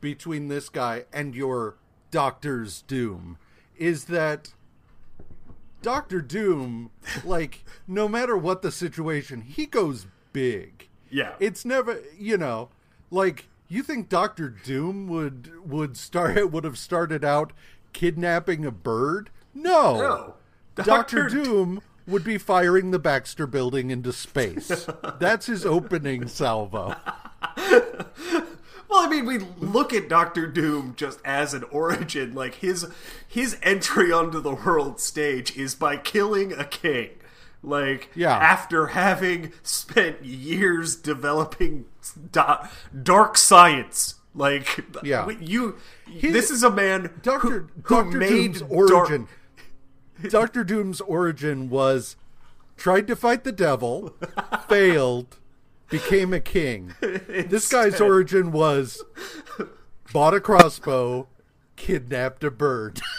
between 0.00 0.48
this 0.48 0.68
guy 0.68 1.04
and 1.12 1.34
your 1.34 1.76
Doctor's 2.10 2.82
Doom 2.82 3.38
is 3.76 4.06
that 4.06 4.52
Doctor 5.82 6.20
Doom, 6.20 6.90
like, 7.24 7.64
no 7.86 8.08
matter 8.08 8.36
what 8.36 8.62
the 8.62 8.70
situation, 8.72 9.40
he 9.42 9.66
goes 9.66 10.06
big. 10.32 10.88
yeah. 11.10 11.34
It's 11.40 11.64
never, 11.64 12.00
you 12.18 12.36
know, 12.36 12.68
like 13.10 13.48
you 13.68 13.82
think 13.82 14.08
Doctor 14.08 14.48
Doom 14.48 15.06
would 15.08 15.52
would 15.68 15.96
start 15.96 16.50
would 16.52 16.64
have 16.64 16.78
started 16.78 17.24
out 17.24 17.52
kidnapping 17.92 18.64
a 18.64 18.70
bird? 18.70 19.30
No. 19.54 19.96
No. 19.98 20.34
Doctor. 20.84 21.28
Doom 21.28 21.82
would 22.06 22.24
be 22.24 22.38
firing 22.38 22.90
the 22.90 22.98
Baxter 22.98 23.46
building 23.46 23.90
into 23.90 24.12
space. 24.12 24.86
That's 25.20 25.46
his 25.46 25.66
opening 25.66 26.26
salvo. 26.28 26.94
Well, 28.90 29.06
I 29.06 29.08
mean, 29.08 29.24
we 29.24 29.38
look 29.64 29.92
at 29.92 30.08
Doctor 30.08 30.46
Doom 30.48 30.94
just 30.96 31.20
as 31.24 31.54
an 31.54 31.62
origin. 31.70 32.34
Like 32.34 32.56
his 32.56 32.86
his 33.26 33.56
entry 33.62 34.10
onto 34.12 34.40
the 34.40 34.54
world 34.54 34.98
stage 35.00 35.56
is 35.56 35.74
by 35.76 35.96
killing 35.96 36.52
a 36.52 36.64
king. 36.64 37.10
Like 37.62 38.10
Yeah. 38.14 38.36
after 38.36 38.88
having 38.88 39.52
spent 39.62 40.24
years 40.24 40.96
developing 40.96 41.84
da- 42.32 42.66
dark 43.00 43.36
science. 43.38 44.16
Like 44.34 44.84
Yeah. 45.02 45.28
you, 45.28 45.76
this 46.22 46.50
is 46.50 46.62
a 46.62 46.70
man 46.70 47.10
Doctor 47.22 47.66
Doctor 47.88 48.18
Doom's 48.18 48.62
origin. 48.62 49.28
Doctor 50.28 50.64
Doom's 50.64 51.00
origin 51.00 51.70
was 51.70 52.16
tried 52.76 53.06
to 53.08 53.16
fight 53.16 53.44
the 53.44 53.52
devil, 53.52 54.14
failed, 54.68 55.36
became 55.90 56.32
a 56.32 56.40
king. 56.40 56.94
This 57.28 57.68
guy's 57.68 58.00
origin 58.00 58.52
was 58.52 59.02
bought 60.12 60.34
a 60.34 60.40
crossbow, 60.40 61.28
kidnapped 61.76 62.44
a 62.44 62.50
bird. 62.50 63.00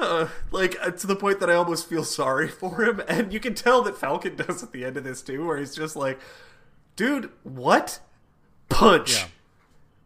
Uh, 0.00 0.28
like 0.52 0.76
uh, 0.80 0.92
to 0.92 1.08
the 1.08 1.16
point 1.16 1.40
that 1.40 1.50
I 1.50 1.54
almost 1.54 1.88
feel 1.88 2.04
sorry 2.04 2.46
for 2.46 2.84
him, 2.84 3.02
and 3.08 3.32
you 3.32 3.40
can 3.40 3.54
tell 3.54 3.82
that 3.82 3.98
Falcon 3.98 4.36
does 4.36 4.62
at 4.62 4.70
the 4.70 4.84
end 4.84 4.96
of 4.96 5.02
this 5.02 5.22
too, 5.22 5.44
where 5.44 5.58
he's 5.58 5.74
just 5.74 5.96
like, 5.96 6.20
"Dude, 6.94 7.30
what? 7.42 7.98
Punch? 8.68 9.16
Yeah. 9.16 9.26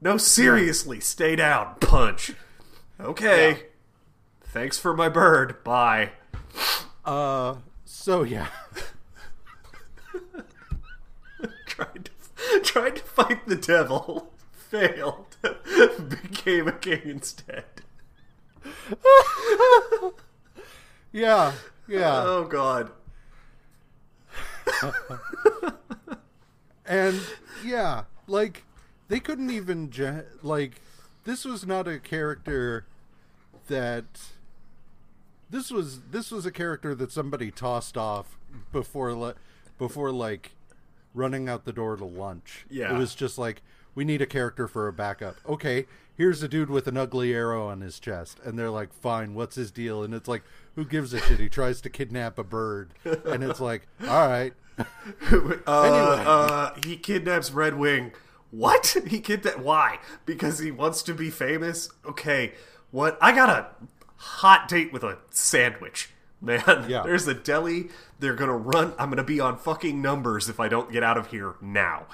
No, 0.00 0.16
seriously, 0.16 0.98
stay 1.00 1.36
down. 1.36 1.74
Punch. 1.80 2.32
Okay. 2.98 3.50
Yeah. 3.50 3.58
Thanks 4.44 4.78
for 4.78 4.96
my 4.96 5.10
bird. 5.10 5.62
Bye." 5.62 6.12
Uh, 7.04 7.56
so 7.92 8.22
yeah. 8.22 8.46
tried 11.66 12.06
to 12.06 12.10
tried 12.62 12.96
to 12.96 13.02
fight 13.02 13.46
the 13.46 13.54
devil, 13.54 14.32
failed, 14.50 15.36
became 16.08 16.68
a 16.68 16.72
king 16.72 17.02
instead. 17.04 17.64
Yeah, 21.14 21.52
yeah. 21.86 22.22
Oh 22.24 22.44
God. 22.44 22.90
and 26.86 27.20
yeah, 27.62 28.04
like 28.26 28.64
they 29.08 29.20
couldn't 29.20 29.50
even 29.50 29.92
like 30.42 30.80
this 31.24 31.44
was 31.44 31.66
not 31.66 31.86
a 31.86 31.98
character 31.98 32.86
that 33.68 34.06
this 35.52 35.70
was 35.70 36.00
this 36.10 36.32
was 36.32 36.44
a 36.44 36.50
character 36.50 36.94
that 36.96 37.12
somebody 37.12 37.50
tossed 37.50 37.96
off 37.96 38.38
before 38.72 39.14
le- 39.14 39.34
before 39.78 40.10
like 40.10 40.52
running 41.14 41.48
out 41.48 41.64
the 41.64 41.72
door 41.72 41.94
to 41.96 42.04
lunch. 42.04 42.64
Yeah. 42.68 42.92
It 42.92 42.98
was 42.98 43.14
just 43.14 43.38
like 43.38 43.62
we 43.94 44.04
need 44.04 44.22
a 44.22 44.26
character 44.26 44.66
for 44.66 44.88
a 44.88 44.92
backup. 44.92 45.36
Okay, 45.46 45.86
here's 46.16 46.42
a 46.42 46.48
dude 46.48 46.70
with 46.70 46.86
an 46.88 46.96
ugly 46.96 47.34
arrow 47.34 47.68
on 47.68 47.82
his 47.82 48.00
chest 48.00 48.40
and 48.42 48.58
they're 48.58 48.70
like, 48.70 48.92
"Fine, 48.94 49.34
what's 49.34 49.54
his 49.54 49.70
deal?" 49.70 50.02
And 50.02 50.14
it's 50.14 50.26
like, 50.26 50.42
"Who 50.74 50.86
gives 50.86 51.12
a 51.12 51.20
shit? 51.20 51.38
He 51.38 51.50
tries 51.50 51.82
to 51.82 51.90
kidnap 51.90 52.38
a 52.38 52.44
bird." 52.44 52.94
And 53.04 53.44
it's 53.44 53.60
like, 53.60 53.86
"All 54.08 54.28
right." 54.28 54.54
uh, 55.66 55.66
uh, 55.66 56.74
he 56.84 56.96
kidnaps 56.96 57.50
Red 57.52 57.78
Wing. 57.78 58.12
What? 58.50 58.96
He 59.06 59.20
kidnap? 59.20 59.58
Why? 59.58 59.98
Because 60.24 60.58
he 60.60 60.70
wants 60.70 61.02
to 61.02 61.14
be 61.14 61.28
famous? 61.28 61.90
Okay. 62.06 62.54
What? 62.90 63.18
I 63.20 63.34
got 63.34 63.50
a 63.50 63.66
hot 64.22 64.68
date 64.68 64.92
with 64.92 65.02
a 65.02 65.18
sandwich. 65.30 66.10
Man, 66.40 66.62
Yeah. 66.88 67.02
there's 67.04 67.26
a 67.28 67.34
deli. 67.34 67.88
They're 68.18 68.34
gonna 68.34 68.56
run. 68.56 68.94
I'm 68.98 69.10
gonna 69.10 69.24
be 69.24 69.40
on 69.40 69.56
fucking 69.58 70.00
numbers 70.00 70.48
if 70.48 70.58
I 70.60 70.68
don't 70.68 70.90
get 70.92 71.02
out 71.02 71.16
of 71.18 71.28
here 71.28 71.54
now. 71.60 72.06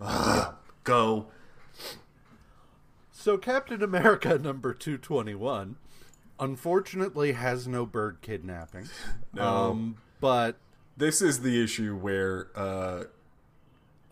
Ugh, 0.00 0.54
Go. 0.84 1.26
So 3.12 3.38
Captain 3.38 3.82
America 3.82 4.38
number 4.42 4.74
221 4.74 5.76
unfortunately 6.38 7.32
has 7.32 7.66
no 7.68 7.86
bird 7.86 8.18
kidnapping. 8.20 8.88
No. 9.32 9.42
Um, 9.70 9.96
but 10.20 10.56
This 10.96 11.22
is 11.22 11.40
the 11.40 11.62
issue 11.62 11.96
where, 11.96 12.48
uh, 12.54 13.04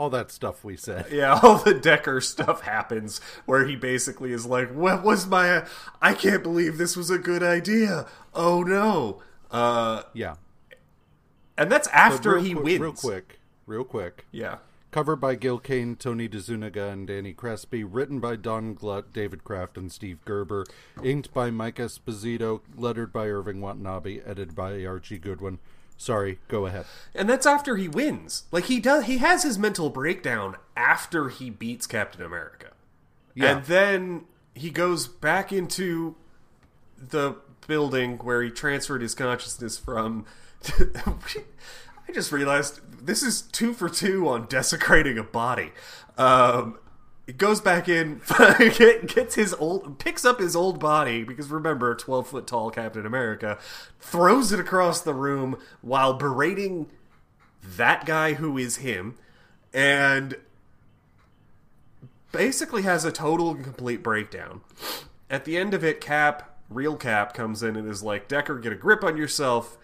all 0.02 0.10
that 0.10 0.32
stuff 0.32 0.64
we 0.64 0.76
said. 0.76 1.06
yeah, 1.12 1.38
all 1.42 1.58
the 1.58 1.74
Decker 1.74 2.20
stuff 2.20 2.62
happens 2.62 3.20
where 3.46 3.64
he 3.66 3.76
basically 3.76 4.32
is 4.32 4.44
like, 4.44 4.70
"What 4.74 5.04
was 5.04 5.26
my? 5.28 5.64
I 6.00 6.14
can't 6.14 6.42
believe 6.42 6.76
this 6.76 6.96
was 6.96 7.08
a 7.08 7.18
good 7.18 7.42
idea. 7.42 8.06
Oh 8.34 8.62
no!" 8.64 9.22
Uh, 9.50 10.02
Yeah. 10.12 10.34
and 11.56 11.70
that's 11.70 11.86
after 11.88 12.38
he 12.38 12.52
quick- 12.52 12.64
wins. 12.64 12.80
Real 12.80 12.92
quick. 12.92 13.38
Real 13.66 13.84
quick. 13.84 14.26
Yeah. 14.32 14.56
Cover 14.90 15.14
by 15.16 15.36
Gil 15.36 15.58
Kane, 15.58 15.94
Tony 15.96 16.28
DeZuniga, 16.28 16.92
and 16.92 17.06
Danny 17.06 17.32
Crespi. 17.32 17.82
Written 17.82 18.18
by 18.20 18.36
Don 18.36 18.74
Glut, 18.74 19.12
David 19.12 19.42
Kraft, 19.44 19.78
and 19.78 19.90
Steve 19.90 20.18
Gerber. 20.26 20.66
Inked 21.02 21.32
by 21.32 21.50
Mike 21.50 21.76
Esposito. 21.76 22.60
Lettered 22.76 23.10
by 23.12 23.28
Irving 23.28 23.60
Watanabe. 23.62 24.18
Edited 24.20 24.54
by 24.54 24.84
Archie 24.84 25.16
Goodwin. 25.18 25.60
Sorry, 25.96 26.38
go 26.48 26.66
ahead. 26.66 26.86
And 27.14 27.28
that's 27.28 27.46
after 27.46 27.76
he 27.76 27.88
wins. 27.88 28.44
Like 28.50 28.64
he 28.64 28.80
does 28.80 29.04
he 29.04 29.18
has 29.18 29.42
his 29.42 29.58
mental 29.58 29.90
breakdown 29.90 30.56
after 30.76 31.28
he 31.28 31.50
beats 31.50 31.86
Captain 31.86 32.22
America. 32.22 32.72
Yeah. 33.34 33.56
And 33.56 33.64
then 33.66 34.24
he 34.54 34.70
goes 34.70 35.06
back 35.06 35.52
into 35.52 36.16
the 36.96 37.36
building 37.66 38.18
where 38.18 38.42
he 38.42 38.50
transferred 38.50 39.02
his 39.02 39.14
consciousness 39.14 39.78
from 39.78 40.26
I 40.78 42.12
just 42.12 42.32
realized 42.32 42.80
this 43.04 43.22
is 43.22 43.42
two 43.42 43.72
for 43.72 43.88
two 43.88 44.28
on 44.28 44.46
desecrating 44.46 45.18
a 45.18 45.24
body. 45.24 45.72
Um 46.18 46.78
it 47.26 47.38
goes 47.38 47.60
back 47.60 47.88
in, 47.88 48.20
gets 49.06 49.34
his 49.34 49.54
old, 49.54 49.98
picks 49.98 50.24
up 50.24 50.40
his 50.40 50.56
old 50.56 50.80
body 50.80 51.22
because 51.22 51.48
remember, 51.50 51.94
twelve 51.94 52.28
foot 52.28 52.46
tall 52.46 52.70
Captain 52.70 53.06
America, 53.06 53.58
throws 54.00 54.52
it 54.52 54.58
across 54.58 55.00
the 55.00 55.14
room 55.14 55.56
while 55.80 56.14
berating 56.14 56.88
that 57.62 58.06
guy 58.06 58.34
who 58.34 58.58
is 58.58 58.78
him, 58.78 59.16
and 59.72 60.36
basically 62.32 62.82
has 62.82 63.04
a 63.04 63.12
total 63.12 63.52
and 63.52 63.62
complete 63.62 64.02
breakdown. 64.02 64.62
At 65.30 65.44
the 65.44 65.56
end 65.56 65.74
of 65.74 65.84
it, 65.84 66.00
Cap, 66.00 66.58
real 66.68 66.96
Cap, 66.96 67.34
comes 67.34 67.62
in 67.62 67.76
and 67.76 67.88
is 67.88 68.02
like, 68.02 68.26
"Decker, 68.26 68.58
get 68.58 68.72
a 68.72 68.76
grip 68.76 69.04
on 69.04 69.16
yourself." 69.16 69.78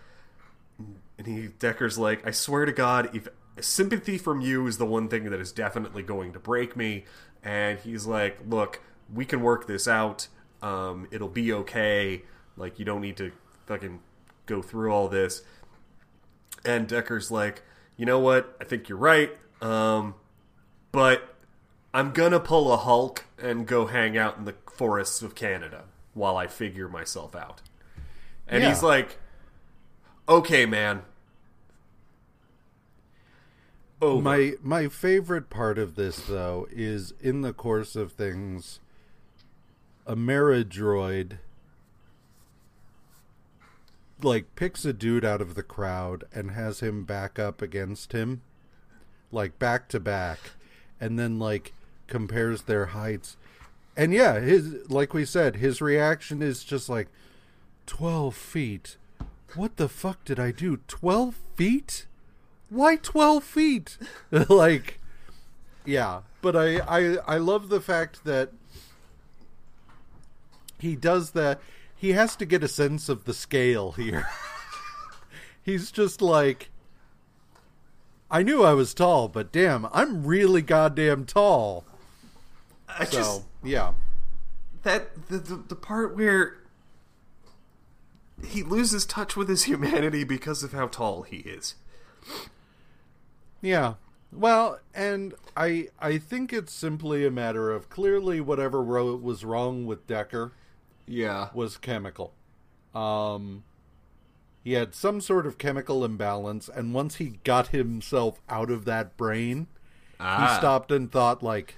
And 1.16 1.26
he 1.26 1.48
Decker's 1.58 1.98
like, 1.98 2.24
I 2.26 2.30
swear 2.30 2.64
to 2.64 2.72
God, 2.72 3.10
if 3.14 3.28
sympathy 3.60 4.18
from 4.18 4.40
you 4.40 4.66
is 4.66 4.78
the 4.78 4.86
one 4.86 5.08
thing 5.08 5.24
that 5.24 5.40
is 5.40 5.52
definitely 5.52 6.02
going 6.02 6.32
to 6.32 6.38
break 6.38 6.76
me. 6.76 7.04
And 7.42 7.78
he's 7.78 8.06
like, 8.06 8.38
Look, 8.48 8.80
we 9.12 9.24
can 9.24 9.40
work 9.42 9.66
this 9.66 9.86
out. 9.88 10.28
Um, 10.62 11.06
it'll 11.10 11.28
be 11.28 11.52
okay. 11.52 12.22
Like 12.56 12.78
you 12.78 12.84
don't 12.84 13.00
need 13.00 13.16
to 13.18 13.32
fucking 13.66 14.00
go 14.46 14.62
through 14.62 14.92
all 14.92 15.08
this. 15.08 15.42
And 16.64 16.88
Decker's 16.88 17.30
like, 17.30 17.62
you 17.96 18.04
know 18.06 18.18
what? 18.18 18.56
I 18.60 18.64
think 18.64 18.88
you're 18.88 18.98
right. 18.98 19.30
Um, 19.62 20.14
but 20.92 21.34
I'm 21.94 22.12
gonna 22.12 22.40
pull 22.40 22.72
a 22.72 22.76
Hulk 22.76 23.24
and 23.40 23.66
go 23.66 23.86
hang 23.86 24.16
out 24.18 24.36
in 24.38 24.44
the 24.44 24.54
forests 24.72 25.22
of 25.22 25.34
Canada 25.34 25.84
while 26.14 26.36
I 26.36 26.46
figure 26.48 26.88
myself 26.88 27.36
out. 27.36 27.62
And 28.46 28.62
Yeah. 28.62 28.70
he's 28.70 28.82
like, 28.82 29.18
okay, 30.28 30.66
man. 30.66 31.02
Over. 34.00 34.22
My 34.22 34.52
my 34.62 34.88
favorite 34.88 35.50
part 35.50 35.76
of 35.76 35.96
this 35.96 36.20
though 36.20 36.68
is 36.70 37.14
in 37.20 37.40
the 37.40 37.52
course 37.52 37.96
of 37.96 38.12
things 38.12 38.78
Ameridroid 40.06 41.38
like 44.22 44.54
picks 44.54 44.84
a 44.84 44.92
dude 44.92 45.24
out 45.24 45.40
of 45.40 45.56
the 45.56 45.64
crowd 45.64 46.24
and 46.32 46.52
has 46.52 46.78
him 46.80 47.04
back 47.04 47.40
up 47.40 47.60
against 47.60 48.12
him 48.12 48.42
like 49.32 49.58
back 49.58 49.88
to 49.88 49.98
back 49.98 50.38
and 51.00 51.18
then 51.18 51.38
like 51.38 51.72
compares 52.06 52.62
their 52.62 52.86
heights. 52.86 53.36
And 53.96 54.14
yeah 54.14 54.38
his 54.38 54.88
like 54.88 55.12
we 55.12 55.24
said 55.24 55.56
his 55.56 55.80
reaction 55.80 56.40
is 56.40 56.62
just 56.62 56.88
like 56.88 57.08
12 57.86 58.36
feet. 58.36 58.96
What 59.56 59.76
the 59.76 59.88
fuck 59.88 60.24
did 60.24 60.38
i 60.38 60.52
do? 60.52 60.76
12 60.86 61.34
feet 61.56 62.06
why 62.68 62.96
12 62.96 63.44
feet? 63.44 63.98
Like 64.48 65.00
yeah. 65.84 66.20
But 66.40 66.54
I, 66.54 66.78
I 66.78 67.16
i 67.26 67.36
love 67.38 67.68
the 67.68 67.80
fact 67.80 68.24
that 68.24 68.52
he 70.78 70.94
does 70.94 71.32
that 71.32 71.60
he 71.96 72.12
has 72.12 72.36
to 72.36 72.46
get 72.46 72.62
a 72.62 72.68
sense 72.68 73.08
of 73.08 73.24
the 73.24 73.34
scale 73.34 73.92
here. 73.92 74.28
He's 75.62 75.90
just 75.90 76.22
like 76.22 76.70
i 78.30 78.42
knew 78.42 78.62
i 78.62 78.74
was 78.74 78.92
tall 78.92 79.26
but 79.26 79.50
damn 79.50 79.86
i'm 79.92 80.26
really 80.26 80.62
goddamn 80.62 81.24
tall. 81.24 81.84
I 82.88 83.04
so 83.04 83.10
just 83.10 83.42
yeah. 83.62 83.94
That 84.82 85.28
the, 85.28 85.38
the 85.38 85.56
the 85.56 85.76
part 85.76 86.16
where 86.16 86.58
he 88.44 88.62
loses 88.62 89.04
touch 89.04 89.36
with 89.36 89.48
his 89.48 89.64
humanity 89.64 90.24
because 90.24 90.62
of 90.62 90.72
how 90.72 90.86
tall 90.86 91.22
he 91.22 91.38
is. 91.38 91.74
Yeah. 93.60 93.94
Well, 94.32 94.80
and 94.94 95.34
I 95.56 95.88
I 96.00 96.18
think 96.18 96.52
it's 96.52 96.72
simply 96.72 97.24
a 97.26 97.30
matter 97.30 97.70
of 97.70 97.88
clearly 97.88 98.40
whatever 98.40 98.82
was 98.82 99.44
wrong 99.44 99.86
with 99.86 100.06
Decker 100.06 100.52
Yeah. 101.06 101.48
was 101.54 101.76
chemical. 101.78 102.34
Um 102.94 103.64
he 104.64 104.72
had 104.74 104.94
some 104.94 105.20
sort 105.20 105.46
of 105.46 105.56
chemical 105.56 106.04
imbalance 106.04 106.68
and 106.68 106.92
once 106.92 107.16
he 107.16 107.38
got 107.44 107.68
himself 107.68 108.40
out 108.50 108.70
of 108.70 108.84
that 108.84 109.16
brain, 109.16 109.66
Ah. 110.20 110.48
he 110.52 110.58
stopped 110.58 110.90
and 110.92 111.10
thought 111.10 111.42
like 111.42 111.76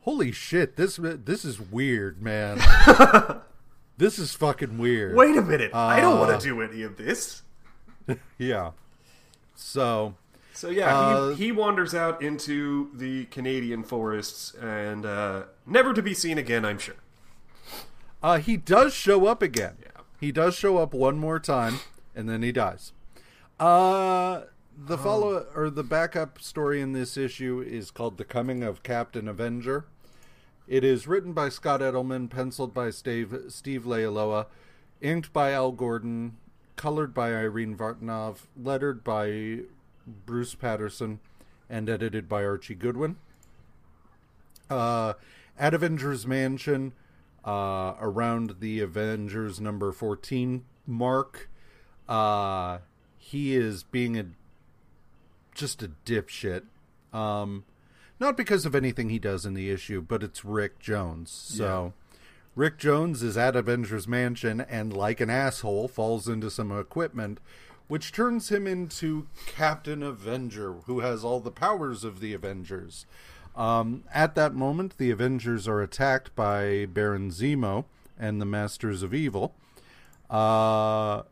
holy 0.00 0.32
shit, 0.32 0.76
this 0.76 0.96
this 1.00 1.44
is 1.44 1.60
weird, 1.60 2.20
man. 2.20 2.58
this 3.96 4.18
is 4.18 4.34
fucking 4.34 4.78
weird. 4.78 5.14
Wait 5.14 5.36
a 5.36 5.42
minute. 5.42 5.72
I 5.72 6.00
don't 6.00 6.16
Uh, 6.16 6.20
want 6.26 6.40
to 6.40 6.46
do 6.46 6.60
any 6.60 6.82
of 6.82 6.96
this. 6.96 7.42
Yeah. 8.36 8.72
So, 9.54 10.16
So 10.54 10.70
yeah, 10.70 10.96
Uh, 10.96 11.28
he, 11.30 11.46
he 11.46 11.52
wanders 11.52 11.94
out 11.94 12.22
into 12.22 12.90
the 12.94 13.24
Canadian 13.26 13.82
forests 13.82 14.54
and 14.54 15.04
uh, 15.04 15.42
never 15.66 15.92
to 15.92 16.00
be 16.02 16.14
seen 16.14 16.38
again. 16.38 16.64
I'm 16.64 16.78
sure. 16.78 16.94
uh, 18.22 18.38
he 18.38 18.56
does 18.56 18.94
show 18.94 19.26
up 19.26 19.42
again. 19.42 19.76
Yeah. 19.82 20.02
He 20.20 20.30
does 20.32 20.54
show 20.54 20.78
up 20.78 20.94
one 20.94 21.18
more 21.18 21.38
time, 21.40 21.80
and 22.14 22.28
then 22.28 22.42
he 22.42 22.52
dies. 22.52 22.92
Uh, 23.60 24.42
the 24.76 24.96
follow 24.96 25.46
or 25.54 25.70
the 25.70 25.84
backup 25.84 26.40
story 26.40 26.80
in 26.80 26.92
this 26.92 27.16
issue 27.16 27.60
is 27.66 27.90
called 27.90 28.16
"The 28.16 28.24
Coming 28.24 28.62
of 28.62 28.82
Captain 28.82 29.28
Avenger." 29.28 29.84
It 30.66 30.82
is 30.82 31.06
written 31.06 31.32
by 31.34 31.50
Scott 31.50 31.80
Edelman, 31.80 32.30
penciled 32.30 32.72
by 32.72 32.90
Steve 32.90 33.34
Steve 33.48 33.82
Leialoha, 33.84 34.46
inked 35.02 35.32
by 35.32 35.52
Al 35.52 35.72
Gordon, 35.72 36.36
colored 36.76 37.12
by 37.12 37.34
Irene 37.34 37.76
Vartanov, 37.76 38.46
lettered 38.56 39.04
by 39.04 39.60
Bruce 40.06 40.54
Patterson, 40.54 41.20
and 41.68 41.88
edited 41.88 42.28
by 42.28 42.44
Archie 42.44 42.74
Goodwin. 42.74 43.16
Uh, 44.68 45.14
at 45.58 45.74
Avengers 45.74 46.26
Mansion, 46.26 46.92
uh, 47.44 47.94
around 48.00 48.56
the 48.60 48.80
Avengers 48.80 49.60
number 49.60 49.92
14 49.92 50.64
mark, 50.86 51.48
uh, 52.08 52.78
he 53.16 53.54
is 53.54 53.82
being 53.82 54.18
a 54.18 54.26
just 55.54 55.82
a 55.82 55.90
dipshit. 56.04 56.62
Um, 57.12 57.64
not 58.18 58.36
because 58.36 58.66
of 58.66 58.74
anything 58.74 59.08
he 59.08 59.18
does 59.18 59.46
in 59.46 59.54
the 59.54 59.70
issue, 59.70 60.00
but 60.00 60.22
it's 60.22 60.44
Rick 60.44 60.78
Jones. 60.78 61.30
So 61.30 61.92
Rick 62.54 62.78
Jones 62.78 63.22
is 63.22 63.36
at 63.36 63.56
Avengers 63.56 64.06
Mansion 64.06 64.60
and, 64.60 64.92
like 64.92 65.20
an 65.20 65.30
asshole, 65.30 65.88
falls 65.88 66.28
into 66.28 66.50
some 66.50 66.76
equipment, 66.76 67.40
which 67.88 68.12
turns 68.12 68.50
him 68.50 68.66
into 68.66 69.26
Captain 69.46 70.02
Avenger, 70.02 70.72
who 70.86 71.00
has 71.00 71.24
all 71.24 71.40
the 71.40 71.50
powers 71.50 72.04
of 72.04 72.20
the 72.20 72.32
Avengers. 72.32 73.06
Um, 73.54 74.04
at 74.12 74.34
that 74.34 74.54
moment, 74.54 74.98
the 74.98 75.10
Avengers 75.10 75.68
are 75.68 75.80
attacked 75.80 76.34
by 76.34 76.86
Baron 76.86 77.30
Zemo 77.30 77.84
and 78.18 78.40
the 78.40 78.46
Masters 78.46 79.02
of 79.02 79.14
Evil, 79.14 79.54
uh, 80.30 81.22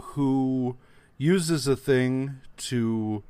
who 0.00 0.76
uses 1.18 1.66
a 1.66 1.76
thing 1.76 2.36
to 2.56 3.22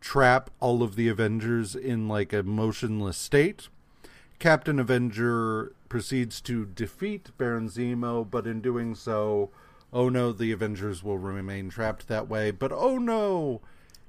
trap 0.00 0.50
all 0.60 0.82
of 0.82 0.96
the 0.96 1.08
Avengers 1.08 1.74
in 1.74 2.08
like 2.08 2.32
a 2.32 2.42
motionless 2.42 3.16
state. 3.16 3.68
Captain 4.38 4.78
Avenger 4.78 5.72
proceeds 5.88 6.40
to 6.42 6.66
defeat 6.66 7.30
Baron 7.38 7.68
Zemo, 7.68 8.28
but 8.28 8.46
in 8.46 8.60
doing 8.60 8.94
so, 8.94 9.50
oh 9.96 10.10
no, 10.10 10.30
the 10.30 10.52
Avengers 10.52 11.02
will 11.02 11.16
remain 11.16 11.70
trapped 11.70 12.06
that 12.06 12.28
way. 12.28 12.50
But 12.50 12.70
oh 12.70 12.98
no, 12.98 13.62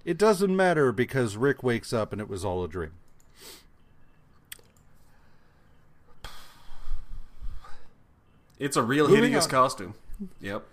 it 0.03 0.18
doesn't 0.18 0.53
matter 0.53 0.91
because 0.91 1.38
Rick 1.38 1.64
wakes 1.64 1.93
up 1.93 2.11
and 2.11 2.22
it 2.22 2.27
was 2.27 2.43
all 2.43 2.61
a 2.61 2.68
dream. 2.68 2.91
It's 8.59 8.76
a 8.76 8.84
real 8.84 9.07
Moving 9.07 9.23
hideous 9.23 9.45
on. 9.45 9.51
costume. 9.51 9.93
Yep. 10.41 10.65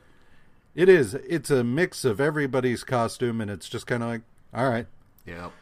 It 0.74 0.88
is. 0.88 1.14
It's 1.14 1.50
a 1.50 1.62
mix 1.62 2.04
of 2.04 2.20
everybody's 2.20 2.82
costume, 2.82 3.40
and 3.40 3.50
it's 3.50 3.68
just 3.68 3.86
kind 3.86 4.02
of 4.02 4.08
like, 4.08 4.22
all 4.52 4.68
right. 4.68 4.86
Yep. 5.26 5.52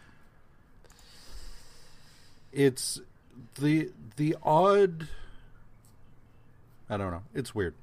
It's 2.53 3.01
the 3.61 3.91
the 4.17 4.37
odd. 4.43 5.09
I 6.89 6.97
don't 6.97 7.11
know. 7.11 7.23
It's 7.35 7.55
weird. 7.55 7.75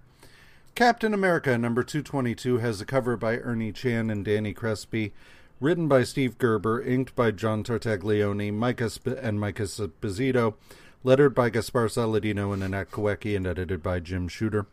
Captain 0.76 1.14
America 1.14 1.58
number 1.58 1.84
222 1.84 2.60
has 2.60 2.80
a 2.80 2.86
cover 2.86 3.18
by 3.18 3.38
Ernie 3.38 3.72
Chan 3.72 4.10
and 4.10 4.24
Danny 4.24 4.54
Crespi, 4.54 5.12
written 5.60 5.88
by 5.88 6.04
Steve 6.04 6.38
Gerber, 6.38 6.82
inked 6.82 7.16
by 7.16 7.32
John 7.32 7.64
Tartaglione, 7.64 8.54
Micah 8.54 8.90
Sp- 8.90 9.20
and 9.22 9.40
Micah 9.40 9.64
Esposito, 9.64 10.56
lettered 11.04 11.36
by 11.36 11.50
Gaspar 11.50 11.88
Saladino 11.88 12.54
and 12.54 12.64
Annette 12.64 12.92
Kawecki, 12.92 13.36
and 13.36 13.46
edited 13.46 13.84
by 13.84 14.00
Jim 14.00 14.28
Shooter. 14.28 14.68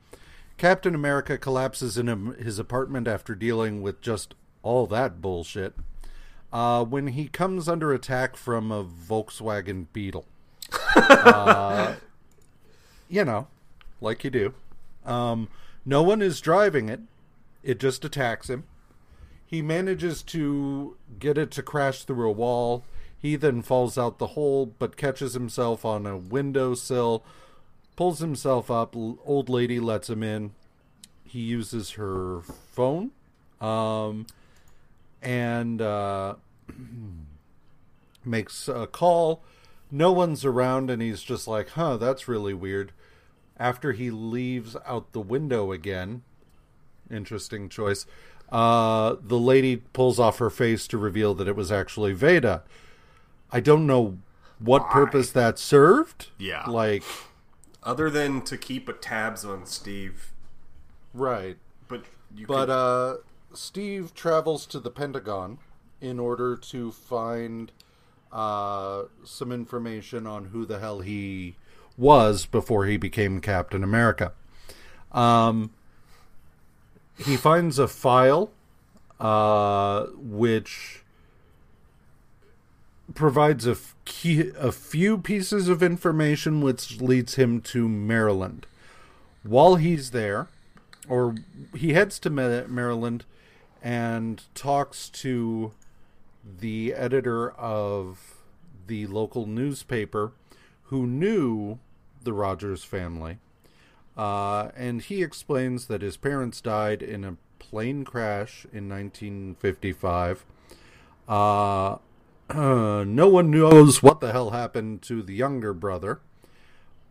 Captain 0.59 0.95
America 0.95 1.37
collapses 1.37 1.99
in 1.99 2.09
a, 2.09 2.17
his 2.43 2.59
apartment 2.59 3.07
after 3.09 3.35
dealing 3.35 3.83
with 3.83 4.01
just 4.01 4.35
all 4.63 4.87
that 4.87 5.21
bullshit 5.21 5.75
uh, 6.53 6.85
when 6.85 7.09
he 7.09 7.29
comes 7.29 7.69
under 7.69 7.93
attack 7.93 8.37
from 8.37 8.73
a 8.73 8.85
Volkswagen 8.85 9.87
Beetle. 9.93 10.27
uh, 10.97 11.97
you 13.09 13.25
know, 13.25 13.49
like 14.01 14.25
you 14.25 14.31
do. 14.31 14.55
Um, 15.05 15.49
no 15.87 16.03
one 16.03 16.21
is 16.21 16.41
driving 16.41 16.89
it, 16.89 17.01
it 17.63 17.81
just 17.81 18.05
attacks 18.05 18.51
him. 18.51 18.65
He 19.47 19.63
manages 19.63 20.23
to 20.25 20.97
get 21.21 21.39
it 21.39 21.53
to 21.53 21.63
crash 21.63 22.03
through 22.03 22.29
a 22.29 22.33
wall. 22.33 22.85
He 23.17 23.37
then 23.37 23.63
falls 23.63 23.97
out 23.97 24.19
the 24.19 24.29
hole, 24.29 24.67
but 24.67 24.97
catches 24.97 25.35
himself 25.35 25.85
on 25.85 26.05
a 26.05 26.17
windowsill, 26.17 27.23
pulls 27.95 28.19
himself 28.19 28.71
up. 28.71 28.97
Old 28.97 29.49
lady 29.49 29.79
lets 29.79 30.11
him 30.11 30.25
in. 30.25 30.53
He 31.25 31.41
uses 31.41 31.93
her 31.93 32.41
phone. 32.41 33.13
Um, 33.61 34.27
and 35.23 35.81
uh, 35.81 36.35
makes 38.25 38.69
a 38.69 38.87
call. 38.89 39.43
No 39.91 40.11
one's 40.11 40.45
around, 40.45 40.91
and 40.91 41.01
he's 41.01 41.23
just 41.23 41.47
like, 41.47 41.71
huh, 41.71 41.97
that's 41.97 42.27
really 42.27 42.55
weird. 42.55 42.93
After 43.59 43.93
he 43.93 44.11
leaves 44.11 44.77
out 44.87 45.13
the 45.13 45.21
window 45.21 45.73
again, 45.73 46.23
interesting 47.11 47.69
choice, 47.69 48.07
uh, 48.51 49.17
the 49.21 49.39
lady 49.39 49.77
pulls 49.77 50.19
off 50.19 50.39
her 50.39 50.51
face 50.51 50.87
to 50.89 50.99
reveal 50.99 51.35
that 51.35 51.49
it 51.49 51.57
was 51.57 51.73
actually 51.73 52.13
Veda. 52.13 52.63
I 53.51 53.61
don't 53.61 53.87
know 53.87 54.19
what 54.59 54.91
purpose 54.91 55.31
that 55.33 55.59
served. 55.59 56.29
Yeah. 56.39 56.65
Like, 56.67 57.03
Other 57.83 58.11
than 58.11 58.43
to 58.43 58.57
keep 58.59 58.89
a 58.89 58.93
tabs 58.93 59.45
on 59.45 59.65
Steve, 59.67 60.33
right. 61.15 61.57
but 61.89 62.05
you 62.35 62.47
But 62.47 62.67
could, 62.67 62.71
uh, 62.71 63.17
Steve 63.55 64.15
travels 64.15 64.67
to 64.67 64.81
the 64.81 64.91
Pentagon 64.91 65.59
in 66.01 66.19
order 66.21 66.57
to 66.57 66.93
find 66.93 67.73
uh, 68.33 69.05
some 69.25 69.51
information 69.53 70.27
on 70.27 70.47
who 70.47 70.67
the 70.67 70.79
hell 70.79 71.01
he 71.01 71.57
was 71.97 72.47
before 72.47 72.87
he 72.87 72.97
became 72.97 73.41
Captain 73.41 73.83
America. 73.83 74.33
Um, 75.13 75.71
he 77.17 77.37
finds 77.37 77.79
a 77.79 77.89
file 77.89 78.51
uh, 79.19 80.07
which 80.17 81.03
provides 83.15 83.67
a, 83.67 83.73
f- 83.73 83.95
key, 84.05 84.53
a 84.59 84.73
few 84.73 85.17
pieces 85.17 85.69
of 85.69 85.83
information 85.83 86.61
which 86.61 87.01
leads 87.01 87.37
him 87.37 87.61
to 87.63 87.89
Maryland. 87.89 88.67
While 89.43 89.77
he's 89.77 90.11
there, 90.11 90.49
or 91.09 91.37
he 91.75 91.93
heads 91.93 92.19
to 92.21 92.31
Maryland 92.31 93.25
and 93.83 94.43
talks 94.55 95.09
to 95.09 95.73
the 96.45 96.93
editor 96.95 97.51
of 97.53 98.35
the 98.87 99.07
local 99.07 99.47
newspaper 99.47 100.33
who 100.85 101.07
knew 101.07 101.79
the 102.27 102.35
Rogers 102.35 102.85
family. 102.85 103.39
Uh, 104.17 104.71
and 104.77 105.01
he 105.01 105.23
explains 105.23 105.87
that 105.87 106.03
his 106.03 106.19
parents 106.19 106.61
died 106.61 107.03
in 107.03 107.25
a 107.25 107.37
plane 107.59 108.05
crash 108.05 108.67
in 108.73 108.89
1955. 108.89 110.45
Uh, 111.27 111.97
no 112.55 113.29
one 113.29 113.51
knows 113.51 114.03
what 114.03 114.21
the 114.21 114.33
hell 114.33 114.51
happened 114.51 115.01
to 115.03 115.23
the 115.23 115.35
younger 115.35 115.73
brother, 115.73 116.21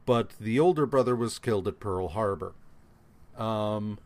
but 0.06 0.32
the 0.40 0.60
older 0.60 0.86
brother 0.86 1.16
was 1.16 1.40
killed 1.40 1.68
at 1.68 1.80
Pearl 1.80 2.10
Harbor. 2.10 2.54
Um, 3.38 3.98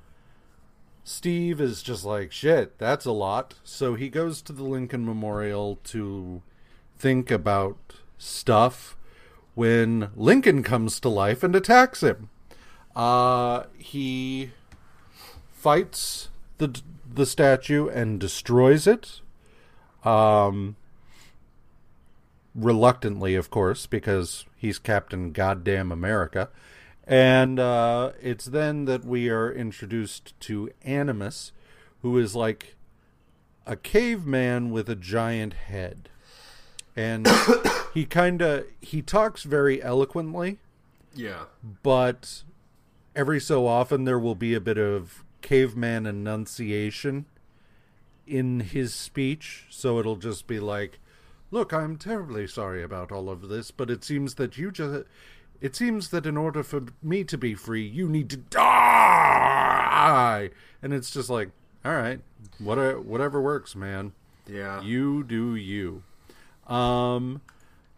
Steve 1.03 1.59
is 1.61 1.81
just 1.81 2.05
like, 2.05 2.31
shit, 2.31 2.77
that's 2.77 3.05
a 3.05 3.11
lot. 3.11 3.55
So 3.63 3.95
he 3.95 4.09
goes 4.09 4.41
to 4.43 4.53
the 4.53 4.63
Lincoln 4.63 5.05
Memorial 5.05 5.79
to 5.85 6.41
think 6.97 7.31
about 7.31 7.77
stuff 8.17 8.97
when 9.55 10.09
Lincoln 10.15 10.63
comes 10.63 10.99
to 10.99 11.09
life 11.09 11.43
and 11.43 11.55
attacks 11.55 12.01
him. 12.01 12.29
Uh, 12.95 13.63
he 13.77 14.51
fights 15.51 16.29
the 16.57 16.81
the 17.11 17.25
statue 17.25 17.87
and 17.87 18.19
destroys 18.19 18.87
it. 18.87 19.21
Um, 20.03 20.75
reluctantly, 22.55 23.35
of 23.35 23.49
course, 23.49 23.85
because 23.85 24.45
he's 24.55 24.79
Captain 24.79 25.31
Goddamn 25.31 25.91
America. 25.91 26.49
And 27.05 27.59
uh, 27.59 28.11
it's 28.21 28.45
then 28.45 28.85
that 28.85 29.03
we 29.03 29.29
are 29.29 29.51
introduced 29.51 30.39
to 30.41 30.69
Animus, 30.83 31.51
who 32.01 32.17
is 32.17 32.35
like 32.35 32.75
a 33.65 33.75
caveman 33.75 34.71
with 34.71 34.89
a 34.89 34.95
giant 34.95 35.53
head. 35.53 36.09
And 36.95 37.27
he 37.93 38.05
kind 38.05 38.41
of 38.41 38.65
he 38.81 39.01
talks 39.01 39.43
very 39.43 39.81
eloquently, 39.81 40.59
yeah, 41.13 41.43
but 41.83 42.43
every 43.15 43.39
so 43.39 43.67
often 43.67 44.05
there 44.05 44.19
will 44.19 44.35
be 44.35 44.53
a 44.53 44.61
bit 44.61 44.77
of 44.77 45.23
caveman 45.41 46.05
enunciation 46.05 47.25
in 48.27 48.59
his 48.59 48.93
speech. 48.93 49.65
So 49.69 49.99
it'll 49.99 50.17
just 50.17 50.47
be 50.47 50.59
like, 50.59 50.99
Look, 51.51 51.73
I'm 51.73 51.97
terribly 51.97 52.47
sorry 52.47 52.83
about 52.83 53.11
all 53.11 53.29
of 53.29 53.49
this, 53.49 53.71
but 53.71 53.89
it 53.89 54.03
seems 54.03 54.35
that 54.35 54.57
you 54.57 54.71
just. 54.71 55.05
It 55.61 55.75
seems 55.75 56.09
that 56.11 56.25
in 56.25 56.37
order 56.37 56.63
for 56.63 56.83
me 57.03 57.25
to 57.25 57.37
be 57.37 57.53
free, 57.53 57.85
you 57.85 58.07
need 58.07 58.29
to 58.29 58.37
die. 58.37 60.51
And 60.81 60.93
it's 60.93 61.11
just 61.11 61.29
like, 61.29 61.49
all 61.83 61.91
right, 61.91 62.21
whatever, 62.59 63.01
whatever 63.01 63.41
works, 63.41 63.75
man. 63.75 64.13
Yeah. 64.47 64.81
You 64.81 65.21
do 65.21 65.55
you. 65.55 66.03
Um, 66.65 67.41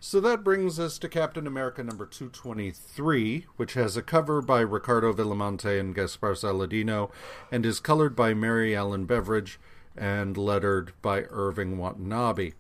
so 0.04 0.20
that 0.20 0.44
brings 0.44 0.80
us 0.80 0.98
to 0.98 1.08
Captain 1.08 1.46
America 1.46 1.84
number 1.84 2.08
223, 2.08 3.46
which 3.56 3.76
has 3.76 3.96
a 3.96 4.02
cover 4.02 4.42
by 4.42 4.62
Ricardo 4.62 5.14
Villamonte 5.14 5.80
and 5.80 5.94
Gaspar 5.94 6.34
Saladino, 6.34 7.12
and 7.52 7.68
is 7.68 7.80
colored 7.80 8.16
by 8.16 8.34
Mary 8.34 8.76
Ellen 8.76 9.06
Beveridge 9.06 9.60
and 9.96 10.36
lettered 10.38 10.94
by 11.04 11.26
Irving 11.30 11.78
Watanabe. 11.78 12.54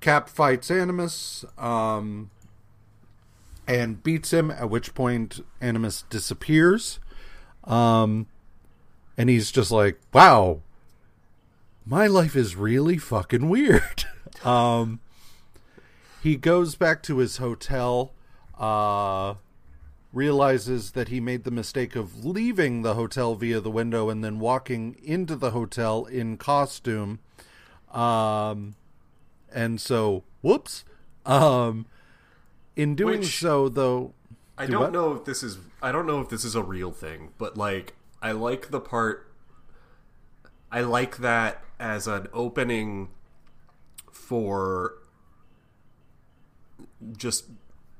Cap 0.00 0.30
fights 0.30 0.70
Animus 0.70 1.44
um, 1.58 2.30
and 3.68 4.02
beats 4.02 4.32
him, 4.32 4.50
at 4.50 4.70
which 4.70 4.94
point 4.94 5.44
Animus 5.60 6.04
disappears. 6.08 7.00
Um, 7.64 8.28
and 9.18 9.28
he's 9.28 9.52
just 9.52 9.70
like, 9.70 10.00
wow, 10.14 10.62
my 11.84 12.06
life 12.06 12.34
is 12.34 12.56
really 12.56 12.96
fucking 12.96 13.50
weird. 13.50 14.06
um, 14.42 15.00
he 16.22 16.36
goes 16.36 16.74
back 16.76 17.02
to 17.04 17.18
his 17.18 17.38
hotel, 17.38 18.12
uh, 18.58 19.34
realizes 20.12 20.92
that 20.92 21.08
he 21.08 21.20
made 21.20 21.44
the 21.44 21.50
mistake 21.50 21.96
of 21.96 22.24
leaving 22.24 22.82
the 22.82 22.94
hotel 22.94 23.34
via 23.34 23.60
the 23.60 23.70
window 23.70 24.08
and 24.10 24.22
then 24.22 24.38
walking 24.38 24.96
into 25.02 25.34
the 25.34 25.50
hotel 25.50 26.04
in 26.04 26.36
costume. 26.36 27.18
Um, 27.90 28.74
and 29.52 29.80
so, 29.80 30.24
whoops. 30.42 30.84
Um, 31.26 31.86
in 32.76 32.94
doing 32.94 33.20
Which- 33.20 33.38
so, 33.38 33.68
though, 33.68 34.14
I 34.58 34.66
Do 34.66 34.72
don't 34.72 34.80
what? 34.82 34.92
know 34.92 35.12
if 35.14 35.24
this 35.24 35.42
is 35.42 35.58
I 35.82 35.90
don't 35.92 36.06
know 36.06 36.20
if 36.20 36.28
this 36.28 36.44
is 36.44 36.54
a 36.54 36.62
real 36.62 36.92
thing, 36.92 37.30
but 37.38 37.56
like 37.56 37.94
I 38.20 38.32
like 38.32 38.70
the 38.70 38.80
part 38.80 39.26
I 40.70 40.82
like 40.82 41.16
that 41.18 41.64
as 41.80 42.06
an 42.06 42.28
opening 42.32 43.08
for 44.10 44.94
just 47.16 47.46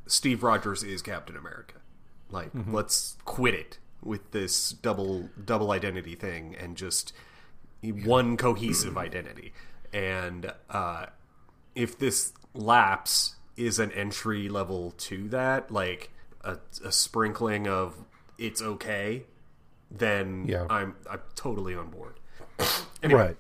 Steve 0.07 0.43
Rogers 0.43 0.83
is 0.83 1.03
Captain 1.03 1.37
America. 1.37 1.75
Like 2.31 2.51
let's 2.71 3.17
quit 3.25 3.55
it 3.55 3.79
with 4.03 4.31
this 4.33 4.71
double 4.73 5.29
double 5.45 5.71
identity 5.71 6.15
thing 6.15 6.57
and 6.59 6.77
just 6.77 7.13
one 7.83 8.37
cohesive 8.37 8.97
identity. 9.07 9.53
And 9.93 10.53
uh 10.71 11.07
if 11.75 11.99
this 11.99 12.33
lapse 12.55 13.37
is 13.57 13.79
an 13.79 13.93
entry 13.93 14.49
level 14.49 14.93
to 14.93 15.29
that, 15.29 15.71
like 15.71 16.11
a, 16.43 16.59
a 16.85 16.91
sprinkling 16.93 17.69
of 17.69 18.05
it's 18.39 18.63
okay, 18.63 19.25
then 19.91 20.47
Yeah. 20.49 20.67
I'm 20.71 20.95
I'm 21.09 21.21
totally 21.35 21.75
on 21.75 21.91
board. 21.91 22.19
Anyway, 23.03 23.21
Right. 23.21 23.37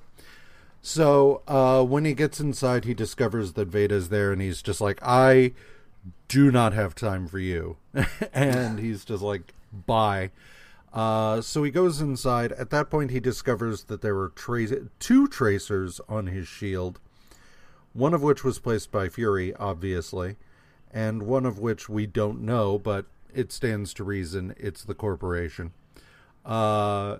So 0.82 1.42
uh, 1.46 1.84
when 1.84 2.04
he 2.04 2.12
gets 2.12 2.40
inside, 2.40 2.84
he 2.84 2.92
discovers 2.92 3.52
that 3.52 3.70
Veda's 3.70 4.08
there, 4.08 4.32
and 4.32 4.42
he's 4.42 4.60
just 4.60 4.80
like, 4.80 4.98
"I 5.00 5.52
do 6.26 6.50
not 6.50 6.72
have 6.72 6.96
time 6.96 7.28
for 7.28 7.38
you," 7.38 7.76
and 8.34 8.80
he's 8.80 9.04
just 9.04 9.22
like, 9.22 9.54
"Bye." 9.72 10.32
Uh, 10.92 11.40
so 11.40 11.62
he 11.62 11.70
goes 11.70 12.00
inside. 12.00 12.50
At 12.52 12.70
that 12.70 12.90
point, 12.90 13.12
he 13.12 13.20
discovers 13.20 13.84
that 13.84 14.02
there 14.02 14.14
were 14.14 14.30
tra- 14.30 14.88
two 14.98 15.28
tracers 15.28 16.00
on 16.08 16.26
his 16.26 16.48
shield, 16.48 16.98
one 17.92 18.12
of 18.12 18.22
which 18.22 18.42
was 18.42 18.58
placed 18.58 18.90
by 18.90 19.08
Fury, 19.08 19.54
obviously, 19.54 20.36
and 20.92 21.22
one 21.22 21.46
of 21.46 21.60
which 21.60 21.88
we 21.88 22.06
don't 22.06 22.42
know, 22.42 22.76
but 22.78 23.06
it 23.32 23.52
stands 23.52 23.94
to 23.94 24.04
reason 24.04 24.54
it's 24.58 24.82
the 24.82 24.94
corporation. 24.94 25.72
Uh, 26.44 27.18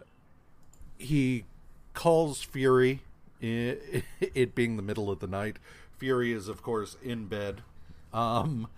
he 0.98 1.44
calls 1.94 2.42
Fury, 2.42 3.00
i- 3.42 4.02
it 4.20 4.54
being 4.54 4.76
the 4.76 4.82
middle 4.82 5.10
of 5.10 5.18
the 5.20 5.26
night. 5.26 5.58
Fury 5.98 6.32
is, 6.32 6.48
of 6.48 6.62
course, 6.62 6.96
in 7.02 7.26
bed. 7.26 7.62
Um, 8.12 8.68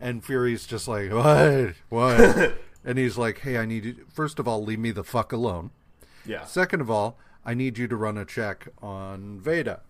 and 0.00 0.24
Fury's 0.24 0.66
just 0.66 0.88
like, 0.88 1.12
what? 1.12 1.74
What? 1.88 2.54
and 2.84 2.98
he's 2.98 3.18
like, 3.18 3.40
hey, 3.40 3.58
I 3.58 3.66
need 3.66 3.84
you. 3.84 3.96
First 4.12 4.38
of 4.38 4.48
all, 4.48 4.64
leave 4.64 4.78
me 4.78 4.90
the 4.90 5.04
fuck 5.04 5.32
alone. 5.32 5.70
yeah, 6.24 6.44
Second 6.44 6.80
of 6.80 6.90
all, 6.90 7.16
I 7.44 7.54
need 7.54 7.76
you 7.78 7.86
to 7.88 7.96
run 7.96 8.16
a 8.18 8.24
check 8.24 8.68
on 8.82 9.40
Veda. 9.40 9.80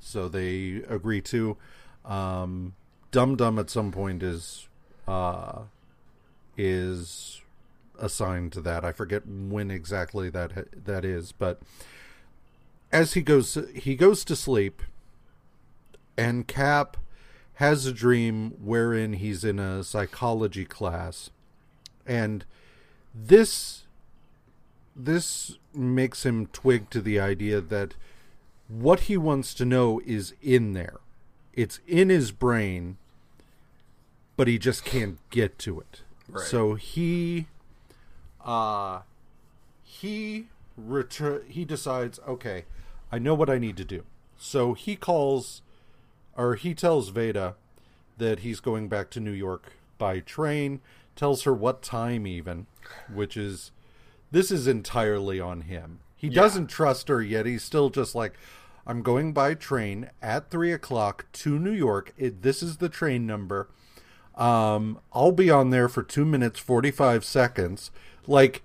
So 0.00 0.28
they 0.28 0.82
agree 0.88 1.20
to. 1.22 1.56
Um, 2.04 2.74
Dum 3.12 3.36
Dum 3.36 3.58
at 3.58 3.68
some 3.70 3.90
point 3.92 4.22
is 4.22 4.68
uh, 5.08 5.62
is 6.56 7.40
assigned 7.98 8.52
to 8.52 8.60
that. 8.62 8.84
I 8.84 8.92
forget 8.92 9.26
when 9.26 9.70
exactly 9.70 10.30
that 10.30 10.84
that 10.86 11.04
is, 11.04 11.32
but 11.32 11.60
as 12.92 13.14
he 13.14 13.22
goes 13.22 13.56
he 13.74 13.94
goes 13.94 14.24
to 14.24 14.36
sleep, 14.36 14.82
and 16.16 16.46
Cap 16.46 16.96
has 17.54 17.86
a 17.86 17.92
dream 17.92 18.52
wherein 18.62 19.14
he's 19.14 19.44
in 19.44 19.58
a 19.58 19.84
psychology 19.84 20.64
class, 20.64 21.30
and 22.06 22.44
this 23.14 23.84
this 24.96 25.58
makes 25.74 26.26
him 26.26 26.46
twig 26.46 26.90
to 26.90 27.00
the 27.00 27.20
idea 27.20 27.60
that 27.60 27.94
what 28.68 29.00
he 29.00 29.16
wants 29.16 29.54
to 29.54 29.64
know 29.64 30.00
is 30.04 30.34
in 30.42 30.72
there. 30.72 30.98
It's 31.54 31.80
in 31.86 32.08
his 32.08 32.32
brain, 32.32 32.96
but 34.36 34.48
he 34.48 34.58
just 34.58 34.84
can't 34.84 35.18
get 35.30 35.58
to 35.60 35.80
it. 35.80 36.02
Right. 36.28 36.46
So 36.46 36.74
he 36.74 37.46
uh 38.44 39.00
he 39.82 40.46
retur- 40.80 41.46
he 41.46 41.64
decides, 41.64 42.18
okay, 42.26 42.64
I 43.12 43.18
know 43.18 43.34
what 43.34 43.50
I 43.50 43.58
need 43.58 43.76
to 43.78 43.84
do. 43.84 44.04
So 44.36 44.74
he 44.74 44.96
calls 44.96 45.62
or 46.36 46.54
he 46.54 46.74
tells 46.74 47.10
Veda 47.10 47.56
that 48.18 48.40
he's 48.40 48.60
going 48.60 48.88
back 48.88 49.10
to 49.10 49.20
New 49.20 49.32
York 49.32 49.72
by 49.98 50.20
train, 50.20 50.80
tells 51.16 51.42
her 51.42 51.52
what 51.52 51.82
time 51.82 52.26
even, 52.26 52.66
which 53.12 53.36
is 53.36 53.72
this 54.30 54.50
is 54.50 54.66
entirely 54.66 55.40
on 55.40 55.62
him. 55.62 56.00
He 56.16 56.28
doesn't 56.28 56.66
trust 56.68 57.08
her 57.08 57.22
yet. 57.22 57.46
He's 57.46 57.64
still 57.64 57.88
just 57.88 58.14
like, 58.14 58.34
I'm 58.86 59.02
going 59.02 59.32
by 59.32 59.54
train 59.54 60.10
at 60.20 60.50
three 60.50 60.72
o'clock 60.72 61.26
to 61.32 61.58
New 61.58 61.72
York. 61.72 62.12
It, 62.16 62.42
this 62.42 62.62
is 62.62 62.76
the 62.76 62.88
train 62.88 63.26
number. 63.26 63.68
Um, 64.34 65.00
I'll 65.12 65.32
be 65.32 65.50
on 65.50 65.70
there 65.70 65.88
for 65.88 66.02
two 66.02 66.24
minutes 66.24 66.58
forty 66.58 66.90
five 66.90 67.24
seconds. 67.24 67.90
Like, 68.26 68.62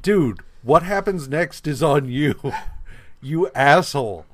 dude, 0.00 0.40
what 0.62 0.82
happens 0.82 1.28
next 1.28 1.66
is 1.66 1.82
on 1.82 2.08
you, 2.08 2.34
you 3.20 3.50
asshole. 3.54 4.26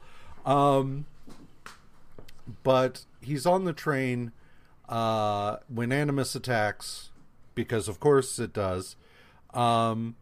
Um, 0.45 1.07
but 2.63 3.05
he's 3.21 3.47
on 3.47 3.65
the 3.65 3.73
train 3.73 4.33
uh, 4.89 5.57
when 5.69 5.93
Animus 5.93 6.35
attacks, 6.35 7.11
because 7.55 7.89
of 7.89 8.01
course 8.01 8.39
it 8.39 8.53
does. 8.53 8.97
Um, 9.53 10.17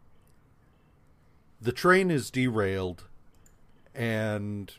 the 1.61 1.71
train 1.71 2.11
is 2.11 2.29
derailed, 2.29 3.03
and 3.93 4.71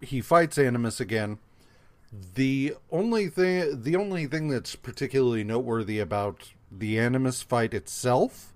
he 0.00 0.20
fights 0.20 0.58
Animus 0.58 1.00
again. 1.00 1.38
The 2.34 2.76
only 2.90 3.28
thing, 3.28 3.82
the 3.82 3.96
only 3.96 4.26
thing 4.26 4.48
that's 4.48 4.76
particularly 4.76 5.44
noteworthy 5.44 5.98
about 5.98 6.52
the 6.70 6.98
Animus 6.98 7.42
fight 7.42 7.74
itself 7.74 8.54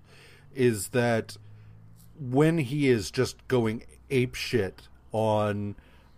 is 0.53 0.89
that 0.89 1.37
when 2.19 2.59
he 2.59 2.87
is 2.87 3.11
just 3.11 3.47
going 3.47 3.83
ape 4.11 4.35
shit 4.35 4.87
on 5.11 5.75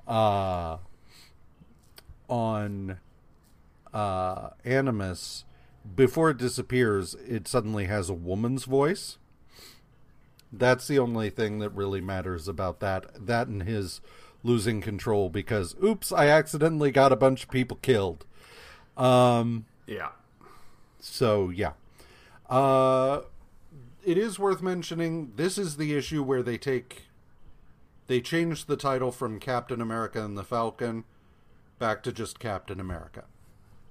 uh 0.08 0.78
on 2.28 2.98
uh 3.94 4.50
animus 4.66 5.46
before 5.96 6.30
it 6.30 6.38
disappears 6.38 7.16
it 7.28 7.48
suddenly 7.48 7.86
has 7.86 8.10
a 8.10 8.14
woman's 8.14 8.66
voice 8.66 9.18
that's 10.52 10.88
the 10.88 11.00
only 11.00 11.30
thing 11.30 11.60
that 11.60 11.70
really 11.70 12.02
matters 12.02 12.48
about 12.48 12.80
that 12.80 13.06
that 13.26 13.48
and 13.48 13.64
his 13.64 14.02
losing 14.44 14.82
control 14.82 15.30
because 15.30 15.76
oops 15.84 16.12
i 16.12 16.28
accidentally 16.28 16.92
got 16.92 17.12
a 17.12 17.16
bunch 17.16 17.44
of 17.44 17.50
people 17.50 17.78
killed 17.82 18.26
um 18.98 19.66
yeah. 19.88 20.10
so 21.00 21.50
yeah. 21.50 21.74
Uh 22.50 23.22
it 24.06 24.18
is 24.18 24.38
worth 24.38 24.62
mentioning 24.62 25.32
this 25.36 25.58
is 25.58 25.78
the 25.78 25.96
issue 25.96 26.22
where 26.22 26.44
they 26.44 26.58
take 26.58 27.04
they 28.08 28.22
changed 28.22 28.68
the 28.68 28.78
title 28.78 29.12
from 29.12 29.40
Captain 29.40 29.82
America 29.82 30.24
and 30.24 30.38
the 30.38 30.44
Falcon 30.44 31.04
back 31.80 32.04
to 32.04 32.12
just 32.12 32.40
Captain 32.40 32.80
America. 32.80 33.26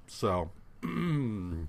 So 0.06 0.50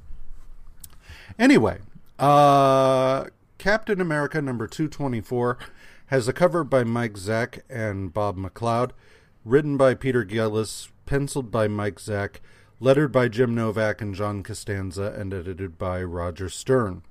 anyway, 1.40 1.80
uh 2.20 3.26
Captain 3.58 4.02
America 4.02 4.42
number 4.42 4.68
224 4.68 5.58
has 6.08 6.28
a 6.28 6.34
cover 6.34 6.64
by 6.64 6.84
Mike 6.84 7.14
Zeck 7.14 7.62
and 7.70 8.14
Bob 8.14 8.38
McLeod, 8.38 8.92
written 9.46 9.78
by 9.78 9.94
Peter 9.94 10.24
Gillis, 10.24 10.90
penciled 11.06 11.50
by 11.50 11.68
Mike 11.68 11.96
Zeck, 11.96 12.36
lettered 12.80 13.12
by 13.12 13.28
Jim 13.30 13.56
Novak 13.56 14.02
and 14.02 14.14
John 14.14 14.44
Costanza, 14.44 15.16
and 15.18 15.34
edited 15.34 15.78
by 15.78 16.04
Roger 16.04 16.50
Stern. 16.50 17.04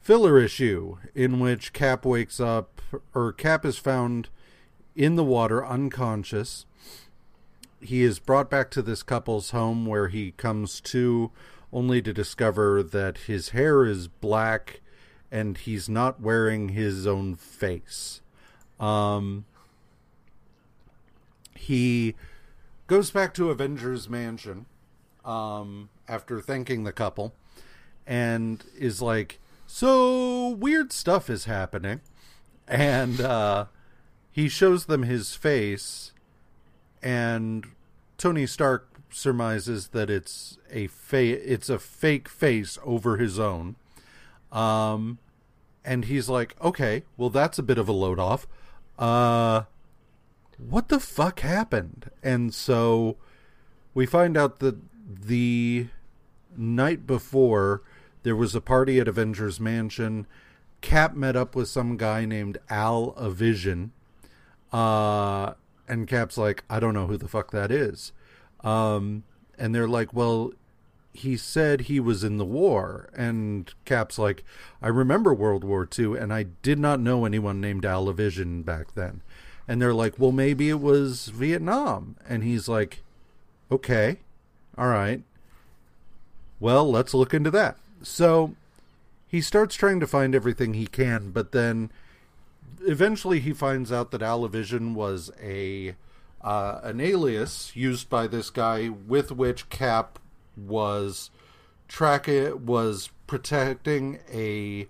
Filler 0.00 0.38
issue 0.38 0.96
in 1.14 1.40
which 1.40 1.72
Cap 1.72 2.04
wakes 2.04 2.40
up, 2.40 2.80
or 3.14 3.32
Cap 3.32 3.64
is 3.64 3.78
found 3.78 4.28
in 4.96 5.16
the 5.16 5.24
water 5.24 5.64
unconscious. 5.64 6.64
He 7.80 8.02
is 8.02 8.18
brought 8.18 8.50
back 8.50 8.70
to 8.72 8.82
this 8.82 9.02
couple's 9.02 9.50
home 9.50 9.86
where 9.86 10.08
he 10.08 10.32
comes 10.32 10.80
to 10.82 11.30
only 11.72 12.02
to 12.02 12.12
discover 12.12 12.82
that 12.82 13.18
his 13.18 13.50
hair 13.50 13.84
is 13.84 14.08
black 14.08 14.80
and 15.30 15.56
he's 15.56 15.88
not 15.88 16.20
wearing 16.20 16.70
his 16.70 17.06
own 17.06 17.36
face. 17.36 18.20
Um, 18.80 19.44
he 21.54 22.16
goes 22.86 23.10
back 23.10 23.32
to 23.34 23.50
Avengers 23.50 24.08
Mansion 24.08 24.66
um, 25.24 25.90
after 26.08 26.40
thanking 26.40 26.84
the 26.84 26.92
couple 26.92 27.34
and 28.06 28.64
is 28.76 29.00
like, 29.00 29.38
So, 29.72 30.48
weird 30.48 30.92
stuff 30.92 31.30
is 31.30 31.44
happening. 31.44 32.00
And 32.66 33.20
uh, 33.20 33.66
he 34.32 34.48
shows 34.48 34.86
them 34.86 35.04
his 35.04 35.36
face, 35.36 36.12
and 37.00 37.64
Tony 38.18 38.46
Stark 38.46 38.88
surmises 39.10 39.88
that 39.88 40.10
it's 40.10 40.58
a 40.72 40.88
fa- 40.88 41.52
it's 41.52 41.70
a 41.70 41.78
fake 41.78 42.28
face 42.28 42.78
over 42.84 43.16
his 43.16 43.38
own. 43.38 43.76
Um, 44.50 45.18
and 45.84 46.06
he's 46.06 46.28
like, 46.28 46.56
okay, 46.60 47.04
well, 47.16 47.30
that's 47.30 47.58
a 47.58 47.62
bit 47.62 47.78
of 47.78 47.88
a 47.88 47.92
load 47.92 48.18
off. 48.18 48.48
Uh, 48.98 49.62
what 50.58 50.88
the 50.88 51.00
fuck 51.00 51.40
happened? 51.40 52.10
And 52.24 52.52
so 52.52 53.16
we 53.94 54.04
find 54.04 54.36
out 54.36 54.58
that 54.58 54.78
the 55.08 55.86
night 56.56 57.06
before 57.06 57.82
there 58.22 58.36
was 58.36 58.54
a 58.54 58.60
party 58.60 59.00
at 59.00 59.08
Avengers 59.08 59.60
Mansion. 59.60 60.26
Cap 60.80 61.14
met 61.14 61.36
up 61.36 61.54
with 61.54 61.68
some 61.68 61.96
guy 61.96 62.24
named 62.24 62.58
Al 62.68 63.12
Avision. 63.12 63.90
Uh, 64.72 65.54
and 65.88 66.06
Cap's 66.06 66.38
like, 66.38 66.64
I 66.70 66.80
don't 66.80 66.94
know 66.94 67.06
who 67.06 67.16
the 67.16 67.28
fuck 67.28 67.50
that 67.50 67.70
is. 67.70 68.12
Um, 68.62 69.24
and 69.58 69.74
they're 69.74 69.88
like, 69.88 70.14
well, 70.14 70.52
he 71.12 71.36
said 71.36 71.82
he 71.82 71.98
was 71.98 72.22
in 72.22 72.36
the 72.36 72.44
war. 72.44 73.10
And 73.14 73.72
Cap's 73.84 74.18
like, 74.18 74.44
I 74.80 74.88
remember 74.88 75.34
World 75.34 75.64
War 75.64 75.88
II, 75.98 76.16
and 76.16 76.32
I 76.32 76.44
did 76.62 76.78
not 76.78 77.00
know 77.00 77.24
anyone 77.24 77.60
named 77.60 77.82
Alavision 77.82 78.64
back 78.64 78.94
then. 78.94 79.22
And 79.66 79.80
they're 79.80 79.94
like, 79.94 80.18
well, 80.18 80.32
maybe 80.32 80.68
it 80.68 80.80
was 80.80 81.26
Vietnam. 81.28 82.16
And 82.28 82.42
he's 82.42 82.68
like, 82.68 83.02
okay, 83.70 84.18
all 84.76 84.88
right. 84.88 85.22
Well, 86.58 86.90
let's 86.90 87.14
look 87.14 87.34
into 87.34 87.50
that. 87.52 87.76
So 88.02 88.54
he 89.26 89.40
starts 89.40 89.76
trying 89.76 90.00
to 90.00 90.06
find 90.06 90.34
everything 90.34 90.74
he 90.74 90.86
can, 90.86 91.30
but 91.30 91.52
then 91.52 91.90
eventually 92.86 93.40
he 93.40 93.52
finds 93.52 93.92
out 93.92 94.10
that 94.10 94.20
Alavision 94.20 94.94
was 94.94 95.30
a 95.42 95.94
uh, 96.42 96.80
an 96.82 97.00
alias 97.00 97.72
used 97.74 98.08
by 98.08 98.26
this 98.26 98.48
guy 98.48 98.88
with 98.88 99.30
which 99.30 99.68
Cap 99.68 100.18
was 100.56 101.30
track 101.86 102.28
it 102.28 102.60
was 102.60 103.10
protecting 103.26 104.20
a 104.32 104.86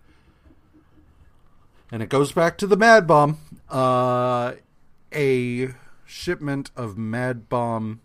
and 1.91 2.03
it 2.03 2.09
goes 2.09 2.31
back 2.33 2.57
to 2.59 2.67
the 2.67 2.77
mad 2.77 3.07
bomb 3.07 3.39
uh, 3.71 4.53
a 5.13 5.69
shipment 6.05 6.71
of 6.77 6.97
mad 6.97 7.49
bomb 7.49 8.01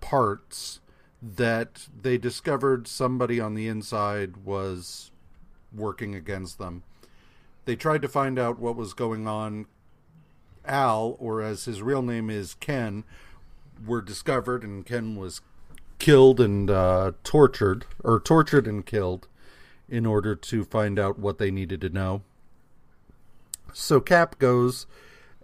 parts 0.00 0.80
that 1.20 1.88
they 2.00 2.16
discovered 2.16 2.86
somebody 2.86 3.40
on 3.40 3.54
the 3.54 3.66
inside 3.68 4.38
was 4.38 5.10
working 5.72 6.14
against 6.14 6.58
them 6.58 6.82
they 7.68 7.76
tried 7.76 8.00
to 8.00 8.08
find 8.08 8.38
out 8.38 8.58
what 8.58 8.76
was 8.76 8.94
going 8.94 9.28
on 9.28 9.66
Al, 10.64 11.16
or 11.18 11.42
as 11.42 11.66
his 11.66 11.82
real 11.82 12.00
name 12.00 12.30
is 12.30 12.54
Ken, 12.54 13.04
were 13.84 14.00
discovered, 14.00 14.62
and 14.62 14.86
Ken 14.86 15.16
was 15.16 15.42
killed 15.98 16.40
and 16.40 16.70
uh, 16.70 17.12
tortured, 17.24 17.84
or 18.02 18.20
tortured 18.20 18.66
and 18.66 18.86
killed, 18.86 19.28
in 19.86 20.06
order 20.06 20.34
to 20.34 20.64
find 20.64 20.98
out 20.98 21.18
what 21.18 21.36
they 21.36 21.50
needed 21.50 21.82
to 21.82 21.90
know. 21.90 22.22
So 23.74 24.00
Cap 24.00 24.38
goes 24.38 24.86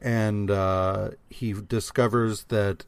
and 0.01 0.51
uh, 0.51 1.11
he 1.29 1.53
discovers 1.53 2.45
that, 2.45 2.87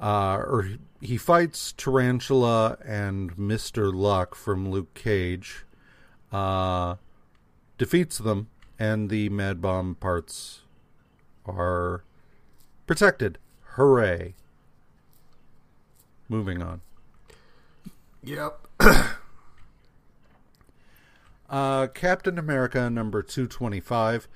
uh, 0.00 0.42
or 0.46 0.68
he 1.00 1.16
fights 1.16 1.72
Tarantula 1.76 2.78
and 2.84 3.36
Mr. 3.36 3.92
Luck 3.92 4.34
from 4.34 4.70
Luke 4.70 4.94
Cage, 4.94 5.64
uh, 6.32 6.96
defeats 7.76 8.18
them, 8.18 8.48
and 8.78 9.10
the 9.10 9.28
Mad 9.28 9.60
Bomb 9.60 9.94
parts 9.96 10.60
are 11.46 12.04
protected. 12.86 13.38
Hooray. 13.74 14.34
Moving 16.28 16.62
on. 16.62 16.80
Yep. 18.22 18.68
uh, 21.48 21.86
Captain 21.88 22.38
America 22.38 22.90
number 22.90 23.22
225 23.22 24.28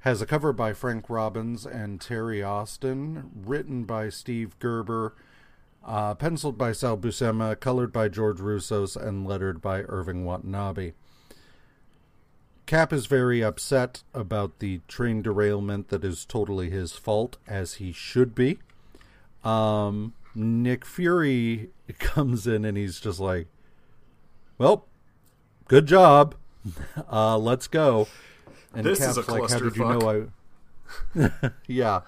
has 0.00 0.22
a 0.22 0.26
cover 0.26 0.52
by 0.52 0.72
Frank 0.72 1.10
Robbins 1.10 1.66
and 1.66 2.00
Terry 2.00 2.42
Austin, 2.42 3.30
written 3.34 3.84
by 3.84 4.08
Steve 4.08 4.58
Gerber, 4.58 5.14
uh, 5.84 6.14
penciled 6.14 6.56
by 6.56 6.72
Sal 6.72 6.96
Buscema, 6.96 7.58
colored 7.58 7.92
by 7.92 8.08
George 8.08 8.38
Roussos, 8.38 8.96
and 8.96 9.26
lettered 9.26 9.60
by 9.60 9.82
Irving 9.82 10.24
Watanabe. 10.24 10.92
Cap 12.66 12.92
is 12.92 13.06
very 13.06 13.42
upset 13.42 14.02
about 14.12 14.58
the 14.58 14.80
train 14.88 15.22
derailment 15.22 15.88
that 15.88 16.04
is 16.04 16.24
totally 16.26 16.68
his 16.68 16.92
fault, 16.92 17.38
as 17.46 17.74
he 17.74 17.92
should 17.92 18.34
be. 18.34 18.58
Um, 19.42 20.12
Nick 20.34 20.84
Fury 20.84 21.70
comes 21.98 22.46
in 22.46 22.64
and 22.64 22.76
he's 22.76 23.00
just 23.00 23.18
like, 23.18 23.48
"Well, 24.58 24.86
good 25.66 25.86
job. 25.86 26.34
Uh, 27.10 27.38
let's 27.38 27.66
go." 27.66 28.06
And 28.74 28.84
this 28.84 28.98
Cap's 28.98 29.16
is 29.16 29.28
a 29.28 29.32
like, 29.32 29.50
"How 29.50 29.58
did 29.58 29.76
you 29.76 29.82
clusterfuck." 29.82 30.30
know 31.18 31.30
I?" 31.34 31.50
yeah. 31.66 32.00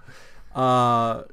Uh, 0.54 1.24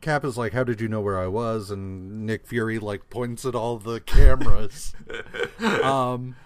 Cap 0.00 0.24
is 0.24 0.36
like, 0.38 0.52
"How 0.52 0.64
did 0.64 0.80
you 0.80 0.88
know 0.88 1.00
where 1.00 1.18
I 1.18 1.26
was?" 1.26 1.70
And 1.70 2.26
Nick 2.26 2.46
Fury 2.46 2.78
like 2.78 3.10
points 3.10 3.44
at 3.44 3.54
all 3.54 3.78
the 3.78 4.00
cameras. 4.00 4.94
um. 5.82 6.36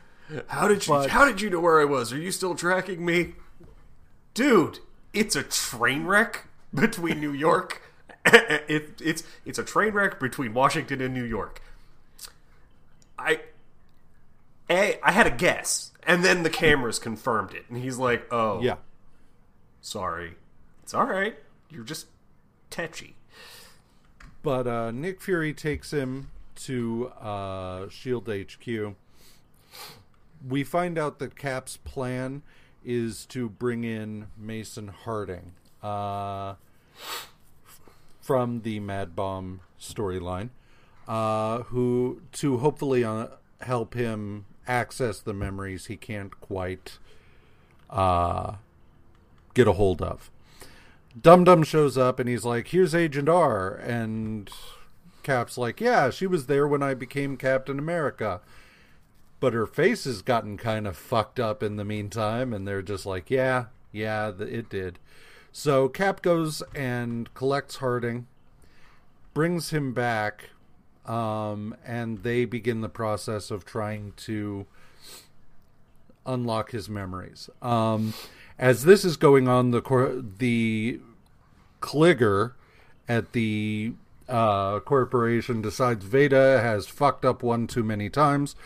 How 0.49 0.67
did 0.69 0.87
you 0.87 0.95
But- 0.95 1.11
How 1.11 1.25
did 1.27 1.41
you 1.41 1.51
know 1.51 1.61
where 1.61 1.81
I 1.81 1.85
was? 1.85 2.13
Are 2.13 2.19
you 2.19 2.33
still 2.33 2.55
tracking 2.55 3.05
me, 3.05 3.35
dude? 4.33 4.79
It's 5.13 5.37
a 5.37 5.43
train 5.43 6.05
wreck 6.07 6.47
between 6.75 7.21
New 7.21 7.33
York. 7.33 7.83
it, 8.25 9.01
it's 9.01 9.23
it's 9.45 9.59
a 9.59 9.63
train 9.65 9.93
wreck 9.93 10.19
between 10.19 10.55
Washington 10.55 11.01
and 11.03 11.13
New 11.13 11.25
York. 11.25 11.61
I 13.19 13.41
a 14.71 14.99
I 15.03 15.13
had 15.13 15.27
a 15.27 15.31
guess, 15.31 15.93
and 16.07 16.25
then 16.25 16.43
the 16.43 16.51
cameras 16.51 16.99
confirmed 16.99 17.53
it, 17.55 17.65
and 17.69 17.79
he's 17.79 17.99
like, 17.99 18.27
"Oh, 18.33 18.61
Yeah. 18.61 18.77
sorry, 19.81 20.35
it's 20.83 20.95
all 20.95 21.07
right. 21.07 21.37
You're 21.71 21.85
just 21.85 22.07
tetchy." 22.71 23.17
But 24.43 24.67
uh, 24.67 24.91
Nick 24.91 25.21
Fury 25.23 25.55
takes 25.55 25.93
him 25.93 26.31
to 26.57 27.09
uh, 27.21 27.89
Shield 27.89 28.29
HQ. 28.29 28.95
We 30.47 30.63
find 30.65 30.99
out 30.99 31.19
that 31.21 31.37
Cap's 31.37 31.79
plan 31.79 32.43
is 32.85 33.25
to 33.27 33.49
bring 33.49 33.85
in 33.85 34.27
Mason 34.37 34.89
Harding 34.89 35.53
uh, 35.83 36.57
from 38.21 38.61
the 38.61 38.81
Mad 38.81 39.17
Bomb 39.17 39.61
storyline, 39.81 40.51
uh, 41.09 41.61
who 41.65 42.21
to 42.33 42.59
hopefully 42.59 43.03
uh, 43.05 43.29
help 43.63 43.95
him 43.95 44.45
access 44.67 45.21
the 45.21 45.35
memories 45.35 45.87
he 45.87 45.97
can't 45.97 46.41
quite 46.41 46.99
uh, 47.91 48.55
get 49.55 49.69
a 49.69 49.73
hold 49.73 50.03
of. 50.03 50.31
Dum 51.21 51.45
Dum 51.45 51.63
shows 51.63 51.97
up 51.97 52.19
and 52.19 52.29
he's 52.29 52.45
like, 52.45 52.69
"Here's 52.69 52.95
Agent 52.95 53.29
R," 53.29 53.75
and 53.75 54.51
Cap's 55.23 55.57
like, 55.57 55.81
"Yeah, 55.81 56.11
she 56.11 56.27
was 56.27 56.47
there 56.47 56.67
when 56.67 56.83
I 56.83 56.95
became 56.95 57.37
Captain 57.37 57.79
America." 57.79 58.41
But 59.41 59.53
her 59.53 59.67
face 59.67 60.05
has 60.05 60.23
gotten 60.23 60.57
kind 60.57 60.87
of 60.87 60.97
fucked 60.97 61.39
up 61.39 61.63
in 61.63 61.77
the 61.77 61.85
meantime, 61.85 62.53
and 62.53 62.67
they're 62.67 62.83
just 62.83 63.07
like, 63.07 63.31
"Yeah, 63.31 63.67
yeah, 63.93 64.33
it 64.41 64.69
did." 64.69 64.99
So 65.53 65.89
Cap 65.89 66.21
goes 66.21 66.63
and 66.75 67.33
collects 67.35 67.77
Harding, 67.77 68.27
brings 69.35 69.71
him 69.71 69.93
back, 69.93 70.51
um, 71.07 71.77
and 71.85 72.23
they 72.23 72.45
begin 72.45 72.81
the 72.81 72.89
process 72.89 73.51
of 73.51 73.65
trying 73.65 74.13
to 74.17 74.67
unlock 76.27 76.71
his 76.71 76.89
memories. 76.89 77.51
Um, 77.61 78.15
as 78.59 78.85
this 78.85 79.05
is 79.05 79.17
going 79.17 79.49
on, 79.49 79.71
the 79.71 79.81
cor- 79.81 80.23
the 80.39 81.01
Kligger 81.81 82.53
at 83.09 83.33
the 83.33 83.93
uh, 84.29 84.81
corporation 84.81 85.61
decides 85.61 86.05
Veda 86.05 86.61
has 86.61 86.87
fucked 86.87 87.25
up 87.25 87.43
one 87.43 87.67
too 87.67 87.83
many 87.83 88.09
times, 88.09 88.57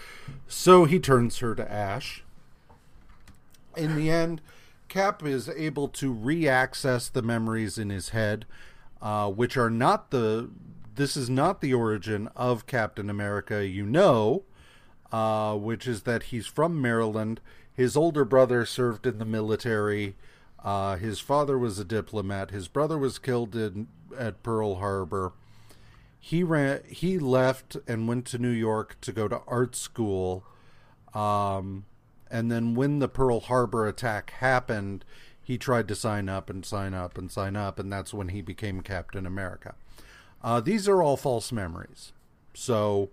so 0.47 0.85
he 0.85 1.01
turns 1.01 1.39
her 1.39 1.55
to 1.55 1.71
ash. 1.71 2.23
In 3.77 3.97
the 3.97 4.11
end, 4.11 4.41
Cap 4.89 5.25
is 5.25 5.49
able 5.51 5.89
to 5.89 6.13
re-access 6.13 7.09
the 7.09 7.23
memories 7.23 7.77
in 7.77 7.91
his 7.91 8.11
head, 8.11 8.47
uh, 9.03 9.31
which 9.31 9.57
are 9.57 9.71
not 9.71 10.11
the. 10.11 10.51
This 10.99 11.17
is 11.17 11.31
not 11.31 11.61
the 11.61 11.73
origin 11.73 12.29
of 12.35 12.67
Captain 12.67 13.09
America. 13.09 13.65
You 13.65 13.87
know, 13.87 14.43
uh, 15.13 15.55
which 15.55 15.87
is 15.87 16.03
that 16.03 16.25
he's 16.25 16.49
from 16.49 16.83
Maryland. 16.83 17.41
His 17.73 17.97
older 17.97 18.25
brother 18.25 18.67
served 18.67 19.07
in 19.07 19.19
the 19.19 19.25
military. 19.25 20.17
Uh, 20.59 20.97
his 20.97 21.21
father 21.21 21.57
was 21.57 21.79
a 21.79 21.85
diplomat. 21.85 22.51
His 22.51 22.67
brother 22.67 22.99
was 22.99 23.21
killed 23.21 23.55
in, 23.55 23.87
at 24.19 24.43
Pearl 24.43 24.81
Harbor. 24.81 25.35
He 26.19 26.43
ran. 26.43 26.81
He 26.89 27.21
left 27.21 27.77
and 27.87 28.09
went 28.09 28.27
to 28.27 28.39
New 28.39 28.51
York 28.51 28.97
to 29.03 29.13
go 29.13 29.29
to 29.29 29.41
art 29.47 29.77
school. 29.77 30.43
Um, 31.15 31.85
and 32.29 32.51
then 32.51 32.75
when 32.75 32.99
the 32.99 33.09
Pearl 33.09 33.39
Harbor 33.39 33.87
attack 33.87 34.31
happened, 34.31 35.05
he 35.41 35.59
tried 35.59 35.87
to 35.87 35.95
sign 35.95 36.29
up 36.29 36.51
and 36.51 36.67
sign 36.67 36.93
up 36.93 37.17
and 37.17 37.31
sign 37.31 37.55
up, 37.55 37.79
and 37.79 37.93
that's 37.93 38.13
when 38.13 38.31
he 38.31 38.43
became 38.43 38.81
Captain 38.81 39.27
America. 39.27 39.77
Uh, 40.43 40.61
these 40.61 40.89
are 40.89 41.03
all 41.03 41.17
false 41.17 41.51
memories. 41.53 42.13
So 42.55 43.11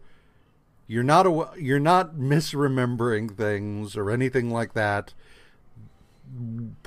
you're 0.87 1.03
not 1.03 1.25
a, 1.25 1.49
you're 1.57 1.79
not 1.79 2.15
misremembering 2.15 3.35
things 3.35 3.95
or 3.95 4.11
anything 4.11 4.49
like 4.49 4.73
that. 4.73 5.13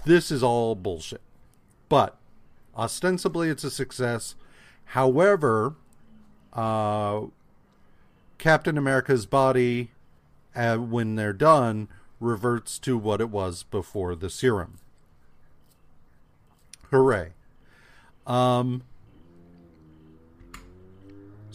This 0.05 0.31
is 0.31 0.43
all 0.43 0.75
bullshit. 0.75 1.21
But 1.89 2.17
ostensibly 2.77 3.49
it's 3.49 3.65
a 3.65 3.71
success. 3.71 4.35
However, 4.87 5.75
uh, 6.53 7.27
Captain 8.39 8.79
America's 8.79 9.27
body, 9.27 9.91
uh, 10.55 10.77
when 10.77 11.17
they're 11.17 11.33
done, 11.33 11.89
reverts 12.21 12.79
to 12.81 12.97
what 12.97 13.21
it 13.21 13.31
was 13.31 13.65
before 13.65 14.15
the 14.15 14.31
serum. 14.31 14.79
Hooray. 16.91 17.33
Um, 18.27 18.83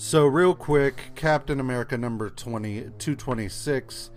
so, 0.03 0.27
real 0.27 0.53
quick, 0.53 1.11
Captain 1.15 1.61
America 1.61 1.97
number 1.97 2.29
20, 2.29 2.81
226 2.99 4.09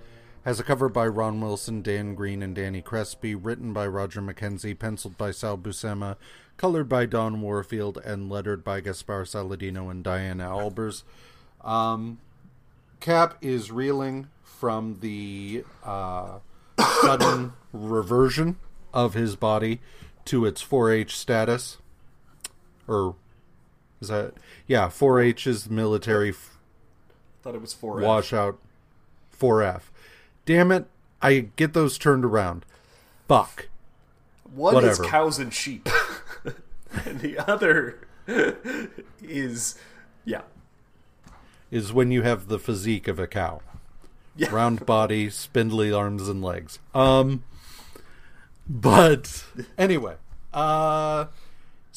has 0.44 0.58
a 0.58 0.64
cover 0.64 0.88
by 0.88 1.06
Ron 1.06 1.40
Wilson, 1.40 1.80
Dan 1.80 2.16
Green, 2.16 2.42
and 2.42 2.56
Danny 2.56 2.82
Crespi, 2.82 3.36
written 3.36 3.72
by 3.72 3.86
Roger 3.86 4.20
McKenzie, 4.20 4.76
penciled 4.76 5.16
by 5.16 5.30
Sal 5.30 5.56
Buscema, 5.56 6.16
colored 6.56 6.88
by 6.88 7.06
Don 7.06 7.40
Warfield, 7.40 7.98
and 7.98 8.28
lettered 8.28 8.64
by 8.64 8.80
Gaspar 8.80 9.22
Saladino 9.26 9.88
and 9.88 10.02
Diana 10.02 10.46
Albers. 10.46 11.04
Um, 11.60 12.18
Cap 12.98 13.36
is 13.40 13.70
reeling 13.70 14.26
from 14.42 14.98
the 14.98 15.62
uh, 15.84 16.40
sudden 17.00 17.52
reversion 17.72 18.56
of 18.92 19.14
his 19.14 19.36
body 19.36 19.80
to 20.24 20.46
its 20.46 20.64
4-H 20.64 21.16
status, 21.16 21.78
or 22.88 23.14
is 24.00 24.08
that 24.08 24.34
yeah? 24.66 24.86
4-H 24.88 25.46
is 25.46 25.68
military 25.70 26.30
f- 26.30 26.56
Thought 27.42 27.54
it 27.54 27.60
was 27.60 27.72
four. 27.72 28.00
washout. 28.00 28.58
4F. 29.38 29.82
Damn 30.44 30.72
it! 30.72 30.86
I 31.20 31.48
get 31.56 31.72
those 31.74 31.98
turned 31.98 32.24
around. 32.24 32.64
Fuck. 33.28 33.68
One 34.54 34.74
Whatever. 34.74 35.04
is 35.04 35.10
cows 35.10 35.38
and 35.38 35.52
sheep, 35.52 35.88
and 37.04 37.20
the 37.20 37.38
other 37.38 37.98
is 39.22 39.76
yeah. 40.24 40.42
Is 41.70 41.92
when 41.92 42.10
you 42.10 42.22
have 42.22 42.48
the 42.48 42.58
physique 42.58 43.08
of 43.08 43.18
a 43.18 43.26
cow. 43.26 43.60
Yeah. 44.36 44.50
round 44.50 44.84
body, 44.86 45.30
spindly 45.30 45.92
arms 45.92 46.28
and 46.28 46.42
legs. 46.42 46.78
Um, 46.94 47.42
but 48.68 49.44
anyway, 49.78 50.16
uh, 50.52 51.26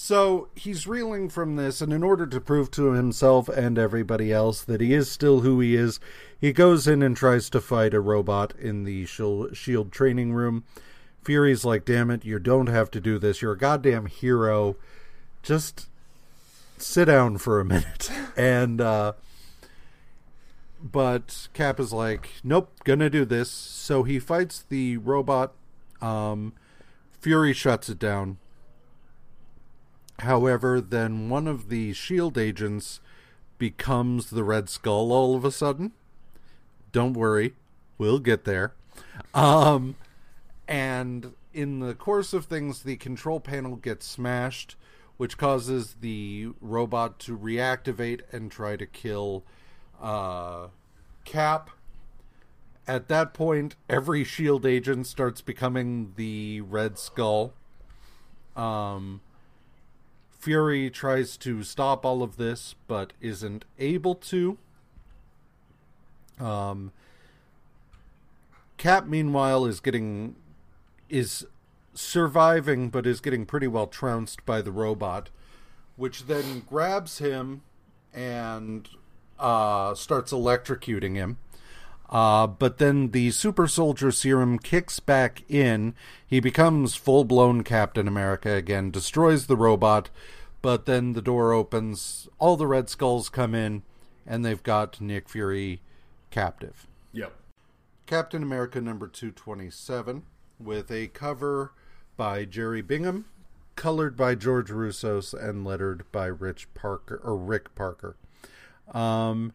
so 0.01 0.47
he's 0.55 0.88
reeling 0.88 1.27
from 1.27 1.57
this, 1.57 1.81
and 1.81 1.91
in 1.91 2.03
order 2.03 2.26
to 2.26 2.39
prove 2.39 2.71
to 2.71 2.93
himself 2.93 3.49
and 3.49 3.77
everybody 3.77 4.31
else 4.31 4.61
that 4.63 4.80
he 4.80 4.93
is 4.93 5.11
still 5.11 5.41
who 5.41 5.59
he 5.59 5.76
is, 5.76 5.99
he 6.39 6.53
goes 6.53 6.88
in 6.88 7.03
and 7.03 7.17
tries 7.17 7.49
to 7.49 7.59
fight 7.59 7.93
a 7.93 7.99
robot 7.99 8.53
in 8.57 8.85
the 8.85 9.05
shield, 9.05 9.91
training 9.91 10.31
room. 10.31 10.63
Fury's 11.21 11.65
like, 11.65 11.84
"Damn 11.84 12.09
it, 12.11 12.23
you 12.23 12.39
don't 12.39 12.67
have 12.67 12.89
to 12.91 13.01
do 13.01 13.19
this. 13.19 13.41
You're 13.41 13.51
a 13.51 13.57
goddamn 13.57 14.05
hero. 14.05 14.77
Just 15.43 15.89
sit 16.77 17.05
down 17.05 17.38
for 17.38 17.59
a 17.59 17.65
minute." 17.65 18.09
And 18.38 18.80
uh, 18.80 19.13
but 20.81 21.49
Cap 21.53 21.77
is 21.77 21.91
like, 21.91 22.30
nope, 22.41 22.71
gonna 22.85 23.09
do 23.09 23.26
this. 23.26 23.51
So 23.51 24.03
he 24.03 24.17
fights 24.17 24.63
the 24.69 24.95
robot. 24.95 25.51
Um, 26.01 26.53
Fury 27.19 27.51
shuts 27.51 27.89
it 27.89 27.99
down. 27.99 28.38
However, 30.20 30.82
then 30.82 31.30
one 31.30 31.48
of 31.48 31.70
the 31.70 31.94
shield 31.94 32.38
agents 32.38 33.00
becomes 33.58 34.30
the 34.30 34.44
Red 34.44 34.70
Skull 34.70 35.12
all 35.12 35.36
of 35.36 35.46
a 35.46 35.52
sudden. 35.52 35.91
Don't 36.91 37.14
worry, 37.14 37.54
we'll 37.98 38.20
get 38.20 38.46
there. 38.46 38.74
Um, 39.34 39.96
and 40.68 41.34
in 41.54 41.80
the 41.80 41.94
course 41.94 42.34
of 42.34 42.46
things, 42.46 42.84
the 42.84 42.96
control 42.98 43.40
panel 43.40 43.76
gets 43.76 44.06
smashed, 44.06 44.76
which 45.18 45.38
causes 45.38 45.98
the 46.02 46.50
robot 46.62 47.20
to 47.20 47.38
reactivate 47.38 48.22
and 48.32 48.52
try 48.52 48.76
to 48.76 48.86
kill 48.86 49.44
uh, 50.02 50.68
Cap. 51.26 51.70
At 52.88 53.08
that 53.10 53.34
point, 53.34 53.76
every 53.88 54.24
shield 54.24 54.66
agent 54.66 55.06
starts 55.06 55.41
becoming 55.41 56.14
the 56.16 56.62
Red 56.62 56.98
Skull. 56.98 57.54
Um, 58.56 59.22
Fury 60.40 60.90
tries 60.90 61.36
to 61.38 61.64
stop 61.64 62.06
all 62.06 62.24
of 62.24 62.38
this, 62.38 62.74
but 62.88 63.11
isn't 63.20 63.66
able 63.78 64.16
to. 64.16 64.57
Um, 66.40 66.94
Cap, 68.78 69.06
meanwhile, 69.06 69.66
is 69.66 69.82
getting 69.82 70.36
is 71.10 71.45
surviving, 71.94 72.90
but 72.90 73.06
is 73.06 73.20
getting 73.20 73.45
pretty 73.45 73.68
well 73.68 73.88
trounced 73.88 74.45
by 74.45 74.61
the 74.61 74.72
robot, 74.72 75.30
which 75.98 76.28
then 76.28 76.64
grabs 76.70 77.18
him 77.18 77.61
and 78.14 78.88
uh, 79.38 79.94
starts 79.94 80.32
electrocuting 80.32 81.16
him. 81.16 81.38
Uh, 82.10 82.48
but 82.48 82.80
then 82.80 83.11
the 83.11 83.30
super 83.31 83.68
soldier 83.68 84.11
serum 84.11 84.57
kicks 84.57 84.99
back 84.99 85.44
in. 85.48 85.94
He 86.26 86.40
becomes 86.40 86.95
full 86.95 87.23
blown 87.23 87.64
Captain 87.64 88.07
America 88.07 88.53
again, 88.53 88.90
destroys 88.90 89.45
the 89.45 89.56
robot, 89.56 90.10
but 90.61 90.86
then 90.86 91.14
the 91.14 91.22
door 91.22 91.53
opens. 91.53 92.27
All 92.40 92.57
the 92.57 92.68
Red 92.68 92.90
Skulls 92.90 93.30
come 93.30 93.53
in, 93.53 93.84
and 94.26 94.44
they've 94.44 94.64
got 94.64 94.99
Nick 94.99 95.30
Fury 95.30 95.81
captive. 96.31 96.88
Yep. 97.14 97.34
Captain 98.07 98.41
America 98.41 98.81
number 98.81 99.07
227 99.07 100.23
with 100.60 100.91
a 100.91 101.07
cover 101.07 101.73
by 102.18 102.44
Jerry 102.44 102.81
Bingham, 102.81 103.26
colored 103.76 104.18
by 104.18 104.34
George 104.34 104.69
Roussos, 104.69 105.34
and 105.34 105.64
lettered 105.64 106.11
by 106.11 106.26
Rich 106.26 106.73
Parker 106.73 107.22
or 107.23 107.38
Rick 107.38 107.76
Parker. 107.76 108.18
Um, 108.94 109.53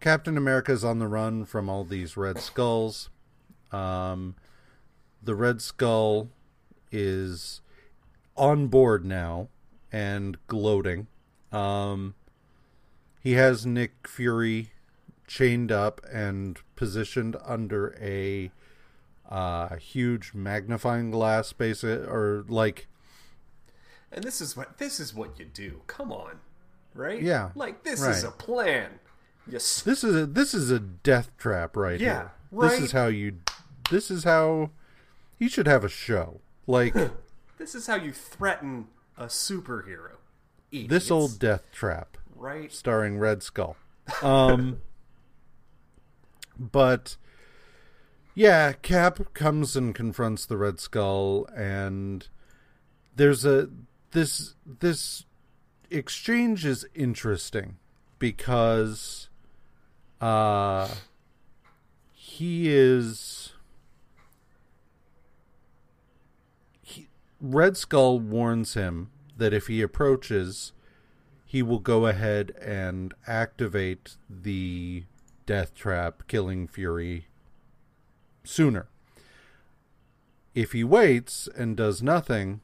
Captain 0.00 0.36
America's 0.36 0.82
on 0.84 0.98
the 0.98 1.08
run 1.08 1.44
from 1.44 1.68
all 1.68 1.84
these 1.84 2.16
Red 2.16 2.38
Skulls. 2.38 3.10
Um, 3.70 4.34
the 5.22 5.34
Red 5.34 5.60
Skull 5.60 6.28
is 6.90 7.60
on 8.36 8.68
board 8.68 9.04
now 9.04 9.48
and 9.92 10.38
gloating. 10.46 11.06
Um, 11.52 12.14
he 13.22 13.32
has 13.32 13.66
Nick 13.66 14.08
Fury 14.08 14.72
chained 15.26 15.70
up 15.70 16.00
and 16.10 16.58
positioned 16.76 17.36
under 17.44 17.94
a 18.00 18.50
uh, 19.28 19.76
huge 19.76 20.32
magnifying 20.34 21.10
glass, 21.10 21.52
basic 21.52 22.00
or 22.08 22.44
like 22.48 22.88
And 24.10 24.24
this 24.24 24.40
is 24.40 24.56
what 24.56 24.78
this 24.78 24.98
is 24.98 25.14
what 25.14 25.38
you 25.38 25.44
do. 25.44 25.82
Come 25.86 26.10
on, 26.10 26.40
right? 26.94 27.20
Yeah, 27.22 27.50
Like 27.54 27.84
this 27.84 28.00
right. 28.00 28.10
is 28.10 28.24
a 28.24 28.30
plan. 28.30 28.98
Yes. 29.46 29.82
this 29.82 30.04
is 30.04 30.14
a 30.14 30.26
this 30.26 30.54
is 30.54 30.70
a 30.70 30.78
death 30.80 31.30
trap 31.38 31.76
right 31.76 31.98
Yeah, 32.00 32.12
here. 32.14 32.32
right. 32.52 32.70
This 32.70 32.80
is 32.80 32.92
how 32.92 33.06
you. 33.06 33.36
This 33.90 34.10
is 34.10 34.24
how 34.24 34.70
you 35.38 35.48
should 35.48 35.66
have 35.66 35.82
a 35.84 35.88
show 35.88 36.40
like 36.66 36.94
This 37.58 37.74
is 37.74 37.86
how 37.86 37.96
you 37.96 38.12
threaten 38.12 38.86
a 39.18 39.26
superhero. 39.26 40.12
this 40.72 41.10
old 41.10 41.38
death 41.38 41.64
trap. 41.72 42.16
right. 42.36 42.70
starring 42.72 43.18
Red 43.18 43.42
Skull. 43.42 43.76
Um, 44.22 44.78
but 46.58 47.16
Yeah, 48.34 48.72
Cap 48.72 49.34
comes 49.34 49.76
and 49.76 49.94
confronts 49.94 50.46
the 50.46 50.56
Red 50.56 50.78
Skull, 50.78 51.46
and 51.56 52.28
there's 53.16 53.44
a 53.44 53.68
this 54.12 54.54
this 54.64 55.24
exchange 55.90 56.64
is 56.64 56.86
interesting 56.94 57.76
because 58.18 59.28
uh 60.20 60.88
he 62.12 62.68
is 62.68 63.52
he, 66.82 67.08
Red 67.40 67.76
Skull 67.76 68.18
warns 68.18 68.74
him 68.74 69.10
that 69.36 69.52
if 69.52 69.66
he 69.66 69.82
approaches 69.82 70.72
he 71.44 71.62
will 71.62 71.80
go 71.80 72.06
ahead 72.06 72.52
and 72.62 73.12
activate 73.26 74.16
the 74.28 75.02
death 75.46 75.74
trap 75.74 76.22
killing 76.28 76.68
Fury 76.68 77.26
sooner. 78.44 78.86
If 80.54 80.70
he 80.70 80.84
waits 80.84 81.48
and 81.56 81.76
does 81.76 82.04
nothing, 82.04 82.60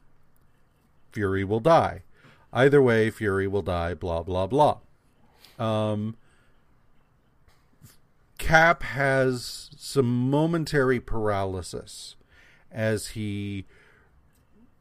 Fury 1.11 1.43
will 1.43 1.59
die. 1.59 2.03
Either 2.53 2.81
way, 2.81 3.09
Fury 3.09 3.45
will 3.45 3.61
die, 3.61 3.93
blah, 3.93 4.23
blah, 4.23 4.47
blah. 4.47 4.77
Um, 5.59 6.15
Cap 8.37 8.83
has 8.83 9.69
some 9.77 10.29
momentary 10.29 10.99
paralysis 10.99 12.15
as 12.71 13.07
he 13.09 13.65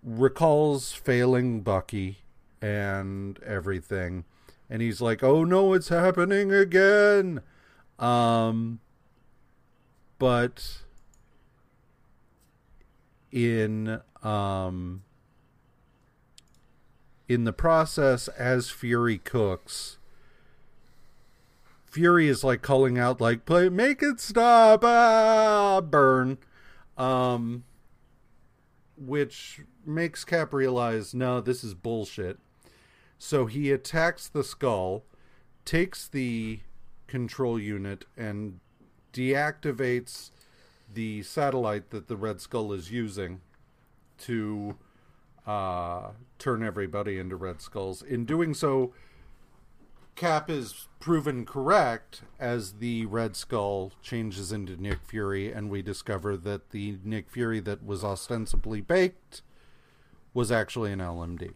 recalls 0.03 0.93
failing 0.93 1.63
Bucky 1.63 2.19
and 2.61 3.39
everything. 3.43 4.25
And 4.69 4.83
he's 4.83 5.01
like, 5.01 5.23
oh 5.23 5.45
no, 5.45 5.73
it's 5.73 5.89
happening 5.89 6.53
again. 6.53 7.41
Um, 7.99 8.81
but 10.19 10.83
in 13.33 14.01
um 14.23 15.03
in 17.29 17.45
the 17.45 17.53
process 17.53 18.29
as 18.29 18.71
Fury 18.71 19.19
cooks 19.19 19.99
Fury 21.97 22.29
is 22.29 22.45
like 22.45 22.61
calling 22.61 22.99
out 22.99 23.23
like 23.23 23.47
play 23.47 23.71
make 23.71 24.03
it 24.03 24.21
stop 24.21 24.85
ah 24.85 25.81
burn 25.81 26.37
um 26.99 27.65
which 28.99 29.63
makes 29.87 30.23
Cap 30.23 30.53
realize 30.53 31.15
no 31.15 31.41
this 31.41 31.65
is 31.65 31.73
bullshit 31.73 32.39
so 33.17 33.47
he 33.47 33.73
attacks 33.73 34.29
the 34.29 34.45
skull 34.45 35.05
takes 35.65 36.07
the 36.07 36.61
control 37.07 37.59
unit 37.59 38.05
and 38.15 38.61
deactivates 39.15 40.33
the 40.93 41.23
satellite 41.23 41.89
that 41.89 42.09
the 42.09 42.17
Red 42.17 42.43
Skull 42.43 42.75
is 42.75 42.91
using 42.91 43.41
to 44.19 44.77
uh, 45.47 46.11
turn 46.39 46.63
everybody 46.63 47.19
into 47.19 47.37
Red 47.37 47.63
Skulls. 47.63 48.03
In 48.03 48.27
doing 48.27 48.53
so, 48.53 48.93
Cap 50.17 50.49
is 50.49 50.89
proven 50.99 51.45
correct 51.45 52.23
as 52.41 52.75
the 52.75 53.05
Red 53.07 53.37
Skull 53.37 53.93
changes 54.03 54.51
into 54.51 54.81
Nick 54.81 54.99
Fury, 55.05 55.53
and 55.53 55.71
we 55.71 55.83
discover 55.83 56.37
that 56.39 56.71
the 56.71 56.99
Nick 57.05 57.31
Fury 57.31 57.61
that 57.61 57.85
was 57.85 58.03
ostensibly 58.03 58.81
baked 58.81 59.43
was 60.33 60.51
actually 60.51 60.93
an 60.93 61.01
LMD. 61.01 61.53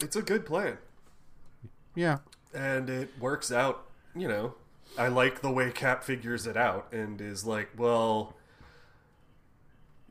It's 0.00 0.16
a 0.16 0.22
good 0.22 0.46
plan. 0.46 0.78
Yeah. 1.94 2.18
And 2.54 2.88
it 2.88 3.10
works 3.20 3.52
out, 3.52 3.86
you 4.14 4.28
know. 4.28 4.54
I 4.96 5.08
like 5.08 5.42
the 5.42 5.50
way 5.50 5.70
Cap 5.70 6.04
figures 6.04 6.46
it 6.46 6.56
out 6.56 6.92
and 6.92 7.20
is 7.20 7.44
like, 7.44 7.70
well, 7.76 8.34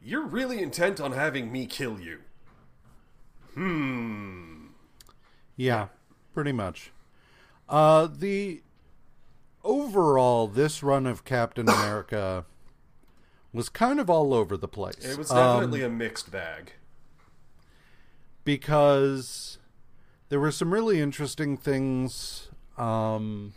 you're 0.01 0.25
really 0.25 0.61
intent 0.61 0.99
on 0.99 1.13
having 1.13 1.51
me 1.51 1.65
kill 1.65 1.99
you. 1.99 2.19
Hmm. 3.55 4.67
Yeah, 5.55 5.87
pretty 6.33 6.51
much. 6.51 6.91
Uh, 7.69 8.07
the 8.07 8.61
overall, 9.63 10.47
this 10.47 10.83
run 10.83 11.05
of 11.05 11.25
Captain 11.25 11.67
America 11.69 12.45
was 13.51 13.69
kind 13.69 13.99
of 13.99 14.09
all 14.09 14.33
over 14.33 14.57
the 14.57 14.67
place. 14.67 15.05
It 15.05 15.17
was 15.17 15.29
definitely 15.29 15.83
um, 15.83 15.91
a 15.91 15.95
mixed 15.95 16.31
bag. 16.31 16.73
Because 18.43 19.59
there 20.29 20.39
were 20.39 20.51
some 20.51 20.73
really 20.73 20.99
interesting 20.99 21.55
things. 21.55 22.49
Um, 22.77 23.53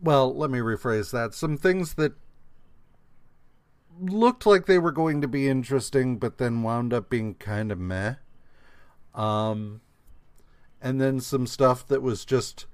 well, 0.00 0.34
let 0.34 0.50
me 0.50 0.60
rephrase 0.60 1.10
that. 1.10 1.34
Some 1.34 1.58
things 1.58 1.94
that 1.94 2.12
looked 4.00 4.46
like 4.46 4.66
they 4.66 4.78
were 4.78 4.92
going 4.92 5.20
to 5.20 5.28
be 5.28 5.48
interesting, 5.48 6.18
but 6.18 6.38
then 6.38 6.62
wound 6.62 6.92
up 6.92 7.10
being 7.10 7.34
kind 7.34 7.72
of 7.72 7.78
meh. 7.78 8.14
Um, 9.14 9.80
and 10.84 11.00
then 11.00 11.18
some 11.18 11.46
stuff 11.46 11.86
that 11.88 12.02
was 12.02 12.24
just 12.24 12.66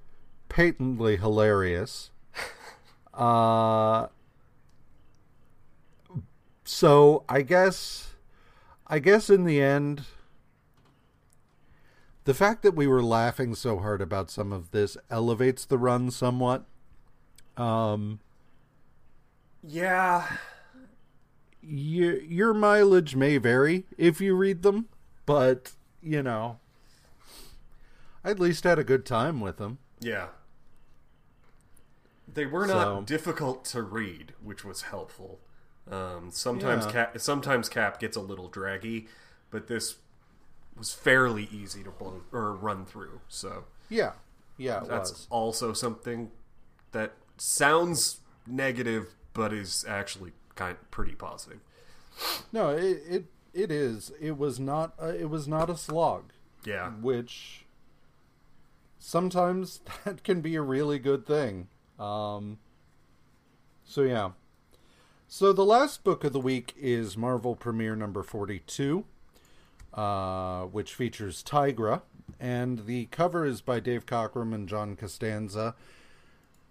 patently 0.48 1.16
hilarious. 1.16 2.10
uh, 3.14 4.08
so 6.64 7.24
I 7.28 7.42
guess, 7.42 8.14
I 8.86 8.98
guess 8.98 9.30
in 9.30 9.44
the 9.44 9.62
end, 9.62 10.02
the 12.24 12.34
fact 12.34 12.62
that 12.62 12.74
we 12.74 12.86
were 12.86 13.02
laughing 13.02 13.54
so 13.54 13.78
hard 13.78 14.02
about 14.02 14.30
some 14.30 14.52
of 14.52 14.72
this 14.72 14.96
elevates 15.08 15.64
the 15.64 15.78
run 15.78 16.10
somewhat. 16.10 16.64
Um, 17.56 18.20
yeah 19.62 20.26
your 21.62 22.16
your 22.22 22.54
mileage 22.54 23.14
may 23.16 23.36
vary 23.38 23.84
if 23.98 24.20
you 24.20 24.34
read 24.34 24.62
them, 24.62 24.86
but 25.26 25.72
you 26.02 26.22
know, 26.22 26.58
I 28.24 28.30
at 28.30 28.40
least 28.40 28.64
had 28.64 28.78
a 28.78 28.84
good 28.84 29.06
time 29.06 29.40
with 29.40 29.56
them. 29.56 29.78
Yeah. 30.00 30.28
They 32.32 32.46
were 32.46 32.66
not 32.66 32.84
so. 32.84 33.02
difficult 33.02 33.64
to 33.66 33.82
read, 33.82 34.34
which 34.42 34.64
was 34.64 34.82
helpful. 34.82 35.40
Um, 35.90 36.30
sometimes 36.30 36.86
yeah. 36.86 36.92
Cap, 36.92 37.18
sometimes 37.18 37.68
Cap 37.68 37.98
gets 37.98 38.16
a 38.16 38.20
little 38.20 38.48
draggy, 38.48 39.08
but 39.50 39.66
this 39.66 39.96
was 40.76 40.92
fairly 40.92 41.48
easy 41.50 41.82
to 41.82 41.90
blow 41.90 42.22
or 42.32 42.54
run 42.54 42.84
through. 42.84 43.20
So 43.28 43.64
yeah, 43.88 44.12
yeah, 44.56 44.80
that's 44.86 45.10
was. 45.10 45.26
also 45.30 45.72
something 45.72 46.30
that 46.92 47.14
sounds 47.36 48.20
negative, 48.46 49.14
but 49.32 49.52
is 49.52 49.84
actually 49.88 50.32
kind 50.54 50.76
of 50.80 50.90
pretty 50.90 51.14
positive. 51.14 51.60
No, 52.52 52.70
it 52.70 53.02
it, 53.08 53.24
it 53.52 53.70
is. 53.72 54.12
It 54.20 54.38
was 54.38 54.60
not. 54.60 54.94
A, 54.98 55.08
it 55.08 55.28
was 55.28 55.48
not 55.48 55.68
a 55.68 55.76
slog. 55.76 56.32
Yeah. 56.64 56.90
Which 56.90 57.59
sometimes 59.10 59.80
that 60.04 60.22
can 60.22 60.40
be 60.40 60.54
a 60.54 60.62
really 60.62 60.98
good 60.98 61.26
thing. 61.26 61.68
Um. 61.98 62.58
So 63.84 64.02
yeah. 64.02 64.30
So 65.26 65.52
the 65.52 65.64
last 65.64 66.02
book 66.02 66.24
of 66.24 66.32
the 66.32 66.40
week 66.40 66.74
is 66.76 67.16
Marvel 67.16 67.54
Premiere 67.54 67.96
number 67.96 68.22
forty-two, 68.22 69.04
uh, 69.94 70.62
which 70.64 70.94
features 70.94 71.42
Tigra, 71.42 72.02
and 72.38 72.86
the 72.86 73.06
cover 73.06 73.44
is 73.44 73.60
by 73.60 73.80
Dave 73.80 74.06
Cockrum 74.06 74.54
and 74.54 74.68
John 74.68 74.96
Costanza 74.96 75.74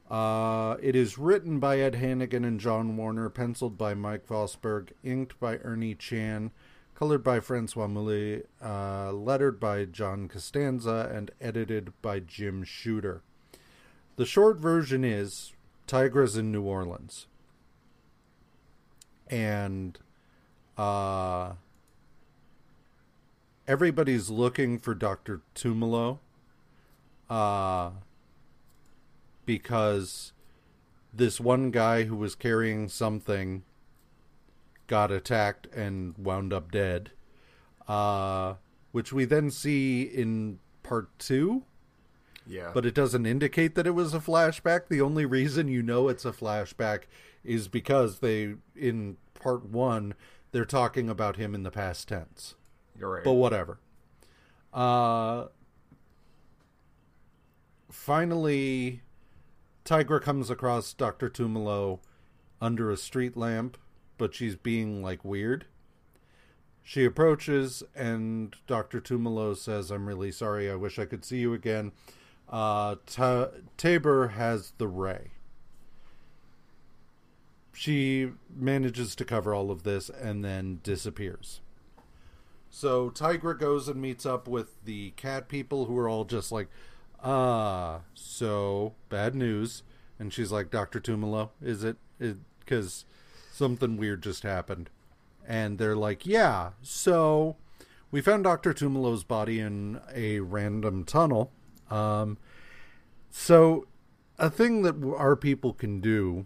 uh, 0.10 0.76
it 0.82 0.96
is 0.96 1.18
written 1.18 1.60
by 1.60 1.80
Ed 1.80 1.96
Hannigan 1.96 2.44
and 2.44 2.60
John 2.60 2.98
Warner, 2.98 3.30
penciled 3.30 3.78
by 3.78 3.94
Mike 3.94 4.28
Vosburg, 4.28 4.90
inked 5.04 5.40
by 5.40 5.58
Ernie 5.58 5.94
Chan, 5.94 6.52
colored 7.00 7.24
by 7.24 7.40
Francois 7.40 7.88
Mouly, 7.88 8.44
uh, 8.62 9.14
lettered 9.14 9.58
by 9.58 9.86
John 9.86 10.28
Costanza, 10.28 11.10
and 11.14 11.32
edited 11.40 11.94
by 12.02 12.20
Jim 12.20 12.66
Shooter. 12.66 13.22
The 14.18 14.26
short 14.26 14.58
version 14.58 15.06
is 15.06 15.54
Tigra's 15.88 16.36
in 16.36 16.52
New 16.52 16.64
Orleans. 16.64 17.28
And 19.30 19.98
uh, 20.78 21.54
everybody's 23.66 24.30
looking 24.30 24.78
for 24.78 24.94
Dr. 24.94 25.40
Tumolo. 25.56 26.20
Uh, 27.30 27.92
because 29.46 30.34
this 31.14 31.40
one 31.40 31.72
guy 31.72 32.04
who 32.04 32.18
was 32.18 32.36
carrying 32.36 32.90
something 32.90 33.64
got 34.90 35.12
attacked 35.12 35.68
and 35.68 36.16
wound 36.18 36.52
up 36.52 36.72
dead. 36.72 37.12
Uh, 37.88 38.56
which 38.92 39.14
we 39.14 39.24
then 39.24 39.50
see 39.50 40.04
in 40.04 40.60
part 40.84 41.18
two. 41.18 41.64
Yeah. 42.46 42.72
But 42.74 42.86
it 42.86 42.96
doesn't 42.96 43.26
indicate 43.26 43.76
that 43.76 43.88
it 43.88 43.92
was 43.92 44.14
a 44.14 44.20
flashback. 44.20 44.88
The 44.90 45.02
only 45.02 45.26
reason 45.26 45.68
you 45.68 45.82
know 45.82 46.10
it's 46.10 46.26
a 46.26 46.32
flashback 46.32 47.04
is 47.44 47.68
because 47.68 48.20
they, 48.20 48.56
in 48.76 49.18
part 49.36 49.66
one, 49.66 50.16
they're 50.52 50.66
talking 50.66 51.10
about 51.10 51.36
him 51.36 51.54
in 51.54 51.64
the 51.64 51.72
past 51.72 52.08
tense. 52.08 52.56
You're 53.00 53.12
right. 53.12 53.24
But 53.24 53.34
whatever. 53.34 53.80
Uh, 54.74 55.46
finally, 57.92 59.04
Tigra 59.86 60.22
comes 60.22 60.50
across 60.50 60.94
Dr. 60.94 61.30
Tumolo 61.30 62.00
under 62.60 62.92
a 62.92 62.98
street 62.98 63.38
lamp, 63.38 63.78
but 64.20 64.36
she's 64.36 64.56
being 64.56 65.02
like 65.02 65.26
weird. 65.26 65.66
She 66.84 67.06
approaches, 67.06 67.82
and 67.96 68.56
Dr. 68.68 69.00
Tumolo 69.00 69.56
says, 69.56 69.90
I'm 69.90 70.08
really 70.08 70.32
sorry. 70.32 70.70
I 70.70 70.76
wish 70.76 70.98
I 71.00 71.06
could 71.06 71.24
see 71.26 71.38
you 71.38 71.54
again. 71.54 71.92
Uh, 72.48 72.96
Ta- 73.06 73.50
Tabur 73.78 74.32
has 74.34 74.74
the 74.78 74.88
ray. 74.88 75.32
She 77.74 78.32
manages 78.54 79.16
to 79.16 79.26
cover 79.26 79.54
all 79.54 79.72
of 79.72 79.84
this 79.84 80.10
and 80.10 80.44
then 80.44 80.80
disappears. 80.84 81.62
So 82.70 83.10
Tigra 83.10 83.58
goes 83.58 83.88
and 83.88 84.02
meets 84.02 84.26
up 84.26 84.48
with 84.48 84.84
the 84.84 85.12
cat 85.12 85.48
people 85.48 85.86
who 85.86 85.98
are 85.98 86.10
all 86.10 86.26
just 86.26 86.52
like, 86.52 86.70
ah, 87.24 88.02
so 88.14 88.94
bad 89.10 89.36
news. 89.36 89.84
And 90.18 90.34
she's 90.34 90.52
like, 90.52 90.70
Dr. 90.70 91.00
Tumolo, 91.00 91.50
is 91.62 91.84
it? 91.84 91.98
Because 92.60 93.06
something 93.60 93.98
weird 93.98 94.24
just 94.24 94.42
happened. 94.42 94.90
And 95.48 95.78
they're 95.78 95.96
like, 95.96 96.26
yeah, 96.26 96.72
so 96.82 97.58
we 98.10 98.22
found 98.22 98.44
Dr. 98.46 98.74
Tumolo's 98.74 99.24
body 99.24 99.60
in 99.60 100.00
a 100.14 100.40
random 100.40 101.04
tunnel. 101.04 101.52
Um, 101.92 102.38
so 103.30 103.86
a 104.40 104.50
thing 104.50 104.82
that 104.84 104.96
our 105.18 105.36
people 105.36 105.74
can 105.74 106.00
do 106.00 106.46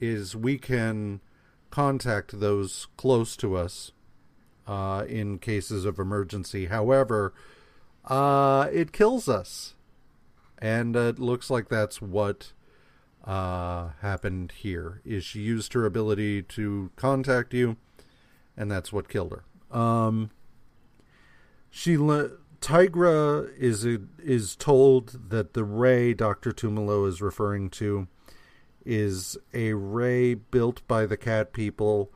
is 0.00 0.34
we 0.34 0.58
can 0.58 1.20
contact 1.70 2.40
those 2.40 2.88
close 2.96 3.36
to 3.36 3.56
us 3.56 3.92
uh, 4.66 5.04
in 5.08 5.38
cases 5.38 5.84
of 5.84 5.98
emergency. 5.98 6.66
However, 6.66 7.34
uh, 8.06 8.68
it 8.72 8.92
kills 8.92 9.28
us. 9.28 9.74
And 10.58 10.96
uh, 10.96 11.00
it 11.00 11.18
looks 11.18 11.50
like 11.50 11.68
that's 11.68 12.00
what 12.00 12.52
uh, 13.24 13.90
happened 14.00 14.52
here. 14.56 15.00
Is 15.04 15.24
she 15.24 15.40
used 15.40 15.72
her 15.72 15.84
ability 15.86 16.42
to 16.42 16.90
contact 16.96 17.54
you, 17.54 17.76
and 18.56 18.70
that's 18.70 18.92
what 18.92 19.08
killed 19.08 19.32
her. 19.32 19.76
Um, 19.76 20.30
she 21.70 21.96
le- 21.96 22.30
Tigra 22.60 23.50
is 23.58 23.84
a, 23.84 23.98
is 24.18 24.56
told 24.56 25.30
that 25.30 25.54
the 25.54 25.64
ray 25.64 26.14
Doctor 26.14 26.52
Tumolo 26.52 27.06
is 27.08 27.20
referring 27.20 27.70
to 27.70 28.08
is 28.84 29.36
a 29.52 29.72
ray 29.72 30.34
built 30.34 30.86
by 30.86 31.06
the 31.06 31.16
cat 31.16 31.52
people 31.52 32.12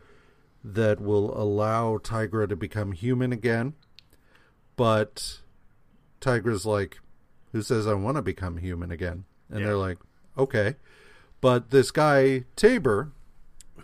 that 0.62 1.00
will 1.00 1.36
allow 1.40 1.96
Tigra 1.98 2.48
to 2.48 2.56
become 2.56 2.92
human 2.92 3.32
again. 3.32 3.74
But 4.76 5.40
Tigra's 6.20 6.66
like, 6.66 7.00
who 7.52 7.62
says 7.62 7.86
I 7.86 7.94
want 7.94 8.16
to 8.16 8.22
become 8.22 8.58
human 8.58 8.90
again? 8.90 9.24
And 9.50 9.60
Yeah. 9.60 9.66
they're 9.66 9.76
like, 9.76 9.98
okay. 10.36 10.76
But 11.40 11.70
this 11.70 11.90
guy, 11.90 12.44
Tabur, 12.56 13.12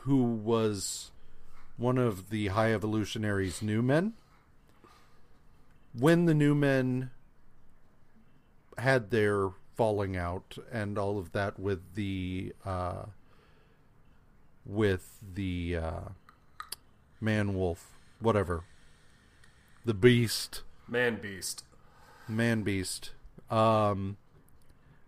who 0.01 0.23
was 0.23 1.13
one 1.77 1.99
of 1.99 2.31
the 2.31 2.49
High 2.49 2.73
Evolutionary's 2.73 3.63
new 3.63 3.81
men, 3.83 4.15
when 5.97 6.25
the 6.25 6.35
new 6.35 6.55
men 6.55 7.11
had 8.79 9.11
their 9.11 9.51
falling 9.77 10.17
out 10.17 10.57
and 10.73 10.99
all 10.99 11.19
of 11.19 11.33
that 11.33 11.59
with 11.59 11.95
the 11.95 12.53
uh, 12.65 13.05
with 14.67 15.19
the 15.35 15.77
uh, 15.77 16.01
man 17.21 17.55
wolf, 17.55 17.93
whatever, 18.21 18.65
the 19.85 19.95
beast, 19.95 20.63
Man 20.89 21.17
beast. 21.21 21.65
man 22.29 22.63
beast, 22.63 23.13
um, 23.51 24.17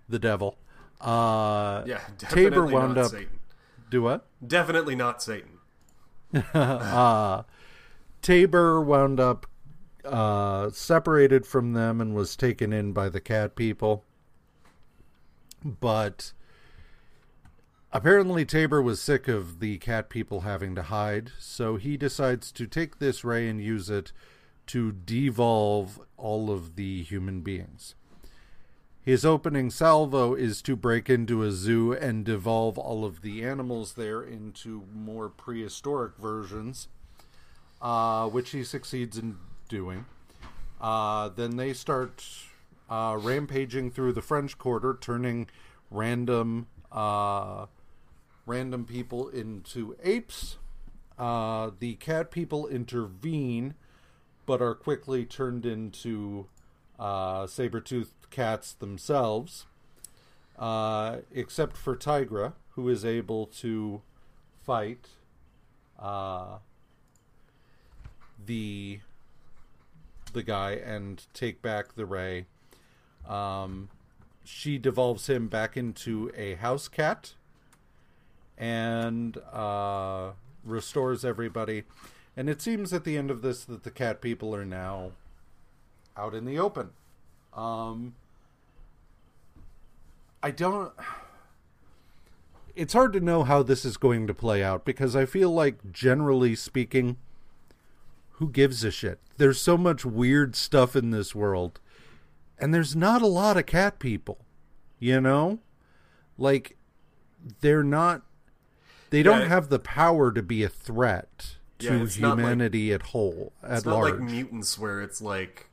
the 0.09 0.19
devil. 0.19 0.59
Uh, 1.01 1.83
Yeah, 1.87 2.01
definitely 2.19 2.51
Tabur 2.51 2.73
wound 2.73 2.95
not 2.95 3.05
up. 3.07 3.11
Satan. 3.11 3.41
Do 3.91 4.03
what? 4.03 4.27
Definitely 4.47 4.97
not 4.97 5.23
Satan. 5.23 5.59
uh, 6.55 7.43
Tabur 8.23 8.85
wound 8.85 9.21
up 9.21 9.47
uh, 10.05 10.71
separated 10.71 11.47
from 11.47 11.73
them 11.73 12.01
and 12.01 12.15
was 12.15 12.37
taken 12.37 12.73
in 12.73 12.93
by 12.93 13.09
the 13.09 13.21
cat 13.21 13.55
people. 13.57 14.05
But 15.65 16.33
apparently, 17.93 18.45
Tabur 18.45 18.83
was 18.83 19.01
sick 19.01 19.29
of 19.29 19.61
the 19.61 19.79
cat 19.79 20.09
people 20.09 20.41
having 20.41 20.75
to 20.77 20.83
hide, 20.83 21.33
so 21.39 21.77
he 21.77 21.97
decides 21.97 22.53
to 22.53 22.67
take 22.67 22.99
this 22.99 23.25
ray 23.25 23.49
and 23.49 23.61
use 23.61 23.91
it 23.91 24.13
to 24.69 24.93
devolve 24.93 26.01
all 26.17 26.51
of 26.51 26.77
the 26.77 27.03
human 27.03 27.41
beings. 27.41 27.95
His 29.07 29.25
opening 29.25 29.71
salvo 29.71 30.35
is 30.35 30.61
to 30.63 30.75
break 30.75 31.09
into 31.09 31.45
a 31.45 31.53
zoo 31.53 31.93
and 31.93 32.25
devolve 32.25 32.77
all 32.77 33.05
of 33.05 33.23
the 33.23 33.45
animals 33.45 33.93
there 33.93 34.21
into 34.21 34.83
more 34.93 35.29
prehistoric 35.29 36.17
versions, 36.17 36.89
uh, 37.81 38.29
which 38.29 38.51
he 38.51 38.65
succeeds 38.65 39.17
in 39.17 39.37
doing. 39.69 40.07
Uh, 40.81 41.29
then 41.29 41.57
they 41.57 41.73
start 41.73 42.27
uh, 42.91 43.17
rampaging 43.21 43.93
through 43.93 44.13
the 44.13 44.23
French 44.23 44.59
Quarter, 44.59 44.99
turning 45.01 45.47
random 45.89 46.67
uh, 46.91 47.67
random 48.45 48.85
people 48.85 49.29
into 49.29 49.97
apes. 50.03 50.59
Uh, 51.17 51.71
the 51.79 51.95
cat 51.95 52.33
people 52.33 52.67
intervene, 52.67 53.75
but 54.47 54.61
are 54.61 54.75
quickly 54.75 55.25
turned 55.25 55.65
into 55.65 56.49
uh, 56.99 57.47
saber-toothed 57.47 58.16
cats 58.31 58.73
themselves, 58.73 59.67
uh, 60.59 61.19
except 61.33 61.77
for 61.77 61.97
Tigra, 61.97 62.55
who 62.71 62.89
is 62.89 63.05
able 63.05 63.47
to 63.47 64.03
fight 64.65 65.09
uh, 65.99 66.59
the 68.45 69.01
the 70.33 70.43
guy 70.43 70.73
and 70.73 71.25
take 71.33 71.63
back 71.63 71.95
the 71.95 72.05
ray. 72.05 72.47
Um, 73.27 73.89
she 74.45 74.79
devolves 74.79 75.29
him 75.29 75.49
back 75.49 75.77
into 75.77 76.31
a 76.37 76.55
house 76.55 76.89
cat 76.89 77.35
and 78.59 79.37
uh, 79.53 80.33
restores 80.65 81.25
everybody. 81.25 81.85
And 82.37 82.51
it 82.51 82.61
seems 82.61 82.93
at 82.93 83.05
the 83.05 83.17
end 83.17 83.31
of 83.31 83.43
this 83.43 83.65
that 83.65 83.83
the 83.83 83.91
cat 83.91 84.21
people 84.21 84.55
are 84.55 84.65
now 84.65 85.13
out 86.17 86.35
in 86.35 86.45
the 86.45 86.59
open. 86.59 86.91
Um, 87.57 88.15
I 90.43 90.51
don't. 90.51 90.93
It's 92.75 92.93
hard 92.93 93.15
to 93.15 93.21
know 93.21 93.43
how 93.43 93.63
this 93.63 93.85
is 93.87 93.97
going 93.97 94.27
to 94.27 94.35
play 94.35 94.63
out 94.63 94.85
because 94.85 95.17
I 95.17 95.25
feel 95.25 95.51
like, 95.51 95.93
generally 95.93 96.55
speaking, 96.55 97.17
who 98.33 98.51
gives 98.51 98.85
a 98.85 98.91
shit? 98.91 99.19
There's 99.39 99.59
so 99.61 99.79
much 99.79 100.05
weird 100.05 100.55
stuff 100.55 100.95
in 100.95 101.11
this 101.11 101.35
world, 101.35 101.81
and 102.59 102.75
there's 102.75 102.95
not 102.95 103.23
a 103.23 103.27
lot 103.27 103.57
of 103.57 103.65
cat 103.65 103.99
people, 103.99 104.39
you 104.99 105.21
know? 105.23 105.59
Like, 106.37 106.77
they're 107.63 107.83
not. 107.85 108.23
They 109.09 109.23
don't 109.23 109.47
have 109.49 109.71
the 109.71 109.79
power 109.79 110.31
to 110.33 110.43
be 110.43 110.63
a 110.63 110.69
threat 110.69 111.57
to 111.79 111.87
Yeah, 111.87 111.93
not 111.93 112.01
like- 112.01 112.19
humanity 112.19 112.93
at 112.93 113.03
whole, 113.03 113.53
at 113.63 113.79
It's 113.79 113.87
not 113.87 113.95
large. 113.95 114.15
like 114.15 114.21
mutants 114.23 114.79
where 114.79 115.01
it's 115.01 115.23
like 115.23 115.66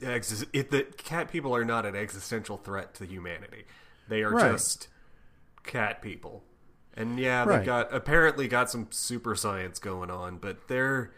it, 0.00 0.70
the 0.70 0.82
cat 0.96 1.30
people 1.30 1.54
are 1.54 1.64
not 1.64 1.86
an 1.86 1.96
existential 1.96 2.56
threat 2.56 2.94
to 2.94 3.06
humanity. 3.06 3.64
They 4.08 4.22
are 4.22 4.30
Right. 4.32 4.52
just 4.52 4.88
cat 5.62 6.00
people. 6.02 6.44
And 6.94 7.18
yeah, 7.18 7.44
they've 7.44 7.56
Right. 7.58 7.66
got 7.66 7.92
apparently 7.94 8.48
got 8.48 8.70
some 8.70 8.88
super 8.90 9.34
science 9.34 9.78
going 9.78 10.10
on, 10.10 10.38
but 10.38 10.68
they're 10.68 11.12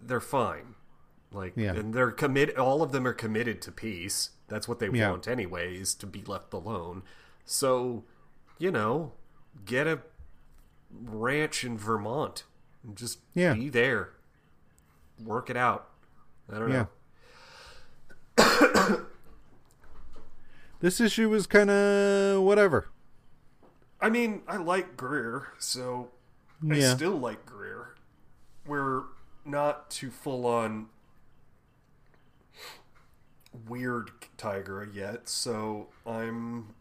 they're 0.00 0.20
fine. 0.20 0.74
Like 1.32 1.54
Yeah. 1.56 1.72
and 1.74 1.92
they're 1.92 2.12
commit 2.12 2.56
all 2.56 2.82
of 2.82 2.92
them 2.92 3.06
are 3.06 3.12
committed 3.12 3.60
to 3.62 3.72
peace. 3.72 4.30
That's 4.46 4.68
what 4.68 4.78
they 4.78 4.88
Yeah. 4.88 5.10
want 5.10 5.26
anyway, 5.28 5.76
is 5.76 5.94
to 5.96 6.06
be 6.06 6.22
left 6.22 6.54
alone. 6.54 7.02
So, 7.44 8.04
you 8.58 8.70
know, 8.70 9.12
get 9.64 9.86
a 9.88 10.02
ranch 10.90 11.64
in 11.64 11.76
Vermont 11.76 12.44
and 12.84 12.96
just 12.96 13.18
Yeah. 13.34 13.54
be 13.54 13.68
there. 13.68 14.14
Work 15.22 15.50
it 15.50 15.56
out. 15.56 15.90
I 16.50 16.58
don't 16.60 16.70
Yeah. 16.70 16.76
know. 16.82 16.88
This 20.80 21.00
issue 21.00 21.28
was 21.28 21.46
kind 21.46 21.70
of 21.70 22.42
whatever. 22.42 22.88
I 24.00 24.10
mean, 24.10 24.42
I 24.46 24.58
like 24.58 24.96
Greer, 24.96 25.48
so 25.58 26.10
I 26.70 26.78
still 26.80 27.18
like 27.18 27.44
Greer. 27.44 27.94
We're 28.66 29.02
not 29.44 29.90
too 29.90 30.10
full 30.10 30.46
on 30.46 30.86
weird 33.66 34.10
Tiger 34.36 34.88
yet, 34.92 35.28
so 35.28 35.88
I'm 36.06 36.74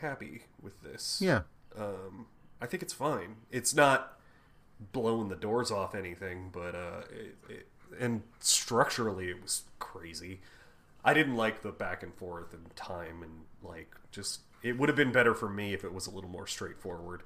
happy 0.00 0.42
with 0.60 0.82
this. 0.82 1.20
Yeah. 1.22 1.42
Um, 1.78 2.26
I 2.60 2.66
think 2.66 2.82
it's 2.82 2.92
fine. 2.92 3.36
It's 3.50 3.74
not 3.74 4.18
blowing 4.92 5.28
the 5.28 5.36
doors 5.36 5.70
off 5.70 5.94
anything, 5.94 6.50
but 6.52 6.74
uh, 6.74 7.02
it, 7.10 7.36
it, 7.48 7.68
and 8.00 8.22
structurally 8.40 9.28
it 9.30 9.40
was 9.42 9.62
crazy. 9.78 10.40
I 11.04 11.12
didn't 11.14 11.36
like 11.36 11.62
the 11.62 11.70
back 11.72 12.02
and 12.02 12.14
forth 12.14 12.52
and 12.54 12.74
time 12.76 13.22
and 13.22 13.42
like 13.62 13.94
just 14.10 14.40
it 14.62 14.78
would 14.78 14.88
have 14.88 14.96
been 14.96 15.12
better 15.12 15.34
for 15.34 15.48
me 15.48 15.74
if 15.74 15.84
it 15.84 15.92
was 15.92 16.06
a 16.06 16.10
little 16.10 16.30
more 16.30 16.46
straightforward. 16.46 17.22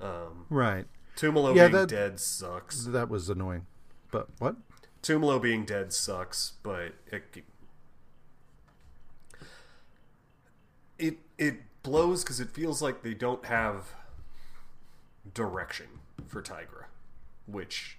Um, 0.00 0.46
Right. 0.50 0.86
Tumolo 1.16 1.54
Yeah, 1.54 1.68
being 1.68 1.72
that- 1.80 1.88
dead 1.88 2.18
sucks. 2.20 2.84
That 2.86 3.08
was 3.08 3.28
annoying. 3.28 3.66
But 4.10 4.28
what? 4.38 4.56
Tumolo 5.02 5.40
being 5.40 5.64
dead 5.64 5.92
sucks, 5.92 6.54
but 6.62 6.94
it 7.10 7.44
it 10.98 11.18
it 11.38 11.82
blows 11.82 12.22
because 12.22 12.40
it 12.40 12.50
feels 12.50 12.82
like 12.82 13.02
they 13.02 13.14
don't 13.14 13.46
have 13.46 13.94
direction 15.32 15.86
for 16.26 16.42
Tigra, 16.42 16.84
which 17.46 17.98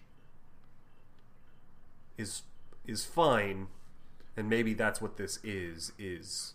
is 2.18 2.44
is 2.86 3.06
fine, 3.06 3.68
and 4.38 4.50
maybe 4.50 4.74
that's 4.74 5.02
what 5.02 5.18
this 5.18 5.40
is 5.44 5.92
is 5.98 6.54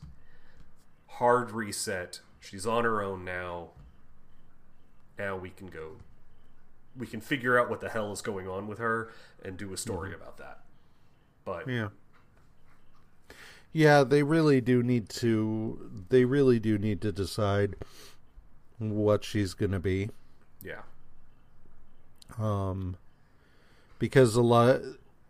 hard 1.06 1.50
reset. 1.50 2.20
She's 2.40 2.66
on 2.66 2.84
her 2.84 3.02
own 3.02 3.24
now. 3.24 3.70
Now 5.18 5.36
we 5.36 5.50
can 5.50 5.68
go. 5.68 5.96
We 6.96 7.06
can 7.06 7.20
figure 7.20 7.58
out 7.58 7.68
what 7.68 7.80
the 7.80 7.88
hell 7.88 8.12
is 8.12 8.22
going 8.22 8.48
on 8.48 8.66
with 8.66 8.78
her 8.78 9.12
and 9.44 9.56
do 9.56 9.72
a 9.72 9.76
story 9.76 10.14
about 10.14 10.38
that. 10.38 10.60
But 11.44 11.68
Yeah. 11.68 11.88
Yeah, 13.72 14.04
they 14.04 14.22
really 14.22 14.62
do 14.62 14.82
need 14.82 15.10
to 15.10 15.90
they 16.08 16.24
really 16.24 16.58
do 16.58 16.78
need 16.78 17.02
to 17.02 17.12
decide 17.12 17.76
what 18.78 19.24
she's 19.24 19.52
going 19.54 19.72
to 19.72 19.80
be. 19.80 20.10
yeah, 20.62 20.82
Um 22.38 22.96
because 23.98 24.34
a 24.34 24.42
lot 24.42 24.80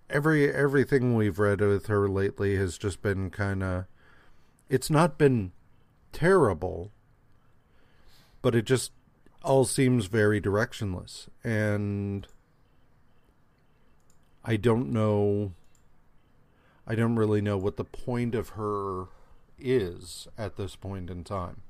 every 0.09 0.53
everything 0.53 1.15
we've 1.15 1.39
read 1.39 1.61
with 1.61 1.87
her 1.87 2.09
lately 2.09 2.57
has 2.57 2.79
just 2.79 3.03
been 3.03 3.31
kind 3.31 3.63
of 3.63 3.87
it's 4.69 4.91
not 4.91 5.19
been 5.19 5.53
terrible 6.13 6.93
but 8.43 8.55
it 8.55 8.65
just 8.65 8.93
all 9.43 9.65
seems 9.65 10.07
very 10.07 10.41
directionless. 10.41 11.29
And 11.43 12.27
I 14.45 14.57
don't 14.57 14.93
know 14.93 15.53
I 16.87 16.95
don't 16.95 17.17
really 17.17 17.41
know 17.41 17.57
what 17.59 17.77
the 17.77 17.85
point 17.85 18.35
of 18.35 18.51
her 18.51 19.07
is 19.59 20.29
at 20.39 20.57
this 20.57 20.77
point 20.77 21.11
in 21.11 21.25
time 21.25 21.63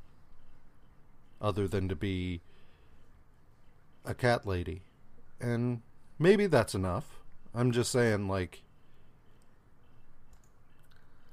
other 1.41 1.67
than 1.67 1.89
to 1.89 1.97
be 1.97 2.43
a 4.05 4.15
cat 4.15 4.47
lady. 4.47 4.83
And 5.41 5.81
maybe 6.19 6.47
that's 6.47 6.75
enough 6.75 7.15
i'm 7.57 7.73
just 7.73 7.91
saying 7.91 8.28
like 8.28 8.62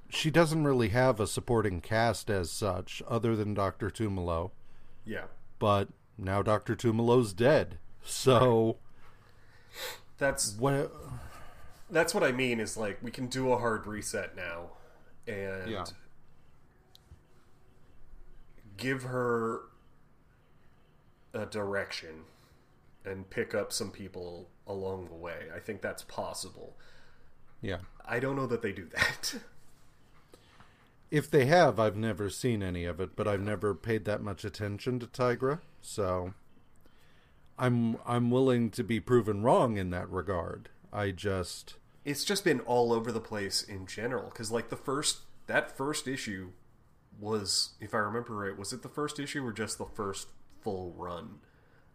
she 0.10 0.32
doesn't 0.32 0.64
really 0.64 0.90
have 0.90 1.20
a 1.20 1.28
supporting 1.28 1.82
cast 1.82 2.30
as 2.30 2.50
such 2.50 3.04
other 3.08 3.36
than 3.36 3.54
dr 3.54 3.90
Tumolo 3.91 4.52
yeah. 5.06 5.26
but 5.60 5.90
now 6.18 6.41
dr 6.41 6.76
Tumolo's 6.76 7.34
dead 7.34 7.78
so 8.04 8.78
That's 10.18 10.56
what 10.58 10.91
that's 11.90 12.14
what 12.14 12.24
I 12.24 12.32
mean. 12.32 12.60
Is 12.60 12.78
like 12.78 13.00
we 13.02 13.12
can 13.12 13.28
do 13.28 13.52
a 13.52 13.58
hard 13.58 13.86
reset 13.86 14.36
now, 14.36 14.72
and 15.28 15.70
Yeah. 15.70 15.86
give 18.78 19.04
her 19.04 19.62
a 21.34 21.45
direction 21.45 22.26
and 23.06 23.30
pick 23.30 23.54
up 23.54 23.74
some 23.74 23.92
people 23.92 24.50
along 24.68 25.08
the 25.08 25.16
way. 25.16 25.48
I 25.56 25.60
think 25.60 25.82
that's 25.82 26.04
possible. 26.04 26.78
yeah 27.62 27.80
I 28.06 28.20
don't 28.20 28.36
know 28.36 28.48
that 28.48 28.62
they 28.62 28.72
do 28.72 28.86
that. 28.94 29.36
if 31.14 31.30
they 31.30 31.46
have 31.46 31.80
i've 31.80 31.96
never 31.96 32.28
seen 32.28 32.64
any 32.64 32.86
of 32.86 33.00
it 33.00 33.16
but 33.16 33.28
i've 33.28 33.40
never 33.40 33.76
paid 33.76 34.04
that 34.04 34.20
much 34.20 34.44
attention 34.44 35.00
to 35.00 35.06
tigra 35.06 35.60
so 35.80 36.34
i'm 37.60 37.96
i'm 38.04 38.32
willing 38.32 38.72
to 38.72 38.84
be 38.84 39.00
proven 39.00 39.44
wrong 39.44 39.78
in 39.78 39.92
that 39.92 40.10
regard 40.10 40.70
i 40.92 41.12
just 41.12 41.76
it's 42.04 42.26
just 42.26 42.44
been 42.44 42.60
all 42.62 42.92
over 42.92 43.12
the 43.12 43.22
place 43.22 43.62
in 43.62 43.86
general 43.86 44.26
because 44.26 44.52
like 44.52 44.70
the 44.70 44.76
first 44.76 45.20
that 45.46 45.78
first 45.78 46.08
issue 46.08 46.50
was 47.20 47.76
if 47.80 47.94
i 47.94 48.00
remember 48.00 48.36
right 48.36 48.58
was 48.58 48.74
it 48.74 48.82
the 48.82 48.90
first 48.90 49.20
issue 49.20 49.46
or 49.46 49.54
just 49.54 49.78
the 49.78 49.86
first 49.86 50.30
full 50.62 50.96
run 50.98 51.38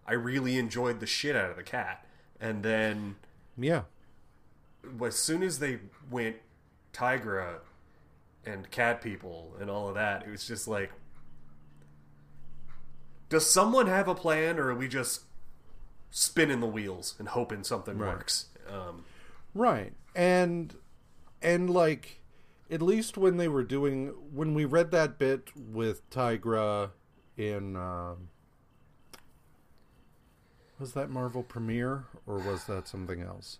i 0.09 0.13
really 0.15 0.57
enjoyed 0.59 0.99
the 1.01 1.07
shit 1.07 1.37
out 1.37 1.51
of 1.51 1.57
the 1.57 1.63
cat 1.63 2.05
and 2.41 2.63
then 2.65 3.15
yeah 3.57 3.83
as 5.05 5.15
soon 5.17 5.43
as 5.43 5.59
they 5.61 5.79
went 6.11 6.37
tigra 6.93 7.57
and 8.45 8.71
cat 8.71 9.01
people 9.03 9.55
and 9.61 9.71
all 9.71 9.89
of 9.89 9.95
that 9.95 10.23
it 10.27 10.31
was 10.31 10.47
just 10.47 10.67
like 10.67 10.91
does 13.29 13.49
someone 13.49 13.87
have 13.87 14.09
a 14.09 14.15
plan 14.15 14.59
or 14.59 14.69
are 14.71 14.75
we 14.75 14.89
just 14.89 15.23
spinning 16.11 16.61
the 16.61 16.67
wheels 16.67 17.15
and 17.19 17.29
hoping 17.29 17.63
something 17.63 17.99
Right. 17.99 18.15
works 18.15 18.47
um, 18.71 19.05
Right. 19.55 19.93
And 20.15 20.75
and 21.43 21.71
like 21.71 22.21
at 22.71 22.83
least 22.83 23.17
when 23.17 23.37
they 23.39 23.49
were 23.49 23.63
doing 23.63 24.09
when 24.33 24.55
we 24.55 24.65
read 24.65 24.91
that 24.93 25.19
bit 25.19 25.49
with 25.57 26.09
Tigra 26.11 26.91
in 27.37 27.77
um 27.77 28.29
was 30.79 30.93
that 30.93 31.11
Marvel 31.11 31.43
Premiere 31.43 32.05
or 32.27 32.39
was 32.39 32.65
that 32.65 32.89
something 32.89 33.23
else? 33.23 33.59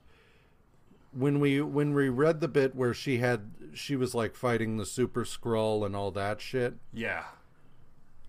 When 1.12 1.40
we 1.40 1.61
when 1.61 1.95
we 1.95 2.09
read 2.09 2.40
the 2.40 2.49
bit 2.49 2.74
where 2.74 2.93
she 2.93 3.19
had 3.19 3.51
she 3.73 3.97
was 3.97 4.15
like 4.15 4.35
fighting 4.35 4.77
the 4.77 4.86
Super-Skrull 4.86 5.85
and 5.85 5.97
all 5.97 6.11
that 6.11 6.40
shit, 6.40 6.74
yeah 6.93 7.24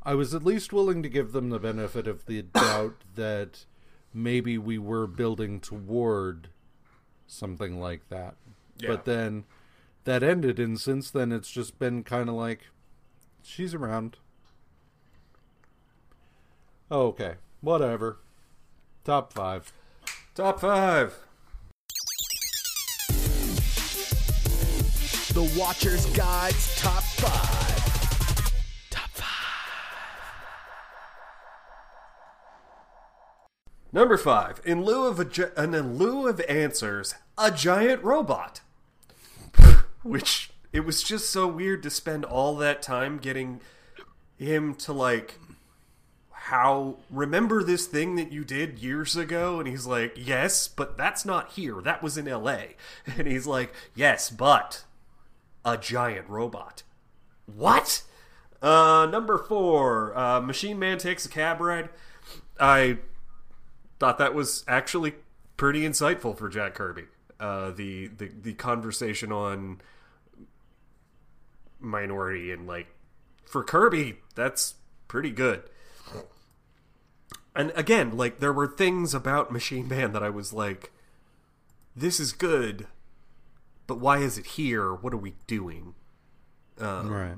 I 0.03 0.15
was 0.15 0.33
at 0.33 0.43
least 0.43 0.73
willing 0.73 1.03
to 1.03 1.09
give 1.09 1.33
them 1.33 1.49
the 1.49 1.59
benefit 1.59 2.07
of 2.07 2.25
the 2.25 2.41
doubt 2.53 3.03
that 3.15 3.65
maybe 4.13 4.57
we 4.57 4.77
were 4.77 5.07
building 5.07 5.59
toward 5.59 6.49
something 7.27 7.79
like 7.79 8.09
that. 8.09 8.35
Yeah. 8.79 8.89
But 8.89 9.05
then 9.05 9.45
that 10.05 10.23
ended, 10.23 10.59
and 10.59 10.79
since 10.79 11.11
then 11.11 11.31
it's 11.31 11.51
just 11.51 11.77
been 11.77 12.03
kind 12.03 12.29
of 12.29 12.35
like 12.35 12.69
she's 13.43 13.73
around. 13.73 14.17
Okay, 16.91 17.35
whatever. 17.61 18.19
Top 19.03 19.33
five. 19.33 19.71
top 20.35 20.59
five 20.59 21.17
The 25.33 25.43
Watcher's 25.57 26.05
Guide's 26.07 26.81
Top 26.81 27.03
5. 27.03 28.89
Top 28.89 29.09
5. 29.11 29.25
Number 33.93 34.17
five, 34.17 34.59
in 34.65 34.83
lieu 34.83 35.05
of 35.05 35.19
a 35.19 35.25
gi- 35.25 35.43
an 35.55 35.73
in 35.73 35.97
lieu 35.97 36.27
of 36.27 36.41
answers, 36.49 37.15
a 37.37 37.51
giant 37.51 38.03
robot. 38.03 38.61
Which 40.03 40.49
it 40.73 40.81
was 40.81 41.03
just 41.03 41.29
so 41.29 41.47
weird 41.47 41.83
to 41.83 41.89
spend 41.89 42.25
all 42.25 42.55
that 42.57 42.81
time 42.81 43.17
getting 43.17 43.61
him 44.37 44.75
to 44.75 44.91
like 44.91 45.39
how 46.49 46.97
remember 47.11 47.63
this 47.63 47.85
thing 47.85 48.15
that 48.15 48.31
you 48.31 48.43
did 48.43 48.79
years 48.79 49.15
ago? 49.15 49.59
And 49.59 49.67
he's 49.67 49.85
like 49.85 50.13
yes 50.15 50.67
but 50.67 50.97
that's 50.97 51.25
not 51.25 51.51
here. 51.51 51.81
That 51.81 52.01
was 52.01 52.17
in 52.17 52.25
la 52.25 52.57
and 53.17 53.27
he's 53.27 53.47
like 53.47 53.73
yes 53.95 54.29
but 54.29 54.83
a 55.63 55.77
giant 55.77 56.27
robot. 56.27 56.83
What? 57.45 58.03
Uh 58.61 59.07
number 59.11 59.37
four 59.37 60.17
uh 60.17 60.41
machine 60.41 60.79
man 60.79 60.97
takes 60.97 61.25
a 61.25 61.29
cab 61.29 61.61
ride. 61.61 61.89
I 62.59 62.97
thought 63.99 64.17
that 64.17 64.33
was 64.33 64.63
actually 64.67 65.13
pretty 65.55 65.81
insightful 65.81 66.37
for 66.37 66.49
Jack 66.49 66.73
Kirby. 66.73 67.03
Uh, 67.39 67.71
the, 67.71 68.07
the 68.07 68.29
the 68.41 68.53
conversation 68.53 69.31
on 69.31 69.79
minority 71.79 72.51
and 72.51 72.67
like 72.67 72.87
for 73.45 73.63
Kirby, 73.63 74.19
that's 74.35 74.75
pretty 75.07 75.31
good. 75.31 75.63
And 77.55 77.71
again, 77.75 78.15
like 78.15 78.39
there 78.39 78.53
were 78.53 78.67
things 78.67 79.13
about 79.13 79.51
Machine 79.51 79.87
Man 79.87 80.13
that 80.13 80.23
I 80.23 80.29
was 80.29 80.53
like, 80.53 80.91
this 81.95 82.19
is 82.19 82.31
good, 82.31 82.87
but 83.87 83.99
why 83.99 84.19
is 84.19 84.37
it 84.37 84.45
here? 84.45 84.93
What 84.93 85.13
are 85.13 85.17
we 85.17 85.33
doing? 85.47 85.95
right. 87.09 87.37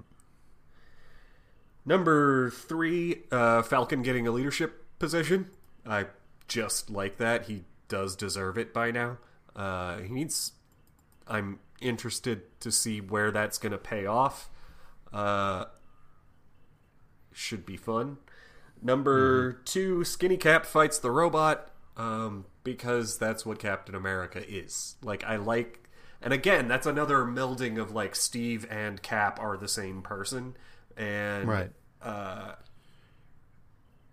Number 1.86 2.52
three, 2.52 3.24
uh, 3.32 3.64
Falcon 3.64 4.04
getting 4.04 4.28
a 4.28 4.32
leadership 4.32 4.86
position. 5.00 5.48
I 5.86 6.08
just 6.48 6.90
like 6.90 7.18
that. 7.18 7.46
He 7.46 7.64
does 7.88 8.16
deserve 8.16 8.58
it 8.58 8.74
by 8.74 8.92
now. 8.92 9.18
Uh, 9.56 10.00
he 10.00 10.10
needs. 10.10 10.52
I'm 11.28 11.60
interested 11.82 12.44
to 12.60 12.72
see 12.72 13.02
where 13.02 13.32
that's 13.32 13.58
going 13.58 13.72
to 13.72 13.78
pay 13.78 14.06
off. 14.06 14.50
Uh, 15.12 15.66
should 17.34 17.66
be 17.66 17.78
fun. 17.78 18.18
Number 18.82 19.54
two, 19.54 20.04
Skinny 20.04 20.38
Cap 20.38 20.66
fights 20.66 20.98
the 21.00 21.12
robot 21.12 21.70
um, 21.98 22.46
because 22.64 23.18
that's 23.18 23.46
what 23.46 23.60
Captain 23.60 23.94
America 23.96 24.44
is. 24.48 24.96
Like, 25.04 25.24
I 25.24 25.36
like. 25.36 25.88
And 26.22 26.34
again, 26.34 26.68
that's 26.68 26.86
another 26.86 27.20
melding 27.26 27.80
of 27.80 27.92
like 27.92 28.16
Steve 28.16 28.66
and 28.70 29.02
Cap 29.02 29.40
are 29.40 29.58
the 29.58 29.68
same 29.68 30.02
person. 30.02 30.56
And 30.98 31.48
Right. 31.48 31.72
uh, 32.02 32.54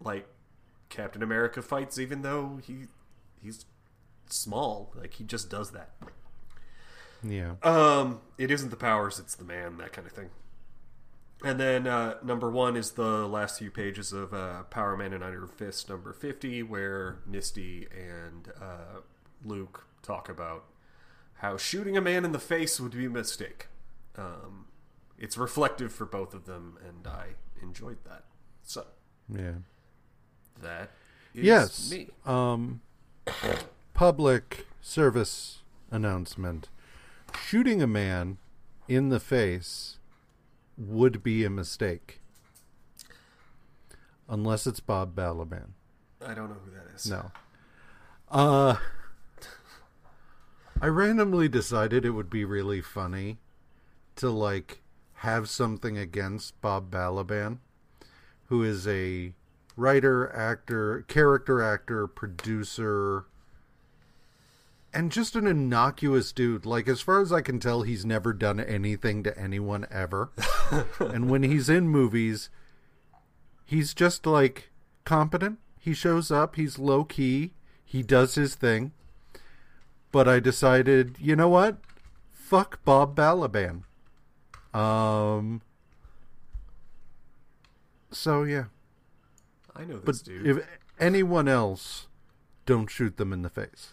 like 0.00 0.26
Captain 0.88 1.22
America 1.22 1.60
fights 1.60 1.98
even 1.98 2.22
though 2.22 2.60
he 2.62 2.84
he's 3.42 3.66
small. 4.30 4.92
Like 4.94 5.14
he 5.14 5.24
just 5.24 5.50
does 5.50 5.72
that. 5.72 5.90
Yeah. 7.22 7.54
Um, 7.62 8.20
it 8.38 8.50
isn't 8.50 8.70
the 8.70 8.76
powers; 8.76 9.18
it's 9.18 9.34
the 9.34 9.44
man. 9.44 9.76
That 9.78 9.92
kind 9.92 10.06
of 10.06 10.12
thing. 10.12 10.30
And 11.44 11.60
then 11.60 11.86
uh, 11.86 12.16
number 12.24 12.50
one 12.50 12.76
is 12.76 12.92
the 12.92 13.26
last 13.28 13.60
few 13.60 13.70
pages 13.70 14.12
of 14.12 14.34
uh, 14.34 14.64
Power 14.64 14.96
Man 14.96 15.12
and 15.12 15.22
Iron 15.22 15.46
Fist 15.48 15.88
number 15.88 16.12
fifty, 16.12 16.62
where 16.64 17.18
Misty 17.26 17.86
and 17.96 18.48
uh, 18.60 19.00
Luke 19.44 19.84
talk 20.02 20.28
about 20.28 20.64
how 21.34 21.56
shooting 21.56 21.96
a 21.96 22.00
man 22.00 22.24
in 22.24 22.32
the 22.32 22.40
face 22.40 22.80
would 22.80 22.90
be 22.92 23.04
a 23.04 23.10
mistake. 23.10 23.68
Um, 24.16 24.66
it's 25.16 25.38
reflective 25.38 25.92
for 25.92 26.06
both 26.06 26.34
of 26.34 26.46
them, 26.46 26.76
and 26.86 27.06
I 27.06 27.34
enjoyed 27.62 27.98
that. 28.04 28.24
So 28.64 28.84
Yeah. 29.32 29.52
that 30.60 30.90
is 31.34 31.44
Yes. 31.44 31.90
me. 31.92 32.08
Um, 32.26 32.80
public 33.94 34.66
service 34.80 35.62
announcement: 35.92 36.68
shooting 37.46 37.80
a 37.80 37.86
man 37.86 38.38
in 38.88 39.10
the 39.10 39.20
face 39.20 39.97
would 40.78 41.22
be 41.22 41.44
a 41.44 41.50
mistake, 41.50 42.20
unless 44.28 44.66
it's 44.66 44.80
Bob 44.80 45.14
Balaban. 45.14 45.70
I 46.24 46.34
don't 46.34 46.48
know 46.48 46.56
who 46.64 46.70
that 46.70 46.94
is. 46.94 47.10
No. 47.10 47.30
Uh, 48.30 48.76
I 50.80 50.86
randomly 50.86 51.48
decided 51.48 52.04
it 52.04 52.10
would 52.10 52.30
be 52.30 52.44
really 52.44 52.80
funny 52.80 53.38
to 54.16 54.30
like 54.30 54.82
have 55.14 55.48
something 55.48 55.98
against 55.98 56.60
Bob 56.60 56.90
Balaban, 56.90 57.58
who 58.46 58.62
is 58.62 58.86
a 58.86 59.34
writer, 59.76 60.32
actor, 60.34 61.04
character 61.08 61.62
actor, 61.62 62.06
producer, 62.06 63.26
and 64.92 65.12
just 65.12 65.36
an 65.36 65.46
innocuous 65.46 66.32
dude. 66.32 66.66
Like 66.66 66.88
as 66.88 67.00
far 67.00 67.20
as 67.20 67.32
I 67.32 67.40
can 67.40 67.60
tell, 67.60 67.82
he's 67.82 68.04
never 68.04 68.32
done 68.32 68.60
anything 68.60 69.22
to 69.24 69.38
anyone 69.38 69.86
ever. 69.90 70.30
and 71.00 71.30
when 71.30 71.42
he's 71.42 71.68
in 71.68 71.88
movies, 71.88 72.50
he's 73.64 73.94
just 73.94 74.26
like 74.26 74.70
competent. 75.04 75.58
He 75.78 75.94
shows 75.94 76.30
up, 76.30 76.56
he's 76.56 76.78
low 76.78 77.04
key, 77.04 77.52
he 77.84 78.02
does 78.02 78.34
his 78.34 78.54
thing. 78.54 78.92
But 80.10 80.26
I 80.26 80.40
decided, 80.40 81.16
you 81.20 81.36
know 81.36 81.48
what? 81.48 81.78
Fuck 82.32 82.84
Bob 82.84 83.14
Balaban. 83.14 83.82
Um 84.74 85.62
So 88.10 88.42
yeah. 88.42 88.64
I 89.76 89.84
know 89.84 89.96
But 89.96 90.06
this 90.06 90.22
dude. 90.22 90.44
But 90.44 90.50
if 90.50 90.66
anyone 90.98 91.46
else 91.48 92.06
don't 92.66 92.90
shoot 92.90 93.16
them 93.16 93.32
in 93.32 93.42
the 93.42 93.50
face. 93.50 93.92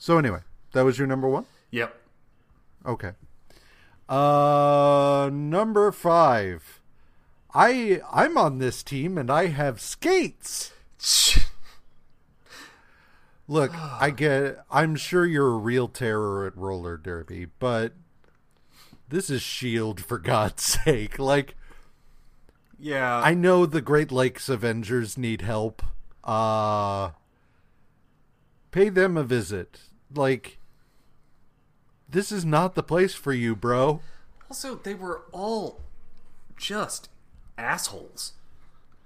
So 0.00 0.16
anyway, 0.16 0.40
that 0.72 0.80
was 0.82 0.98
your 0.98 1.06
number 1.06 1.28
1? 1.28 1.44
yep. 1.70 1.94
Okay. 2.86 3.12
Uh 4.08 5.28
number 5.30 5.92
5. 5.92 6.80
I 7.54 8.00
I'm 8.10 8.38
on 8.38 8.58
this 8.58 8.82
team 8.82 9.18
and 9.18 9.30
I 9.30 9.48
have 9.48 9.78
skates. 9.80 10.72
Look, 13.46 13.72
I 13.74 14.10
get 14.10 14.64
I'm 14.70 14.96
sure 14.96 15.26
you're 15.26 15.52
a 15.54 15.58
real 15.58 15.86
terror 15.86 16.46
at 16.46 16.56
roller 16.56 16.96
derby, 16.96 17.48
but 17.58 17.92
this 19.06 19.28
is 19.28 19.42
Shield 19.42 20.00
for 20.00 20.18
God's 20.18 20.62
sake. 20.84 21.18
Like 21.18 21.56
Yeah. 22.78 23.18
I 23.22 23.34
know 23.34 23.66
the 23.66 23.82
Great 23.82 24.10
Lakes 24.10 24.48
Avengers 24.48 25.18
need 25.18 25.42
help. 25.42 25.82
Uh 26.24 27.10
pay 28.70 28.88
them 28.88 29.18
a 29.18 29.24
visit. 29.24 29.80
Like 30.14 30.58
this 32.08 32.32
is 32.32 32.44
not 32.44 32.74
the 32.74 32.82
place 32.82 33.14
for 33.14 33.32
you, 33.32 33.54
bro. 33.54 34.00
Also, 34.48 34.74
they 34.74 34.94
were 34.94 35.22
all 35.32 35.80
just 36.56 37.08
assholes. 37.56 38.32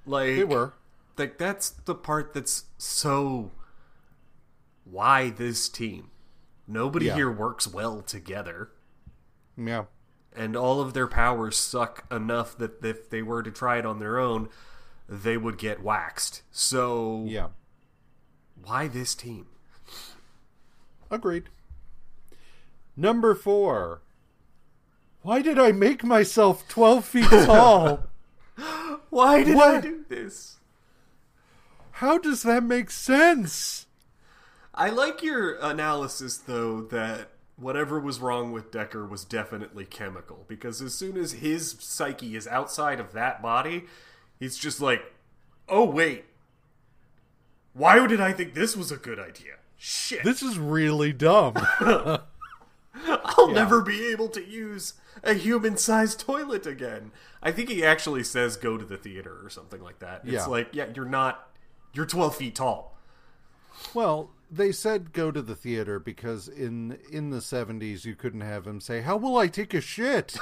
Like 0.07 0.37
They 0.37 0.45
were. 0.45 0.75
Like 1.17 1.39
that's 1.39 1.71
the 1.71 1.95
part 1.95 2.33
that's 2.35 2.65
so 2.79 3.51
why 4.85 5.31
this 5.31 5.69
team. 5.69 6.11
Nobody 6.67 7.07
Yeah. 7.07 7.15
here 7.15 7.31
works 7.31 7.67
well 7.69 8.01
together, 8.03 8.71
Yeah. 9.57 9.85
and 10.35 10.57
all 10.57 10.81
of 10.81 10.95
their 10.95 11.07
powers 11.07 11.59
suck 11.59 12.05
enough 12.11 12.57
that 12.59 12.83
if 12.85 13.11
they 13.11 13.23
were 13.23 13.43
to 13.43 13.51
try 13.51 13.79
it 13.79 13.85
on 13.87 13.99
their 13.99 14.19
own, 14.19 14.49
they 15.09 15.37
would 15.37 15.59
get 15.59 15.83
waxed. 15.83 16.43
So 16.51 17.25
Yeah. 17.27 17.49
why 18.63 18.89
this 18.89 19.15
team? 19.15 19.47
Agreed. 21.15 21.45
Number 22.97 23.37
4. 23.37 24.03
Why 25.23 25.43
did 25.43 25.61
I 25.61 25.71
make 25.71 26.03
myself 26.03 26.67
12 26.67 27.05
feet 27.05 27.25
tall? 27.31 28.09
Why 29.11 29.45
did 29.45 29.57
I 29.57 29.81
do 29.81 30.05
this? 30.09 30.57
How 31.93 32.19
does 32.19 32.43
that 32.43 32.65
make 32.65 32.91
sense? 32.91 33.87
I 34.75 34.91
like 34.91 35.23
your 35.23 35.55
analysis, 35.61 36.37
though, 36.37 36.81
that 36.83 37.29
whatever 37.55 38.01
was 38.01 38.19
wrong 38.19 38.51
with 38.51 38.73
Decker 38.73 39.07
was 39.07 39.25
definitely 39.25 39.85
chemical. 39.85 40.45
Because 40.49 40.83
as 40.83 40.95
soon 40.95 41.17
as 41.17 41.35
his 41.35 41.77
psyche 41.79 42.35
is 42.35 42.49
outside 42.49 42.99
of 42.99 43.13
that 43.13 43.41
body, 43.41 43.85
he's 44.41 44.59
just 44.59 44.81
like, 44.81 45.15
oh, 45.69 45.85
wait. 45.85 46.25
Why 47.73 48.05
did 48.05 48.21
I 48.21 48.33
think 48.33 48.55
this 48.55 48.77
was 48.77 48.91
a 48.91 48.97
good 48.97 49.21
idea? 49.21 49.55
Shit. 49.77 50.23
This 50.25 50.43
is 50.43 50.59
really 50.59 51.13
dumb. 51.13 51.55
I'll 53.07 53.51
never 53.51 53.83
be 53.83 54.07
able 54.07 54.29
to 54.29 54.45
use 54.45 54.95
a 55.23 55.35
human 55.35 55.77
sized 55.77 56.21
toilet 56.21 56.67
again. 56.67 57.11
I 57.43 57.53
think 57.53 57.69
he 57.69 57.85
actually 57.85 58.23
says 58.25 58.57
go 58.57 58.79
to 58.79 58.85
the 58.85 58.97
theater 58.97 59.37
or 59.43 59.51
something 59.51 59.83
like 59.83 59.99
that. 59.99 60.23
It's 60.25 60.33
Yeah. 60.33 60.47
like, 60.47 60.69
yeah, 60.73 60.87
you're 60.95 61.05
not. 61.05 61.49
You're 61.93 62.07
12 62.07 62.37
feet 62.37 62.55
tall. 62.55 62.97
Well, 63.93 64.31
they 64.51 64.73
said 64.73 65.13
go 65.13 65.31
to 65.31 65.43
the 65.43 65.55
theater 65.57 65.99
because 65.99 66.49
in 66.49 66.99
in 67.11 67.31
the 67.31 67.39
70s 67.39 68.05
you 68.05 68.15
couldn't 68.15 68.41
have 68.43 68.67
him 68.67 68.81
say, 68.81 69.01
"How 69.03 69.17
will 69.17 69.37
I 69.37 69.49
take 69.49 69.75
a 69.75 69.81
shit?" 69.81 70.37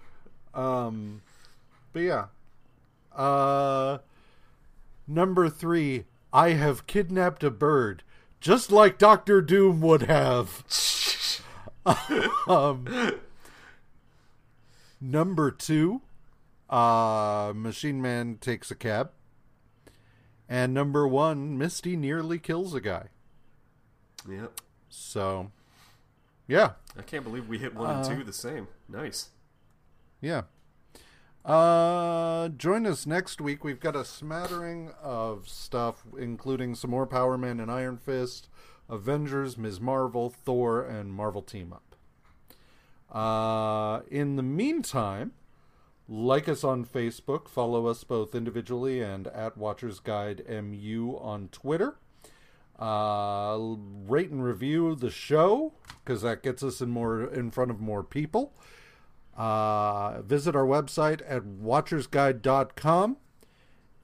um 0.54 1.22
but 1.92 2.00
yeah. 2.00 2.26
Uh 3.14 3.98
number 5.08 5.48
3, 5.48 6.04
I 6.32 6.50
have 6.50 6.86
kidnapped 6.86 7.42
a 7.44 7.50
bird 7.50 8.02
just 8.40 8.70
like 8.70 8.98
Doctor 8.98 9.40
Doom 9.40 9.80
would 9.80 10.02
have. 10.02 10.64
um 12.48 12.86
Number 15.00 15.50
2, 15.50 16.00
uh 16.70 17.52
Machine 17.54 18.00
Man 18.02 18.38
takes 18.40 18.70
a 18.70 18.74
cab. 18.74 19.10
And 20.48 20.72
number 20.72 21.06
1, 21.08 21.58
Misty 21.58 21.96
nearly 21.96 22.38
kills 22.38 22.74
a 22.74 22.80
guy. 22.80 23.08
Yep. 24.28 24.60
So, 24.88 25.50
yeah, 26.46 26.72
I 26.98 27.02
can't 27.02 27.24
believe 27.24 27.48
we 27.48 27.58
hit 27.58 27.74
one 27.74 27.96
and 27.96 28.04
two 28.04 28.24
the 28.24 28.32
same. 28.32 28.68
Nice. 28.88 29.30
yeah. 30.20 30.42
Uh, 31.46 32.48
join 32.48 32.84
us 32.86 33.06
next 33.06 33.40
week. 33.40 33.62
We've 33.62 33.78
got 33.78 33.94
a 33.94 34.04
smattering 34.04 34.90
of 35.00 35.48
stuff, 35.48 36.02
including 36.18 36.74
some 36.74 36.90
more 36.90 37.06
Power 37.06 37.38
Man 37.38 37.60
and 37.60 37.70
Iron 37.70 37.98
Fist, 37.98 38.48
Avengers, 38.88 39.56
Ms. 39.56 39.80
Marvel, 39.80 40.28
Thor, 40.28 40.82
and 40.82 41.14
Marvel 41.14 41.42
Team 41.42 41.72
Up. 41.72 41.94
Uh, 43.16 44.02
in 44.10 44.34
the 44.34 44.42
meantime, 44.42 45.34
like 46.08 46.48
us 46.48 46.64
on 46.64 46.84
Facebook, 46.84 47.48
follow 47.48 47.86
us 47.86 48.02
both 48.02 48.34
individually 48.34 49.00
and 49.00 49.28
at 49.28 49.56
Watchers 49.56 50.00
Guide 50.00 50.42
MU 50.48 51.16
on 51.20 51.48
Twitter. 51.52 51.94
Uh, 52.76 53.76
rate 54.08 54.30
and 54.30 54.44
review 54.44 54.96
the 54.96 55.10
show 55.10 55.72
because 56.04 56.22
that 56.22 56.42
gets 56.42 56.64
us 56.64 56.80
in 56.80 56.90
more 56.90 57.22
in 57.22 57.52
front 57.52 57.70
of 57.70 57.80
more 57.80 58.02
people. 58.02 58.52
Uh, 59.36 60.22
visit 60.22 60.56
our 60.56 60.64
website 60.64 61.20
at 61.28 61.42
watchersguide.com 61.42 63.16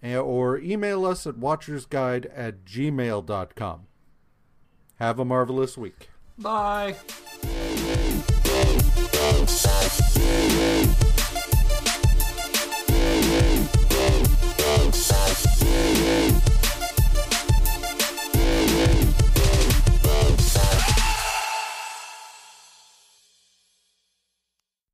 eh, 0.03 0.17
or 0.17 0.59
email 0.59 1.07
us 1.07 1.27
at 1.27 1.37
watchersguide 1.37 2.31
at 2.35 2.65
gmail.com. 2.65 3.87
Have 4.97 5.19
a 5.19 5.25
marvelous 5.25 5.79
week. 5.79 6.11
Bye. 6.39 6.97